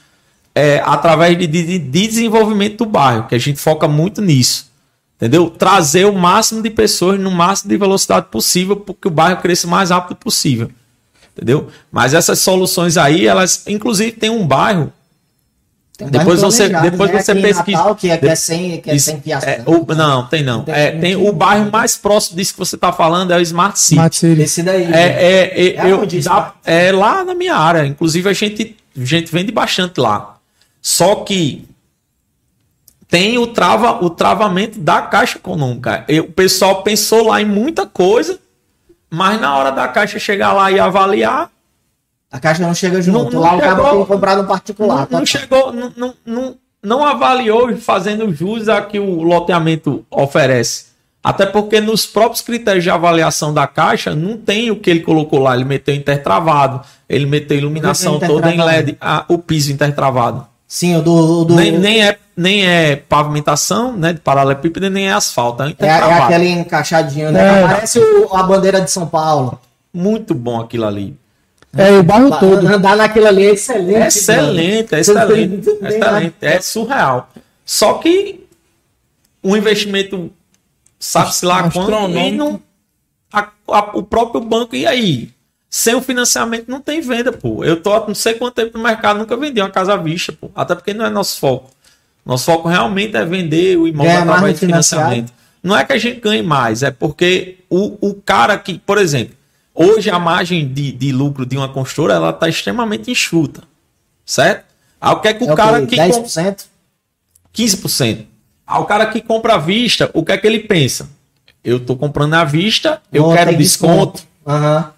É, 0.59 0.81
através 0.85 1.39
de, 1.39 1.47
de, 1.47 1.79
de 1.79 1.79
desenvolvimento 1.79 2.79
do 2.79 2.87
bairro, 2.87 3.27
que 3.29 3.35
a 3.35 3.39
gente 3.39 3.61
foca 3.61 3.87
muito 3.87 4.23
nisso. 4.23 4.67
Entendeu? 5.17 5.51
Trazer 5.51 6.07
o 6.07 6.13
máximo 6.15 6.63
de 6.63 6.71
pessoas 6.71 7.21
no 7.21 7.31
máximo 7.31 7.69
de 7.71 7.77
velocidade 7.77 8.27
possível, 8.31 8.75
porque 8.77 9.07
o 9.07 9.11
bairro 9.11 9.41
cresça 9.43 9.67
o 9.67 9.71
mais 9.71 9.91
rápido 9.91 10.17
possível. 10.17 10.71
Entendeu? 11.37 11.69
Mas 11.93 12.15
essas 12.15 12.39
soluções 12.39 12.97
aí, 12.97 13.27
elas, 13.27 13.65
inclusive, 13.67 14.13
tem 14.13 14.31
um 14.31 14.47
bairro. 14.47 14.91
Tem 15.99 16.07
um 16.07 16.11
depois 16.11 16.41
bairro 16.41 16.53
você, 16.53 16.69
depois 16.69 17.11
né? 17.11 17.23
você 17.23 17.33
Aqui 17.33 17.43
pesquisa. 17.43 17.79
Natal, 17.79 17.95
que 17.97 18.11
é, 18.11 18.17
que 18.19 18.27
é 18.29 18.35
sem, 18.35 18.81
que 18.81 18.91
é 18.91 18.95
isso- 18.95 19.11
sem 19.11 19.21
fiação. 19.21 19.49
é, 19.49 19.63
o- 19.67 19.95
não, 19.95 20.27
tem 20.27 20.43
não. 20.43 20.63
Tem- 20.65 20.75
É, 20.75 20.91
tem 20.93 21.01
tem- 21.01 21.17
o 21.17 21.33
bairro 21.33 21.71
mais 21.71 21.97
próximo 21.97 22.37
disso 22.37 22.53
que 22.55 22.59
você 22.59 22.77
está 22.77 22.93
falando 22.93 23.31
é 23.33 23.37
o 23.37 23.41
Smart 23.41 23.79
City. 23.79 23.95
Smart 23.95 24.17
City. 24.17 24.43
Esse 24.43 24.63
daí. 24.63 24.85
É, 24.85 25.01
é, 25.01 25.67
é, 25.67 25.77
É 25.77 25.93
eu, 25.93 26.07
dá- 26.23 26.55
é 26.65 26.93
lá 26.93 27.25
na 27.25 27.35
minha 27.35 27.55
área. 27.57 27.87
Inclusive, 27.87 28.29
a 28.29 28.33
gente, 28.35 28.77
a 28.99 29.05
gente 29.05 29.31
vende 29.33 29.53
bastante 29.53 29.99
lá. 30.01 30.36
Só 30.89 31.17
que 31.17 31.67
tem 33.09 33.39
o, 33.39 33.49
trava, 33.49 34.05
o 34.05 34.09
travamento 34.09 34.79
da 34.79 35.03
Caixa 35.03 35.37
Econômica. 35.37 36.05
E 36.09 36.21
o 36.21 36.31
pessoal 36.31 36.85
pensou 36.85 37.27
lá 37.27 37.43
em 37.43 37.45
muita 37.45 37.87
coisa, 37.87 38.39
mas 39.11 39.41
na 39.41 39.57
hora 39.57 39.73
da 39.73 39.89
Caixa 39.89 40.21
chegar 40.21 40.53
lá 40.53 40.71
e 40.71 40.79
avaliar, 40.79 41.51
A 42.31 42.39
caixa 42.39 42.63
não 42.65 42.73
chega 42.73 43.03
junto. 43.03 43.33
não 43.33 43.41
lá 43.41 43.57
o 43.57 43.61
cara 43.61 43.75
chegou- 43.75 43.97
tem 43.97 44.07
comprar 44.07 44.37
no 44.37 44.47
particular. 44.47 44.99
não, 44.99 45.07
tá? 45.07 45.19
não 45.19 45.27
chegou, 45.27 45.73
não, 45.73 45.93
não, 45.97 46.15
não, 46.25 46.57
não 46.81 47.05
avaliou 47.05 47.77
fazendo 47.79 48.33
jus 48.33 48.69
a 48.69 48.81
que 48.81 49.01
o 49.01 49.25
loteamento 49.25 50.07
oferece. 50.09 50.87
Até 51.21 51.47
porque 51.47 51.81
nos 51.81 52.07
próprios 52.07 52.43
critérios 52.43 52.85
de 52.85 52.91
avaliação 52.91 53.53
da 53.53 53.67
Caixa 53.67 54.15
não 54.15 54.37
tem 54.37 54.71
o 54.71 54.77
que 54.77 54.89
ele 54.89 55.01
colocou 55.01 55.41
lá. 55.41 55.57
Ele 55.57 55.65
meteu 55.65 55.97
intertravado, 55.97 56.81
ele 57.09 57.27
meteu 57.27 57.59
iluminação 57.59 58.21
toda 58.21 58.55
em? 58.55 58.63
LED, 58.63 58.97
ah, 59.01 59.25
o 59.27 59.37
piso 59.37 59.73
intertravado. 59.73 60.47
Sim, 60.69 60.97
o 60.97 61.03
do. 61.03 61.13
o 61.15 61.45
do 61.45 61.55
Nem, 61.55 61.79
nem, 61.79 62.03
é, 62.03 62.19
nem 62.37 62.67
é 62.67 62.97
pavimentação, 62.97 63.97
né, 63.97 64.13
de 64.13 64.21
paralelepípedo, 64.21 64.91
nem 64.91 65.09
é 65.09 65.13
asfalto, 65.13 65.63
é 65.63 65.67
é, 65.67 65.69
é 65.69 65.73
intertravado. 65.73 66.23
aquele 66.25 66.49
encaixadinho, 66.51 67.31
né? 67.31 67.61
É. 67.61 67.63
Parece 67.63 67.99
o- 68.01 68.35
a 68.35 68.43
bandeira 68.43 68.81
de 68.81 68.91
São 68.91 69.07
Paulo. 69.07 69.61
Muito 69.95 70.35
bom 70.35 70.61
aquilo 70.61 70.85
ali. 70.87 71.17
É, 71.77 71.91
o 71.93 72.03
bairro 72.03 72.31
Ba- 72.31 72.39
todo. 72.39 72.67
Andar 72.67 72.97
naquilo 72.97 73.27
ali 73.27 73.47
é 73.47 73.51
excelente. 73.53 74.07
Excelente, 74.09 74.95
é 74.95 74.97
não 74.97 75.27
tem- 75.29 75.55
excelente, 75.55 75.71
é 75.83 75.89
excelente, 75.89 76.35
é 76.41 76.61
surreal. 76.61 77.29
Só 77.65 77.95
que 77.95 78.45
um 79.45 79.57
investimento, 79.57 80.31
sabe-se 80.99 81.45
lá 81.45 81.71
quanto, 81.71 82.11
e 82.19 82.33
não, 82.33 82.61
a- 83.33 83.49
a- 83.69 83.91
o 83.95 84.03
próprio 84.03 84.41
banco, 84.41 84.75
e 84.75 84.87
aí? 84.87 85.31
Sem 85.69 85.95
o 85.95 86.01
financiamento 86.01 86.69
não 86.69 86.81
tem 86.81 87.01
venda, 87.01 87.33
pô. 87.33 87.65
Eu 87.65 87.81
tô 87.83 87.93
há 87.93 88.07
não 88.07 88.15
sei 88.15 88.35
quanto 88.35 88.55
tempo 88.55 88.79
no 88.79 88.85
mercado, 88.85 89.19
nunca 89.19 89.37
vendi 89.37 89.61
uma 89.61 89.71
casa 89.71 89.95
à 89.95 89.97
vista, 89.97 90.33
pô. 90.33 90.51
Até 90.55 90.75
porque 90.75 90.95
não 90.95 91.05
é 91.05 91.11
nosso 91.11 91.39
foco. 91.39 91.71
Nosso 92.25 92.45
foco 92.47 92.69
realmente 92.69 93.17
é 93.17 93.25
vender 93.25 93.77
o 93.79 93.87
imóvel 93.87 94.13
através 94.33 94.55
de 94.55 94.67
financiamento. 94.67 95.33
Não 95.63 95.77
é 95.77 95.85
que 95.85 95.93
a 95.93 95.99
gente 95.99 96.21
ganhe 96.21 96.43
mais, 96.43 96.83
é 96.83 96.91
porque 96.91 97.59
o, 97.69 97.97
o 98.11 98.15
cara 98.15 98.57
que, 98.59 98.79
por 98.79 98.99
exemplo, 98.99 99.35
hoje 99.75 100.09
a 100.11 100.19
margem 100.19 100.67
de, 100.69 100.93
de 100.93 101.13
lucro 101.13 101.45
de 101.45 101.57
uma 101.57 101.69
construtora 101.69 102.15
ela 102.15 102.31
está 102.31 102.49
extremamente 102.49 103.11
enxuta. 103.11 103.63
Certo? 104.25 104.65
Aí 105.01 105.13
o 105.13 105.21
que 105.21 105.29
é 105.29 105.35
que 105.35 105.45
o 105.45 105.51
É 105.53 105.57
cara 105.57 105.85
que. 105.87 105.97
com- 105.97 106.23
10%? 106.23 106.65
15%. 107.55 108.25
Aí 108.67 108.81
o 108.81 108.85
cara 108.85 109.07
que 109.07 109.21
compra 109.21 109.55
à 109.55 109.59
vista, 109.59 110.11
o 110.15 110.25
que 110.25 110.33
é 110.33 110.39
que 110.39 110.47
ele 110.47 110.61
pensa? 110.61 111.09
Eu 111.63 111.81
tô 111.81 111.97
comprando 111.97 112.35
à 112.35 112.45
vista, 112.45 113.01
eu 113.13 113.31
quero 113.33 113.51
ter 113.51 113.57
desconto. 113.57 114.23
Aham. 114.47 114.93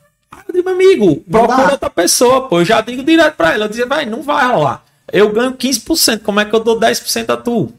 Digo, 0.58 0.64
meu 0.68 0.74
amigo, 0.74 1.16
procura 1.30 1.72
outra 1.72 1.90
pessoa, 1.90 2.48
pô. 2.48 2.60
Eu 2.60 2.64
já 2.64 2.80
digo 2.80 3.02
direto 3.04 3.36
pra 3.36 3.54
ele. 3.54 3.62
Eu 3.64 3.68
dizia, 3.68 3.86
vai, 3.86 4.04
não 4.04 4.22
vai 4.22 4.46
rolar. 4.52 4.84
Eu 5.12 5.32
ganho 5.32 5.52
15%, 5.52 6.22
como 6.22 6.40
é 6.40 6.44
que 6.44 6.54
eu 6.54 6.60
dou 6.60 6.78
10% 6.78 7.30
a 7.32 7.36
tu? 7.36 7.72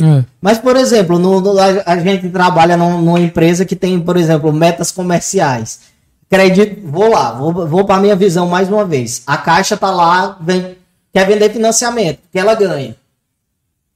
É. 0.00 0.24
Mas, 0.40 0.58
por 0.58 0.76
exemplo, 0.76 1.18
no, 1.18 1.40
no- 1.40 1.58
a, 1.58 1.66
a 1.86 1.98
gente 1.98 2.28
trabalha 2.28 2.76
num- 2.76 3.02
numa 3.02 3.20
empresa 3.20 3.64
que 3.64 3.74
tem, 3.76 3.98
por 4.00 4.16
exemplo, 4.16 4.52
metas 4.52 4.90
comerciais. 4.92 5.80
Acredito, 6.30 6.80
vou 6.86 7.10
lá, 7.10 7.32
vou, 7.32 7.66
vou 7.66 7.84
para 7.84 8.00
minha 8.00 8.14
visão 8.14 8.46
mais 8.46 8.68
uma 8.68 8.84
vez. 8.84 9.22
A 9.26 9.36
Caixa 9.36 9.76
tá 9.76 9.90
lá, 9.90 10.36
vem, 10.40 10.76
quer 11.12 11.26
vender 11.26 11.50
financiamento, 11.50 12.20
que 12.30 12.38
ela 12.38 12.54
ganha. 12.54 12.96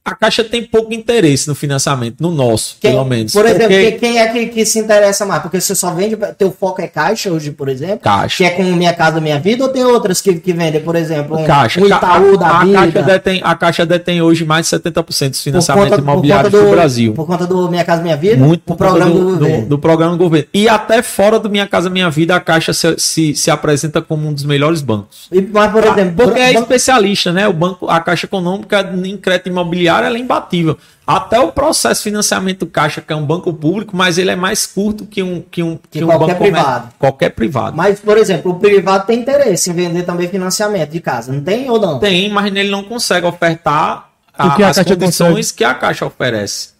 A 0.05 0.13
Caixa 0.15 0.43
tem 0.43 0.61
pouco 0.61 0.93
interesse 0.93 1.47
no 1.47 1.55
financiamento, 1.55 2.19
no 2.19 2.29
nosso, 2.29 2.75
Quem- 2.81 2.91
pelo 2.91 3.05
menos. 3.05 3.31
Por 3.31 3.45
exemplo, 3.45 3.69
porque- 3.69 3.91
quem, 3.93 4.19
é 4.19 4.27
que, 4.27 4.47
que 4.47 4.65
se 4.65 4.77
interessa 4.77 5.25
mais? 5.25 5.41
Porque 5.41 5.61
você 5.61 5.73
só 5.73 5.91
vende, 5.91 6.17
teu 6.37 6.51
foco 6.51 6.81
é 6.81 6.87
Caixa 6.87 7.31
hoje, 7.31 7.51
por 7.51 7.69
exemplo? 7.69 7.99
Caixa. 7.99 8.37
Que 8.37 8.43
é 8.43 8.49
com 8.49 8.63
Minha 8.63 8.93
Casa 8.93 9.21
Minha 9.21 9.39
Vida 9.39 9.63
ou 9.63 9.69
tem 9.69 9.81
outras 9.85 10.19
que, 10.19 10.33
que 10.35 10.51
vendem, 10.51 10.81
por 10.81 10.97
exemplo, 10.97 11.39
um, 11.39 11.45
Caixa. 11.45 11.79
um 11.79 11.85
Itaú 11.85 12.33
a, 12.33 12.37
da 12.37 12.47
a, 12.49 12.65
vida? 12.65 12.79
Caixa 12.79 13.01
detém, 13.01 13.41
a 13.45 13.55
Caixa 13.55 13.85
detém 13.85 14.21
hoje 14.21 14.43
mais 14.43 14.69
de 14.69 14.75
70% 14.75 15.29
dos 15.29 15.41
financiamentos 15.41 15.89
conta, 15.91 16.01
imobiliários 16.01 16.51
conta 16.51 16.65
do, 16.65 16.71
Brasil. 16.71 17.13
Por 17.13 17.25
conta 17.25 17.47
do 17.47 17.69
Minha 17.69 17.85
Casa 17.85 18.01
Minha 18.01 18.17
Vida? 18.17 18.43
Muito 18.43 18.61
por 18.65 18.75
programa 18.75 19.09
do, 19.09 19.37
do, 19.37 19.47
do, 19.47 19.65
do 19.67 19.79
programa 19.79 20.17
do 20.17 20.21
governo. 20.21 20.49
E 20.53 20.67
até 20.67 21.01
fora 21.01 21.39
do 21.39 21.49
Minha 21.49 21.65
Casa 21.65 21.89
Minha 21.89 22.09
Vida, 22.09 22.35
a 22.35 22.41
Caixa 22.41 22.73
se, 22.73 22.93
se, 22.97 23.35
se 23.35 23.49
apresenta 23.49 24.01
como 24.01 24.27
um 24.27 24.33
dos 24.33 24.43
melhores 24.43 24.81
bancos. 24.81 25.29
E, 25.31 25.41
mas, 25.41 25.71
por 25.71 25.81
exemplo, 25.81 26.25
Porque 26.25 26.41
é 26.41 26.51
especialista, 26.51 27.31
né? 27.31 27.47
O 27.47 27.53
banco, 27.53 27.89
a 27.89 28.01
Caixa 28.01 28.25
Econômica 28.25 28.81
em 29.01 29.15
crédito 29.15 29.47
imobiliário 29.47 29.92
ela 30.01 30.17
é 30.17 30.19
imbatível. 30.19 30.77
Até 31.05 31.39
o 31.39 31.51
processo 31.51 31.99
de 31.99 32.03
financiamento 32.05 32.65
Caixa, 32.65 33.01
que 33.01 33.11
é 33.11 33.15
um 33.15 33.25
banco 33.25 33.53
público, 33.53 33.95
mas 33.95 34.17
ele 34.17 34.31
é 34.31 34.35
mais 34.35 34.65
curto 34.65 35.05
que 35.05 35.21
um, 35.21 35.41
que 35.41 35.61
um, 35.61 35.77
Que 35.91 36.03
um 36.03 36.07
qualquer 36.07 36.27
banco 36.27 36.39
privado. 36.39 36.93
Qualquer 36.97 37.29
privado. 37.31 37.75
Mas, 37.75 37.99
por 37.99 38.17
exemplo, 38.17 38.53
o 38.53 38.55
privado 38.59 39.05
tem 39.05 39.19
interesse 39.19 39.69
em 39.69 39.73
vender 39.73 40.03
também 40.03 40.29
financiamento 40.29 40.89
de 40.89 41.01
casa, 41.01 41.31
não 41.31 41.41
tem 41.41 41.69
ou 41.69 41.79
não? 41.79 41.99
Tem, 41.99 42.29
mas 42.29 42.47
ele 42.47 42.69
não 42.69 42.83
consegue 42.83 43.27
ofertar 43.27 44.09
que 44.55 44.63
a 44.63 44.69
as 44.69 44.81
condições 44.81 45.51
que 45.51 45.63
a 45.63 45.73
Caixa 45.73 46.05
oferece. 46.05 46.73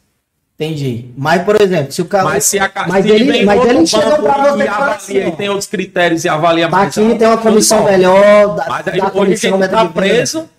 Entendi. 0.56 1.08
Mas, 1.18 1.42
por 1.44 1.60
exemplo, 1.60 1.92
se 1.92 2.02
o 2.02 2.06
cara. 2.06 2.24
Mas 2.26 2.46
se 2.46 2.60
a 2.60 2.72
mas 2.88 3.04
se 3.04 3.12
ele, 3.12 3.44
mas 3.44 3.66
ele 3.66 3.88
chega 3.88 4.22
pra 4.22 4.52
você 4.52 4.64
e 4.64 4.68
avalia 4.68 4.96
assim, 4.96 5.28
e 5.28 5.32
tem 5.32 5.50
outros 5.50 5.68
critérios 5.68 6.24
e 6.24 6.30
avalia 6.30 6.70
mais. 6.70 6.96
Daqui 6.96 7.16
tem 7.16 7.28
uma 7.28 7.38
comissão 7.38 7.80
bom. 7.80 7.86
melhor. 7.86 8.56
Da, 8.56 8.66
Mas 8.70 8.88
aí 8.88 9.02
da 9.02 9.12
hoje 9.14 9.48
a 9.48 9.58
meta 9.58 9.66
está 9.66 9.86
preso 9.86 10.50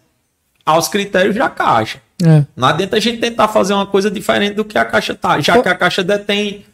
aos 0.67 0.89
critérios 0.89 1.37
da 1.37 1.49
Caixa. 1.49 2.01
É. 2.25 2.45
Não 2.57 2.69
adianta 2.69 2.97
a 2.97 3.01
gente 3.01 3.19
tentar 3.19 3.49
fazer 3.49 3.75
uma 3.75 3.87
coisa 3.87 4.11
diferente 4.11 4.55
do 4.55 4.65
que 4.65 4.79
a 4.79 4.85
Caixa 4.85 5.15
tá, 5.15 5.41
já 5.41 5.61
que 5.61 5.69
a 5.69 5.75
Caixa 5.75 6.03
detém 6.03 6.65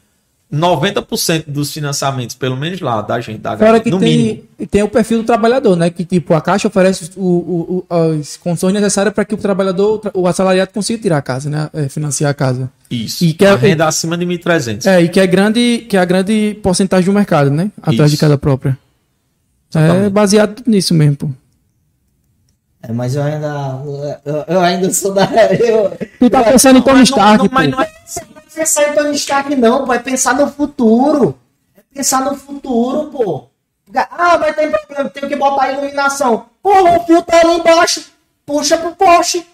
90% 0.53 1.45
dos 1.47 1.73
financiamentos, 1.73 2.35
pelo 2.35 2.57
menos 2.57 2.81
lá, 2.81 3.01
da 3.03 3.21
gente, 3.21 3.39
da 3.39 3.57
Fora 3.57 3.79
que 3.79 3.89
no 3.91 4.01
tem, 4.01 4.17
mínimo. 4.19 4.43
tem 4.69 4.83
o 4.83 4.89
perfil 4.89 5.19
do 5.19 5.25
trabalhador, 5.25 5.77
né? 5.77 5.91
Que 5.91 6.05
tipo, 6.05 6.35
a 6.35 6.41
Caixa 6.41 6.67
oferece 6.67 7.11
o, 7.17 7.23
o- 7.23 7.87
o- 7.89 7.95
as 8.19 8.37
condições 8.37 8.73
necessárias 8.75 9.15
para 9.15 9.25
que 9.25 9.33
o 9.35 9.37
trabalhador, 9.39 10.01
o 10.13 10.27
assalariado 10.27 10.73
consiga 10.73 11.01
tirar 11.01 11.19
a 11.19 11.23
casa, 11.23 11.49
né? 11.49 11.71
É, 11.73 11.89
financiar 11.89 12.33
a 12.33 12.35
casa. 12.35 12.69
Isso. 12.91 13.25
E 13.25 13.33
que 13.33 13.45
é- 13.45 13.51
a 13.51 13.55
renda 13.57 13.87
acima 13.87 14.19
de 14.19 14.27
1.300. 14.27 14.87
É, 14.87 15.01
e 15.01 15.09
que 15.09 15.21
é 15.21 15.27
grande, 15.27 15.87
que 15.89 15.97
é 15.97 16.01
a 16.01 16.05
grande 16.05 16.59
porcentagem 16.63 17.07
do 17.07 17.13
mercado, 17.13 17.51
né? 17.51 17.71
Atrás 17.81 18.11
de 18.11 18.17
Isso. 18.17 18.21
casa 18.21 18.37
própria. 18.37 18.77
É 19.73 19.79
Exatamente. 19.79 20.11
baseado 20.11 20.55
tudo 20.57 20.69
nisso 20.71 20.93
mesmo, 20.95 21.15
pô. 21.17 21.31
É, 22.83 22.93
mas 22.93 23.15
eu 23.15 23.23
ainda. 23.23 23.83
Eu, 24.25 24.45
eu 24.55 24.61
ainda 24.61 24.93
sou 24.93 25.13
da. 25.13 25.25
Eu, 25.53 25.91
Tu 26.19 26.31
tá 26.31 26.43
pensando 26.43 26.79
em 26.79 26.83
Tony 26.83 26.99
Mas 27.01 27.11
não- 27.11 27.17
Stark, 27.19 27.45
não- 27.45 27.51
mas 27.53 27.71
não 27.71 27.81
é 27.83 27.91
não 28.33 28.39
é 28.41 28.55
pensar 28.55 28.89
em 28.89 28.95
Tony 28.95 29.15
Stark, 29.17 29.55
não, 29.57 29.85
pô. 29.85 29.93
É 29.93 29.99
pensar 29.99 30.35
no 30.35 30.49
futuro. 30.51 31.39
É 31.77 31.83
pensar 31.95 32.25
no 32.25 32.35
futuro, 32.37 33.11
pô. 33.11 33.45
Ah, 33.95 34.39
mas 34.39 34.55
tem 34.57 34.71
problema, 34.71 35.11
tem 35.11 35.29
que 35.29 35.37
botar 35.37 35.65
a 35.65 35.73
iluminação. 35.73 36.47
Porra, 36.63 36.99
o 36.99 37.05
fio 37.05 37.23
tá 37.23 37.41
ali 37.41 37.59
embaixo. 37.59 38.05
Puxa 38.47 38.77
pro 38.79 38.95
poste. 38.95 39.47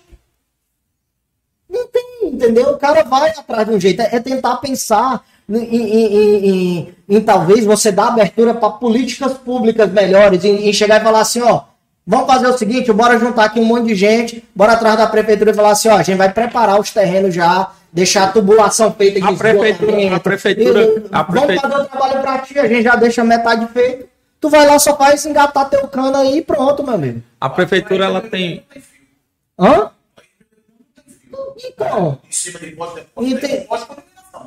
Não 1.68 1.86
tem, 1.88 2.28
entendeu? 2.28 2.70
O 2.70 2.78
cara 2.78 3.02
vai 3.02 3.30
atrás 3.30 3.66
de 3.66 3.74
um 3.74 3.80
jeito. 3.80 4.00
É, 4.02 4.16
é 4.16 4.20
tentar 4.20 4.56
pensar 4.58 5.22
em, 5.48 5.56
em- 5.58 6.46
em- 6.46 6.94
em- 7.08 7.20
talvez 7.20 7.64
você 7.64 7.90
dar 7.90 8.08
abertura 8.08 8.54
para 8.54 8.70
políticas 8.70 9.32
públicas 9.34 9.90
melhores, 9.90 10.44
em, 10.44 10.68
em 10.68 10.72
chegar 10.72 11.00
e 11.00 11.04
falar 11.04 11.20
assim, 11.20 11.40
ó, 11.42 11.62
vamos 12.06 12.26
fazer 12.26 12.46
o 12.46 12.56
seguinte, 12.56 12.92
bora 12.92 13.18
juntar 13.18 13.44
aqui 13.46 13.58
um 13.60 13.64
monte 13.64 13.86
de 13.88 13.94
gente, 13.94 14.44
bora 14.54 14.72
atrás 14.74 14.96
da 14.96 15.06
prefeitura 15.06 15.50
e 15.50 15.54
falar 15.54 15.70
assim, 15.72 15.88
ó, 15.88 15.96
a 15.96 16.02
gente 16.02 16.16
vai 16.16 16.32
preparar 16.32 16.78
os 16.78 16.90
terrenos 16.90 17.34
já, 17.34 17.70
deixar 17.92 18.24
a 18.24 18.32
tubulação 18.32 18.92
feita 18.92 19.20
de 19.20 19.26
A 19.26 19.32
prefeitura- 19.32 20.16
a 20.16 20.20
prefeitura- 20.20 20.82
E- 20.84 21.02
a 21.10 21.22
Vamos 21.22 21.44
prefe- 21.46 21.60
fazer 21.62 21.74
o 21.82 21.84
trabalho 21.86 22.20
pra 22.22 22.38
ti, 22.38 22.58
a 22.58 22.68
gente 22.68 22.82
já 22.84 22.94
deixa 22.96 23.24
metade 23.24 23.66
feito. 23.72 24.06
Tu 24.40 24.48
vai 24.50 24.66
lá, 24.66 24.78
só 24.78 24.96
faz 24.96 25.24
engatar 25.26 25.68
teu 25.68 25.88
cano 25.88 26.16
aí 26.16 26.38
e 26.38 26.42
pronto, 26.42 26.84
meu 26.84 26.94
amigo. 26.94 27.22
A 27.40 27.48
prefeitura 27.48 28.04
ela 28.04 28.20
tem. 28.20 28.62
Hã? 29.58 29.90
Então, 31.64 32.18
Em 32.28 32.32
cima 32.32 32.58
de 32.58 32.66
poste, 32.72 33.02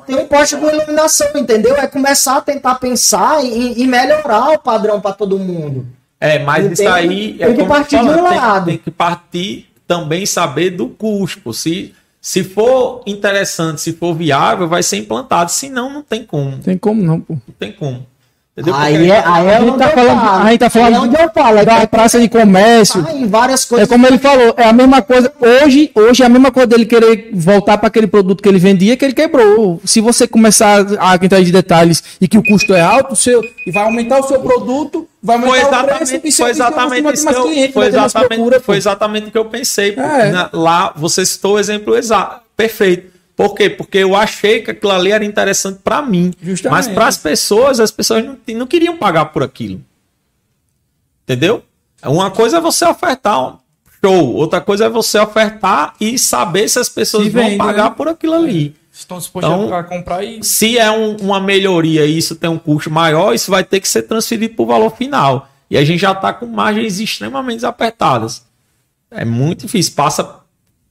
tem, 0.06 0.16
um 0.16 0.26
poste 0.26 0.56
com 0.56 0.68
iluminação, 0.68 1.28
entendeu? 1.34 1.76
É 1.76 1.86
começar 1.86 2.36
a 2.36 2.40
tentar 2.40 2.76
pensar 2.76 3.44
e, 3.44 3.82
e 3.82 3.86
melhorar 3.86 4.50
o 4.52 4.58
padrão 4.58 5.00
pra 5.00 5.12
todo 5.12 5.38
mundo. 5.38 5.86
É, 6.20 6.38
mas 6.40 6.66
Entende? 6.66 6.82
isso 6.82 6.88
aí. 6.92 7.36
é 7.40 7.46
Tem 7.46 7.54
que 7.54 7.60
como 7.62 7.68
partir 7.74 7.96
fala, 7.96 8.14
de 8.14 8.20
um 8.20 8.28
tem- 8.28 8.36
lado. 8.38 8.64
Tem 8.66 8.78
que 8.78 8.90
partir 8.90 9.66
também 9.88 10.26
saber 10.26 10.70
do 10.70 10.88
custo. 10.88 11.52
Se, 11.54 11.94
se 12.20 12.44
for 12.44 13.02
interessante, 13.06 13.80
se 13.80 13.94
for 13.94 14.14
viável, 14.14 14.68
vai 14.68 14.82
ser 14.82 14.98
implantado. 14.98 15.50
Se 15.50 15.70
não, 15.70 15.90
não 15.92 16.02
tem 16.02 16.22
como. 16.24 16.58
Tem 16.58 16.76
como 16.76 17.02
não, 17.02 17.20
pô. 17.20 17.34
Não 17.34 17.54
tem 17.58 17.72
como. 17.72 18.06
Entendeu? 18.60 18.74
Aí 18.80 18.96
Porque- 18.96 19.10
é, 19.10 19.22
aí 19.26 19.46
é 19.46 19.56
A 19.56 19.60
gente 19.60 19.78
tá 19.78 19.88
falando- 19.88 20.20
falo. 20.20 20.42
a 20.46 20.50
gente 20.50 20.58
tá 20.60 20.70
falando 20.70 20.88
Aí 20.88 20.94
é 20.94 20.98
onde 21.00 21.16
eu 21.22 21.30
falo. 21.32 21.58
É 21.58 21.64
da 21.64 21.80
que 21.80 21.86
praça 21.86 22.20
de 22.20 22.28
comércio. 22.28 23.02
tá 23.02 23.12
em 23.12 23.26
várias 23.26 23.64
É 23.64 23.68
coisas. 23.68 23.88
como 23.88 24.06
ele 24.06 24.18
falou, 24.18 24.54
é 24.56 24.64
a 24.64 24.72
mesma 24.72 25.02
coisa. 25.02 25.32
Hoje, 25.40 25.90
hoje 25.94 26.22
é 26.22 26.26
a 26.26 26.28
mesma 26.28 26.50
coisa 26.50 26.66
dele 26.66 26.84
querer 26.86 27.30
voltar 27.32 27.78
para 27.78 27.88
aquele 27.88 28.06
produto 28.06 28.42
que 28.42 28.48
ele 28.48 28.58
vendia 28.58 28.96
que 28.96 29.04
ele 29.04 29.14
quebrou. 29.14 29.80
Se 29.84 30.00
você 30.00 30.26
começar 30.28 30.84
a 30.98 31.14
entrar 31.16 31.40
de 31.42 31.50
detalhes 31.52 32.02
e 32.20 32.28
que 32.28 32.38
o 32.38 32.42
custo 32.42 32.74
é 32.74 32.80
alto, 32.80 33.12
o 33.12 33.16
seu, 33.16 33.42
e 33.66 33.70
vai 33.70 33.84
aumentar 33.84 34.20
o 34.20 34.28
seu 34.28 34.40
produto, 34.40 35.08
vai 35.22 35.36
aumentar 35.36 35.50
Foi 35.52 35.60
o 35.64 35.68
preço 35.68 36.02
exatamente, 36.02 36.28
e 36.28 36.32
seu- 36.32 36.44
foi 36.46 36.50
exatamente 36.50 37.14
isso 37.14 37.26
que 37.26 37.34
eu, 37.34 37.42
cliente, 37.44 37.72
foi 37.72 37.86
exatamente, 37.86 38.28
procura, 38.28 38.60
foi 38.60 38.76
exatamente 38.76 39.28
o 39.28 39.30
que 39.30 39.38
eu 39.38 39.44
pensei. 39.46 39.94
É. 39.96 40.30
Na- 40.30 40.50
lá, 40.52 40.92
você 40.96 41.24
citou 41.24 41.54
o 41.54 41.58
exemplo 41.58 41.96
exato, 41.96 42.40
perfeito. 42.56 43.09
Por 43.40 43.54
quê? 43.54 43.70
Porque 43.70 43.98
eu 43.98 44.14
achei 44.14 44.60
que 44.60 44.70
aquilo 44.70 44.92
ali 44.92 45.12
era 45.12 45.24
interessante 45.24 45.80
para 45.82 46.02
mim. 46.02 46.32
Justamente. 46.42 46.76
Mas 46.76 46.88
para 46.94 47.06
as 47.06 47.16
pessoas, 47.16 47.80
as 47.80 47.90
pessoas 47.90 48.22
não, 48.24 48.36
não 48.54 48.66
queriam 48.66 48.96
pagar 48.98 49.26
por 49.26 49.42
aquilo. 49.42 49.80
Entendeu? 51.24 51.62
Uma 52.04 52.30
coisa 52.30 52.58
é 52.58 52.60
você 52.60 52.84
ofertar 52.84 53.40
um 53.42 53.58
show, 54.02 54.34
outra 54.34 54.60
coisa 54.60 54.86
é 54.86 54.88
você 54.88 55.18
ofertar 55.18 55.94
e 56.00 56.18
saber 56.18 56.68
se 56.68 56.78
as 56.78 56.88
pessoas 56.88 57.24
Se 57.24 57.30
vão 57.30 57.56
pagar 57.56 57.90
né? 57.90 57.94
por 57.96 58.08
aquilo 58.08 58.34
ali. 58.34 58.74
Estão 58.92 59.18
dispostos 59.18 59.50
Então- 59.50 59.72
a 59.74 59.84
comprar 59.84 60.24
e. 60.24 60.42
Se 60.42 60.76
é 60.76 60.90
um- 60.90 61.16
uma 61.16 61.40
melhoria 61.40 62.04
e 62.04 62.18
isso 62.18 62.34
tem 62.36 62.50
um 62.50 62.58
custo 62.58 62.90
maior, 62.90 63.34
isso 63.34 63.50
vai 63.50 63.62
ter 63.64 63.80
que 63.80 63.88
ser 63.88 64.02
transferido 64.02 64.54
para 64.54 64.62
o 64.62 64.66
valor 64.66 64.90
final. 64.96 65.48
E 65.70 65.78
a 65.78 65.84
gente 65.84 66.00
já 66.00 66.12
está 66.12 66.32
com 66.32 66.46
margens 66.46 66.98
extremamente 67.00 67.64
apertadas. 67.64 68.42
É 69.10 69.24
muito 69.24 69.62
difícil, 69.66 69.92
passa 69.94 70.40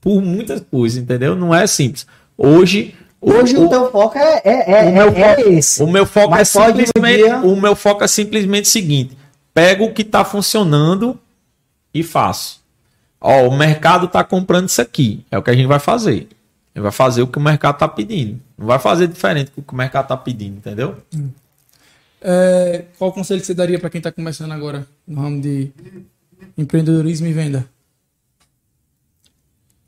por 0.00 0.22
muitas 0.22 0.62
coisas, 0.70 0.98
entendeu? 1.02 1.36
Não 1.36 1.54
é 1.54 1.66
simples. 1.66 2.06
Hoje, 2.42 2.94
Hoje 3.20 3.54
o, 3.54 3.68
teu 3.68 3.90
foco 3.90 4.16
é, 4.16 4.40
é, 4.42 4.70
é, 4.72 4.84
o 4.88 4.92
meu 4.94 5.08
é 5.08 5.36
foco- 5.36 5.50
esse. 5.50 5.82
o 5.82 5.86
meu 5.86 6.06
foco 6.06 6.30
Mas 6.30 6.56
é 6.56 6.66
simplesmente, 6.66 7.22
dia- 7.22 7.38
o 7.40 7.60
meu 7.60 7.76
foco 7.76 8.02
é 8.02 8.08
simplesmente 8.08 8.64
o 8.64 8.68
seguinte: 8.68 9.14
pego 9.52 9.84
o 9.84 9.92
que 9.92 10.00
está 10.00 10.24
funcionando 10.24 11.20
e 11.92 12.02
faço. 12.02 12.60
Ó, 13.20 13.46
o 13.46 13.54
mercado 13.58 14.06
está 14.06 14.24
comprando 14.24 14.68
isso 14.70 14.80
aqui, 14.80 15.22
é 15.30 15.36
o 15.36 15.42
que 15.42 15.50
a 15.50 15.54
gente 15.54 15.66
vai 15.66 15.78
fazer. 15.78 16.28
Ele 16.74 16.82
vai 16.82 16.92
fazer 16.92 17.20
o 17.20 17.26
que 17.26 17.36
o 17.36 17.42
mercado 17.42 17.74
está 17.74 17.86
pedindo. 17.88 18.40
Não 18.56 18.66
vai 18.66 18.78
fazer 18.78 19.06
diferente 19.06 19.52
do 19.54 19.60
que 19.60 19.72
o 19.74 19.76
mercado 19.76 20.04
está 20.04 20.16
pedindo, 20.16 20.56
entendeu? 20.56 20.96
É, 22.22 22.84
qual 22.98 23.12
conselho 23.12 23.40
que 23.40 23.46
você 23.46 23.52
daria 23.54 23.78
para 23.78 23.90
quem 23.90 23.98
está 23.98 24.10
começando 24.10 24.52
agora 24.52 24.86
no 25.06 25.20
ramo 25.20 25.40
de 25.42 25.70
empreendedorismo 26.56 27.26
e 27.26 27.32
venda? 27.34 27.68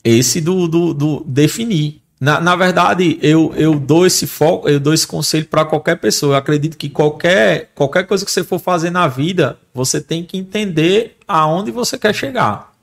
esse 0.04 0.40
do, 0.40 0.66
do, 0.66 0.92
do 0.92 1.24
definir. 1.24 2.01
Na, 2.22 2.40
na 2.40 2.54
verdade, 2.54 3.18
eu, 3.20 3.52
eu 3.56 3.80
dou 3.80 4.06
esse 4.06 4.28
foco, 4.28 4.68
eu 4.68 4.78
dou 4.78 4.94
esse 4.94 5.04
conselho 5.04 5.44
para 5.44 5.64
qualquer 5.64 5.96
pessoa. 5.96 6.34
Eu 6.34 6.36
acredito 6.36 6.76
que 6.76 6.88
qualquer, 6.88 7.72
qualquer 7.74 8.06
coisa 8.06 8.24
que 8.24 8.30
você 8.30 8.44
for 8.44 8.60
fazer 8.60 8.90
na 8.90 9.08
vida, 9.08 9.58
você 9.74 10.00
tem 10.00 10.22
que 10.22 10.38
entender 10.38 11.16
aonde 11.26 11.72
você 11.72 11.98
quer 11.98 12.14
chegar. 12.14 12.74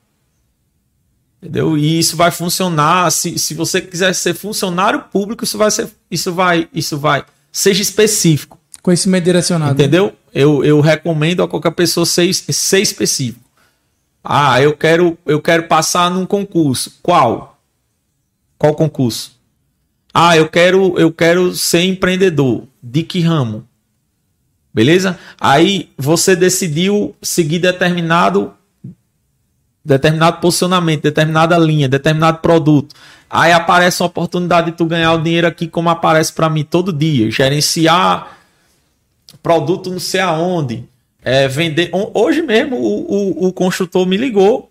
Entendeu? 1.40 1.78
E 1.78 1.98
isso 1.98 2.18
vai 2.18 2.30
funcionar. 2.30 3.10
Se, 3.10 3.38
se 3.38 3.54
você 3.54 3.80
quiser 3.80 4.14
ser 4.14 4.34
funcionário 4.34 5.04
público, 5.10 5.42
isso 5.42 5.56
vai 5.56 5.70
ser. 5.70 5.88
Isso 6.10 6.34
vai. 6.34 6.68
Isso 6.74 6.98
vai. 6.98 7.24
Seja 7.50 7.80
específico. 7.80 8.58
Conhecimento 8.82 9.24
direcionado. 9.24 9.72
Entendeu? 9.72 10.12
Eu, 10.34 10.62
eu 10.62 10.82
recomendo 10.82 11.42
a 11.42 11.48
qualquer 11.48 11.70
pessoa 11.70 12.04
ser, 12.04 12.30
ser 12.34 12.80
específico. 12.80 13.42
Ah, 14.22 14.60
eu 14.60 14.76
quero, 14.76 15.16
eu 15.24 15.40
quero 15.40 15.62
passar 15.62 16.10
num 16.10 16.26
concurso. 16.26 16.98
Qual? 17.02 17.49
Qual 18.60 18.74
concurso? 18.74 19.32
Ah, 20.12 20.36
eu 20.36 20.46
quero, 20.46 20.98
eu 20.98 21.10
quero 21.10 21.54
ser 21.54 21.80
empreendedor. 21.80 22.64
De 22.82 23.02
que 23.02 23.18
ramo? 23.18 23.66
Beleza? 24.72 25.18
Aí 25.40 25.88
você 25.96 26.36
decidiu 26.36 27.16
seguir 27.22 27.58
determinado 27.58 28.52
determinado 29.82 30.42
posicionamento, 30.42 31.04
determinada 31.04 31.56
linha, 31.56 31.88
determinado 31.88 32.40
produto. 32.40 32.94
Aí 33.30 33.50
aparece 33.50 34.02
uma 34.02 34.08
oportunidade 34.08 34.72
de 34.72 34.76
tu 34.76 34.84
ganhar 34.84 35.14
o 35.14 35.22
dinheiro 35.22 35.46
aqui 35.46 35.66
como 35.66 35.88
aparece 35.88 36.30
para 36.30 36.50
mim 36.50 36.62
todo 36.62 36.92
dia, 36.92 37.30
gerenciar 37.30 38.36
produto 39.42 39.88
não 39.88 39.98
sei 39.98 40.20
aonde, 40.20 40.84
é, 41.22 41.48
vender. 41.48 41.90
Hoje 42.12 42.42
mesmo 42.42 42.76
o, 42.76 43.46
o, 43.46 43.48
o 43.48 43.52
construtor 43.54 44.06
me 44.06 44.18
ligou. 44.18 44.69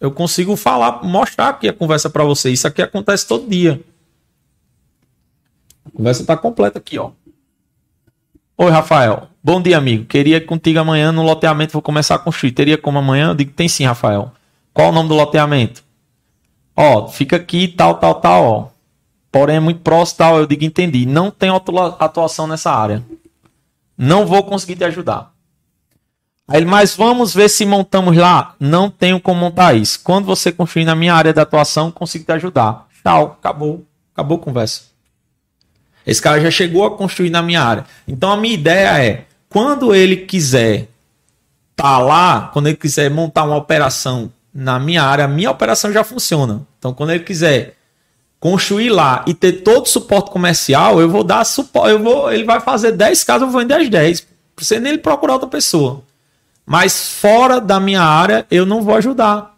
Eu 0.00 0.10
consigo 0.10 0.56
falar, 0.56 1.02
mostrar 1.04 1.48
aqui 1.50 1.68
a 1.68 1.72
conversa 1.72 2.08
para 2.08 2.24
você. 2.24 2.50
Isso 2.50 2.66
aqui 2.66 2.80
acontece 2.80 3.26
todo 3.26 3.48
dia. 3.48 3.80
A 5.84 5.90
conversa 5.90 6.24
tá 6.24 6.36
completa 6.36 6.78
aqui, 6.78 6.98
ó. 6.98 7.10
Oi, 8.56 8.70
Rafael. 8.70 9.28
Bom 9.42 9.60
dia, 9.60 9.76
amigo. 9.76 10.04
Queria 10.06 10.38
ir 10.38 10.46
contigo 10.46 10.78
amanhã 10.78 11.12
no 11.12 11.22
loteamento. 11.22 11.72
Vou 11.72 11.82
começar 11.82 12.14
a 12.14 12.18
construir. 12.18 12.52
Teria 12.52 12.78
como 12.78 12.98
amanhã? 12.98 13.28
Eu 13.30 13.34
digo, 13.34 13.52
tem 13.52 13.68
sim, 13.68 13.84
Rafael. 13.84 14.32
Qual 14.72 14.88
o 14.88 14.92
nome 14.92 15.08
do 15.08 15.14
loteamento? 15.14 15.82
Ó, 16.76 17.08
fica 17.08 17.36
aqui, 17.36 17.68
tal, 17.68 17.96
tal, 17.96 18.14
tal, 18.16 18.44
ó. 18.44 18.68
Porém, 19.32 19.56
é 19.56 19.60
muito 19.60 19.80
próximo, 19.80 20.18
tal. 20.18 20.38
Eu 20.38 20.46
digo, 20.46 20.64
entendi. 20.64 21.04
Não 21.06 21.30
tem 21.30 21.50
atua- 21.50 21.96
atuação 21.98 22.46
nessa 22.46 22.70
área. 22.72 23.04
Não 23.96 24.24
vou 24.26 24.42
conseguir 24.44 24.76
te 24.76 24.84
ajudar. 24.84 25.34
Aí 26.50 26.58
ele, 26.58 26.66
mas 26.66 26.96
vamos 26.96 27.32
ver 27.32 27.48
se 27.48 27.64
montamos 27.64 28.16
lá. 28.16 28.56
Não 28.58 28.90
tenho 28.90 29.20
como 29.20 29.38
montar 29.38 29.72
isso. 29.74 30.00
Quando 30.02 30.24
você 30.24 30.50
construir 30.50 30.84
na 30.84 30.96
minha 30.96 31.14
área 31.14 31.32
de 31.32 31.38
atuação, 31.38 31.92
consigo 31.92 32.24
te 32.24 32.32
ajudar. 32.32 32.88
Tchau, 33.04 33.36
acabou. 33.38 33.86
Acabou 34.12 34.36
a 34.36 34.40
conversa. 34.40 34.82
Esse 36.04 36.20
cara 36.20 36.40
já 36.40 36.50
chegou 36.50 36.84
a 36.84 36.96
construir 36.96 37.30
na 37.30 37.40
minha 37.40 37.62
área. 37.62 37.84
Então 38.06 38.32
a 38.32 38.36
minha 38.36 38.52
ideia 38.52 39.00
é, 39.00 39.24
quando 39.48 39.94
ele 39.94 40.16
quiser 40.16 40.88
tá 41.76 41.98
lá, 41.98 42.50
quando 42.52 42.66
ele 42.66 42.76
quiser 42.76 43.08
montar 43.10 43.44
uma 43.44 43.56
operação 43.56 44.32
na 44.52 44.80
minha 44.80 45.04
área, 45.04 45.26
a 45.26 45.28
minha 45.28 45.52
operação 45.52 45.92
já 45.92 46.02
funciona. 46.02 46.66
Então 46.80 46.92
quando 46.92 47.10
ele 47.10 47.22
quiser 47.22 47.76
construir 48.40 48.90
lá 48.90 49.24
e 49.24 49.34
ter 49.34 49.52
todo 49.62 49.84
o 49.84 49.88
suporte 49.88 50.32
comercial, 50.32 51.00
eu 51.00 51.08
vou 51.08 51.22
dar 51.22 51.44
suporte, 51.44 51.92
eu 51.92 52.02
vou, 52.02 52.32
ele 52.32 52.42
vai 52.42 52.58
fazer 52.58 52.90
10 52.90 53.22
casas, 53.22 53.42
eu 53.42 53.50
vou 53.52 53.60
vender 53.60 53.74
as 53.74 53.88
10. 53.88 54.20
Não 54.20 54.28
precisa 54.56 54.80
nem 54.80 54.94
ele 54.94 55.00
procurar 55.00 55.34
outra 55.34 55.48
pessoa. 55.48 56.02
Mas 56.72 57.14
fora 57.14 57.60
da 57.60 57.80
minha 57.80 58.00
área, 58.00 58.46
eu 58.48 58.64
não 58.64 58.80
vou 58.80 58.94
ajudar. 58.94 59.56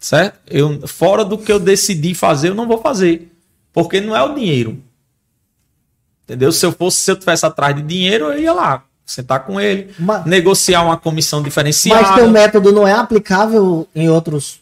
Certo? 0.00 0.36
Eu, 0.48 0.84
fora 0.88 1.24
do 1.24 1.38
que 1.38 1.52
eu 1.52 1.60
decidi 1.60 2.12
fazer, 2.12 2.48
eu 2.48 2.56
não 2.56 2.66
vou 2.66 2.78
fazer. 2.78 3.30
Porque 3.72 4.00
não 4.00 4.16
é 4.16 4.22
o 4.24 4.34
dinheiro. 4.34 4.82
Entendeu? 6.24 6.50
Se 6.50 6.66
eu 6.66 6.72
fosse, 6.72 6.96
se 6.98 7.10
eu 7.10 7.16
tivesse 7.16 7.46
atrás 7.46 7.76
de 7.76 7.82
dinheiro, 7.82 8.26
eu 8.32 8.40
ia 8.40 8.52
lá, 8.52 8.82
sentar 9.06 9.44
com 9.44 9.60
ele, 9.60 9.94
Mas- 9.96 10.24
negociar 10.26 10.82
uma 10.82 10.96
comissão 10.96 11.40
diferenciada. 11.40 12.02
Mas 12.02 12.14
teu 12.16 12.28
método 12.28 12.72
não 12.72 12.84
é 12.86 12.94
aplicável 12.94 13.86
em 13.94 14.08
outros. 14.08 14.58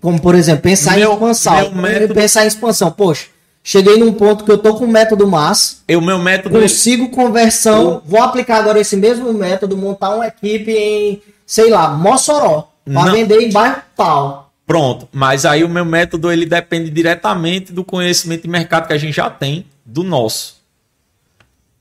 Como, 0.00 0.20
por 0.20 0.34
exemplo, 0.34 0.62
pensar 0.62 0.96
Meu- 0.96 1.10
em 1.10 1.14
expansão. 1.14 1.72
método- 1.74 2.14
Pensar 2.14 2.44
em 2.44 2.48
expansão. 2.48 2.90
Poxa, 2.90 3.26
cheguei 3.62 3.96
num 3.98 4.12
ponto 4.12 4.44
que 4.44 4.50
eu 4.50 4.58
tô 4.58 4.74
com 4.74 4.84
o 4.84 4.88
método 4.88 5.26
massa, 5.26 5.76
O 5.88 6.00
meu 6.00 6.18
método. 6.18 6.56
ele- 6.56 6.62
consigo 6.68 7.08
conversão, 7.10 8.02
vou 8.04 8.22
aplicar 8.22 8.56
agora 8.58 8.80
esse 8.80 8.96
mesmo 8.96 9.32
método, 9.32 9.76
montar 9.76 10.14
uma 10.14 10.26
equipe 10.26 10.72
em, 10.72 11.22
sei 11.46 11.70
lá, 11.70 11.88
Mossoró, 11.90 12.70
para 12.84 13.04
Não. 13.06 13.12
vender 13.12 13.40
em 13.42 13.52
bairro 13.52 13.82
tal. 13.96 14.50
Pronto, 14.66 15.08
mas 15.12 15.44
aí 15.44 15.64
o 15.64 15.68
meu 15.68 15.84
método 15.84 16.30
ele 16.30 16.46
depende 16.46 16.90
diretamente 16.90 17.72
do 17.72 17.84
conhecimento 17.84 18.42
de 18.42 18.48
mercado 18.48 18.86
que 18.86 18.92
a 18.92 18.98
gente 18.98 19.14
já 19.14 19.28
tem, 19.28 19.66
do 19.84 20.02
nosso. 20.04 20.60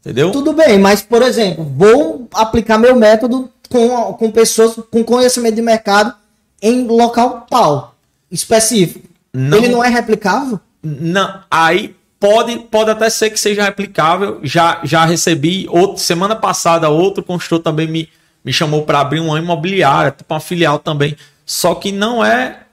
Entendeu? 0.02 0.32
Tudo 0.32 0.54
bem, 0.54 0.80
mas, 0.80 1.02
por 1.02 1.22
exemplo, 1.22 1.64
vou 1.64 2.28
aplicar 2.34 2.78
meu 2.78 2.96
método 2.96 3.50
com, 3.70 4.14
com 4.14 4.32
pessoas 4.32 4.76
com 4.90 5.04
conhecimento 5.04 5.56
de 5.56 5.62
mercado 5.62 6.14
em 6.62 6.88
local 6.88 7.46
tal, 7.50 7.96
específico. 8.32 9.08
Não. 9.34 9.58
Ele 9.58 9.68
não 9.68 9.84
é 9.84 9.90
replicável? 9.90 10.60
Não, 10.82 11.44
aí 11.50 11.96
pode, 12.20 12.58
pode 12.60 12.92
até 12.92 13.10
ser 13.10 13.30
que 13.30 13.40
seja 13.40 13.64
replicável. 13.64 14.40
Já, 14.44 14.82
já 14.84 15.06
recebi 15.06 15.68
outro 15.70 16.02
semana 16.02 16.36
passada 16.36 16.90
outro 16.90 17.24
construtor 17.24 17.60
também 17.60 17.88
me, 17.88 18.10
me 18.44 18.52
chamou 18.52 18.84
para 18.86 19.00
abrir 19.00 19.20
uma 19.20 19.40
imobiliária, 19.40 20.12
tipo 20.12 20.34
uma 20.34 20.40
filial 20.40 20.80
também. 20.80 21.16
Só 21.46 21.76
que 21.76 21.92
não 21.92 22.24
é 22.24 22.64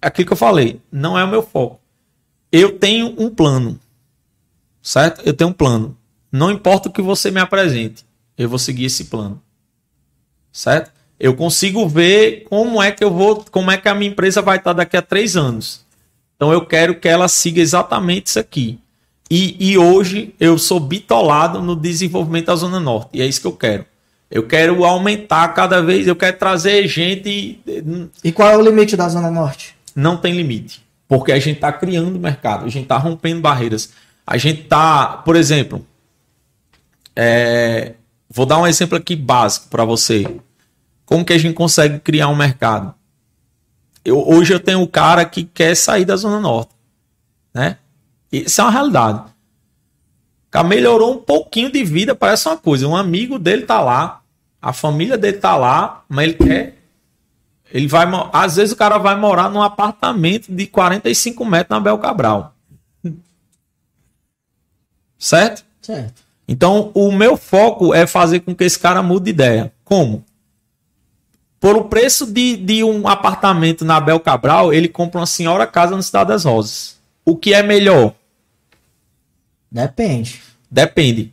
aquilo 0.00 0.26
que 0.26 0.32
eu 0.32 0.36
falei, 0.36 0.80
não 0.92 1.18
é 1.18 1.24
o 1.24 1.28
meu 1.28 1.42
foco. 1.42 1.80
Eu 2.52 2.78
tenho 2.78 3.14
um 3.18 3.30
plano, 3.30 3.80
certo? 4.82 5.22
Eu 5.24 5.32
tenho 5.32 5.50
um 5.50 5.54
plano. 5.54 5.96
Não 6.30 6.50
importa 6.50 6.88
o 6.88 6.92
que 6.92 7.00
você 7.00 7.30
me 7.30 7.40
apresente, 7.40 8.04
eu 8.36 8.48
vou 8.48 8.58
seguir 8.58 8.84
esse 8.84 9.04
plano, 9.04 9.40
certo? 10.52 10.92
Eu 11.18 11.34
consigo 11.34 11.88
ver 11.88 12.44
como 12.50 12.82
é 12.82 12.90
que 12.90 13.02
eu 13.02 13.10
vou, 13.10 13.44
como 13.50 13.70
é 13.70 13.76
que 13.76 13.88
a 13.88 13.94
minha 13.94 14.10
empresa 14.10 14.42
vai 14.42 14.58
estar 14.58 14.72
daqui 14.72 14.96
a 14.96 15.02
três 15.02 15.36
anos. 15.36 15.83
Então 16.44 16.52
eu 16.52 16.66
quero 16.66 16.96
que 16.96 17.08
ela 17.08 17.26
siga 17.26 17.58
exatamente 17.58 18.26
isso 18.26 18.38
aqui. 18.38 18.78
E, 19.30 19.70
e 19.70 19.78
hoje 19.78 20.34
eu 20.38 20.58
sou 20.58 20.78
bitolado 20.78 21.62
no 21.62 21.74
desenvolvimento 21.74 22.48
da 22.48 22.54
Zona 22.54 22.78
Norte. 22.78 23.08
E 23.14 23.22
é 23.22 23.26
isso 23.26 23.40
que 23.40 23.46
eu 23.46 23.56
quero. 23.56 23.86
Eu 24.30 24.46
quero 24.46 24.84
aumentar 24.84 25.48
cada 25.54 25.82
vez, 25.82 26.06
eu 26.06 26.14
quero 26.14 26.36
trazer 26.36 26.86
gente. 26.86 27.58
E 28.22 28.30
qual 28.30 28.50
é 28.50 28.58
o 28.58 28.60
limite 28.60 28.94
da 28.94 29.08
Zona 29.08 29.30
Norte? 29.30 29.74
Não 29.96 30.18
tem 30.18 30.34
limite. 30.34 30.84
Porque 31.08 31.32
a 31.32 31.38
gente 31.38 31.56
está 31.56 31.72
criando 31.72 32.18
mercado, 32.18 32.66
a 32.66 32.68
gente 32.68 32.82
está 32.82 32.98
rompendo 32.98 33.40
barreiras. 33.40 33.94
A 34.26 34.36
gente 34.36 34.64
está, 34.64 35.06
por 35.24 35.36
exemplo, 35.36 35.86
é, 37.16 37.94
Vou 38.28 38.44
dar 38.44 38.58
um 38.58 38.66
exemplo 38.66 38.98
aqui 38.98 39.16
básico 39.16 39.68
para 39.68 39.86
você. 39.86 40.26
Como 41.06 41.24
que 41.24 41.32
a 41.32 41.38
gente 41.38 41.54
consegue 41.54 42.00
criar 42.00 42.28
um 42.28 42.36
mercado? 42.36 42.94
Eu, 44.04 44.28
hoje 44.28 44.52
eu 44.52 44.60
tenho 44.60 44.80
um 44.80 44.86
cara 44.86 45.24
que 45.24 45.44
quer 45.44 45.74
sair 45.74 46.04
da 46.04 46.16
Zona 46.16 46.40
Norte. 46.40 46.72
Né? 47.52 47.78
Isso 48.30 48.60
é 48.60 48.64
uma 48.64 48.70
realidade. 48.70 49.20
O 49.20 50.50
cara 50.50 50.68
melhorou 50.68 51.14
um 51.14 51.18
pouquinho 51.18 51.70
de 51.70 51.82
vida, 51.82 52.14
parece 52.14 52.48
uma 52.48 52.56
coisa. 52.56 52.86
Um 52.86 52.96
amigo 52.96 53.38
dele 53.38 53.62
tá 53.62 53.80
lá, 53.80 54.20
a 54.60 54.72
família 54.72 55.16
dele 55.16 55.38
tá 55.38 55.56
lá, 55.56 56.04
mas 56.08 56.24
ele 56.24 56.34
quer. 56.34 56.78
Ele 57.72 57.88
vai. 57.88 58.06
Às 58.32 58.56
vezes 58.56 58.72
o 58.72 58.76
cara 58.76 58.98
vai 58.98 59.16
morar 59.16 59.50
num 59.50 59.62
apartamento 59.62 60.52
de 60.52 60.66
45 60.66 61.44
metros 61.44 61.70
na 61.70 61.80
Bel 61.80 61.98
Cabral. 61.98 62.54
Certo? 65.18 65.64
Certo. 65.80 66.22
Então, 66.46 66.90
o 66.94 67.10
meu 67.10 67.36
foco 67.36 67.94
é 67.94 68.06
fazer 68.06 68.40
com 68.40 68.54
que 68.54 68.64
esse 68.64 68.78
cara 68.78 69.02
mude 69.02 69.24
de 69.24 69.30
ideia. 69.30 69.72
Como? 69.82 70.24
Por 71.64 71.76
o 71.78 71.84
preço 71.84 72.26
de, 72.26 72.58
de 72.58 72.84
um 72.84 73.08
apartamento 73.08 73.86
na 73.86 73.98
Bel 73.98 74.20
Cabral, 74.20 74.70
ele 74.70 74.86
compra 74.86 75.20
uma 75.20 75.26
senhora 75.26 75.66
casa 75.66 75.96
no 75.96 76.02
Cidade 76.02 76.28
das 76.28 76.44
Rosas. 76.44 76.96
O 77.24 77.34
que 77.34 77.54
é 77.54 77.62
melhor? 77.62 78.12
Depende. 79.72 80.42
Depende. 80.70 81.32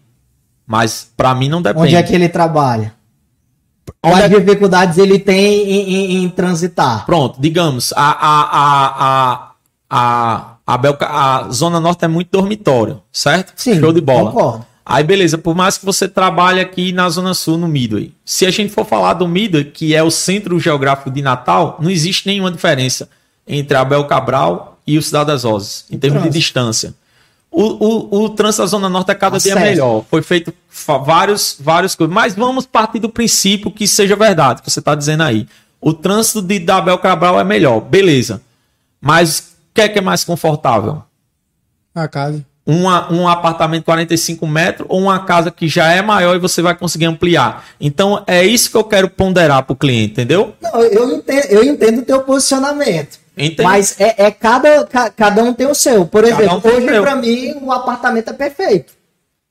Mas 0.66 1.12
para 1.18 1.36
mim 1.36 1.50
não 1.50 1.62
depende. 1.62 1.86
Onde 1.86 1.96
é 1.98 2.04
que 2.04 2.16
ele 2.16 2.30
trabalha? 2.30 2.94
Onde 4.02 4.16
Quais 4.22 4.32
é- 4.32 4.40
dificuldades 4.40 4.98
ele 4.98 5.20
tem 5.20 5.70
em, 5.70 5.94
em- 5.96 6.24
em 6.24 6.30
transitar? 6.30 7.06
Pronto, 7.06 7.40
digamos, 7.42 7.92
a, 7.94 8.02
a, 8.12 8.42
a, 8.42 8.88
a, 9.06 9.52
a, 9.90 10.56
a, 10.66 10.78
Belca- 10.78 11.10
a 11.10 11.50
Zona 11.52 11.82
Norte 11.82 12.06
é 12.06 12.08
muito 12.08 12.30
dormitório, 12.32 13.02
certo? 13.12 13.52
Sim, 13.58 13.82
Show 13.82 13.92
de 13.92 14.00
bola. 14.00 14.32
concordo. 14.32 14.66
Aí, 14.86 15.04
beleza, 15.04 15.38
por 15.38 15.56
mais 15.56 15.78
que 15.78 15.86
você 15.86 16.08
trabalhe 16.08 16.60
aqui 16.60 16.92
na 16.92 17.08
Zona 17.10 17.34
Sul, 17.34 17.58
no 17.58 17.68
Midway. 17.68 18.14
Se 18.26 18.46
a 18.46 18.52
gente 18.52 18.74
for 18.74 18.86
falar 18.86 19.14
do 19.14 19.28
Midway, 19.28 19.66
que 19.66 19.96
é 19.96 20.02
o 20.02 20.10
centro 20.10 20.60
geográfico 20.60 21.12
de 21.12 21.22
Natal, 21.22 21.78
não 21.80 21.90
existe 21.90 22.28
nenhuma 22.28 22.52
diferença 22.52 23.08
entre 23.48 23.78
a 23.78 23.86
Bel 23.86 24.06
Cabral 24.06 24.80
e 24.86 24.98
o 24.98 25.02
Cidade 25.02 25.28
das 25.28 25.44
Rosas, 25.44 25.86
em 25.92 25.98
termos 25.98 26.24
de 26.24 26.30
distância. 26.30 26.96
O, 27.52 27.64
o, 27.64 28.24
o 28.24 28.30
trânsito 28.30 28.64
da 28.64 28.68
Zona 28.68 28.90
Norte 28.90 29.12
é 29.12 29.16
cada 29.16 29.38
dia 29.38 29.54
Acesso. 29.54 29.70
melhor. 29.70 30.06
Foi 30.10 30.22
feito 30.22 30.54
vários, 31.06 31.58
vários 31.60 31.96
coisas. 31.96 32.14
Mas 32.14 32.34
vamos 32.34 32.66
partir 32.66 33.00
do 33.00 33.10
princípio 33.10 33.70
que 33.70 33.86
seja 33.86 34.16
verdade, 34.16 34.62
que 34.62 34.72
você 34.72 34.80
está 34.80 34.96
dizendo 34.96 35.24
aí. 35.24 35.46
O 35.82 35.94
trânsito 35.94 36.42
de 36.42 36.60
da 36.60 36.80
Bel 36.80 36.98
Cabral 36.98 37.40
é 37.40 37.44
melhor, 37.44 37.82
beleza. 37.82 38.42
Mas 39.02 39.40
o 39.40 39.44
que 39.74 39.82
é 39.82 39.90
que 39.90 40.00
é 40.00 40.02
mais 40.02 40.24
confortável? 40.24 41.04
A 41.94 42.08
casa. 42.08 42.46
Uma, 42.66 43.12
um 43.12 43.28
apartamento 43.28 43.82
de 43.82 43.86
45 43.86 44.46
metros 44.48 44.86
ou 44.90 45.00
uma 45.02 45.20
casa 45.26 45.50
que 45.52 45.68
já 45.68 45.92
é 45.92 46.02
maior 46.02 46.36
e 46.36 46.40
você 46.40 46.62
vai 46.62 46.76
conseguir 46.76 47.06
ampliar. 47.06 47.66
Então 47.80 48.24
é 48.28 48.44
isso 48.44 48.70
que 48.70 48.78
eu 48.78 48.84
quero 48.84 49.10
ponderar 49.10 49.64
para 49.64 49.74
o 49.74 49.76
cliente, 49.76 50.12
entendeu? 50.14 50.54
Não, 50.62 50.82
eu 50.84 51.12
entendo, 51.16 51.46
eu 51.46 51.64
entendo 51.64 52.00
o 52.00 52.06
teu 52.06 52.22
posicionamento. 52.22 53.20
Entende? 53.38 53.64
Mas 53.64 54.00
é, 54.00 54.26
é 54.26 54.32
cada, 54.32 54.84
ca- 54.86 55.10
cada 55.10 55.42
um 55.44 55.54
tem 55.54 55.66
o 55.66 55.74
seu. 55.74 56.06
Por 56.06 56.24
exemplo, 56.26 56.62
um 56.64 56.76
hoje 56.76 57.02
pra 57.02 57.16
mim 57.16 57.56
o 57.62 57.72
apartamento 57.72 58.30
é 58.30 58.34
perfeito. 58.34 58.94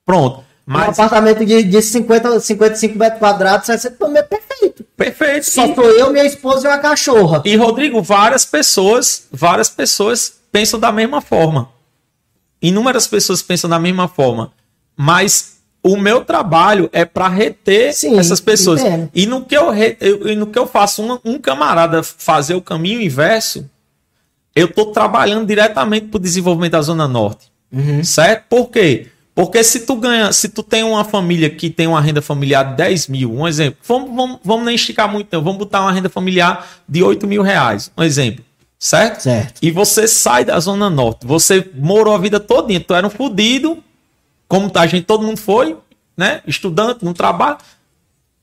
Pronto. 0.05 0.41
Um 0.69 0.73
Mas 0.75 0.91
apartamento 0.99 1.45
de, 1.45 1.63
de 1.65 1.83
50, 1.83 2.39
55 2.39 2.97
metros 2.97 3.19
quadrados, 3.19 3.67
60 3.67 3.97
pra 3.97 4.09
mim 4.09 4.19
é 4.19 4.23
perfeito. 4.23 4.85
perfeito. 4.97 5.47
Só 5.51 5.67
E, 5.67 5.75
sou 5.75 5.85
eu, 5.91 6.13
minha 6.13 6.25
esposa 6.25 6.69
e 6.69 6.71
uma 6.71 6.79
cachorra. 6.79 7.43
e, 7.45 7.57
Rodrigo, 7.57 8.01
várias 8.03 8.45
pessoas, 8.45 9.25
várias 9.33 9.69
pessoas 9.69 10.33
pensam 10.53 10.79
da 10.79 10.93
mesma 10.93 11.21
forma. 11.21 11.69
Inúmeras 12.63 13.07
pessoas 13.07 13.43
pensam 13.43 13.69
da 13.71 13.79
mesma 13.79 14.07
forma. 14.09 14.53
Mas 14.97 15.59
o 15.83 15.97
meu 15.97 16.25
trabalho 16.25 16.91
é 16.93 17.05
para 17.05 17.29
reter 17.29 17.93
Sim, 17.95 18.19
essas 18.19 18.41
pessoas. 18.41 18.81
entendo. 18.83 19.11
E 19.15 19.25
no 19.27 19.45
que 19.45 19.57
eu, 19.57 19.71
re- 19.71 19.97
eu- 20.01 20.29
e 20.29 20.37
no 20.37 20.47
que 20.47 20.59
eu 20.59 20.67
faço 20.67 21.03
um, 21.03 21.19
um 21.33 21.39
camarada 21.39 22.03
fazer 22.03 22.55
o 22.55 22.61
caminho 22.61 23.01
inverso, 23.01 23.69
eu 24.55 24.67
estou 24.67 24.87
trabalhando 24.93 25.47
diretamente 25.47 26.07
para 26.09 26.19
o 26.19 26.21
desenvolvimento 26.21 26.73
da 26.73 26.83
Zona 26.83 27.09
Norte. 27.09 27.47
Certo? 28.03 28.45
Por 28.49 28.69
quê? 28.69 29.07
Porque 29.33 29.63
se 29.63 29.87
tu 29.87 29.95
ganha, 29.97 30.33
se 30.33 30.49
tu 30.49 30.63
tem 30.63 30.83
uma 30.83 31.05
família 31.05 31.49
que 31.49 31.71
tem 31.71 31.87
uma 31.87 32.01
renda 32.01 32.21
familiar 32.21 32.65
de 32.73 32.77
10 32.77 33.07
mil, 33.07 33.33
um 33.33 33.47
exemplo, 33.49 33.79
vamos, 33.87 34.15
vamos, 34.15 34.39
vamos 34.45 34.67
nem 34.67 34.75
esticar 34.75 35.11
muito, 35.11 35.29
não, 35.33 35.41
vamos 35.43 35.59
botar 35.59 35.81
uma 35.81 35.93
renda 35.93 36.11
familiar 36.11 36.69
de 36.87 37.03
8 37.03 37.27
mil 37.29 37.41
reais, 37.41 37.91
um 37.97 38.03
exemplo, 38.03 38.45
certo? 38.81 39.21
Certo. 39.21 39.59
E 39.63 39.71
você 39.71 40.09
sai 40.09 40.45
da 40.45 40.59
Zona 40.59 40.89
Norte, 40.89 41.27
você 41.27 41.71
morou 41.75 42.15
a 42.15 42.19
vida 42.19 42.41
todinha, 42.41 42.81
tu 42.81 42.95
era 42.95 43.07
um 43.07 43.11
fudido, 43.11 43.79
como 44.49 44.73
a 44.75 44.87
gente, 44.87 45.05
todo 45.05 45.23
mundo 45.23 45.39
foi, 45.39 45.77
né? 46.17 46.41
Estudante, 46.47 47.05
não 47.05 47.13
trabalha. 47.13 47.59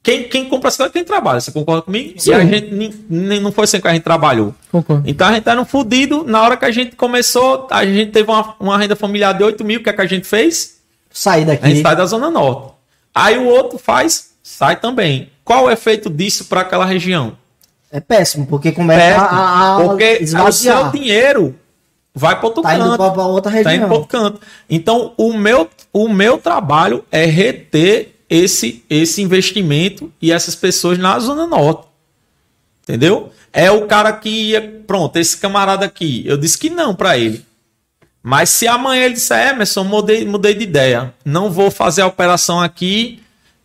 Quem, 0.02 0.24
quem 0.30 0.48
compra 0.48 0.72
coisa 0.72 0.86
é 0.86 0.90
quem 0.90 1.04
trabalha, 1.04 1.42
você 1.42 1.52
concorda 1.52 1.82
comigo? 1.82 2.14
E 2.26 2.34
a 2.34 2.46
gente 2.46 2.94
nem, 3.10 3.42
não 3.42 3.52
foi 3.52 3.68
sem 3.68 3.82
que 3.82 3.88
a 3.90 3.94
gente 3.94 4.04
trabalhou. 4.04 4.56
Concordo. 4.72 5.04
Então 5.06 5.28
a 5.28 5.34
gente 5.34 5.50
era 5.50 5.60
um 5.60 5.66
fudido. 5.66 6.24
Na 6.24 6.42
hora 6.44 6.56
que 6.56 6.64
a 6.64 6.72
gente 6.72 6.96
começou, 6.96 7.68
a 7.70 7.86
gente 7.86 8.12
teve 8.12 8.32
uma, 8.32 8.56
uma 8.58 8.78
renda 8.78 8.96
familiar 8.96 9.34
de 9.34 9.44
8 9.44 9.66
mil. 9.66 9.82
O 9.82 9.84
que, 9.84 9.90
é 9.90 9.94
que 9.94 10.02
a 10.02 10.06
gente 10.06 10.26
fez? 10.26 10.78
Sair 11.12 11.44
A 11.44 11.56
gente 11.56 11.62
daqui. 11.62 11.82
sai 11.82 11.96
da 11.98 12.06
Zona 12.06 12.30
Norte. 12.32 12.72
Aí 13.14 13.38
o 13.38 13.48
outro 13.48 13.78
faz, 13.78 14.32
sai 14.42 14.80
também. 14.80 15.30
Qual 15.44 15.66
o 15.66 15.72
efeito 15.72 16.10
disso 16.10 16.46
para 16.46 16.62
aquela 16.62 16.86
região? 16.86 17.36
É 17.92 18.00
péssimo, 18.00 18.46
porque 18.48 18.72
começa 18.72 19.00
Péssimo, 19.00 19.40
a, 19.40 19.78
a 19.78 19.82
porque 19.82 20.20
o 20.48 20.52
seu 20.52 20.92
dinheiro 20.92 21.56
vai 22.14 22.36
para 22.38 22.48
outro 22.48 22.62
Tá 22.64 22.78
canto. 22.78 22.98
pra, 22.98 23.12
pra 23.12 23.24
outra 23.26 23.52
Tá 23.52 23.60
indo 23.60 23.68
região. 23.70 23.88
para 23.88 23.94
outro 23.98 24.10
canto. 24.10 24.42
Então, 24.70 25.14
o 25.18 25.34
meu, 25.34 25.70
o 25.94 26.10
meu 26.10 26.38
trabalho 26.38 27.04
é 27.12 27.26
reter 27.26 28.14
esse, 28.30 28.84
esse 28.90 29.22
investimento 29.22 30.12
e 30.22 30.32
essas 30.32 30.54
pessoas 30.56 30.98
na 30.98 31.18
Zona 31.20 31.48
Norte. 31.48 31.88
Entendeu? 32.84 33.32
É 33.54 33.70
o 33.72 33.86
cara 33.88 34.12
que 34.14 34.30
ia. 34.30 34.62
Pronto, 34.86 35.18
esse 35.18 35.38
camarada 35.38 35.86
aqui. 35.86 36.24
Eu 36.26 36.38
disse 36.38 36.58
que 36.58 36.70
não 36.70 36.94
para 36.96 37.18
ele. 37.18 37.46
Mas 38.24 38.50
se 38.50 38.68
amanhã 38.68 39.06
ele 39.06 39.14
disser, 39.14 39.50
Emerson, 39.54 39.84
mudei, 39.84 40.26
mudei 40.26 40.54
de 40.54 40.64
ideia. 40.64 41.14
Não 41.24 41.50
vou 41.50 41.72
fazer 41.72 42.02
a 42.02 42.08
operação 42.08 42.62
aqui 42.62 43.22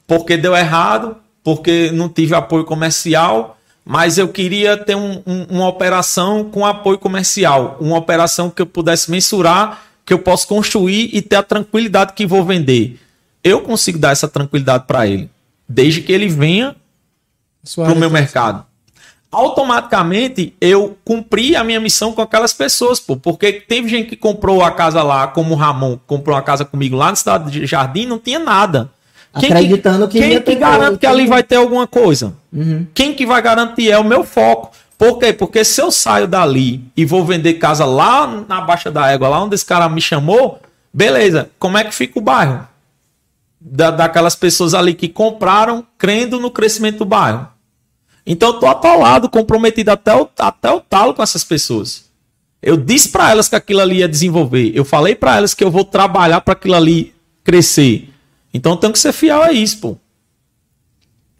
porque 0.06 0.36
deu 0.36 0.54
errado, 0.54 1.16
porque 1.42 1.90
não 1.92 2.08
tive 2.08 2.34
apoio 2.34 2.64
comercial, 2.64 3.58
mas 3.84 4.18
eu 4.18 4.28
queria 4.28 4.76
ter 4.76 4.94
um- 4.94 5.22
um- 5.26 5.46
uma 5.50 5.68
operação 5.68 6.44
com 6.44 6.64
apoio 6.64 6.98
comercial, 6.98 7.76
uma 7.80 7.96
operação 7.98 8.48
que 8.50 8.62
eu 8.62 8.66
pudesse 8.66 9.10
mensurar, 9.10 9.82
que 10.04 10.12
eu 10.12 10.18
possa 10.18 10.46
construir 10.46 11.10
e 11.12 11.20
ter 11.22 11.36
a 11.36 11.42
tranquilidade 11.42 12.12
que 12.12 12.26
vou 12.26 12.44
vender. 12.44 12.98
Eu 13.42 13.60
consigo 13.60 13.98
dar 13.98 14.10
essa 14.12 14.28
tranquilidade 14.28 14.84
para 14.86 15.06
ele, 15.06 15.28
desde 15.68 16.00
que 16.00 16.12
ele 16.12 16.28
venha 16.28 16.76
para 17.84 17.92
o 17.92 17.98
meu 17.98 18.10
mercado. 18.10 18.64
Automaticamente 19.30 20.54
eu 20.60 20.96
cumpri 21.04 21.56
a 21.56 21.64
minha 21.64 21.80
missão 21.80 22.12
com 22.12 22.20
aquelas 22.20 22.52
pessoas, 22.52 23.00
pô, 23.00 23.16
porque 23.16 23.52
teve 23.52 23.88
gente 23.88 24.10
que 24.10 24.16
comprou 24.16 24.62
a 24.62 24.70
casa 24.70 25.02
lá, 25.02 25.26
como 25.26 25.54
o 25.54 25.56
Ramon 25.56 25.98
comprou 26.06 26.36
uma 26.36 26.42
casa 26.42 26.64
comigo 26.64 26.96
lá 26.96 27.10
na 27.10 27.16
cidade 27.16 27.50
de 27.50 27.66
Jardim, 27.66 28.04
não 28.06 28.18
tinha 28.18 28.38
nada. 28.38 28.90
Acreditando 29.32 30.08
que 30.08 30.18
quem 30.20 30.32
ia 30.32 30.40
que 30.40 30.54
garante 30.54 30.98
que 30.98 31.06
ali 31.06 31.24
que- 31.24 31.28
vai 31.30 31.42
ter 31.42 31.56
alguma 31.56 31.86
coisa? 31.86 32.34
Uhum. 32.52 32.86
Quem 32.92 33.14
que 33.14 33.24
vai 33.24 33.40
garantir 33.40 33.90
é 33.90 33.98
o 33.98 34.04
meu 34.04 34.24
foco. 34.24 34.72
Por 34.98 35.18
quê? 35.18 35.32
Porque 35.32 35.64
se 35.64 35.80
eu 35.80 35.90
saio 35.90 36.28
dali 36.28 36.84
e 36.96 37.04
vou 37.04 37.24
vender 37.24 37.54
casa 37.54 37.84
lá 37.84 38.44
na 38.48 38.60
Baixa 38.60 38.90
da 38.90 39.10
Égua, 39.10 39.28
lá 39.28 39.42
onde 39.42 39.54
esse 39.54 39.64
cara 39.64 39.88
me 39.88 40.00
chamou, 40.00 40.60
beleza, 40.92 41.50
como 41.58 41.76
é 41.78 41.84
que 41.84 41.94
fica 41.94 42.18
o 42.18 42.22
bairro? 42.22 42.66
Da, 43.60 43.90
daquelas 43.90 44.34
pessoas 44.36 44.74
ali 44.74 44.92
que 44.94 45.08
compraram 45.08 45.84
crendo 45.96 46.38
no 46.38 46.50
crescimento 46.50 46.98
do 46.98 47.04
bairro. 47.04 47.48
Então 48.26 48.50
eu 48.50 48.60
tô 48.60 48.66
atolado, 48.66 49.28
comprometido 49.28 49.90
até 49.90 50.14
o, 50.14 50.28
até 50.38 50.70
o 50.70 50.80
talo 50.80 51.14
com 51.14 51.22
essas 51.22 51.42
pessoas. 51.42 52.04
Eu 52.62 52.76
disse 52.76 53.08
para 53.08 53.30
elas 53.30 53.48
que 53.48 53.56
aquilo 53.56 53.80
ali 53.80 53.96
ia 53.98 54.08
desenvolver. 54.08 54.70
Eu 54.72 54.84
falei 54.84 55.16
para 55.16 55.36
elas 55.36 55.52
que 55.54 55.64
eu 55.64 55.70
vou 55.70 55.84
trabalhar 55.84 56.40
para 56.42 56.52
aquilo 56.52 56.74
ali 56.76 57.12
crescer. 57.42 58.08
Então 58.52 58.76
tenho 58.76 58.92
que 58.92 58.98
ser 58.98 59.12
fiel 59.12 59.42
a 59.42 59.52
isso, 59.52 59.78
pô. 59.80 59.96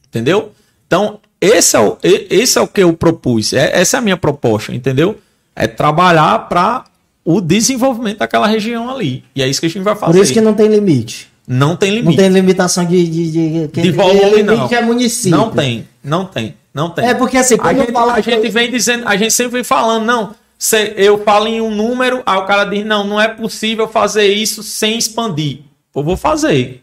Entendeu? 0.09 0.53
Então, 0.87 1.21
esse 1.41 1.77
é 1.77 1.81
o, 1.81 1.97
esse 2.03 2.59
é 2.59 2.61
o 2.61 2.69
que 2.69 2.83
eu 2.83 2.93
propus. 2.93 3.53
É, 3.53 3.81
essa 3.81 3.97
é 3.97 3.99
a 3.99 4.03
minha 4.03 4.17
proposta, 4.17 4.75
entendeu? 4.75 5.19
É 5.57 5.67
trabalhar 5.67 6.49
para 6.49 6.85
o 7.25 7.41
desenvolvimento 7.41 8.19
daquela 8.19 8.47
região 8.47 8.91
ali. 8.91 9.25
E 9.35 9.43
é 9.43 9.49
isso 9.49 9.61
que 9.61 9.67
a 9.67 9.71
gente 9.71 9.83
vai 9.83 9.97
fazer. 9.97 10.13
Por 10.13 10.23
isso 10.23 10.33
que 10.33 10.41
não 10.41 10.55
tem 10.55 10.69
limite. 10.69 11.29
não 11.47 11.77
tem 11.77 11.91
Não 11.91 11.97
limite. 11.99 12.17
tem 12.19 12.29
limitação 12.29 12.85
de, 12.85 13.07
de, 13.09 13.31
de, 13.31 13.67
de 13.69 13.91
volume, 13.91 14.43
não. 14.43 14.69
é 14.69 14.83
município. 14.83 15.37
Não 15.37 15.51
tem, 15.51 15.89
não 16.03 16.25
tem, 16.27 16.55
não 16.75 16.91
tem. 16.91 17.07
É 17.07 17.15
porque 17.15 17.37
assim, 17.39 17.55
A 17.55 17.59
quando 17.59 17.79
eu 17.79 17.87
gente, 17.87 17.97
a 17.97 18.21
gente 18.21 18.49
vem 18.51 18.71
dizendo, 18.71 19.07
a 19.09 19.17
gente 19.17 19.33
sempre 19.33 19.53
vem 19.55 19.65
falando, 19.65 20.05
não. 20.05 20.35
cê- 20.59 20.93
eu 20.97 21.23
falo 21.25 21.47
em 21.47 21.61
um 21.61 21.75
número, 21.75 22.23
aí 22.27 22.39
o 22.39 22.45
cara 22.45 22.65
diz, 22.65 22.85
não, 22.85 23.05
não 23.07 23.21
é 23.21 23.29
possível 23.29 23.89
fazer 23.89 24.27
isso 24.27 24.63
sem 24.63 24.99
expandir. 24.99 25.61
Eu 25.95 26.03
vou 26.03 26.17
fazer. 26.17 26.83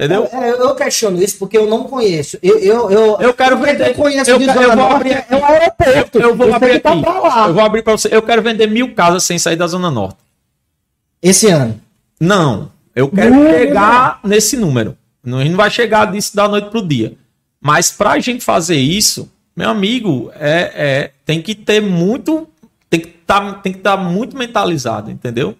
Entendeu? 0.00 0.28
É, 0.32 0.50
eu 0.50 0.76
questiono 0.76 1.20
isso 1.20 1.38
porque 1.38 1.58
eu 1.58 1.66
não 1.66 1.82
conheço. 1.84 2.38
Eu, 2.40 2.56
eu, 2.60 2.90
eu, 2.90 3.20
Eu 3.20 3.34
quero 3.34 3.58
vender- 3.58 3.88
Eu 3.88 3.94
conheço 3.94 4.30
eu 4.30 4.38
de 4.38 4.44
Zona 4.44 4.62
eu 4.62 4.76
vou 4.76 4.86
abrir- 4.86 5.10
é 5.10 5.26
aeroporto. 5.28 6.18
Eu 6.20 6.36
vou 6.36 6.54
abrir 6.54 6.78
tá 6.80 6.90
aqui. 6.90 6.98
Eu 7.48 7.54
vou 7.54 7.82
para 7.82 7.96
você. 7.96 8.08
Eu 8.14 8.22
quero 8.22 8.40
vender 8.40 8.68
mil 8.68 8.94
casas 8.94 9.24
sem 9.24 9.40
sair 9.40 9.56
da 9.56 9.66
Zona 9.66 9.90
Norte. 9.90 10.18
Esse 11.20 11.48
ano. 11.48 11.80
Não. 12.20 12.70
Eu 12.94 13.08
quero 13.08 13.34
Não, 13.34 13.50
chegar 13.50 14.20
nesse 14.22 14.56
número. 14.56 14.96
Não, 15.24 15.38
a 15.38 15.40
gente 15.42 15.50
não 15.50 15.56
vai 15.56 15.70
chegar 15.70 16.12
disso 16.12 16.34
da 16.36 16.46
noite 16.46 16.70
pro 16.70 16.86
dia. 16.86 17.14
Mas 17.60 17.90
pra 17.90 18.20
gente 18.20 18.44
fazer 18.44 18.76
isso, 18.76 19.28
meu 19.56 19.68
amigo, 19.68 20.30
é, 20.38 20.72
é 20.74 21.10
tem 21.26 21.42
que 21.42 21.56
ter 21.56 21.80
muito. 21.80 22.48
Tem 22.88 23.00
que 23.00 23.08
tá, 23.26 23.60
estar 23.64 23.96
tá 23.96 23.96
muito 23.96 24.36
mentalizado, 24.36 25.10
entendeu? 25.10 25.56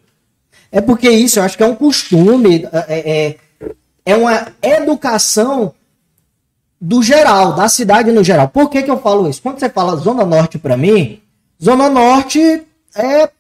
É 0.71 0.81
porque 0.81 1.11
isso, 1.11 1.41
eu 1.41 1.43
acho 1.43 1.57
que 1.57 1.63
é 1.63 1.67
um 1.67 1.75
costume, 1.75 2.67
é, 2.89 3.27
é, 3.27 3.37
é 4.09 4.17
uma 4.17 4.47
educação 4.63 5.75
do 6.81 7.03
geral, 7.03 7.53
da 7.53 7.69
cidade 7.69 8.11
no 8.11 8.25
geral. 8.25 8.49
Por 8.49 8.71
que, 8.71 8.83
que 8.83 8.91
eu 8.91 8.99
falo 8.99 9.29
isso? 9.29 9.43
Quando 9.43 9.61
você 9.61 9.69
fala 9.69 9.97
Zona 9.97 10.25
Norte 10.25 10.59
para 10.59 10.79
mim, 10.79 11.21
Zona 11.63 11.91
Norte 11.91 12.41
é, 12.95 13.31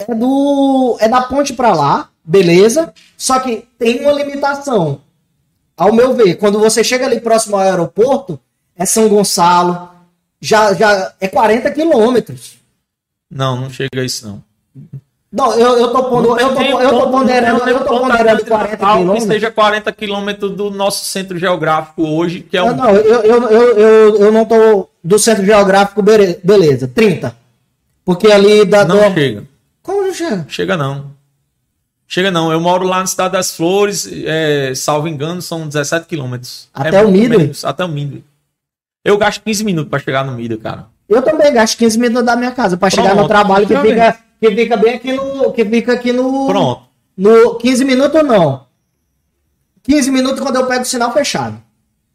é, 0.00 0.14
do, 0.14 0.98
é 1.00 1.08
da 1.08 1.22
ponte 1.22 1.54
para 1.54 1.72
lá, 1.72 2.10
beleza? 2.22 2.92
Só 3.16 3.40
que 3.40 3.66
tem 3.78 4.02
uma 4.02 4.12
limitação. 4.12 5.00
Ao 5.78 5.94
meu 5.94 6.12
ver, 6.12 6.34
quando 6.34 6.58
você 6.58 6.84
chega 6.84 7.06
ali 7.06 7.18
próximo 7.18 7.56
ao 7.56 7.62
aeroporto, 7.62 8.38
é 8.76 8.84
São 8.84 9.08
Gonçalo, 9.08 9.88
já, 10.42 10.74
já 10.74 11.14
é 11.18 11.26
40 11.26 11.70
quilômetros. 11.70 12.58
Não, 13.30 13.58
não 13.58 13.70
chega 13.70 14.02
a 14.02 14.04
isso 14.04 14.26
não. 14.26 14.44
Não, 15.32 15.54
eu, 15.54 15.78
eu 15.78 15.88
tô 15.88 16.04
pondo, 16.10 16.38
eu 16.38 16.54
tô, 16.54 16.62
eu 16.62 16.90
tô 16.90 17.10
ponderando, 17.10 17.66
eu 17.66 17.84
tô 17.84 17.98
ponderando 18.00 18.44
40 18.44 18.76
quilômetros. 18.76 19.24
Que 19.24 19.32
seja 19.32 19.50
40 19.50 19.92
quilômetros 19.92 20.50
do 20.50 20.70
nosso 20.70 21.06
centro 21.06 21.38
geográfico 21.38 22.02
hoje, 22.02 22.40
que 22.40 22.54
é 22.54 22.62
um... 22.62 22.76
Não, 22.76 22.76
não 22.76 22.90
eu, 22.90 23.22
eu, 23.22 23.48
eu, 23.48 24.16
eu, 24.16 24.32
não 24.32 24.44
tô 24.44 24.90
do 25.02 25.18
centro 25.18 25.42
geográfico, 25.42 26.02
beleza, 26.02 26.86
30. 26.86 27.34
Porque 28.04 28.30
ali 28.30 28.66
da... 28.66 28.84
Não 28.84 29.14
chega. 29.14 29.44
Como 29.82 30.02
não 30.02 30.12
chega? 30.12 30.44
Chega 30.48 30.76
não. 30.76 31.12
Chega 32.06 32.30
não, 32.30 32.52
eu 32.52 32.60
moro 32.60 32.86
lá 32.86 32.98
no 32.98 33.04
Estado 33.04 33.32
das 33.32 33.56
Flores, 33.56 34.06
é, 34.26 34.74
salvo 34.74 35.08
engano, 35.08 35.40
são 35.40 35.66
17 35.66 36.04
quilômetros. 36.06 36.68
Até 36.74 36.98
é 36.98 37.02
o 37.02 37.10
Midway? 37.10 37.52
Até 37.64 37.82
o 37.86 37.88
Midway. 37.88 38.22
Eu 39.02 39.16
gasto 39.16 39.42
15 39.42 39.64
minutos 39.64 39.88
para 39.88 39.98
chegar 39.98 40.26
no 40.26 40.32
Midway, 40.32 40.60
cara. 40.60 40.88
Eu 41.08 41.22
também 41.22 41.50
gasto 41.54 41.78
15 41.78 41.98
minutos 41.98 42.26
da 42.26 42.36
minha 42.36 42.50
casa 42.50 42.76
para 42.76 42.90
chegar 42.90 43.16
no 43.16 43.26
trabalho 43.26 43.66
que 43.66 43.74
fica 43.78 44.18
que 44.42 44.56
fica 44.56 44.76
bem 44.76 44.94
aqui 44.94 45.12
no. 45.12 45.52
Que 45.52 45.64
fica 45.64 45.92
aqui 45.92 46.12
no. 46.12 46.46
Pronto. 46.46 46.82
No 47.16 47.54
15 47.54 47.84
minutos 47.84 48.20
ou 48.20 48.26
não? 48.26 48.66
15 49.84 50.10
minutos 50.10 50.40
quando 50.40 50.56
eu 50.56 50.66
pego 50.66 50.82
o 50.82 50.86
sinal 50.86 51.12
fechado. 51.12 51.62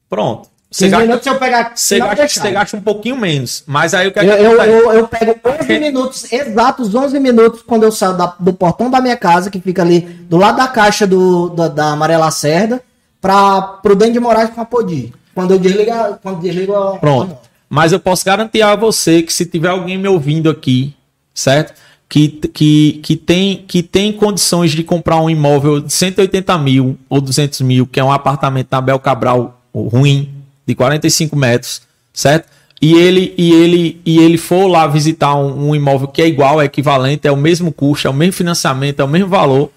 Pronto. 0.10 0.50
Você 0.70 0.86
15 0.86 0.92
gasta, 0.92 1.06
minutos 1.06 1.24
se 1.24 1.30
eu 1.30 1.40
pegar 1.40 1.72
você 1.74 2.00
gasta, 2.00 2.28
você 2.28 2.52
gasta 2.52 2.78
um 2.78 2.82
pouquinho 2.82 3.16
menos. 3.16 3.64
Mas 3.66 3.94
aí 3.94 4.08
o 4.08 4.12
que 4.12 4.20
eu, 4.20 4.24
eu, 4.24 4.62
eu, 4.62 4.94
eu, 4.94 5.08
pego 5.08 5.40
11 5.46 5.80
minutos, 5.80 6.34
exatos 6.34 6.94
11 6.94 7.18
minutos, 7.22 7.62
quando 7.62 7.84
eu 7.84 7.92
saio 7.92 8.18
da, 8.18 8.36
do 8.38 8.52
portão 8.52 8.90
da 8.90 9.00
minha 9.00 9.16
casa, 9.16 9.50
que 9.50 9.62
fica 9.62 9.82
ali 9.82 10.02
do 10.02 10.36
lado 10.36 10.58
da 10.58 10.68
caixa 10.68 11.08
do, 11.08 11.50
da, 11.50 11.70
da 11.70 11.92
Amarela 11.92 12.30
Cerda, 12.32 12.84
para 13.22 13.62
pro 13.62 13.96
Dente 13.96 14.14
de 14.14 14.20
Moraes 14.20 14.50
com 14.50 14.60
a 14.60 14.66
Podi. 14.66 15.14
Quando 15.34 15.52
eu 15.52 15.60
desligo, 15.60 15.92
quando 16.22 16.42
desligo 16.42 16.76
a... 16.76 16.98
Pronto. 16.98 17.38
Mas 17.70 17.94
eu 17.94 18.00
posso 18.00 18.26
garantir 18.26 18.62
a 18.62 18.76
você 18.76 19.22
que 19.22 19.32
se 19.32 19.46
tiver 19.46 19.70
alguém 19.70 19.98
me 19.98 20.08
ouvindo 20.10 20.50
aqui, 20.50 20.94
certo? 21.34 21.74
Que, 22.10 22.30
que, 22.30 23.00
que, 23.04 23.16
tem, 23.16 23.64
que 23.68 23.84
tem 23.84 24.14
condições 24.14 24.72
de 24.72 24.84
comprar 24.84 25.20
um 25.22 25.30
imóvel 25.30 25.82
de 25.82 25.92
180 25.92 26.58
mil 26.58 26.98
ou 27.10 27.20
200 27.20 27.62
mil, 27.62 27.86
que 27.86 28.00
é 28.00 28.04
um 28.04 28.12
apartamento 28.12 28.68
na 28.72 28.80
Bel 28.80 29.00
Cabral 29.00 29.62
ruim, 29.74 30.30
de 30.66 30.74
45 30.74 31.36
metros, 31.36 31.82
certo? 32.14 32.48
E 32.82 32.94
ele, 32.94 33.34
e 33.38 33.52
ele, 33.52 34.02
e 34.06 34.20
ele 34.20 34.38
for 34.38 34.68
lá 34.68 34.86
visitar 34.88 35.36
um, 35.36 35.70
um 35.70 35.76
imóvel 35.76 36.08
que 36.08 36.22
é 36.22 36.28
igual, 36.28 36.62
é 36.62 36.66
equivalente, 36.66 37.28
é 37.28 37.32
o 37.32 37.38
mesmo 37.38 37.72
custo, 37.72 38.08
é 38.08 38.12
o 38.12 38.14
mesmo 38.14 38.34
financiamento, 38.34 39.00
é 39.00 39.04
o 39.04 39.08
mesmo 39.08 39.28
valor, 39.28 39.72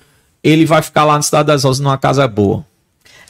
ele 0.45 0.67
vai 0.67 0.83
ficar 0.83 1.05
lá 1.05 1.15
na 1.15 1.23
Cidade 1.23 1.47
das 1.47 1.65
Rosas 1.65 1.81
numa 1.81 1.99
casa 1.99 2.29
boa. 2.29 2.65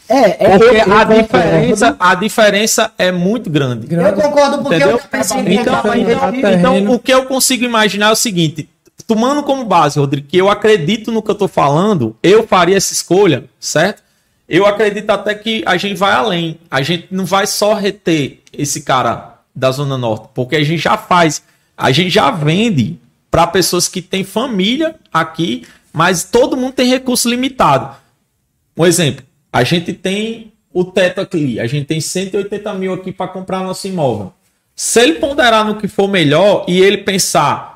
É, 0.08 0.54
é 0.54 0.58
porque 0.58 0.76
eu, 0.76 0.86
eu 0.86 0.92
a, 0.92 1.04
diferença, 1.04 1.96
a 2.00 2.14
diferença 2.16 2.92
é 2.98 3.12
muito 3.12 3.48
grande. 3.48 3.86
Eu 3.94 4.12
concordo 4.14 4.58
porque 4.58 4.74
Entendeu? 4.74 4.96
eu 4.96 5.08
pensei 5.08 5.38
então, 5.38 5.74
então, 5.94 6.52
então, 6.52 6.92
o 6.92 6.98
que 6.98 7.14
eu 7.14 7.26
consigo 7.26 7.64
imaginar 7.64 8.08
é 8.08 8.12
o 8.12 8.16
seguinte: 8.16 8.68
tomando 9.06 9.42
como 9.42 9.64
base, 9.64 9.98
Rodrigo, 9.98 10.26
que 10.26 10.36
eu 10.36 10.48
acredito 10.48 11.12
no 11.12 11.22
que 11.22 11.30
eu 11.30 11.34
estou 11.34 11.48
falando, 11.48 12.16
eu 12.22 12.46
faria 12.46 12.76
essa 12.76 12.92
escolha, 12.92 13.44
certo? 13.58 14.02
Eu 14.48 14.66
acredito 14.66 15.08
até 15.10 15.34
que 15.34 15.62
a 15.64 15.76
gente 15.76 15.94
vai 15.94 16.12
além. 16.12 16.58
A 16.70 16.82
gente 16.82 17.06
não 17.10 17.24
vai 17.24 17.46
só 17.46 17.74
reter 17.74 18.40
esse 18.52 18.82
cara 18.82 19.38
da 19.54 19.70
Zona 19.70 19.96
Norte, 19.96 20.28
porque 20.34 20.56
a 20.56 20.64
gente 20.64 20.82
já 20.82 20.96
faz, 20.96 21.42
a 21.76 21.92
gente 21.92 22.10
já 22.10 22.30
vende 22.30 22.98
para 23.30 23.46
pessoas 23.46 23.86
que 23.86 24.02
têm 24.02 24.24
família 24.24 24.96
aqui, 25.12 25.66
mas 25.92 26.24
todo 26.24 26.56
mundo 26.56 26.72
tem 26.72 26.88
recurso 26.88 27.28
limitado. 27.28 27.94
Um 28.76 28.84
exemplo, 28.84 29.24
a 29.52 29.62
gente 29.62 29.92
tem 29.92 30.52
o 30.72 30.84
teto 30.84 31.20
aqui, 31.20 31.60
a 31.60 31.66
gente 31.66 31.86
tem 31.86 32.00
180 32.00 32.74
mil 32.74 32.92
aqui 32.94 33.12
para 33.12 33.28
comprar 33.28 33.62
nosso 33.62 33.86
imóvel. 33.86 34.32
Se 34.74 35.00
ele 35.00 35.14
ponderar 35.14 35.64
no 35.64 35.76
que 35.76 35.86
for 35.86 36.08
melhor 36.08 36.64
e 36.66 36.80
ele 36.80 36.98
pensar 36.98 37.69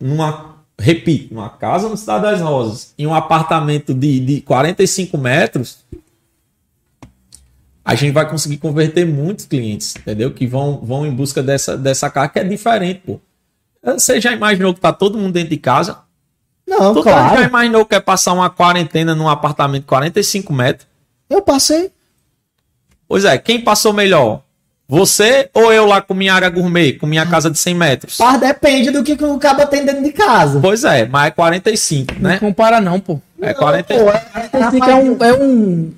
numa 0.00 0.54
repito, 0.78 1.32
uma 1.32 1.48
casa 1.48 1.88
no 1.88 1.96
Cidade 1.96 2.24
das 2.24 2.40
Rosas 2.40 2.94
e 2.98 3.06
um 3.06 3.14
apartamento 3.14 3.94
de, 3.94 4.20
de 4.20 4.40
45 4.40 5.16
metros, 5.16 5.78
a 7.84 7.94
gente 7.94 8.12
vai 8.12 8.28
conseguir 8.28 8.56
converter 8.56 9.06
muitos 9.06 9.44
clientes, 9.44 9.94
entendeu? 9.96 10.32
Que 10.32 10.46
vão, 10.46 10.80
vão 10.82 11.06
em 11.06 11.10
busca 11.10 11.42
dessa, 11.42 11.76
dessa 11.76 12.10
casa 12.10 12.28
que 12.28 12.38
é 12.38 12.44
diferente, 12.44 13.02
pô. 13.04 13.20
Você 13.82 14.20
já 14.20 14.32
imaginou 14.32 14.72
que 14.72 14.80
tá 14.80 14.92
todo 14.92 15.18
mundo 15.18 15.34
dentro 15.34 15.50
de 15.50 15.58
casa? 15.58 15.98
Não, 16.66 16.94
tu 16.94 17.02
claro. 17.02 17.36
já 17.36 17.46
imaginou 17.46 17.84
que 17.84 17.94
é 17.94 18.00
passar 18.00 18.32
uma 18.32 18.48
quarentena 18.48 19.14
num 19.14 19.28
apartamento 19.28 19.82
de 19.82 19.88
45 19.88 20.52
metros? 20.52 20.88
Eu 21.28 21.42
passei. 21.42 21.92
Pois 23.06 23.26
é, 23.26 23.36
quem 23.36 23.60
passou 23.60 23.92
melhor? 23.92 24.42
Você 24.88 25.48
ou 25.54 25.72
eu 25.72 25.86
lá 25.86 26.02
com 26.02 26.12
minha 26.12 26.34
área 26.34 26.48
gourmet, 26.50 26.92
com 26.92 27.06
minha 27.06 27.24
casa 27.24 27.50
de 27.50 27.58
100 27.58 27.74
metros? 27.74 28.16
Mas 28.18 28.38
depende 28.38 28.90
do 28.90 29.02
que, 29.02 29.16
que 29.16 29.24
o 29.24 29.38
cabo 29.38 29.66
tem 29.66 29.84
dentro 29.84 30.02
de 30.02 30.12
casa. 30.12 30.60
Pois 30.60 30.84
é, 30.84 31.06
mas 31.06 31.28
é 31.28 31.30
45, 31.30 32.14
né? 32.20 32.32
Não 32.32 32.38
compara 32.38 32.80
não, 32.80 33.00
pô. 33.00 33.20
É 33.40 33.48
não, 33.48 33.54
45. 33.54 34.04
Pô, 34.04 34.10
é, 34.10 34.22
é, 34.52 34.90
é, 34.90 34.94
um, 34.94 35.24
é 35.24 35.32
um, 35.32 35.92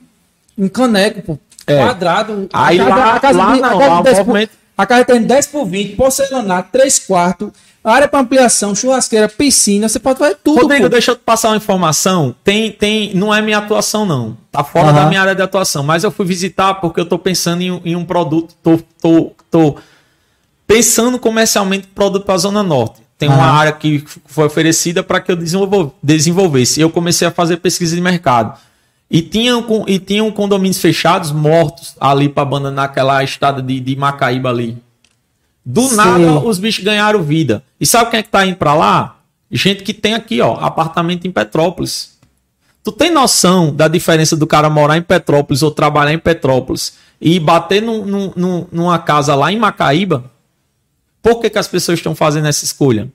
um 0.56 0.68
caneco, 0.68 1.22
pô. 1.22 1.38
É. 1.66 1.78
Quadrado. 1.78 2.48
Aí 2.52 2.78
a, 2.78 2.88
lá, 2.88 3.14
a 3.16 3.20
casa, 3.20 3.38
lá, 3.38 3.54
de, 3.54 3.60
não, 3.60 3.68
a 3.68 3.78
casa, 3.78 3.90
lá, 3.90 4.02
10 4.02 4.18
por, 4.20 4.48
a 4.78 4.86
casa 4.86 5.04
tem 5.04 5.22
10 5.22 5.46
por 5.48 5.64
20, 5.66 5.96
porcelanato, 5.96 6.68
3 6.70 6.98
quartos, 7.00 7.50
área 7.92 8.08
para 8.08 8.20
ampliação, 8.20 8.74
churrasqueira, 8.74 9.28
piscina, 9.28 9.88
você 9.88 9.98
pode 9.98 10.18
fazer 10.18 10.36
tudo. 10.42 10.62
Rodrigo, 10.62 10.84
pô. 10.84 10.88
deixa 10.88 11.12
eu 11.12 11.16
te 11.16 11.22
passar 11.22 11.50
uma 11.50 11.56
informação. 11.56 12.34
Tem, 12.42 12.72
tem, 12.72 13.14
não 13.14 13.32
é 13.32 13.40
minha 13.40 13.58
atuação, 13.58 14.04
não. 14.04 14.36
Tá 14.50 14.64
fora 14.64 14.88
uhum. 14.88 14.94
da 14.94 15.06
minha 15.06 15.20
área 15.20 15.34
de 15.34 15.42
atuação. 15.42 15.84
Mas 15.84 16.02
eu 16.02 16.10
fui 16.10 16.26
visitar 16.26 16.74
porque 16.74 17.00
eu 17.00 17.06
tô 17.06 17.18
pensando 17.18 17.62
em, 17.62 17.80
em 17.84 17.94
um 17.94 18.04
produto. 18.04 18.54
Tô, 18.62 18.78
tô, 19.00 19.32
tô 19.50 19.76
pensando 20.66 21.18
comercialmente 21.18 21.86
produto 21.88 22.24
para 22.24 22.34
a 22.34 22.38
Zona 22.38 22.62
Norte. 22.62 23.00
Tem 23.18 23.28
uhum. 23.28 23.36
uma 23.36 23.46
área 23.46 23.72
que 23.72 24.04
foi 24.26 24.46
oferecida 24.46 25.02
para 25.02 25.20
que 25.20 25.30
eu 25.30 25.36
desenvolvesse. 26.02 26.80
Eu 26.80 26.90
comecei 26.90 27.26
a 27.26 27.30
fazer 27.30 27.58
pesquisa 27.58 27.94
de 27.94 28.02
mercado. 28.02 28.58
E 29.08 29.22
tinham, 29.22 29.64
e 29.86 29.98
tinham 30.00 30.30
condomínios 30.32 30.80
fechados, 30.80 31.30
mortos, 31.30 31.94
ali 32.00 32.28
para 32.28 32.42
abandonar 32.42 32.86
aquela 32.86 33.22
estrada 33.22 33.62
de, 33.62 33.78
de 33.78 33.94
Macaíba 33.94 34.50
ali. 34.50 34.76
Do 35.66 35.82
Sim. 35.82 35.96
nada, 35.96 36.38
os 36.38 36.60
bichos 36.60 36.84
ganharam 36.84 37.20
vida. 37.24 37.60
E 37.80 37.84
sabe 37.84 38.12
quem 38.12 38.20
é 38.20 38.22
que 38.22 38.28
tá 38.28 38.46
indo 38.46 38.56
pra 38.56 38.72
lá? 38.72 39.16
Gente 39.50 39.82
que 39.82 39.92
tem 39.92 40.14
aqui, 40.14 40.40
ó, 40.40 40.54
apartamento 40.60 41.26
em 41.26 41.32
Petrópolis. 41.32 42.16
Tu 42.84 42.92
tem 42.92 43.10
noção 43.10 43.74
da 43.74 43.88
diferença 43.88 44.36
do 44.36 44.46
cara 44.46 44.70
morar 44.70 44.96
em 44.96 45.02
Petrópolis 45.02 45.64
ou 45.64 45.72
trabalhar 45.72 46.12
em 46.12 46.20
Petrópolis 46.20 46.94
e 47.20 47.40
bater 47.40 47.82
num, 47.82 48.32
num, 48.36 48.66
numa 48.70 48.96
casa 49.00 49.34
lá 49.34 49.50
em 49.50 49.58
Macaíba? 49.58 50.30
Por 51.20 51.40
que, 51.40 51.50
que 51.50 51.58
as 51.58 51.66
pessoas 51.66 51.98
estão 51.98 52.14
fazendo 52.14 52.46
essa 52.46 52.64
escolha? 52.64 53.08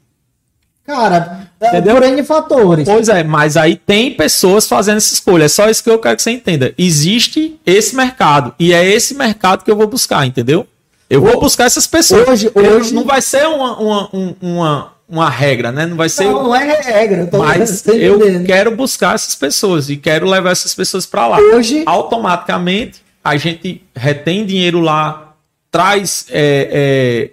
Cara, 0.85 1.49
é 1.61 1.69
Entendeu? 1.69 1.95
por 1.95 2.03
N 2.03 2.23
fatores. 2.23 2.85
Pois 2.85 3.07
é, 3.07 3.23
mas 3.23 3.55
aí 3.55 3.77
tem 3.77 4.13
pessoas 4.13 4.67
fazendo 4.67 4.97
essa 4.97 5.13
escolha. 5.13 5.45
É 5.45 5.47
só 5.47 5.69
isso 5.69 5.81
que 5.81 5.89
eu 5.89 5.99
quero 5.99 6.17
que 6.17 6.21
você 6.21 6.31
entenda. 6.31 6.73
Existe 6.77 7.57
esse 7.65 7.95
mercado. 7.95 8.53
E 8.59 8.73
é 8.73 8.85
esse 8.85 9.13
mercado 9.13 9.63
que 9.63 9.71
eu 9.71 9.75
vou 9.77 9.87
buscar, 9.87 10.25
entendeu? 10.25 10.67
Eu 11.11 11.19
vou 11.19 11.41
buscar 11.41 11.65
essas 11.65 11.85
pessoas. 11.85 12.25
Hoje, 12.25 12.51
hoje... 12.55 12.93
Não 12.93 13.03
vai 13.03 13.21
ser 13.21 13.45
uma, 13.45 13.77
uma, 13.77 14.09
uma, 14.41 14.93
uma 15.09 15.29
regra, 15.29 15.69
né? 15.69 15.85
Não 15.85 15.97
vai 15.97 16.07
ser. 16.07 16.23
Não, 16.23 16.43
não 16.43 16.55
é 16.55 16.81
regra. 16.81 17.29
Mas 17.37 17.85
eu 17.85 18.17
quero 18.45 18.73
buscar 18.73 19.13
essas 19.13 19.35
pessoas 19.35 19.89
e 19.89 19.97
quero 19.97 20.25
levar 20.25 20.51
essas 20.51 20.73
pessoas 20.73 21.05
para 21.05 21.27
lá. 21.27 21.37
Hoje. 21.37 21.83
Automaticamente, 21.85 23.01
a 23.21 23.35
gente 23.35 23.83
retém 23.93 24.45
dinheiro 24.45 24.79
lá, 24.79 25.33
traz. 25.69 26.27
É, 26.29 27.29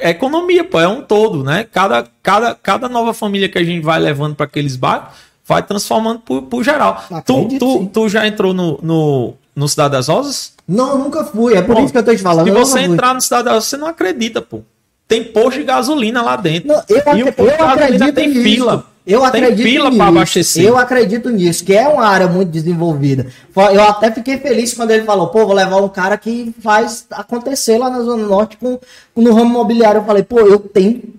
é, 0.00 0.10
economia, 0.10 0.64
pô, 0.64 0.80
é 0.80 0.88
um 0.88 1.00
todo, 1.00 1.44
né? 1.44 1.64
Cada, 1.72 2.08
cada, 2.24 2.56
cada 2.56 2.88
nova 2.88 3.14
família 3.14 3.48
que 3.48 3.56
a 3.56 3.64
gente 3.64 3.84
vai 3.84 4.00
levando 4.00 4.34
para 4.34 4.46
aqueles 4.46 4.74
bairros 4.74 5.10
vai 5.46 5.62
transformando 5.62 6.18
por, 6.18 6.42
por 6.42 6.64
geral. 6.64 7.04
Tu, 7.24 7.56
tu, 7.56 7.86
tu 7.86 8.08
já 8.08 8.26
entrou 8.26 8.52
no, 8.52 8.80
no, 8.82 9.34
no 9.54 9.68
Cidade 9.68 9.92
das 9.92 10.08
Rosas? 10.08 10.55
Não, 10.66 10.98
nunca 10.98 11.24
fui. 11.24 11.54
É 11.54 11.62
por 11.62 11.76
Bom, 11.76 11.84
isso 11.84 11.92
que 11.92 11.98
eu 11.98 12.02
tô 12.04 12.14
te 12.14 12.22
falando. 12.22 12.46
Se 12.46 12.52
você 12.52 12.80
entrar 12.80 13.14
no 13.14 13.20
Cidade 13.20 13.44
das 13.44 13.54
Rosas, 13.54 13.68
você 13.68 13.76
não 13.76 13.86
acredita, 13.86 14.42
pô. 14.42 14.62
Tem 15.06 15.22
posto 15.22 15.58
de 15.58 15.64
gasolina 15.64 16.20
lá 16.22 16.36
dentro. 16.36 16.68
Não, 16.68 16.82
eu, 16.88 17.16
e 17.16 17.22
o 17.22 17.32
posto 17.32 17.52
eu 17.52 17.68
de 17.68 17.76
gasolina 17.76 18.12
tem 18.12 18.32
fila. 18.34 18.86
Eu 19.06 19.20
Tem 19.20 19.28
acredito 19.28 19.64
fila 19.64 19.84
nisso. 19.84 19.96
pra 19.98 20.08
abastecer. 20.08 20.64
Eu 20.64 20.76
acredito 20.76 21.30
nisso, 21.30 21.64
que 21.64 21.72
é 21.72 21.86
uma 21.86 22.04
área 22.04 22.26
muito 22.26 22.50
desenvolvida. 22.50 23.28
Eu 23.54 23.82
até 23.84 24.10
fiquei 24.10 24.36
feliz 24.38 24.74
quando 24.74 24.90
ele 24.90 25.04
falou, 25.04 25.28
pô, 25.28 25.46
vou 25.46 25.54
levar 25.54 25.76
um 25.76 25.88
cara 25.88 26.18
que 26.18 26.52
faz 26.60 27.06
acontecer 27.12 27.78
lá 27.78 27.88
na 27.88 28.02
Zona 28.02 28.26
Norte 28.26 28.56
com, 28.56 28.80
no 29.14 29.32
ramo 29.32 29.50
imobiliário. 29.50 30.00
Eu 30.00 30.04
falei, 30.04 30.24
pô, 30.24 30.40
eu 30.40 30.58
tenho 30.58 31.14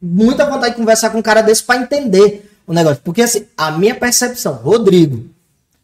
muita 0.00 0.46
vontade 0.46 0.74
de 0.74 0.80
conversar 0.80 1.10
com 1.10 1.18
um 1.18 1.22
cara 1.22 1.40
desse 1.42 1.64
para 1.64 1.82
entender 1.82 2.48
o 2.64 2.72
negócio. 2.72 3.02
Porque 3.02 3.22
assim, 3.22 3.44
a 3.56 3.72
minha 3.72 3.96
percepção, 3.96 4.52
Rodrigo, 4.54 5.24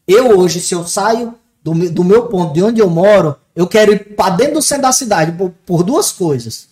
eu 0.06 0.38
hoje, 0.38 0.60
se 0.60 0.76
eu 0.76 0.84
saio 0.86 1.34
do, 1.66 1.90
do 1.90 2.04
meu 2.04 2.26
ponto, 2.26 2.54
de 2.54 2.62
onde 2.62 2.80
eu 2.80 2.88
moro, 2.88 3.34
eu 3.54 3.66
quero 3.66 3.92
ir 3.92 4.14
para 4.14 4.36
dentro 4.36 4.54
do 4.54 4.62
centro 4.62 4.84
da 4.84 4.92
cidade 4.92 5.32
por, 5.32 5.50
por 5.66 5.82
duas 5.82 6.12
coisas. 6.12 6.68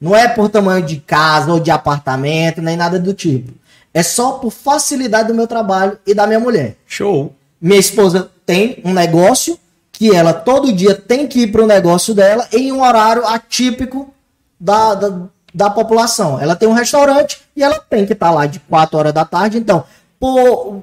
Não 0.00 0.16
é 0.16 0.26
por 0.26 0.48
tamanho 0.48 0.84
de 0.84 0.96
casa 0.96 1.52
ou 1.52 1.60
de 1.60 1.70
apartamento, 1.70 2.60
nem 2.60 2.76
nada 2.76 2.98
do 2.98 3.14
tipo. 3.14 3.52
É 3.94 4.02
só 4.02 4.32
por 4.32 4.50
facilidade 4.50 5.28
do 5.28 5.34
meu 5.34 5.46
trabalho 5.46 5.96
e 6.04 6.12
da 6.12 6.26
minha 6.26 6.40
mulher. 6.40 6.76
Show. 6.88 7.32
Minha 7.60 7.78
esposa 7.78 8.32
tem 8.44 8.82
um 8.84 8.92
negócio 8.92 9.56
que 9.92 10.12
ela 10.12 10.32
todo 10.32 10.72
dia 10.72 10.96
tem 10.96 11.28
que 11.28 11.42
ir 11.42 11.52
para 11.52 11.62
o 11.62 11.66
negócio 11.66 12.12
dela 12.12 12.48
em 12.52 12.72
um 12.72 12.82
horário 12.82 13.24
atípico 13.24 14.12
da, 14.58 14.96
da, 14.96 15.20
da 15.54 15.70
população. 15.70 16.40
Ela 16.40 16.56
tem 16.56 16.68
um 16.68 16.72
restaurante 16.72 17.40
e 17.54 17.62
ela 17.62 17.78
tem 17.78 18.04
que 18.04 18.12
estar 18.12 18.32
lá 18.32 18.46
de 18.46 18.58
4 18.58 18.98
horas 18.98 19.12
da 19.12 19.24
tarde. 19.24 19.58
Então, 19.58 19.84
por, 20.18 20.82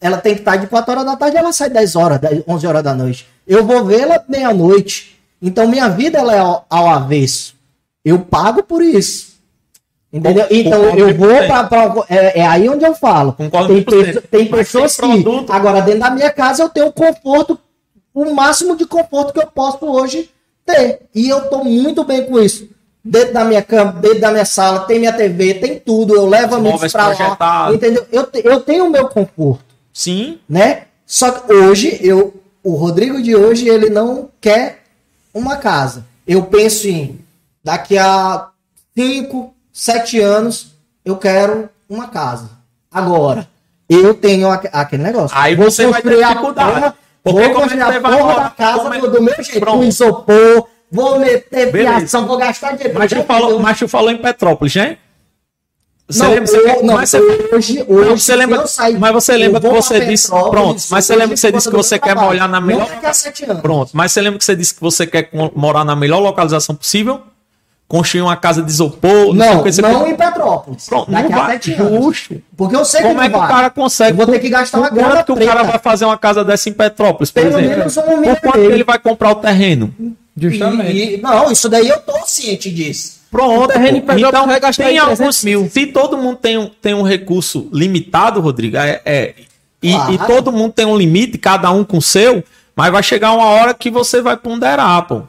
ela 0.00 0.18
tem 0.18 0.34
que 0.34 0.40
estar 0.40 0.56
de 0.56 0.66
4 0.66 0.90
horas 0.92 1.04
da 1.04 1.16
tarde 1.16 1.36
ela 1.36 1.52
sai 1.52 1.70
10 1.70 1.96
horas, 1.96 2.18
10, 2.20 2.42
11 2.46 2.66
horas 2.66 2.82
da 2.82 2.94
noite. 2.94 3.26
Eu 3.46 3.64
vou 3.64 3.84
vê-la 3.84 4.22
meia-noite. 4.28 5.18
Então, 5.40 5.68
minha 5.68 5.88
vida 5.88 6.18
ela 6.18 6.34
é 6.34 6.38
ao, 6.38 6.64
ao 6.70 6.88
avesso. 6.88 7.54
Eu 8.04 8.18
pago 8.20 8.62
por 8.62 8.82
isso. 8.82 9.34
Entendeu? 10.12 10.46
Então, 10.50 10.80
concordo 10.80 10.98
eu 11.08 11.14
vou 11.16 11.28
100%. 11.28 11.68
para. 11.68 11.94
É, 12.08 12.40
é 12.40 12.46
aí 12.46 12.68
onde 12.68 12.84
eu 12.84 12.94
falo. 12.94 13.32
Concordo 13.32 13.68
Tem, 13.74 13.82
100%. 13.82 14.04
pesso- 14.04 14.22
tem 14.30 14.46
pessoas 14.46 14.96
tem 14.96 15.16
que. 15.16 15.22
produto- 15.22 15.52
Agora, 15.52 15.80
dentro 15.82 16.00
da 16.00 16.10
minha 16.10 16.30
casa, 16.30 16.62
eu 16.62 16.68
tenho 16.68 16.92
conforto, 16.92 17.58
o 18.14 18.32
máximo 18.32 18.76
de 18.76 18.86
conforto 18.86 19.32
que 19.32 19.40
eu 19.40 19.46
posso 19.48 19.84
hoje 19.86 20.30
ter. 20.64 21.00
E 21.14 21.28
eu 21.28 21.42
tô 21.50 21.64
muito 21.64 22.04
bem 22.04 22.24
com 22.26 22.38
isso. 22.38 22.68
Dentro 23.04 23.34
da 23.34 23.44
minha 23.44 23.60
cama, 23.60 23.92
dentro 23.92 24.20
da 24.20 24.30
minha 24.30 24.44
sala, 24.46 24.80
tem 24.80 24.98
minha 25.00 25.12
TV, 25.12 25.54
tem 25.54 25.78
tudo. 25.80 26.14
Eu 26.14 26.26
levo 26.26 26.60
móveis 26.60 26.92
pra 26.92 27.08
lá. 27.08 27.14
Entendeu? 27.74 28.06
Eu, 28.12 28.24
te- 28.26 28.40
eu 28.44 28.60
tenho 28.60 28.86
o 28.86 28.90
meu 28.90 29.08
conforto 29.08 29.63
Sim. 29.94 30.38
né? 30.48 30.82
Só 31.06 31.30
que 31.30 31.52
hoje, 31.52 31.98
eu, 32.02 32.34
o 32.62 32.74
Rodrigo 32.74 33.22
de 33.22 33.34
hoje, 33.36 33.68
ele 33.68 33.88
não 33.88 34.28
quer 34.40 34.82
uma 35.32 35.56
casa. 35.56 36.04
Eu 36.26 36.42
penso 36.44 36.88
em, 36.88 37.20
daqui 37.62 37.96
a 37.96 38.48
5, 38.96 39.54
7 39.72 40.20
anos, 40.20 40.74
eu 41.04 41.16
quero 41.16 41.68
uma 41.88 42.08
casa. 42.08 42.50
Agora, 42.90 43.46
eu 43.88 44.14
tenho 44.14 44.48
aque- 44.50 44.70
aquele 44.72 45.02
negócio. 45.02 45.36
Aí 45.38 45.54
Vou 45.54 45.70
você 45.70 45.86
vai 45.86 46.00
ter 46.02 46.22
a 46.22 46.28
dificuldade. 46.28 46.72
porra- 46.72 46.94
Porque 47.22 47.40
vou 47.40 47.50
como 47.50 47.60
construir 47.62 47.82
a 47.82 48.00
porra 48.00 48.34
da 48.44 48.50
casa 48.50 48.96
é- 48.96 49.00
do, 49.00 49.10
do 49.12 49.22
meu 49.22 49.34
jeito, 49.42 49.64
com 49.66 49.84
isopor, 49.84 50.68
vou 50.90 51.18
meter 51.18 51.70
Beleza. 51.72 51.98
fiação, 52.00 52.26
vou 52.26 52.36
gastar 52.36 52.72
dinheiro. 52.76 52.98
Mas 52.98 53.10
tu 53.12 53.22
falou, 53.24 53.58
mas 53.60 53.78
tu 53.78 53.88
falou 53.88 54.10
em 54.10 54.16
Petrópolis, 54.18 54.74
né? 54.76 54.98
Você 56.06 56.22
não, 56.22 56.30
lembra, 56.30 56.46
você, 56.46 56.82
não, 56.82 56.94
mas 56.94 57.08
você, 57.10 57.18
hoje, 57.18 57.84
hoje, 57.88 58.08
não, 58.10 58.18
você 58.18 58.36
lembra, 58.36 58.64
mas 58.98 59.12
você 59.12 59.36
lembra 59.38 59.58
que 59.60 59.68
você 59.68 60.04
disse, 60.04 60.28
pronto, 60.28 60.82
mas 60.90 61.04
você 61.06 61.16
lembra 61.16 61.34
que 61.34 61.40
você 61.40 61.50
disse 61.50 61.70
que 61.70 61.74
você 61.76 61.98
quer 61.98 62.14
morar 62.14 62.46
na 62.46 62.60
Não 62.60 62.66
melhor, 62.66 62.88
pronto, 63.62 63.90
mas 63.94 64.12
você 64.12 64.20
lembra 64.20 64.38
que 64.38 64.44
você 64.44 64.54
disse 64.54 64.74
que 64.74 64.82
você 64.82 65.06
quer 65.06 65.30
morar 65.54 65.82
na 65.82 65.96
melhor 65.96 66.18
localização 66.20 66.74
possível? 66.74 67.22
Construir 67.88 68.22
uma 68.22 68.36
casa 68.36 68.62
de 68.62 68.70
isopor, 68.70 69.28
o 69.28 69.34
Não, 69.34 69.60
o 69.60 69.64
não 69.82 70.04
que. 70.04 70.10
em 70.10 70.16
Petrópolis. 70.16 70.86
Pronto, 70.86 71.10
daqui 71.10 71.28
não 71.30 71.38
a 71.38 71.42
vai, 71.42 71.52
sete 71.52 71.72
anos. 71.74 72.04
justo. 72.04 72.42
Porque 72.56 72.74
eu 72.76 72.84
sei 72.84 73.02
Como 73.02 73.14
que 73.14 73.20
é 73.20 73.24
não 73.24 73.30
que 73.30 73.36
o 73.36 73.40
vai. 73.40 73.48
cara 73.48 73.70
consegue? 73.70 74.10
Eu 74.12 74.16
vou 74.16 74.26
ter 74.26 74.38
que 74.40 74.48
gastar 74.48 74.78
uma 74.78 74.88
Por 74.88 74.94
quanto 74.96 75.06
grana 75.06 75.22
que 75.24 75.32
o 75.32 75.46
cara 75.46 75.62
vai 75.64 75.78
fazer 75.78 76.04
uma 76.06 76.16
casa 76.16 76.42
dessa 76.42 76.68
em 76.68 76.72
Petrópolis, 76.72 77.30
por 77.30 77.42
Pelo 77.42 77.58
exemplo? 77.58 77.78
menos 77.78 77.96
um 77.98 78.02
Por 78.22 78.40
quanto 78.40 78.58
ele 78.58 78.84
vai 78.84 78.98
comprar 78.98 79.30
o 79.32 79.34
terreno? 79.36 79.94
Justamente. 80.36 80.92
E- 80.96 81.14
e- 81.14 81.20
não, 81.20 81.50
isso 81.50 81.68
daí 81.68 81.88
eu 81.88 82.00
tô 82.00 82.18
ciente 82.26 82.70
disso. 82.70 83.20
Pronto. 83.30 83.72
Então, 83.76 84.46
vai 84.46 84.60
gastar 84.60 84.84
tem 84.84 84.92
aí 84.92 85.00
300 85.00 85.20
alguns 85.20 85.44
mil. 85.44 85.68
Se 85.68 85.86
todo 85.86 86.16
mundo 86.16 86.36
tem 86.36 86.56
um, 86.58 86.66
tem 86.80 86.94
um 86.94 87.02
recurso 87.02 87.68
limitado, 87.72 88.40
Rodrigo, 88.40 88.76
é, 88.76 89.00
é- 89.04 89.34
e, 89.82 89.92
Claro. 89.92 90.12
e 90.14 90.18
todo 90.18 90.52
mundo 90.52 90.72
tem 90.72 90.86
um 90.86 90.96
limite, 90.96 91.36
cada 91.36 91.70
um 91.70 91.84
com 91.84 91.98
o 91.98 92.02
seu, 92.02 92.42
mas 92.76 92.90
vai 92.92 93.02
chegar 93.02 93.32
uma 93.32 93.46
hora 93.46 93.74
que 93.74 93.90
você 93.90 94.22
vai 94.22 94.36
ponderar, 94.36 95.06
pô. 95.06 95.22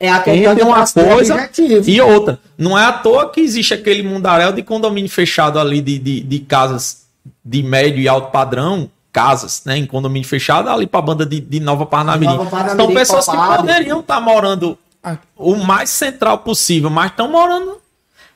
É 0.00 0.08
a 0.10 0.20
questão 0.20 0.52
Entre 0.52 0.54
de 0.56 0.62
uma 0.62 0.86
coisa 0.86 1.50
e 1.86 2.00
outra. 2.00 2.38
Não 2.56 2.78
é 2.78 2.84
à 2.84 2.92
toa 2.92 3.30
que 3.30 3.40
existe 3.40 3.74
aquele 3.74 4.02
mundaréu 4.02 4.52
de 4.52 4.62
condomínio 4.62 5.10
fechado 5.10 5.58
ali 5.58 5.80
de, 5.80 5.98
de, 5.98 6.20
de 6.20 6.38
casas 6.40 7.02
de 7.44 7.62
médio 7.64 8.00
e 8.00 8.06
alto 8.08 8.30
padrão, 8.30 8.88
casas, 9.12 9.62
né, 9.64 9.76
em 9.76 9.86
condomínio 9.86 10.28
fechado, 10.28 10.68
ali 10.68 10.86
para 10.86 11.00
a 11.00 11.02
banda 11.02 11.26
de, 11.26 11.40
de 11.40 11.60
Nova 11.60 11.86
Parnamirim. 11.86 12.30
Nova 12.36 12.50
Parnamirim, 12.50 12.84
São 12.86 12.94
pessoas 12.94 13.26
que 13.26 13.56
poderiam 13.56 14.00
estar 14.00 14.20
morando 14.20 14.76
Ah. 15.02 15.16
o 15.36 15.54
mais 15.56 15.90
central 15.90 16.38
possível, 16.38 16.90
mas 16.90 17.10
estão 17.10 17.28
morando 17.30 17.78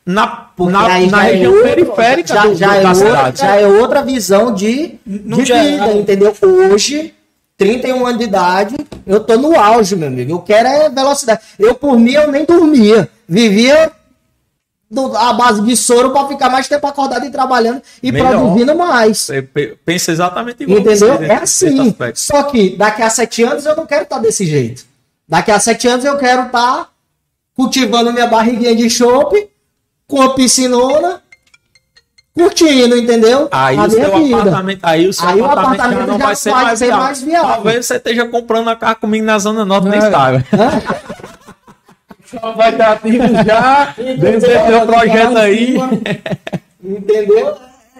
na, 0.04 0.26
Porque 0.26 0.72
na, 0.72 0.86
aí 0.86 1.10
na 1.10 1.26
é 1.28 1.32
região 1.32 1.52
outro- 1.52 1.68
periférica 1.68 2.34
já, 2.34 2.42
do- 2.46 2.54
já 2.54 2.66
do- 2.68 2.74
é 2.74 2.80
da 2.82 2.88
outra, 2.90 3.06
cidade. 3.06 3.40
já 3.40 3.56
é 3.56 3.66
outra 3.66 4.02
visão 4.02 4.54
de, 4.54 4.98
de 5.06 5.44
geral. 5.44 5.64
vida, 5.88 5.92
entendeu? 6.00 6.34
Hoje, 6.72 7.14
31 7.56 8.04
anos 8.06 8.18
de 8.18 8.24
idade, 8.24 8.74
eu 9.06 9.20
tô 9.20 9.36
no 9.36 9.58
auge, 9.58 9.94
meu 9.94 10.08
amigo. 10.08 10.32
Eu 10.32 10.38
quero 10.40 10.66
é 10.68 10.88
velocidade. 10.88 11.40
Eu, 11.58 11.74
por 11.74 11.96
mim, 11.98 12.12
eu 12.12 12.30
nem 12.32 12.44
dormia. 12.44 13.08
Vivia 13.28 13.92
do, 14.92 15.16
à 15.16 15.32
base 15.32 15.62
de 15.62 15.74
soro 15.74 16.10
para 16.10 16.28
ficar 16.28 16.50
mais 16.50 16.68
tempo 16.68 16.86
acordado 16.86 17.24
e 17.24 17.30
trabalhando 17.30 17.80
e 18.02 18.12
Melhor. 18.12 18.28
produzindo 18.32 18.76
mais. 18.76 19.18
Você 19.18 19.40
pe- 19.40 19.78
pensa 19.86 20.12
exatamente 20.12 20.62
igual 20.62 20.80
Entendeu? 20.80 21.14
você, 21.16 21.24
É 21.24 21.28
né, 21.28 21.40
nesse 21.40 21.66
assim. 21.66 21.96
Só 22.14 22.42
que 22.42 22.76
daqui 22.76 23.00
a 23.02 23.08
sete 23.08 23.42
anos 23.42 23.64
eu 23.64 23.74
não 23.74 23.86
quero 23.86 24.02
estar 24.02 24.18
desse 24.18 24.44
jeito. 24.44 24.84
Daqui 25.26 25.50
a 25.50 25.58
sete 25.58 25.88
anos 25.88 26.04
eu 26.04 26.18
quero 26.18 26.42
estar 26.46 26.90
cultivando 27.56 28.12
minha 28.12 28.26
barriguinha 28.26 28.76
de 28.76 28.90
chope, 28.90 29.48
com 30.06 30.20
a 30.20 30.34
piscinona, 30.34 31.22
curtindo, 32.34 32.96
entendeu? 32.96 33.48
Aí 33.50 33.76
a 33.78 33.84
o 33.86 33.90
seu 33.90 34.04
apartamento, 34.16 34.80
aí 34.82 35.06
o 35.08 35.12
seu 35.12 35.28
Aí 35.28 35.40
o 35.40 35.44
apartamento, 35.44 35.76
já 35.78 35.84
apartamento 35.84 36.08
não 36.08 36.18
vai 36.18 36.36
ser 36.36 36.50
mais 36.50 36.78
ser 36.78 36.90
mais 36.90 37.22
viável. 37.22 37.48
Talvez 37.54 37.86
você 37.86 37.96
esteja 37.96 38.26
comprando 38.26 38.62
uma 38.66 38.76
carro 38.76 38.96
comigo 38.96 39.24
na 39.24 39.38
Zona 39.38 39.64
Norte, 39.64 39.88
nem 39.88 40.00
É. 40.00 40.10
sabe. 42.40 42.56
Vai 42.56 42.76
dar 42.76 43.00
tempo 43.00 43.44
já. 43.46 43.94
Dentro 43.96 44.20
desse 44.20 44.46
seu 44.46 44.86
projeto 44.86 45.36
aí. 45.38 45.76
Entendeu? 46.82 47.54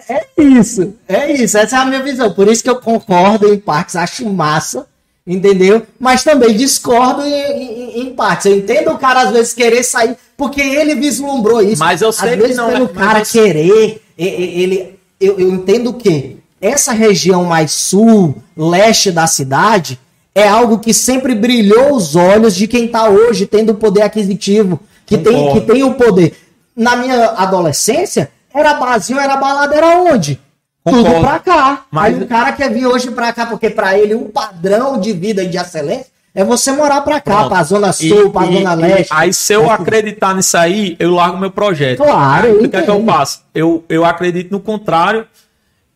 É 0.09 0.25
isso. 0.37 0.93
É 1.07 1.31
isso. 1.31 1.57
Essa 1.57 1.77
é 1.77 1.79
a 1.79 1.85
minha 1.85 2.03
visão. 2.03 2.33
Por 2.33 2.47
isso 2.47 2.63
que 2.63 2.69
eu 2.69 2.75
concordo 2.81 3.51
em 3.53 3.57
partes, 3.57 3.95
acho 3.95 4.27
massa. 4.29 4.85
Entendeu? 5.25 5.83
Mas 5.97 6.21
também 6.21 6.53
discordo 6.53 7.21
em, 7.21 7.31
em- 7.31 8.01
em 8.01 8.13
partes. 8.13 8.45
Eu 8.47 8.57
entendo 8.57 8.91
o 8.91 8.97
cara 8.97 9.21
às 9.21 9.31
vezes 9.31 9.53
querer 9.53 9.81
sair, 9.83 10.17
porque 10.35 10.59
ele 10.59 10.95
vislumbrou 10.95 11.61
isso. 11.61 11.79
Mas 11.79 12.01
eu 12.01 12.11
sei 12.11 12.29
às 12.31 12.35
que 12.35 12.41
vezes 12.41 12.57
não 12.57 12.69
é- 12.69 12.73
pelo 12.73 12.91
mas 12.93 12.97
cara 13.05 13.19
eu 13.19 13.25
querer, 13.25 14.01
ele, 14.17 14.99
eu, 15.21 15.39
eu 15.39 15.49
entendo 15.49 15.93
que 15.93 16.35
essa 16.59 16.91
região 16.91 17.45
mais 17.45 17.71
sul, 17.71 18.35
leste 18.57 19.11
da 19.13 19.25
cidade, 19.25 19.97
é 20.35 20.47
algo 20.47 20.79
que 20.79 20.93
sempre 20.93 21.35
brilhou 21.35 21.95
os 21.95 22.15
olhos 22.15 22.55
de 22.55 22.67
quem 22.67 22.85
está 22.85 23.07
hoje 23.09 23.45
tendo 23.45 23.71
o 23.71 23.75
poder 23.75 24.01
aquisitivo, 24.01 24.79
que 25.05 25.17
tem, 25.17 25.53
que 25.53 25.61
tem 25.61 25.83
o 25.83 25.93
poder. 25.93 26.35
Na 26.75 26.95
minha 26.95 27.25
adolescência, 27.31 28.31
era 28.53 28.73
barzinho, 28.75 29.19
era 29.19 29.37
balada, 29.37 29.75
era 29.75 29.99
onde? 29.99 30.39
Tudo 30.85 30.97
Concordo. 30.97 31.21
pra 31.21 31.39
cá. 31.39 31.85
Mas- 31.91 32.15
Aí 32.15 32.23
o 32.23 32.27
cara 32.27 32.51
quer 32.51 32.69
vir 32.71 32.85
hoje 32.87 33.09
pra 33.11 33.31
cá, 33.31 33.45
porque 33.45 33.69
pra 33.69 33.97
ele 33.97 34.15
um 34.15 34.29
padrão 34.29 34.99
de 34.99 35.13
vida 35.13 35.43
e 35.43 35.47
de 35.47 35.57
excelência 35.57 36.07
é 36.35 36.43
você 36.43 36.71
morar 36.71 37.01
pra 37.01 37.21
cá, 37.21 37.35
Pronto. 37.35 37.49
pra 37.49 37.63
Zona 37.63 37.89
E- 37.89 37.93
Sul, 37.93 38.31
pra 38.31 38.45
e- 38.47 38.53
Zona 38.57 38.73
e 38.73 38.75
Leste. 38.75 39.09
Aí, 39.13 39.31
se 39.33 39.53
eu 39.53 39.69
acreditar 39.69 40.35
nisso 40.35 40.57
aí, 40.57 40.95
eu 40.99 41.11
largo 41.13 41.37
meu 41.37 41.51
projeto. 41.51 41.99
Claro, 42.03 42.55
o 42.65 42.67
que 42.69 42.75
é 42.75 42.81
que 42.81 42.89
eu 42.89 43.05
faço? 43.05 43.43
Eu, 43.53 43.83
eu 43.87 44.03
acredito 44.03 44.51
no 44.51 44.59
contrário. 44.59 45.25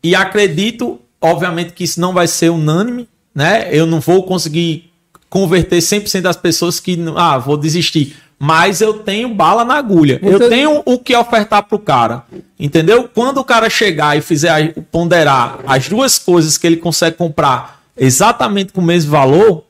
E 0.04 0.16
acredito, 0.16 1.00
obviamente, 1.20 1.74
que 1.74 1.84
isso 1.84 2.00
não 2.00 2.14
vai 2.14 2.28
ser 2.28 2.50
unânime, 2.50 3.10
né? 3.38 3.68
Eu 3.72 3.86
não 3.86 4.00
vou 4.00 4.24
conseguir 4.24 4.92
converter 5.30 5.78
100% 5.78 6.22
das 6.22 6.36
pessoas 6.36 6.80
que, 6.80 6.98
ah, 7.16 7.38
vou 7.38 7.56
desistir. 7.56 8.18
Mas 8.40 8.82
eu 8.82 8.96
tenho 8.96 9.30
bala 9.34 9.64
na 9.64 9.76
agulha. 9.76 10.20
Eu 10.24 10.40
Você- 10.40 10.50
tenho 10.50 10.82
o 10.84 10.98
que 10.98 11.16
ofertar 11.16 11.62
pro 11.68 11.78
cara. 11.78 12.24
Entendeu? 12.60 13.08
Quando 13.14 13.38
o 13.38 13.44
cara 13.44 13.70
chegar 13.70 14.18
e 14.18 14.22
fizer 14.22 14.74
ponderar 14.92 15.60
as 15.68 15.88
duas 15.88 16.18
coisas 16.18 16.58
que 16.58 16.66
ele 16.66 16.78
consegue 16.78 17.16
comprar 17.16 17.80
exatamente 17.96 18.74
com 18.74 18.82
o 18.82 18.84
mesmo 18.84 19.12
valor, 19.12 19.64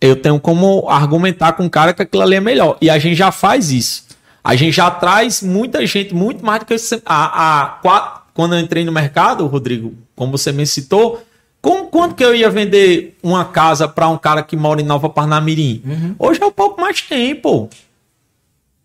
eu 0.00 0.16
tenho 0.16 0.40
como 0.40 0.88
argumentar 0.88 1.52
com 1.52 1.66
o 1.66 1.70
cara 1.70 1.92
que 1.92 2.00
aquilo 2.02 2.22
ali 2.22 2.36
é 2.36 2.40
melhor. 2.40 2.78
E 2.80 2.88
a 2.88 2.98
gente 2.98 3.14
já 3.16 3.30
faz 3.30 3.70
isso. 3.70 4.04
A 4.44 4.54
gente 4.56 4.74
já 4.76 4.90
traz 4.90 5.42
muita 5.42 5.84
gente, 5.86 6.14
muito 6.14 6.44
mais 6.44 6.60
do 6.60 6.66
que 6.66 6.78
você- 6.78 7.02
a, 7.04 7.62
a, 7.62 7.66
qua- 7.82 8.22
quando 8.32 8.54
eu 8.54 8.60
entrei 8.60 8.84
no 8.84 8.92
mercado, 8.92 9.46
Rodrigo, 9.46 9.94
como 10.14 10.36
você 10.36 10.52
me 10.52 10.66
citou, 10.66 11.22
com 11.66 11.84
quanto 11.86 12.14
que 12.14 12.24
eu 12.24 12.32
ia 12.32 12.48
vender 12.48 13.18
uma 13.20 13.44
casa 13.44 13.88
para 13.88 14.06
um 14.06 14.16
cara 14.16 14.40
que 14.40 14.56
mora 14.56 14.80
em 14.80 14.84
Nova 14.84 15.08
Parnamirim? 15.08 15.82
Hoje 16.16 16.40
é 16.40 16.46
o 16.46 16.52
pouco 16.52 16.80
mais 16.80 17.02
tempo. 17.02 17.68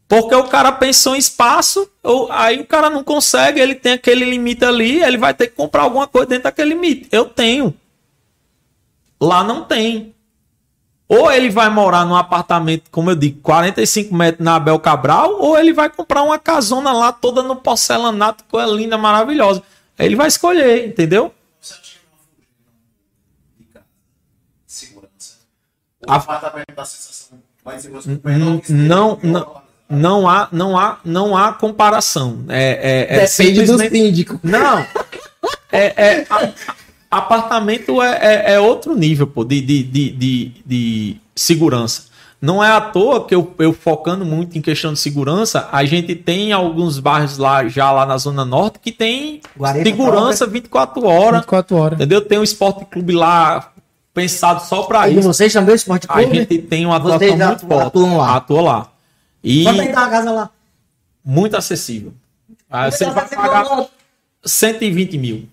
Porque 0.07 0.33
o 0.33 0.45
cara 0.45 0.71
pensou 0.71 1.15
em 1.15 1.19
espaço, 1.19 1.87
ou, 2.01 2.31
aí 2.31 2.59
o 2.59 2.65
cara 2.65 2.89
não 2.89 3.03
consegue, 3.03 3.59
ele 3.59 3.75
tem 3.75 3.93
aquele 3.93 4.25
limite 4.25 4.65
ali, 4.65 4.99
ele 5.03 5.19
vai 5.19 5.31
ter 5.31 5.45
que 5.45 5.55
comprar 5.55 5.83
alguma 5.83 6.07
coisa 6.07 6.29
dentro 6.29 6.45
daquele 6.45 6.73
limite. 6.73 7.07
Eu 7.11 7.25
tenho. 7.25 7.71
Lá 9.21 9.43
não 9.43 9.63
tem. 9.63 10.15
Ou 11.07 11.31
ele 11.31 11.51
vai 11.51 11.69
morar 11.69 12.03
num 12.03 12.15
apartamento, 12.15 12.89
como 12.89 13.11
eu 13.11 13.15
digo, 13.15 13.41
45 13.41 14.15
metros 14.15 14.43
na 14.43 14.55
Abel 14.55 14.79
Cabral, 14.79 15.39
ou 15.39 15.55
ele 15.55 15.71
vai 15.71 15.87
comprar 15.87 16.23
uma 16.23 16.39
casona 16.39 16.91
lá 16.91 17.11
toda 17.11 17.43
no 17.43 17.55
porcelanato, 17.57 18.43
coisa 18.45 18.71
linda, 18.71 18.97
maravilhosa. 18.97 19.61
Ele 19.99 20.15
vai 20.15 20.27
escolher, 20.27 20.87
entendeu? 20.87 21.31
Segurança. 24.71 25.39
A- 26.07 26.13
O 26.13 26.15
apartamento 26.17 26.73
da 26.75 26.85
sensação 26.85 27.37
mais 27.63 27.85
Não, 27.85 27.91
que 28.59 28.71
não, 28.73 29.13
esteja, 29.13 29.31
não, 29.31 29.61
não 29.89 30.27
há, 30.29 30.47
não 30.51 30.77
há, 30.77 30.97
não 31.05 31.37
há 31.37 31.53
comparação. 31.53 32.43
É, 32.49 33.07
é, 33.09 33.17
é 33.17 33.27
Depende 33.27 33.61
do 33.61 33.67
simplesmente- 33.67 33.91
síndico. 33.97 34.39
Não. 34.43 34.79
É, 35.71 35.93
é- 36.21 36.27
a- 36.29 36.49
apartamento 37.09 38.01
é, 38.01 38.17
é- 38.21 38.53
é 38.53 38.59
outro 38.59 38.95
nível 38.95 39.27
pô, 39.27 39.43
de, 39.43 39.61
de, 39.61 39.83
de, 39.83 40.09
de, 40.11 40.51
de 40.65 41.17
segurança. 41.35 42.09
Não 42.41 42.63
é 42.63 42.71
à 42.71 42.81
toa 42.81 43.27
que 43.27 43.35
eu, 43.35 43.53
eu 43.59 43.71
focando 43.71 44.25
muito 44.25 44.57
em 44.57 44.61
questão 44.61 44.93
de 44.93 44.99
segurança, 44.99 45.69
a 45.71 45.85
gente 45.85 46.15
tem 46.15 46.51
alguns 46.51 46.97
bairros 46.97 47.37
lá, 47.37 47.67
já 47.67 47.91
lá 47.91 48.03
na 48.03 48.17
Zona 48.17 48.43
Norte, 48.43 48.79
que 48.79 48.91
tem 48.91 49.41
Guarita 49.55 49.85
segurança 49.87 50.47
24 50.47 51.05
horas. 51.05 51.41
24 51.41 51.75
horas. 51.77 51.99
Entendeu? 51.99 52.19
Tem 52.21 52.39
um 52.39 52.43
esporte 52.43 52.83
clube 52.85 53.13
lá 53.13 53.71
pensado 54.13 54.63
só 54.65 54.83
para 54.83 55.07
isso. 55.09 55.21
vocês 55.27 55.51
também, 55.53 55.75
Esporte 55.75 56.05
A 56.09 56.13
Clube? 56.13 56.35
gente 56.35 56.57
tem 56.59 56.85
uma 56.85 56.97
atuação 56.97 57.19
Vocês 57.19 57.35
muito 57.37 57.67
forte. 57.67 57.87
atuam 57.87 58.17
lá. 58.17 58.35
Atua 58.35 58.61
lá. 58.61 58.87
E 59.43 59.63
Quanto 59.63 59.91
tá 59.91 60.05
a 60.05 60.09
casa 60.09 60.31
lá? 60.31 60.49
muito 61.23 61.55
acessível. 61.57 62.13
Aí 62.69 62.91
você 62.91 63.05
vai 63.09 63.27
pagar 63.27 63.65
falou, 63.65 63.89
120 64.43 65.17
mil. 65.17 65.47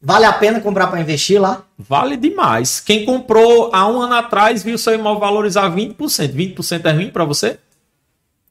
Vale 0.00 0.24
a 0.26 0.32
pena 0.32 0.60
comprar 0.60 0.86
para 0.86 1.00
investir 1.00 1.40
lá? 1.40 1.62
Vale 1.76 2.16
demais. 2.16 2.78
Quem 2.80 3.04
comprou 3.04 3.70
há 3.72 3.86
um 3.88 4.00
ano 4.00 4.14
atrás 4.14 4.62
viu 4.62 4.78
seu 4.78 4.94
imóvel 4.94 5.20
valorizar 5.20 5.68
20%. 5.70 5.96
20% 6.32 6.84
é 6.86 6.92
ruim 6.92 7.10
para 7.10 7.24
você? 7.24 7.58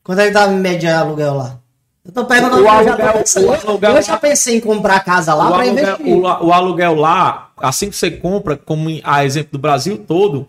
Quanto 0.03 0.19
é 0.19 0.27
que 0.27 0.31
dá 0.33 0.47
em 0.51 0.57
média 0.57 0.99
aluguel 0.99 1.33
lá? 1.35 1.57
Eu 2.07 2.13
tô 2.13 2.25
perguntando 2.25 2.63
O 2.63 2.65
porque 2.65 2.79
eu 2.79 2.83
já 2.85 2.91
aluguel- 2.93 3.13
pensando. 3.13 3.47
o 3.47 3.53
aluguel- 3.69 3.95
Eu 3.97 4.01
já 4.01 4.17
pensei 4.17 4.57
em 4.57 4.61
comprar 4.61 4.99
casa 5.01 5.33
lá 5.33 5.47
para 5.51 5.63
aluguel, 5.63 5.73
investir. 5.95 6.15
o, 6.15 6.21
o 6.21 6.53
aluguel 6.53 6.95
lá, 6.95 7.49
assim 7.57 7.89
que 7.89 7.95
você 7.95 8.09
compra, 8.09 8.55
como 8.55 8.87
a 9.03 9.25
exemplo 9.25 9.49
do 9.51 9.59
Brasil 9.59 9.97
todo, 9.97 10.47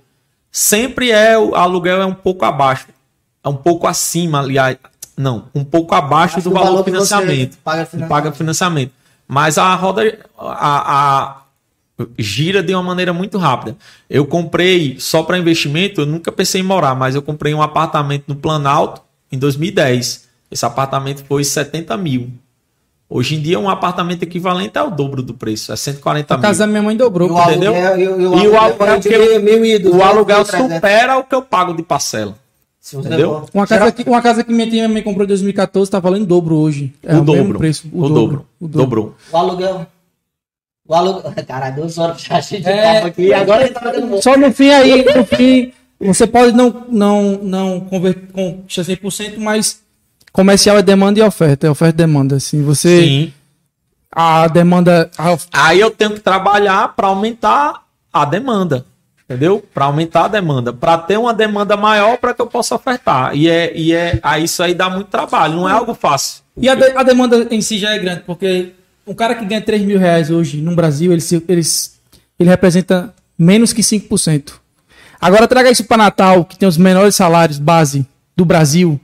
sempre 0.52 1.10
é 1.10 1.36
o 1.36 1.55
aluguel 1.56 2.01
é 2.01 2.06
um 2.06 2.14
pouco 2.14 2.44
abaixo. 2.44 2.86
É 3.44 3.48
um 3.48 3.56
pouco 3.56 3.86
acima, 3.86 4.39
aliás. 4.40 4.76
Não, 5.16 5.47
um 5.55 5.64
pouco 5.64 5.94
abaixo 5.97 6.40
do 6.40 6.51
valor 6.51 6.64
do 6.66 6.70
valor 6.70 6.85
você 6.85 6.90
financiamento. 6.93 7.59
paga 7.64 7.85
financiamento. 7.86 8.09
Paga 8.09 8.32
financiamento. 8.32 8.93
Mas 9.26 9.59
a 9.59 9.74
roda 9.74 10.16
a, 10.39 10.94
a- 10.94 11.43
gira 12.16 12.62
de 12.62 12.72
uma 12.72 12.82
maneira 12.85 13.12
muito 13.12 13.36
rápida. 13.39 13.76
Eu 14.09 14.24
comprei 14.26 14.97
só 15.01 15.24
para 15.24 15.36
investimento, 15.36 16.02
eu 16.02 16.06
nunca 16.06 16.30
pensei 16.30 16.60
em 16.60 16.64
morar, 16.64 16.94
mas 16.94 17.16
eu 17.16 17.22
comprei 17.22 17.52
um 17.52 17.60
apartamento 17.60 18.24
no 18.28 18.36
Planalto 18.36 19.02
em 19.32 19.36
2010. 19.39 20.27
Esse 20.51 20.65
apartamento 20.65 21.25
foi 21.25 21.45
70 21.45 21.97
mil. 21.97 22.31
Hoje 23.11 23.37
em 23.37 23.41
dia, 23.41 23.59
um 23.59 23.69
apartamento 23.70 24.23
equivalente 24.23 24.77
é 24.77 24.83
o 24.83 24.91
dobro 24.91 25.23
do 25.23 25.33
preço, 25.33 25.73
é 25.73 25.77
140 25.77 26.35
A 26.35 26.37
mil. 26.37 26.43
casa 26.43 26.59
da 26.61 26.66
minha 26.66 26.83
mãe 26.83 26.95
dobrou. 26.97 27.29
E 27.29 27.33
o 27.33 27.41
entendeu? 27.43 27.75
aluguel, 27.75 27.99
e, 28.01 28.09
o- 28.09 28.20
e 28.20 28.27
o 28.27 28.53
o 28.53 28.57
aluguel 28.59 28.87
é 28.89 28.99
de 28.99 29.09
que 29.09 29.15
eu- 29.15 29.95
O 29.95 30.03
aluguel 30.03 30.45
trezentos. 30.45 30.75
supera 30.75 31.16
o 31.19 31.25
que 31.25 31.35
eu 31.35 31.41
pago 31.43 31.73
de 31.75 31.83
parcela. 31.83 32.37
Entendeu? 32.93 33.47
Uma 33.53 33.66
casa, 33.66 33.93
que, 33.93 34.03
uma 34.09 34.23
casa 34.23 34.45
que 34.45 34.53
minha 34.53 34.89
mãe 34.89 35.03
comprou 35.03 35.25
em 35.25 35.29
2014 35.29 35.91
tá 35.91 35.99
valendo 36.01 36.23
o 36.23 36.27
dobro 36.27 36.55
hoje. 36.57 36.93
É 37.03 37.15
o, 37.15 37.20
o, 37.20 37.25
mesmo 37.25 37.37
dobro, 37.45 37.59
preço. 37.59 37.89
o, 37.93 38.09
dobro. 38.09 38.47
O 38.61 38.69
dobro. 38.69 38.85
Dobrou. 38.85 39.15
O 39.33 39.37
aluguel. 39.37 39.87
O 40.87 40.95
aluguel. 40.95 41.33
Caralho, 41.47 41.77
duas 41.77 41.99
horas 41.99 42.23
que 42.23 42.33
a 42.33 42.41
gente 42.41 42.66
É. 42.66 42.95
tava 42.95 43.07
aqui. 43.09 43.33
Agora 43.35 43.62
ele 43.65 43.73
tá 43.75 43.81
fazendo 43.81 44.07
muito. 44.07 44.23
Só 44.23 44.37
no 44.37 44.51
fim 44.53 44.70
aí, 44.70 45.05
no 45.05 45.25
fim, 45.27 45.73
você 46.01 46.27
pode 46.27 46.53
não, 46.57 46.85
não, 46.89 47.39
não 47.43 47.81
converter 47.81 48.33
com 48.33 48.62
100%, 48.69 49.39
mas 49.39 49.81
comercial 50.39 50.78
é 50.78 50.82
demanda 50.82 51.19
e 51.19 51.23
oferta. 51.23 51.66
É 51.66 51.70
oferta 51.70 51.94
e 51.94 52.06
demanda. 52.06 52.36
Assim, 52.36 52.62
você. 52.62 53.02
Sim. 53.02 53.32
A 54.12 54.47
demanda. 54.48 55.10
a 55.19 55.32
of- 55.32 55.47
Aí 55.52 55.81
eu 55.81 55.90
tenho 55.90 56.12
que 56.12 56.20
trabalhar 56.20 56.94
para 56.94 57.09
aumentar 57.09 57.82
a 58.12 58.24
demanda. 58.24 58.86
Entendeu? 59.24 59.62
Para 59.74 59.85
aumentar 59.86 60.24
a 60.24 60.28
demanda. 60.28 60.73
Para 60.73 60.97
ter 60.97 61.19
uma 61.19 61.35
demanda 61.35 61.77
maior 61.77 62.16
para 62.16 62.32
que 62.32 62.40
eu 62.40 62.47
possa 62.47 62.74
ofertar. 62.74 63.35
E, 63.36 63.48
é, 63.48 63.77
e 63.77 63.93
é, 63.93 64.19
aí 64.23 64.44
isso 64.44 64.62
aí 64.62 64.74
dá 64.74 64.89
muito 64.89 65.09
trabalho, 65.09 65.55
não 65.56 65.69
é 65.69 65.73
algo 65.73 65.93
fácil. 65.93 66.43
E 66.56 66.69
a, 66.69 66.74
de- 66.74 66.97
a 66.97 67.02
demanda 67.02 67.47
em 67.51 67.60
si 67.60 67.77
já 67.78 67.90
é 67.90 67.98
grande, 67.98 68.23
porque 68.27 68.73
um 69.06 69.12
cara 69.12 69.35
que 69.35 69.44
ganha 69.44 69.60
3 69.60 69.82
mil 69.82 69.98
reais 69.98 70.31
hoje 70.31 70.62
no 70.62 70.74
Brasil, 70.74 71.12
ele, 71.12 71.20
se- 71.20 71.44
ele, 71.47 71.60
ele 72.40 72.48
representa 72.48 73.12
menos 73.39 73.73
que 73.74 73.82
5%. 73.82 74.52
Agora 75.20 75.47
traga 75.47 75.70
isso 75.70 75.85
para 75.85 75.98
Natal, 76.05 76.44
que 76.47 76.56
tem 76.56 76.66
os 76.69 76.78
menores 76.78 77.15
salários 77.15 77.59
base 77.59 78.06
do 78.35 78.44
Brasil. 78.47 78.98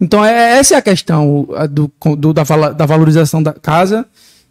Então 0.00 0.24
é, 0.24 0.58
essa 0.58 0.74
é 0.74 0.78
a 0.78 0.82
questão 0.82 1.48
do, 1.70 1.90
do- 2.16 2.32
da, 2.32 2.42
da 2.72 2.86
valorização 2.86 3.42
da 3.42 3.52
casa 3.52 4.04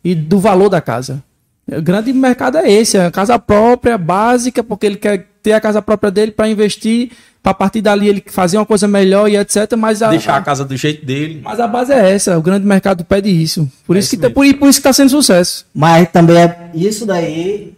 e 0.04 0.16
do 0.16 0.40
valor 0.40 0.70
da 0.70 0.82
casa. 0.82 1.24
O 1.72 1.82
grande 1.82 2.14
mercado 2.14 2.58
é 2.58 2.72
esse, 2.72 2.98
é 2.98 3.06
a 3.06 3.12
casa 3.12 3.38
própria, 3.40 3.98
básica, 3.98 4.64
porque 4.64 4.86
ele 4.86 4.98
quer 4.98 5.28
ter 5.42 5.54
a 5.54 5.62
casa 5.62 5.82
própria 5.82 6.12
dele 6.12 6.32
para 6.32 6.48
investir, 6.48 7.12
para 7.42 7.54
partir 7.56 7.82
dali 7.82 8.08
ele 8.08 8.24
fazer 8.28 8.58
uma 8.58 8.66
coisa 8.66 8.88
melhor 8.88 9.28
e 9.30 9.36
etc. 9.38 9.74
Mas 9.78 10.02
a, 10.04 10.10
Deixar 10.10 10.38
a 10.38 10.42
casa 10.42 10.64
do 10.66 10.76
jeito 10.78 11.04
dele. 11.06 11.42
mas 11.44 11.60
a 11.60 11.68
base 11.68 11.92
é 11.94 12.12
essa, 12.14 12.38
o 12.38 12.42
grande 12.42 12.66
mercado 12.68 13.04
pede 13.06 13.30
isso. 13.30 13.70
Por 13.86 13.96
É 13.96 14.00
isso 14.00 14.08
isso 14.08 14.16
que 14.16 14.22
tá, 14.22 14.28
mesmo. 14.30 14.36
por, 14.54 14.60
por 14.60 14.70
isso 14.70 14.80
que 14.80 14.84
tá 14.84 14.94
sendo 14.94 15.10
sucesso. 15.10 15.66
Mas 15.74 16.08
também 16.12 16.38
é. 16.38 16.70
Isso 16.74 17.06
daí 17.06 17.74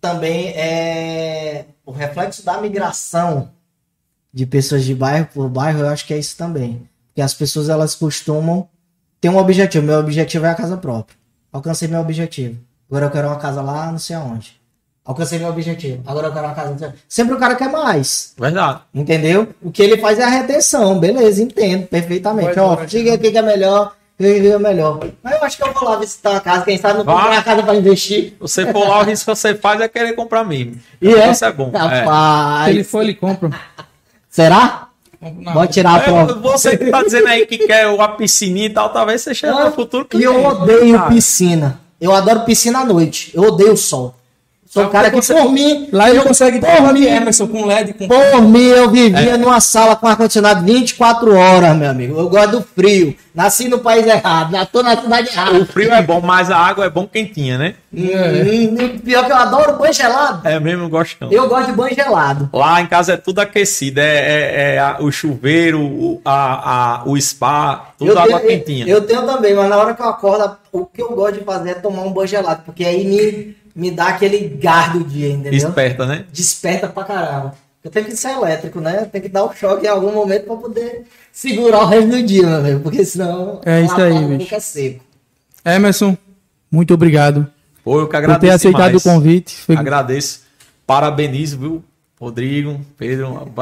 também 0.00 0.48
é 0.48 1.64
o 1.84 1.92
reflexo 1.92 2.44
da 2.44 2.60
migração 2.60 3.48
de 4.36 4.44
pessoas 4.44 4.84
de 4.84 4.94
bairro 4.94 5.26
por 5.32 5.48
bairro, 5.48 5.80
eu 5.80 5.88
acho 5.88 6.06
que 6.06 6.12
é 6.12 6.18
isso 6.18 6.36
também. 6.36 6.86
Porque 7.06 7.22
as 7.22 7.32
pessoas 7.32 7.70
elas 7.70 7.94
costumam 7.94 8.68
ter 9.18 9.30
um 9.30 9.38
objetivo. 9.38 9.86
Meu 9.86 9.98
objetivo 9.98 10.44
é 10.44 10.50
a 10.50 10.54
casa 10.54 10.76
própria. 10.76 11.16
Alcancei 11.50 11.88
meu 11.88 12.00
objetivo. 12.00 12.58
Agora 12.90 13.06
eu 13.06 13.10
quero 13.10 13.28
uma 13.28 13.38
casa 13.38 13.62
lá, 13.62 13.90
não 13.90 13.98
sei 13.98 14.14
aonde. 14.14 14.60
Alcancei 15.06 15.38
meu 15.38 15.48
objetivo. 15.48 16.02
Agora 16.06 16.26
eu 16.26 16.32
quero 16.34 16.44
uma 16.44 16.54
casa. 16.54 16.70
Não 16.70 16.76
sei 16.76 16.86
aonde. 16.88 16.98
Sempre 17.08 17.34
o 17.34 17.38
cara 17.38 17.54
quer 17.54 17.70
mais. 17.70 18.34
Verdade. 18.38 18.80
Entendeu? 18.94 19.48
O 19.62 19.72
que 19.72 19.82
ele 19.82 19.96
faz 19.96 20.18
é 20.18 20.24
a 20.24 20.28
retenção, 20.28 21.00
beleza, 21.00 21.42
entendo 21.42 21.86
perfeitamente. 21.86 22.60
Ó, 22.60 22.84
diga 22.84 23.14
o 23.14 23.18
que 23.18 23.28
é 23.28 23.40
melhor, 23.40 23.96
que 24.18 24.26
é 24.26 24.58
melhor. 24.58 25.00
Mas 25.22 25.34
eu 25.34 25.44
acho 25.44 25.56
que 25.56 25.62
eu 25.62 25.72
vou 25.72 25.82
lá 25.82 25.96
visitar 25.96 26.32
uma 26.32 26.40
casa, 26.42 26.62
quem 26.62 26.76
sabe 26.76 26.98
não 26.98 27.06
comprar 27.06 27.30
uma 27.30 27.42
casa 27.42 27.62
pra 27.62 27.74
investir. 27.74 28.36
Você 28.38 28.70
for 28.70 28.86
lá, 28.86 29.00
o 29.00 29.04
risco 29.04 29.32
que 29.32 29.34
você 29.34 29.54
faz 29.54 29.80
é 29.80 29.88
querer 29.88 30.12
comprar 30.12 30.44
mesmo. 30.44 30.78
E 31.00 31.08
é? 31.08 31.30
Isso 31.30 31.46
é 31.46 31.52
bom. 31.52 31.70
É. 31.72 31.78
Rapaz, 31.78 32.64
Se 32.64 32.70
ele 32.72 32.84
for, 32.84 33.00
ele 33.00 33.14
compra. 33.14 33.50
Será? 34.36 34.88
Pode 35.54 35.72
tirar 35.72 35.94
a 35.94 35.98
É, 35.98 36.02
prova. 36.02 36.34
você 36.34 36.76
que 36.76 36.90
tá 36.90 37.02
dizendo 37.02 37.26
aí 37.26 37.46
que 37.46 37.56
quer 37.66 37.86
uma 37.86 38.06
piscininha 38.08 38.66
e 38.66 38.70
tal, 38.70 38.90
talvez 38.90 39.22
você 39.22 39.34
chegue 39.34 39.58
no 39.58 39.72
futuro. 39.72 40.06
E 40.14 40.22
eu 40.22 40.44
odeio 40.44 40.98
Ah, 40.98 41.02
piscina. 41.08 41.80
Eu 41.98 42.14
adoro 42.14 42.40
piscina 42.40 42.80
à 42.80 42.84
noite. 42.84 43.30
Eu 43.34 43.44
odeio 43.44 43.72
o 43.72 43.76
sol. 43.76 44.14
Sou 44.68 44.84
um 44.84 44.88
cara 44.90 45.10
que, 45.10 45.16
você- 45.16 45.32
por 45.34 45.50
mim, 45.52 45.88
Lá 45.92 46.10
ele 46.10 46.18
eu- 46.18 46.24
consegue 46.24 46.58
por 46.58 46.66
ter 46.66 46.92
mim, 46.92 47.04
Emerson 47.06 47.46
com 47.46 47.64
LED, 47.64 47.94
com 47.94 48.08
Por 48.08 48.42
mim, 48.42 48.64
eu 48.66 48.90
vivia 48.90 49.30
É. 49.34 49.36
numa 49.36 49.60
sala 49.60 49.94
com 49.96 50.06
ar-condicionado 50.06 50.64
24 50.64 51.34
horas, 51.36 51.76
meu 51.76 51.88
amigo. 51.90 52.18
Eu 52.18 52.28
gosto 52.28 52.50
do 52.50 52.62
frio. 52.62 53.14
Nasci 53.34 53.68
no 53.68 53.78
país 53.78 54.06
errado, 54.06 54.50
na- 54.50 54.64
tô 54.66 54.82
na 54.82 54.96
cidade 55.00 55.28
errada. 55.28 55.58
O 55.58 55.66
frio 55.66 55.92
é 55.92 56.02
bom, 56.02 56.20
mas 56.20 56.50
a 56.50 56.56
água 56.56 56.86
é 56.86 56.90
bom 56.90 57.06
quentinha, 57.06 57.58
né? 57.58 57.74
Hum, 57.94 58.98
pior 59.04 59.24
que 59.26 59.32
eu 59.32 59.36
adoro 59.36 59.78
banho 59.78 59.92
gelado. 59.92 60.46
É 60.46 60.58
mesmo, 60.58 60.84
eu 60.84 60.88
gosto 60.88 61.16
não. 61.20 61.30
Eu 61.32 61.48
gosto 61.48 61.66
de 61.66 61.72
banho 61.72 61.94
gelado. 61.94 62.48
Lá 62.52 62.80
em 62.80 62.86
casa 62.86 63.12
é 63.12 63.16
tudo 63.16 63.40
aquecido. 63.40 64.00
É, 64.00 64.04
é- 64.16 64.74
é 64.74 64.78
a- 64.78 64.96
o 65.00 65.10
chuveiro, 65.12 65.80
o, 65.80 66.20
a, 66.24 67.00
a- 67.00 67.02
o 67.06 67.16
spa, 67.20 67.90
tudo 67.98 68.12
eu 68.12 68.18
água 68.18 68.40
tenho, 68.40 68.50
quentinha. 68.58 68.86
Eu 68.86 69.02
tenho 69.02 69.22
também, 69.26 69.54
mas 69.54 69.68
na 69.68 69.76
hora 69.76 69.94
que 69.94 70.02
eu 70.02 70.08
acordo, 70.08 70.56
o 70.72 70.86
que 70.86 71.00
eu 71.02 71.10
gosto 71.10 71.38
de 71.38 71.44
fazer 71.44 71.70
é 71.70 71.74
tomar 71.74 72.02
um 72.02 72.12
banho 72.12 72.26
gelado, 72.28 72.62
porque 72.64 72.84
aí 72.84 73.04
me, 73.04 73.56
me 73.76 73.90
dá 73.90 74.08
aquele 74.08 74.48
gás 74.48 74.92
do 74.94 75.04
dia, 75.04 75.28
entendeu? 75.28 75.52
Esperta, 75.52 76.06
né? 76.06 76.24
Desperta 76.32 76.88
pra 76.88 77.04
caramba. 77.04 77.54
Eu 77.84 77.90
tenho 77.90 78.06
que 78.06 78.16
ser 78.16 78.30
elétrico, 78.30 78.80
né? 78.80 79.04
Tem 79.12 79.20
que 79.20 79.28
dar 79.28 79.44
o 79.44 79.54
choque 79.54 79.86
em 79.86 79.88
algum 79.88 80.10
momento 80.12 80.44
pra 80.46 80.56
poder 80.56 81.04
segurar 81.30 81.80
o 81.82 81.86
resto 81.86 82.08
do 82.10 82.22
dia, 82.22 82.42
meu 82.44 82.56
amigo, 82.56 82.80
porque 82.80 83.04
senão 83.04 83.60
É 83.64 83.82
isso 83.82 84.00
aí, 84.00 84.24
bicho. 84.24 84.40
fica 84.44 84.58
seco. 84.58 85.04
Emerson, 85.64 86.16
muito 86.70 86.94
obrigado 86.94 87.46
Pô, 87.84 88.00
eu 88.00 88.06
que 88.06 88.10
por 88.12 88.16
agradeço 88.16 88.40
ter 88.40 88.50
aceitado 88.50 88.86
demais. 88.98 89.06
o 89.06 89.08
convite. 89.08 89.54
Foi- 89.58 89.76
Agradeço. 89.76 90.40
Parabenizo, 90.86 91.58
viu? 91.58 91.84
Rodrigo, 92.18 92.80
Pedro, 92.96 93.52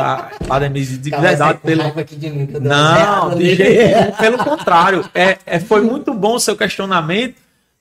parabenizo 0.47 0.97
de 0.99 1.11
verdade 1.11 1.59
pelo. 1.61 1.83
de 2.05 2.31
mim, 2.31 2.49
Não, 2.61 3.31
de 3.31 3.43
nele. 3.43 3.57
jeito. 3.57 4.17
Pelo 4.17 4.39
contrário, 4.39 5.05
é, 5.13 5.39
é- 5.45 5.59
foi 5.59 5.81
muito 5.83 6.15
bom 6.15 6.37
o 6.37 6.41
seu 6.41 6.57
questionamento. 6.57 7.35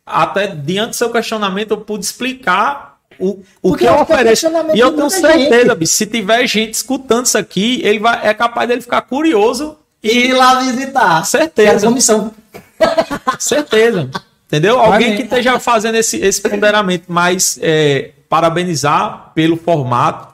Até 0.06 0.48
diante 0.48 0.90
do 0.90 0.96
seu 0.96 1.10
questionamento, 1.10 1.72
eu 1.72 1.78
pude 1.78 2.04
explicar 2.04 2.98
o, 3.20 3.42
o 3.62 3.70
Porque 3.70 3.86
que 3.86 3.90
eu 3.90 3.96
é 3.96 4.02
ofereço. 4.02 4.48
E 4.74 4.80
eu 4.80 4.92
tenho 4.92 5.10
certeza, 5.10 5.76
bicho, 5.76 5.94
se 5.94 6.06
tiver 6.06 6.46
gente 6.48 6.74
escutando 6.74 7.26
isso 7.26 7.38
aqui, 7.38 7.82
ele 7.84 8.00
vai, 8.00 8.28
é 8.28 8.34
capaz 8.34 8.68
dele 8.68 8.82
ficar 8.82 9.02
curioso 9.04 9.78
e 10.02 10.28
ir 10.28 10.34
lá 10.34 10.56
visitar. 10.56 11.26
Certeza. 11.26 11.88
Comissão. 11.88 12.34
Certeza. 13.40 14.10
Entendeu? 14.48 14.78
Vai 14.78 14.86
Alguém 14.88 15.08
bem. 15.10 15.18
que 15.18 15.24
esteja 15.24 15.60
fazendo 15.60 15.96
esse, 15.96 16.18
esse 16.18 16.42
ponderamento, 16.42 17.06
mas 17.08 17.58
é, 17.62 18.12
parabenizar 18.28 19.32
pelo 19.34 19.58
formato, 19.58 20.34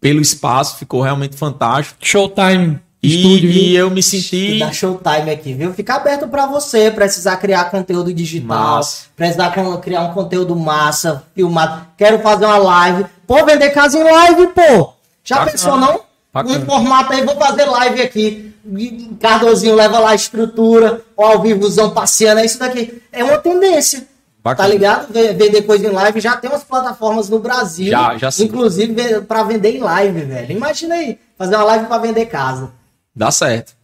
pelo 0.00 0.20
espaço, 0.20 0.78
ficou 0.78 1.02
realmente 1.02 1.36
fantástico. 1.36 1.98
Showtime. 2.00 2.80
E, 3.02 3.16
Estúdio. 3.16 3.50
e 3.50 3.74
eu 3.76 3.90
me 3.90 4.00
E 4.00 4.02
senti. 4.02 4.58
dá 4.58 4.70
showtime 4.72 5.30
aqui, 5.30 5.54
viu? 5.54 5.72
Fica 5.72 5.94
aberto 5.94 6.28
pra 6.28 6.44
você, 6.46 6.90
precisar 6.90 7.36
criar 7.38 7.70
conteúdo 7.70 8.12
digital, 8.12 8.76
Massa. 8.76 9.04
precisar 9.16 9.54
criar 9.80 10.02
um 10.02 10.12
conteúdo 10.12 10.54
massa, 10.54 11.22
filmado. 11.34 11.86
Quero 11.96 12.18
fazer 12.18 12.44
uma 12.44 12.58
live. 12.58 13.06
Pô, 13.26 13.42
vender 13.46 13.70
casa 13.70 13.98
em 13.98 14.04
live, 14.04 14.48
pô. 14.48 14.92
Já 15.24 15.36
Bacana. 15.36 15.50
pensou, 15.52 15.76
não? 15.78 16.00
Bacana. 16.32 16.58
Um 16.58 16.66
formato 16.66 17.12
aí, 17.14 17.24
vou 17.24 17.36
fazer 17.36 17.64
live 17.64 18.02
aqui. 18.02 18.54
Cardozinho 19.18 19.74
leva 19.74 19.98
lá 19.98 20.10
a 20.10 20.14
estrutura, 20.14 21.00
ó, 21.16 21.32
ao 21.32 21.42
vivozão 21.42 21.90
passeando, 21.90 22.40
é 22.40 22.44
isso 22.44 22.58
daqui. 22.58 23.00
É 23.10 23.24
uma 23.24 23.38
tendência. 23.38 24.06
Bacana. 24.44 24.68
Tá 24.68 24.72
ligado? 24.74 25.12
Vender 25.12 25.62
coisa 25.62 25.86
em 25.86 25.90
live. 25.90 26.20
Já 26.20 26.36
tem 26.36 26.50
umas 26.50 26.64
plataformas 26.64 27.28
no 27.30 27.38
Brasil. 27.38 27.90
Já, 27.90 28.16
já 28.18 28.30
sim. 28.30 28.44
Inclusive 28.44 28.92
ve- 28.92 29.20
pra 29.22 29.42
vender 29.42 29.76
em 29.76 29.80
live, 29.80 30.20
velho. 30.22 30.52
Imagina 30.52 30.94
aí, 30.96 31.18
fazer 31.38 31.56
uma 31.56 31.64
live 31.64 31.86
pra 31.86 31.98
vender 31.98 32.26
casa. 32.26 32.70
Dá 33.14 33.30
certo. 33.30 33.74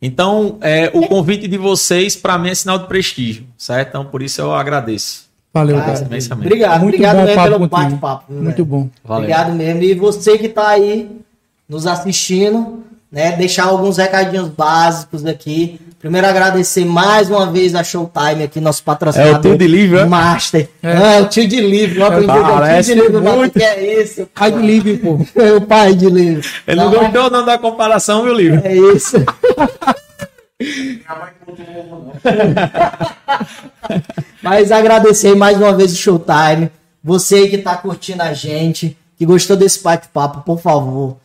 Então, 0.00 0.58
é, 0.60 0.90
o 0.92 1.06
convite 1.06 1.46
de 1.46 1.56
vocês, 1.56 2.16
para 2.16 2.36
mim, 2.36 2.50
é 2.50 2.54
sinal 2.54 2.78
de 2.78 2.86
prestígio, 2.88 3.46
certo? 3.56 3.88
Então, 3.90 4.04
por 4.04 4.20
isso 4.22 4.40
eu 4.40 4.52
agradeço. 4.52 5.30
Valeu, 5.54 5.78
Ah, 5.78 5.82
cara. 5.82 6.00
imensamente. 6.06 6.46
Obrigado, 6.46 6.80
Muito 6.80 6.94
obrigado 6.94 7.16
bom 7.16 7.22
o 7.22 7.26
mesmo 7.26 7.36
papo 7.40 7.52
pelo 7.52 7.68
bate-papo. 7.68 8.24
viu, 8.32 8.42
Muito 8.42 8.56
velho? 8.56 8.64
bom. 8.66 8.88
Valeu. 9.04 9.22
Obrigado 9.24 9.52
mesmo. 9.54 9.82
E 9.82 9.94
você 9.94 10.38
que 10.38 10.48
tá 10.48 10.68
aí 10.68 11.10
nos 11.68 11.86
assistindo, 11.86 12.82
né? 13.12 13.36
Deixar 13.36 13.64
alguns 13.64 13.98
recadinhos 13.98 14.48
básicos 14.48 15.26
aqui. 15.26 15.78
Primeiro 16.00 16.26
agradecer 16.26 16.84
mais 16.86 17.28
uma 17.28 17.52
vez 17.52 17.74
a 17.74 17.84
Showtime 17.84 18.42
aqui, 18.42 18.58
nosso 18.58 18.82
patrocinador. 18.82 19.34
É 19.34 19.38
o 19.38 19.42
tio 19.42 19.58
de 19.58 19.66
livro, 19.66 19.98
é? 19.98 20.04
Master. 20.06 20.68
É. 20.82 21.16
É, 21.18 21.20
o 21.20 21.28
tio 21.28 21.46
de 21.46 21.60
livro. 21.60 22.00
Eu 22.00 22.06
aprendi 22.06 22.26
que 22.26 22.38
é 22.38 22.40
o 22.40 22.82
tio 22.82 22.94
de 22.94 23.00
livro. 23.00 23.22
muito. 23.22 23.56
O 23.56 23.60
que 23.60 23.64
é 23.64 24.02
isso? 24.02 24.28
Ai 24.34 24.50
de 24.50 24.58
livre, 24.58 24.96
pô. 24.96 25.20
É 25.36 25.52
o 25.52 25.60
pai 25.60 25.94
de 25.94 26.08
livro. 26.08 26.48
Ele 26.66 26.76
não, 26.80 26.90
Não, 26.90 27.02
mas 27.02 27.12
gostou 27.12 27.30
não 27.30 27.44
da 27.44 27.58
comparação, 27.58 28.24
viu, 28.24 28.32
Livro? 28.32 28.62
É 28.64 28.74
isso. 28.74 29.16
Mas 34.40 34.70
agradecer 34.70 35.34
mais 35.34 35.56
uma 35.56 35.72
vez 35.72 35.92
o 35.92 35.96
Showtime. 35.96 36.70
Você 37.02 37.34
aí 37.36 37.48
que 37.48 37.58
tá 37.58 37.76
curtindo 37.76 38.22
a 38.22 38.32
gente, 38.32 38.96
que 39.16 39.26
gostou 39.26 39.56
desse 39.56 39.82
bate-papo, 39.82 40.42
por 40.42 40.60
favor, 40.60 41.16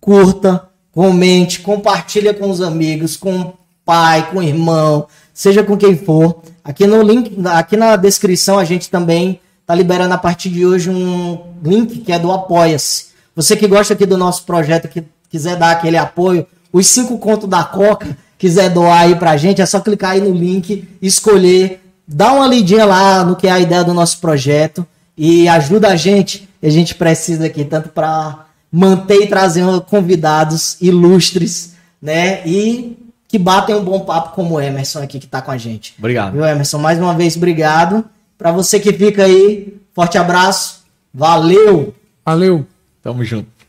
curta, 0.00 0.69
comente, 0.92 1.60
compartilha 1.60 2.34
com 2.34 2.50
os 2.50 2.60
amigos, 2.60 3.16
com 3.16 3.40
o 3.40 3.52
pai, 3.84 4.30
com 4.30 4.38
o 4.38 4.42
irmão, 4.42 5.06
seja 5.32 5.62
com 5.62 5.76
quem 5.76 5.96
for. 5.96 6.42
Aqui 6.62 6.86
no 6.86 7.02
link, 7.02 7.36
aqui 7.46 7.76
na 7.76 7.96
descrição 7.96 8.58
a 8.58 8.64
gente 8.64 8.90
também 8.90 9.40
tá 9.66 9.74
liberando 9.74 10.14
a 10.14 10.18
partir 10.18 10.50
de 10.50 10.66
hoje 10.66 10.90
um 10.90 11.38
link 11.62 12.00
que 12.00 12.12
é 12.12 12.18
do 12.18 12.30
Apoia-se. 12.30 13.06
Você 13.34 13.56
que 13.56 13.66
gosta 13.66 13.94
aqui 13.94 14.04
do 14.04 14.18
nosso 14.18 14.44
projeto, 14.44 14.88
que 14.88 15.04
quiser 15.28 15.56
dar 15.56 15.70
aquele 15.70 15.96
apoio, 15.96 16.46
os 16.72 16.86
cinco 16.86 17.18
contos 17.18 17.48
da 17.48 17.64
Coca, 17.64 18.16
quiser 18.36 18.70
doar 18.70 19.02
aí 19.02 19.14
pra 19.14 19.36
gente, 19.36 19.62
é 19.62 19.66
só 19.66 19.80
clicar 19.80 20.12
aí 20.12 20.20
no 20.20 20.34
link, 20.34 20.88
escolher, 21.00 21.80
dar 22.06 22.32
uma 22.32 22.46
lidinha 22.46 22.84
lá 22.84 23.24
no 23.24 23.36
que 23.36 23.46
é 23.46 23.50
a 23.50 23.60
ideia 23.60 23.84
do 23.84 23.94
nosso 23.94 24.18
projeto 24.18 24.86
e 25.16 25.48
ajuda 25.48 25.88
a 25.88 25.96
gente. 25.96 26.48
A 26.62 26.68
gente 26.68 26.94
precisa 26.94 27.46
aqui 27.46 27.64
tanto 27.64 27.88
para 27.90 28.46
manter 28.70 29.26
trazer 29.28 29.64
convidados 29.88 30.76
ilustres, 30.80 31.74
né? 32.00 32.46
E 32.46 32.96
que 33.26 33.38
batem 33.38 33.74
um 33.74 33.84
bom 33.84 34.00
papo 34.00 34.34
como 34.34 34.56
o 34.56 34.60
Emerson 34.60 35.02
aqui 35.02 35.18
que 35.18 35.26
tá 35.26 35.40
com 35.40 35.50
a 35.50 35.56
gente. 35.56 35.94
Obrigado. 35.98 36.32
Viu, 36.32 36.44
Emerson? 36.44 36.78
Mais 36.78 36.98
uma 36.98 37.14
vez, 37.14 37.36
obrigado. 37.36 38.04
Para 38.36 38.52
você 38.52 38.80
que 38.80 38.92
fica 38.92 39.24
aí, 39.24 39.76
forte 39.94 40.18
abraço. 40.18 40.80
Valeu! 41.12 41.94
Valeu. 42.24 42.66
Tamo 43.02 43.24
junto. 43.24 43.59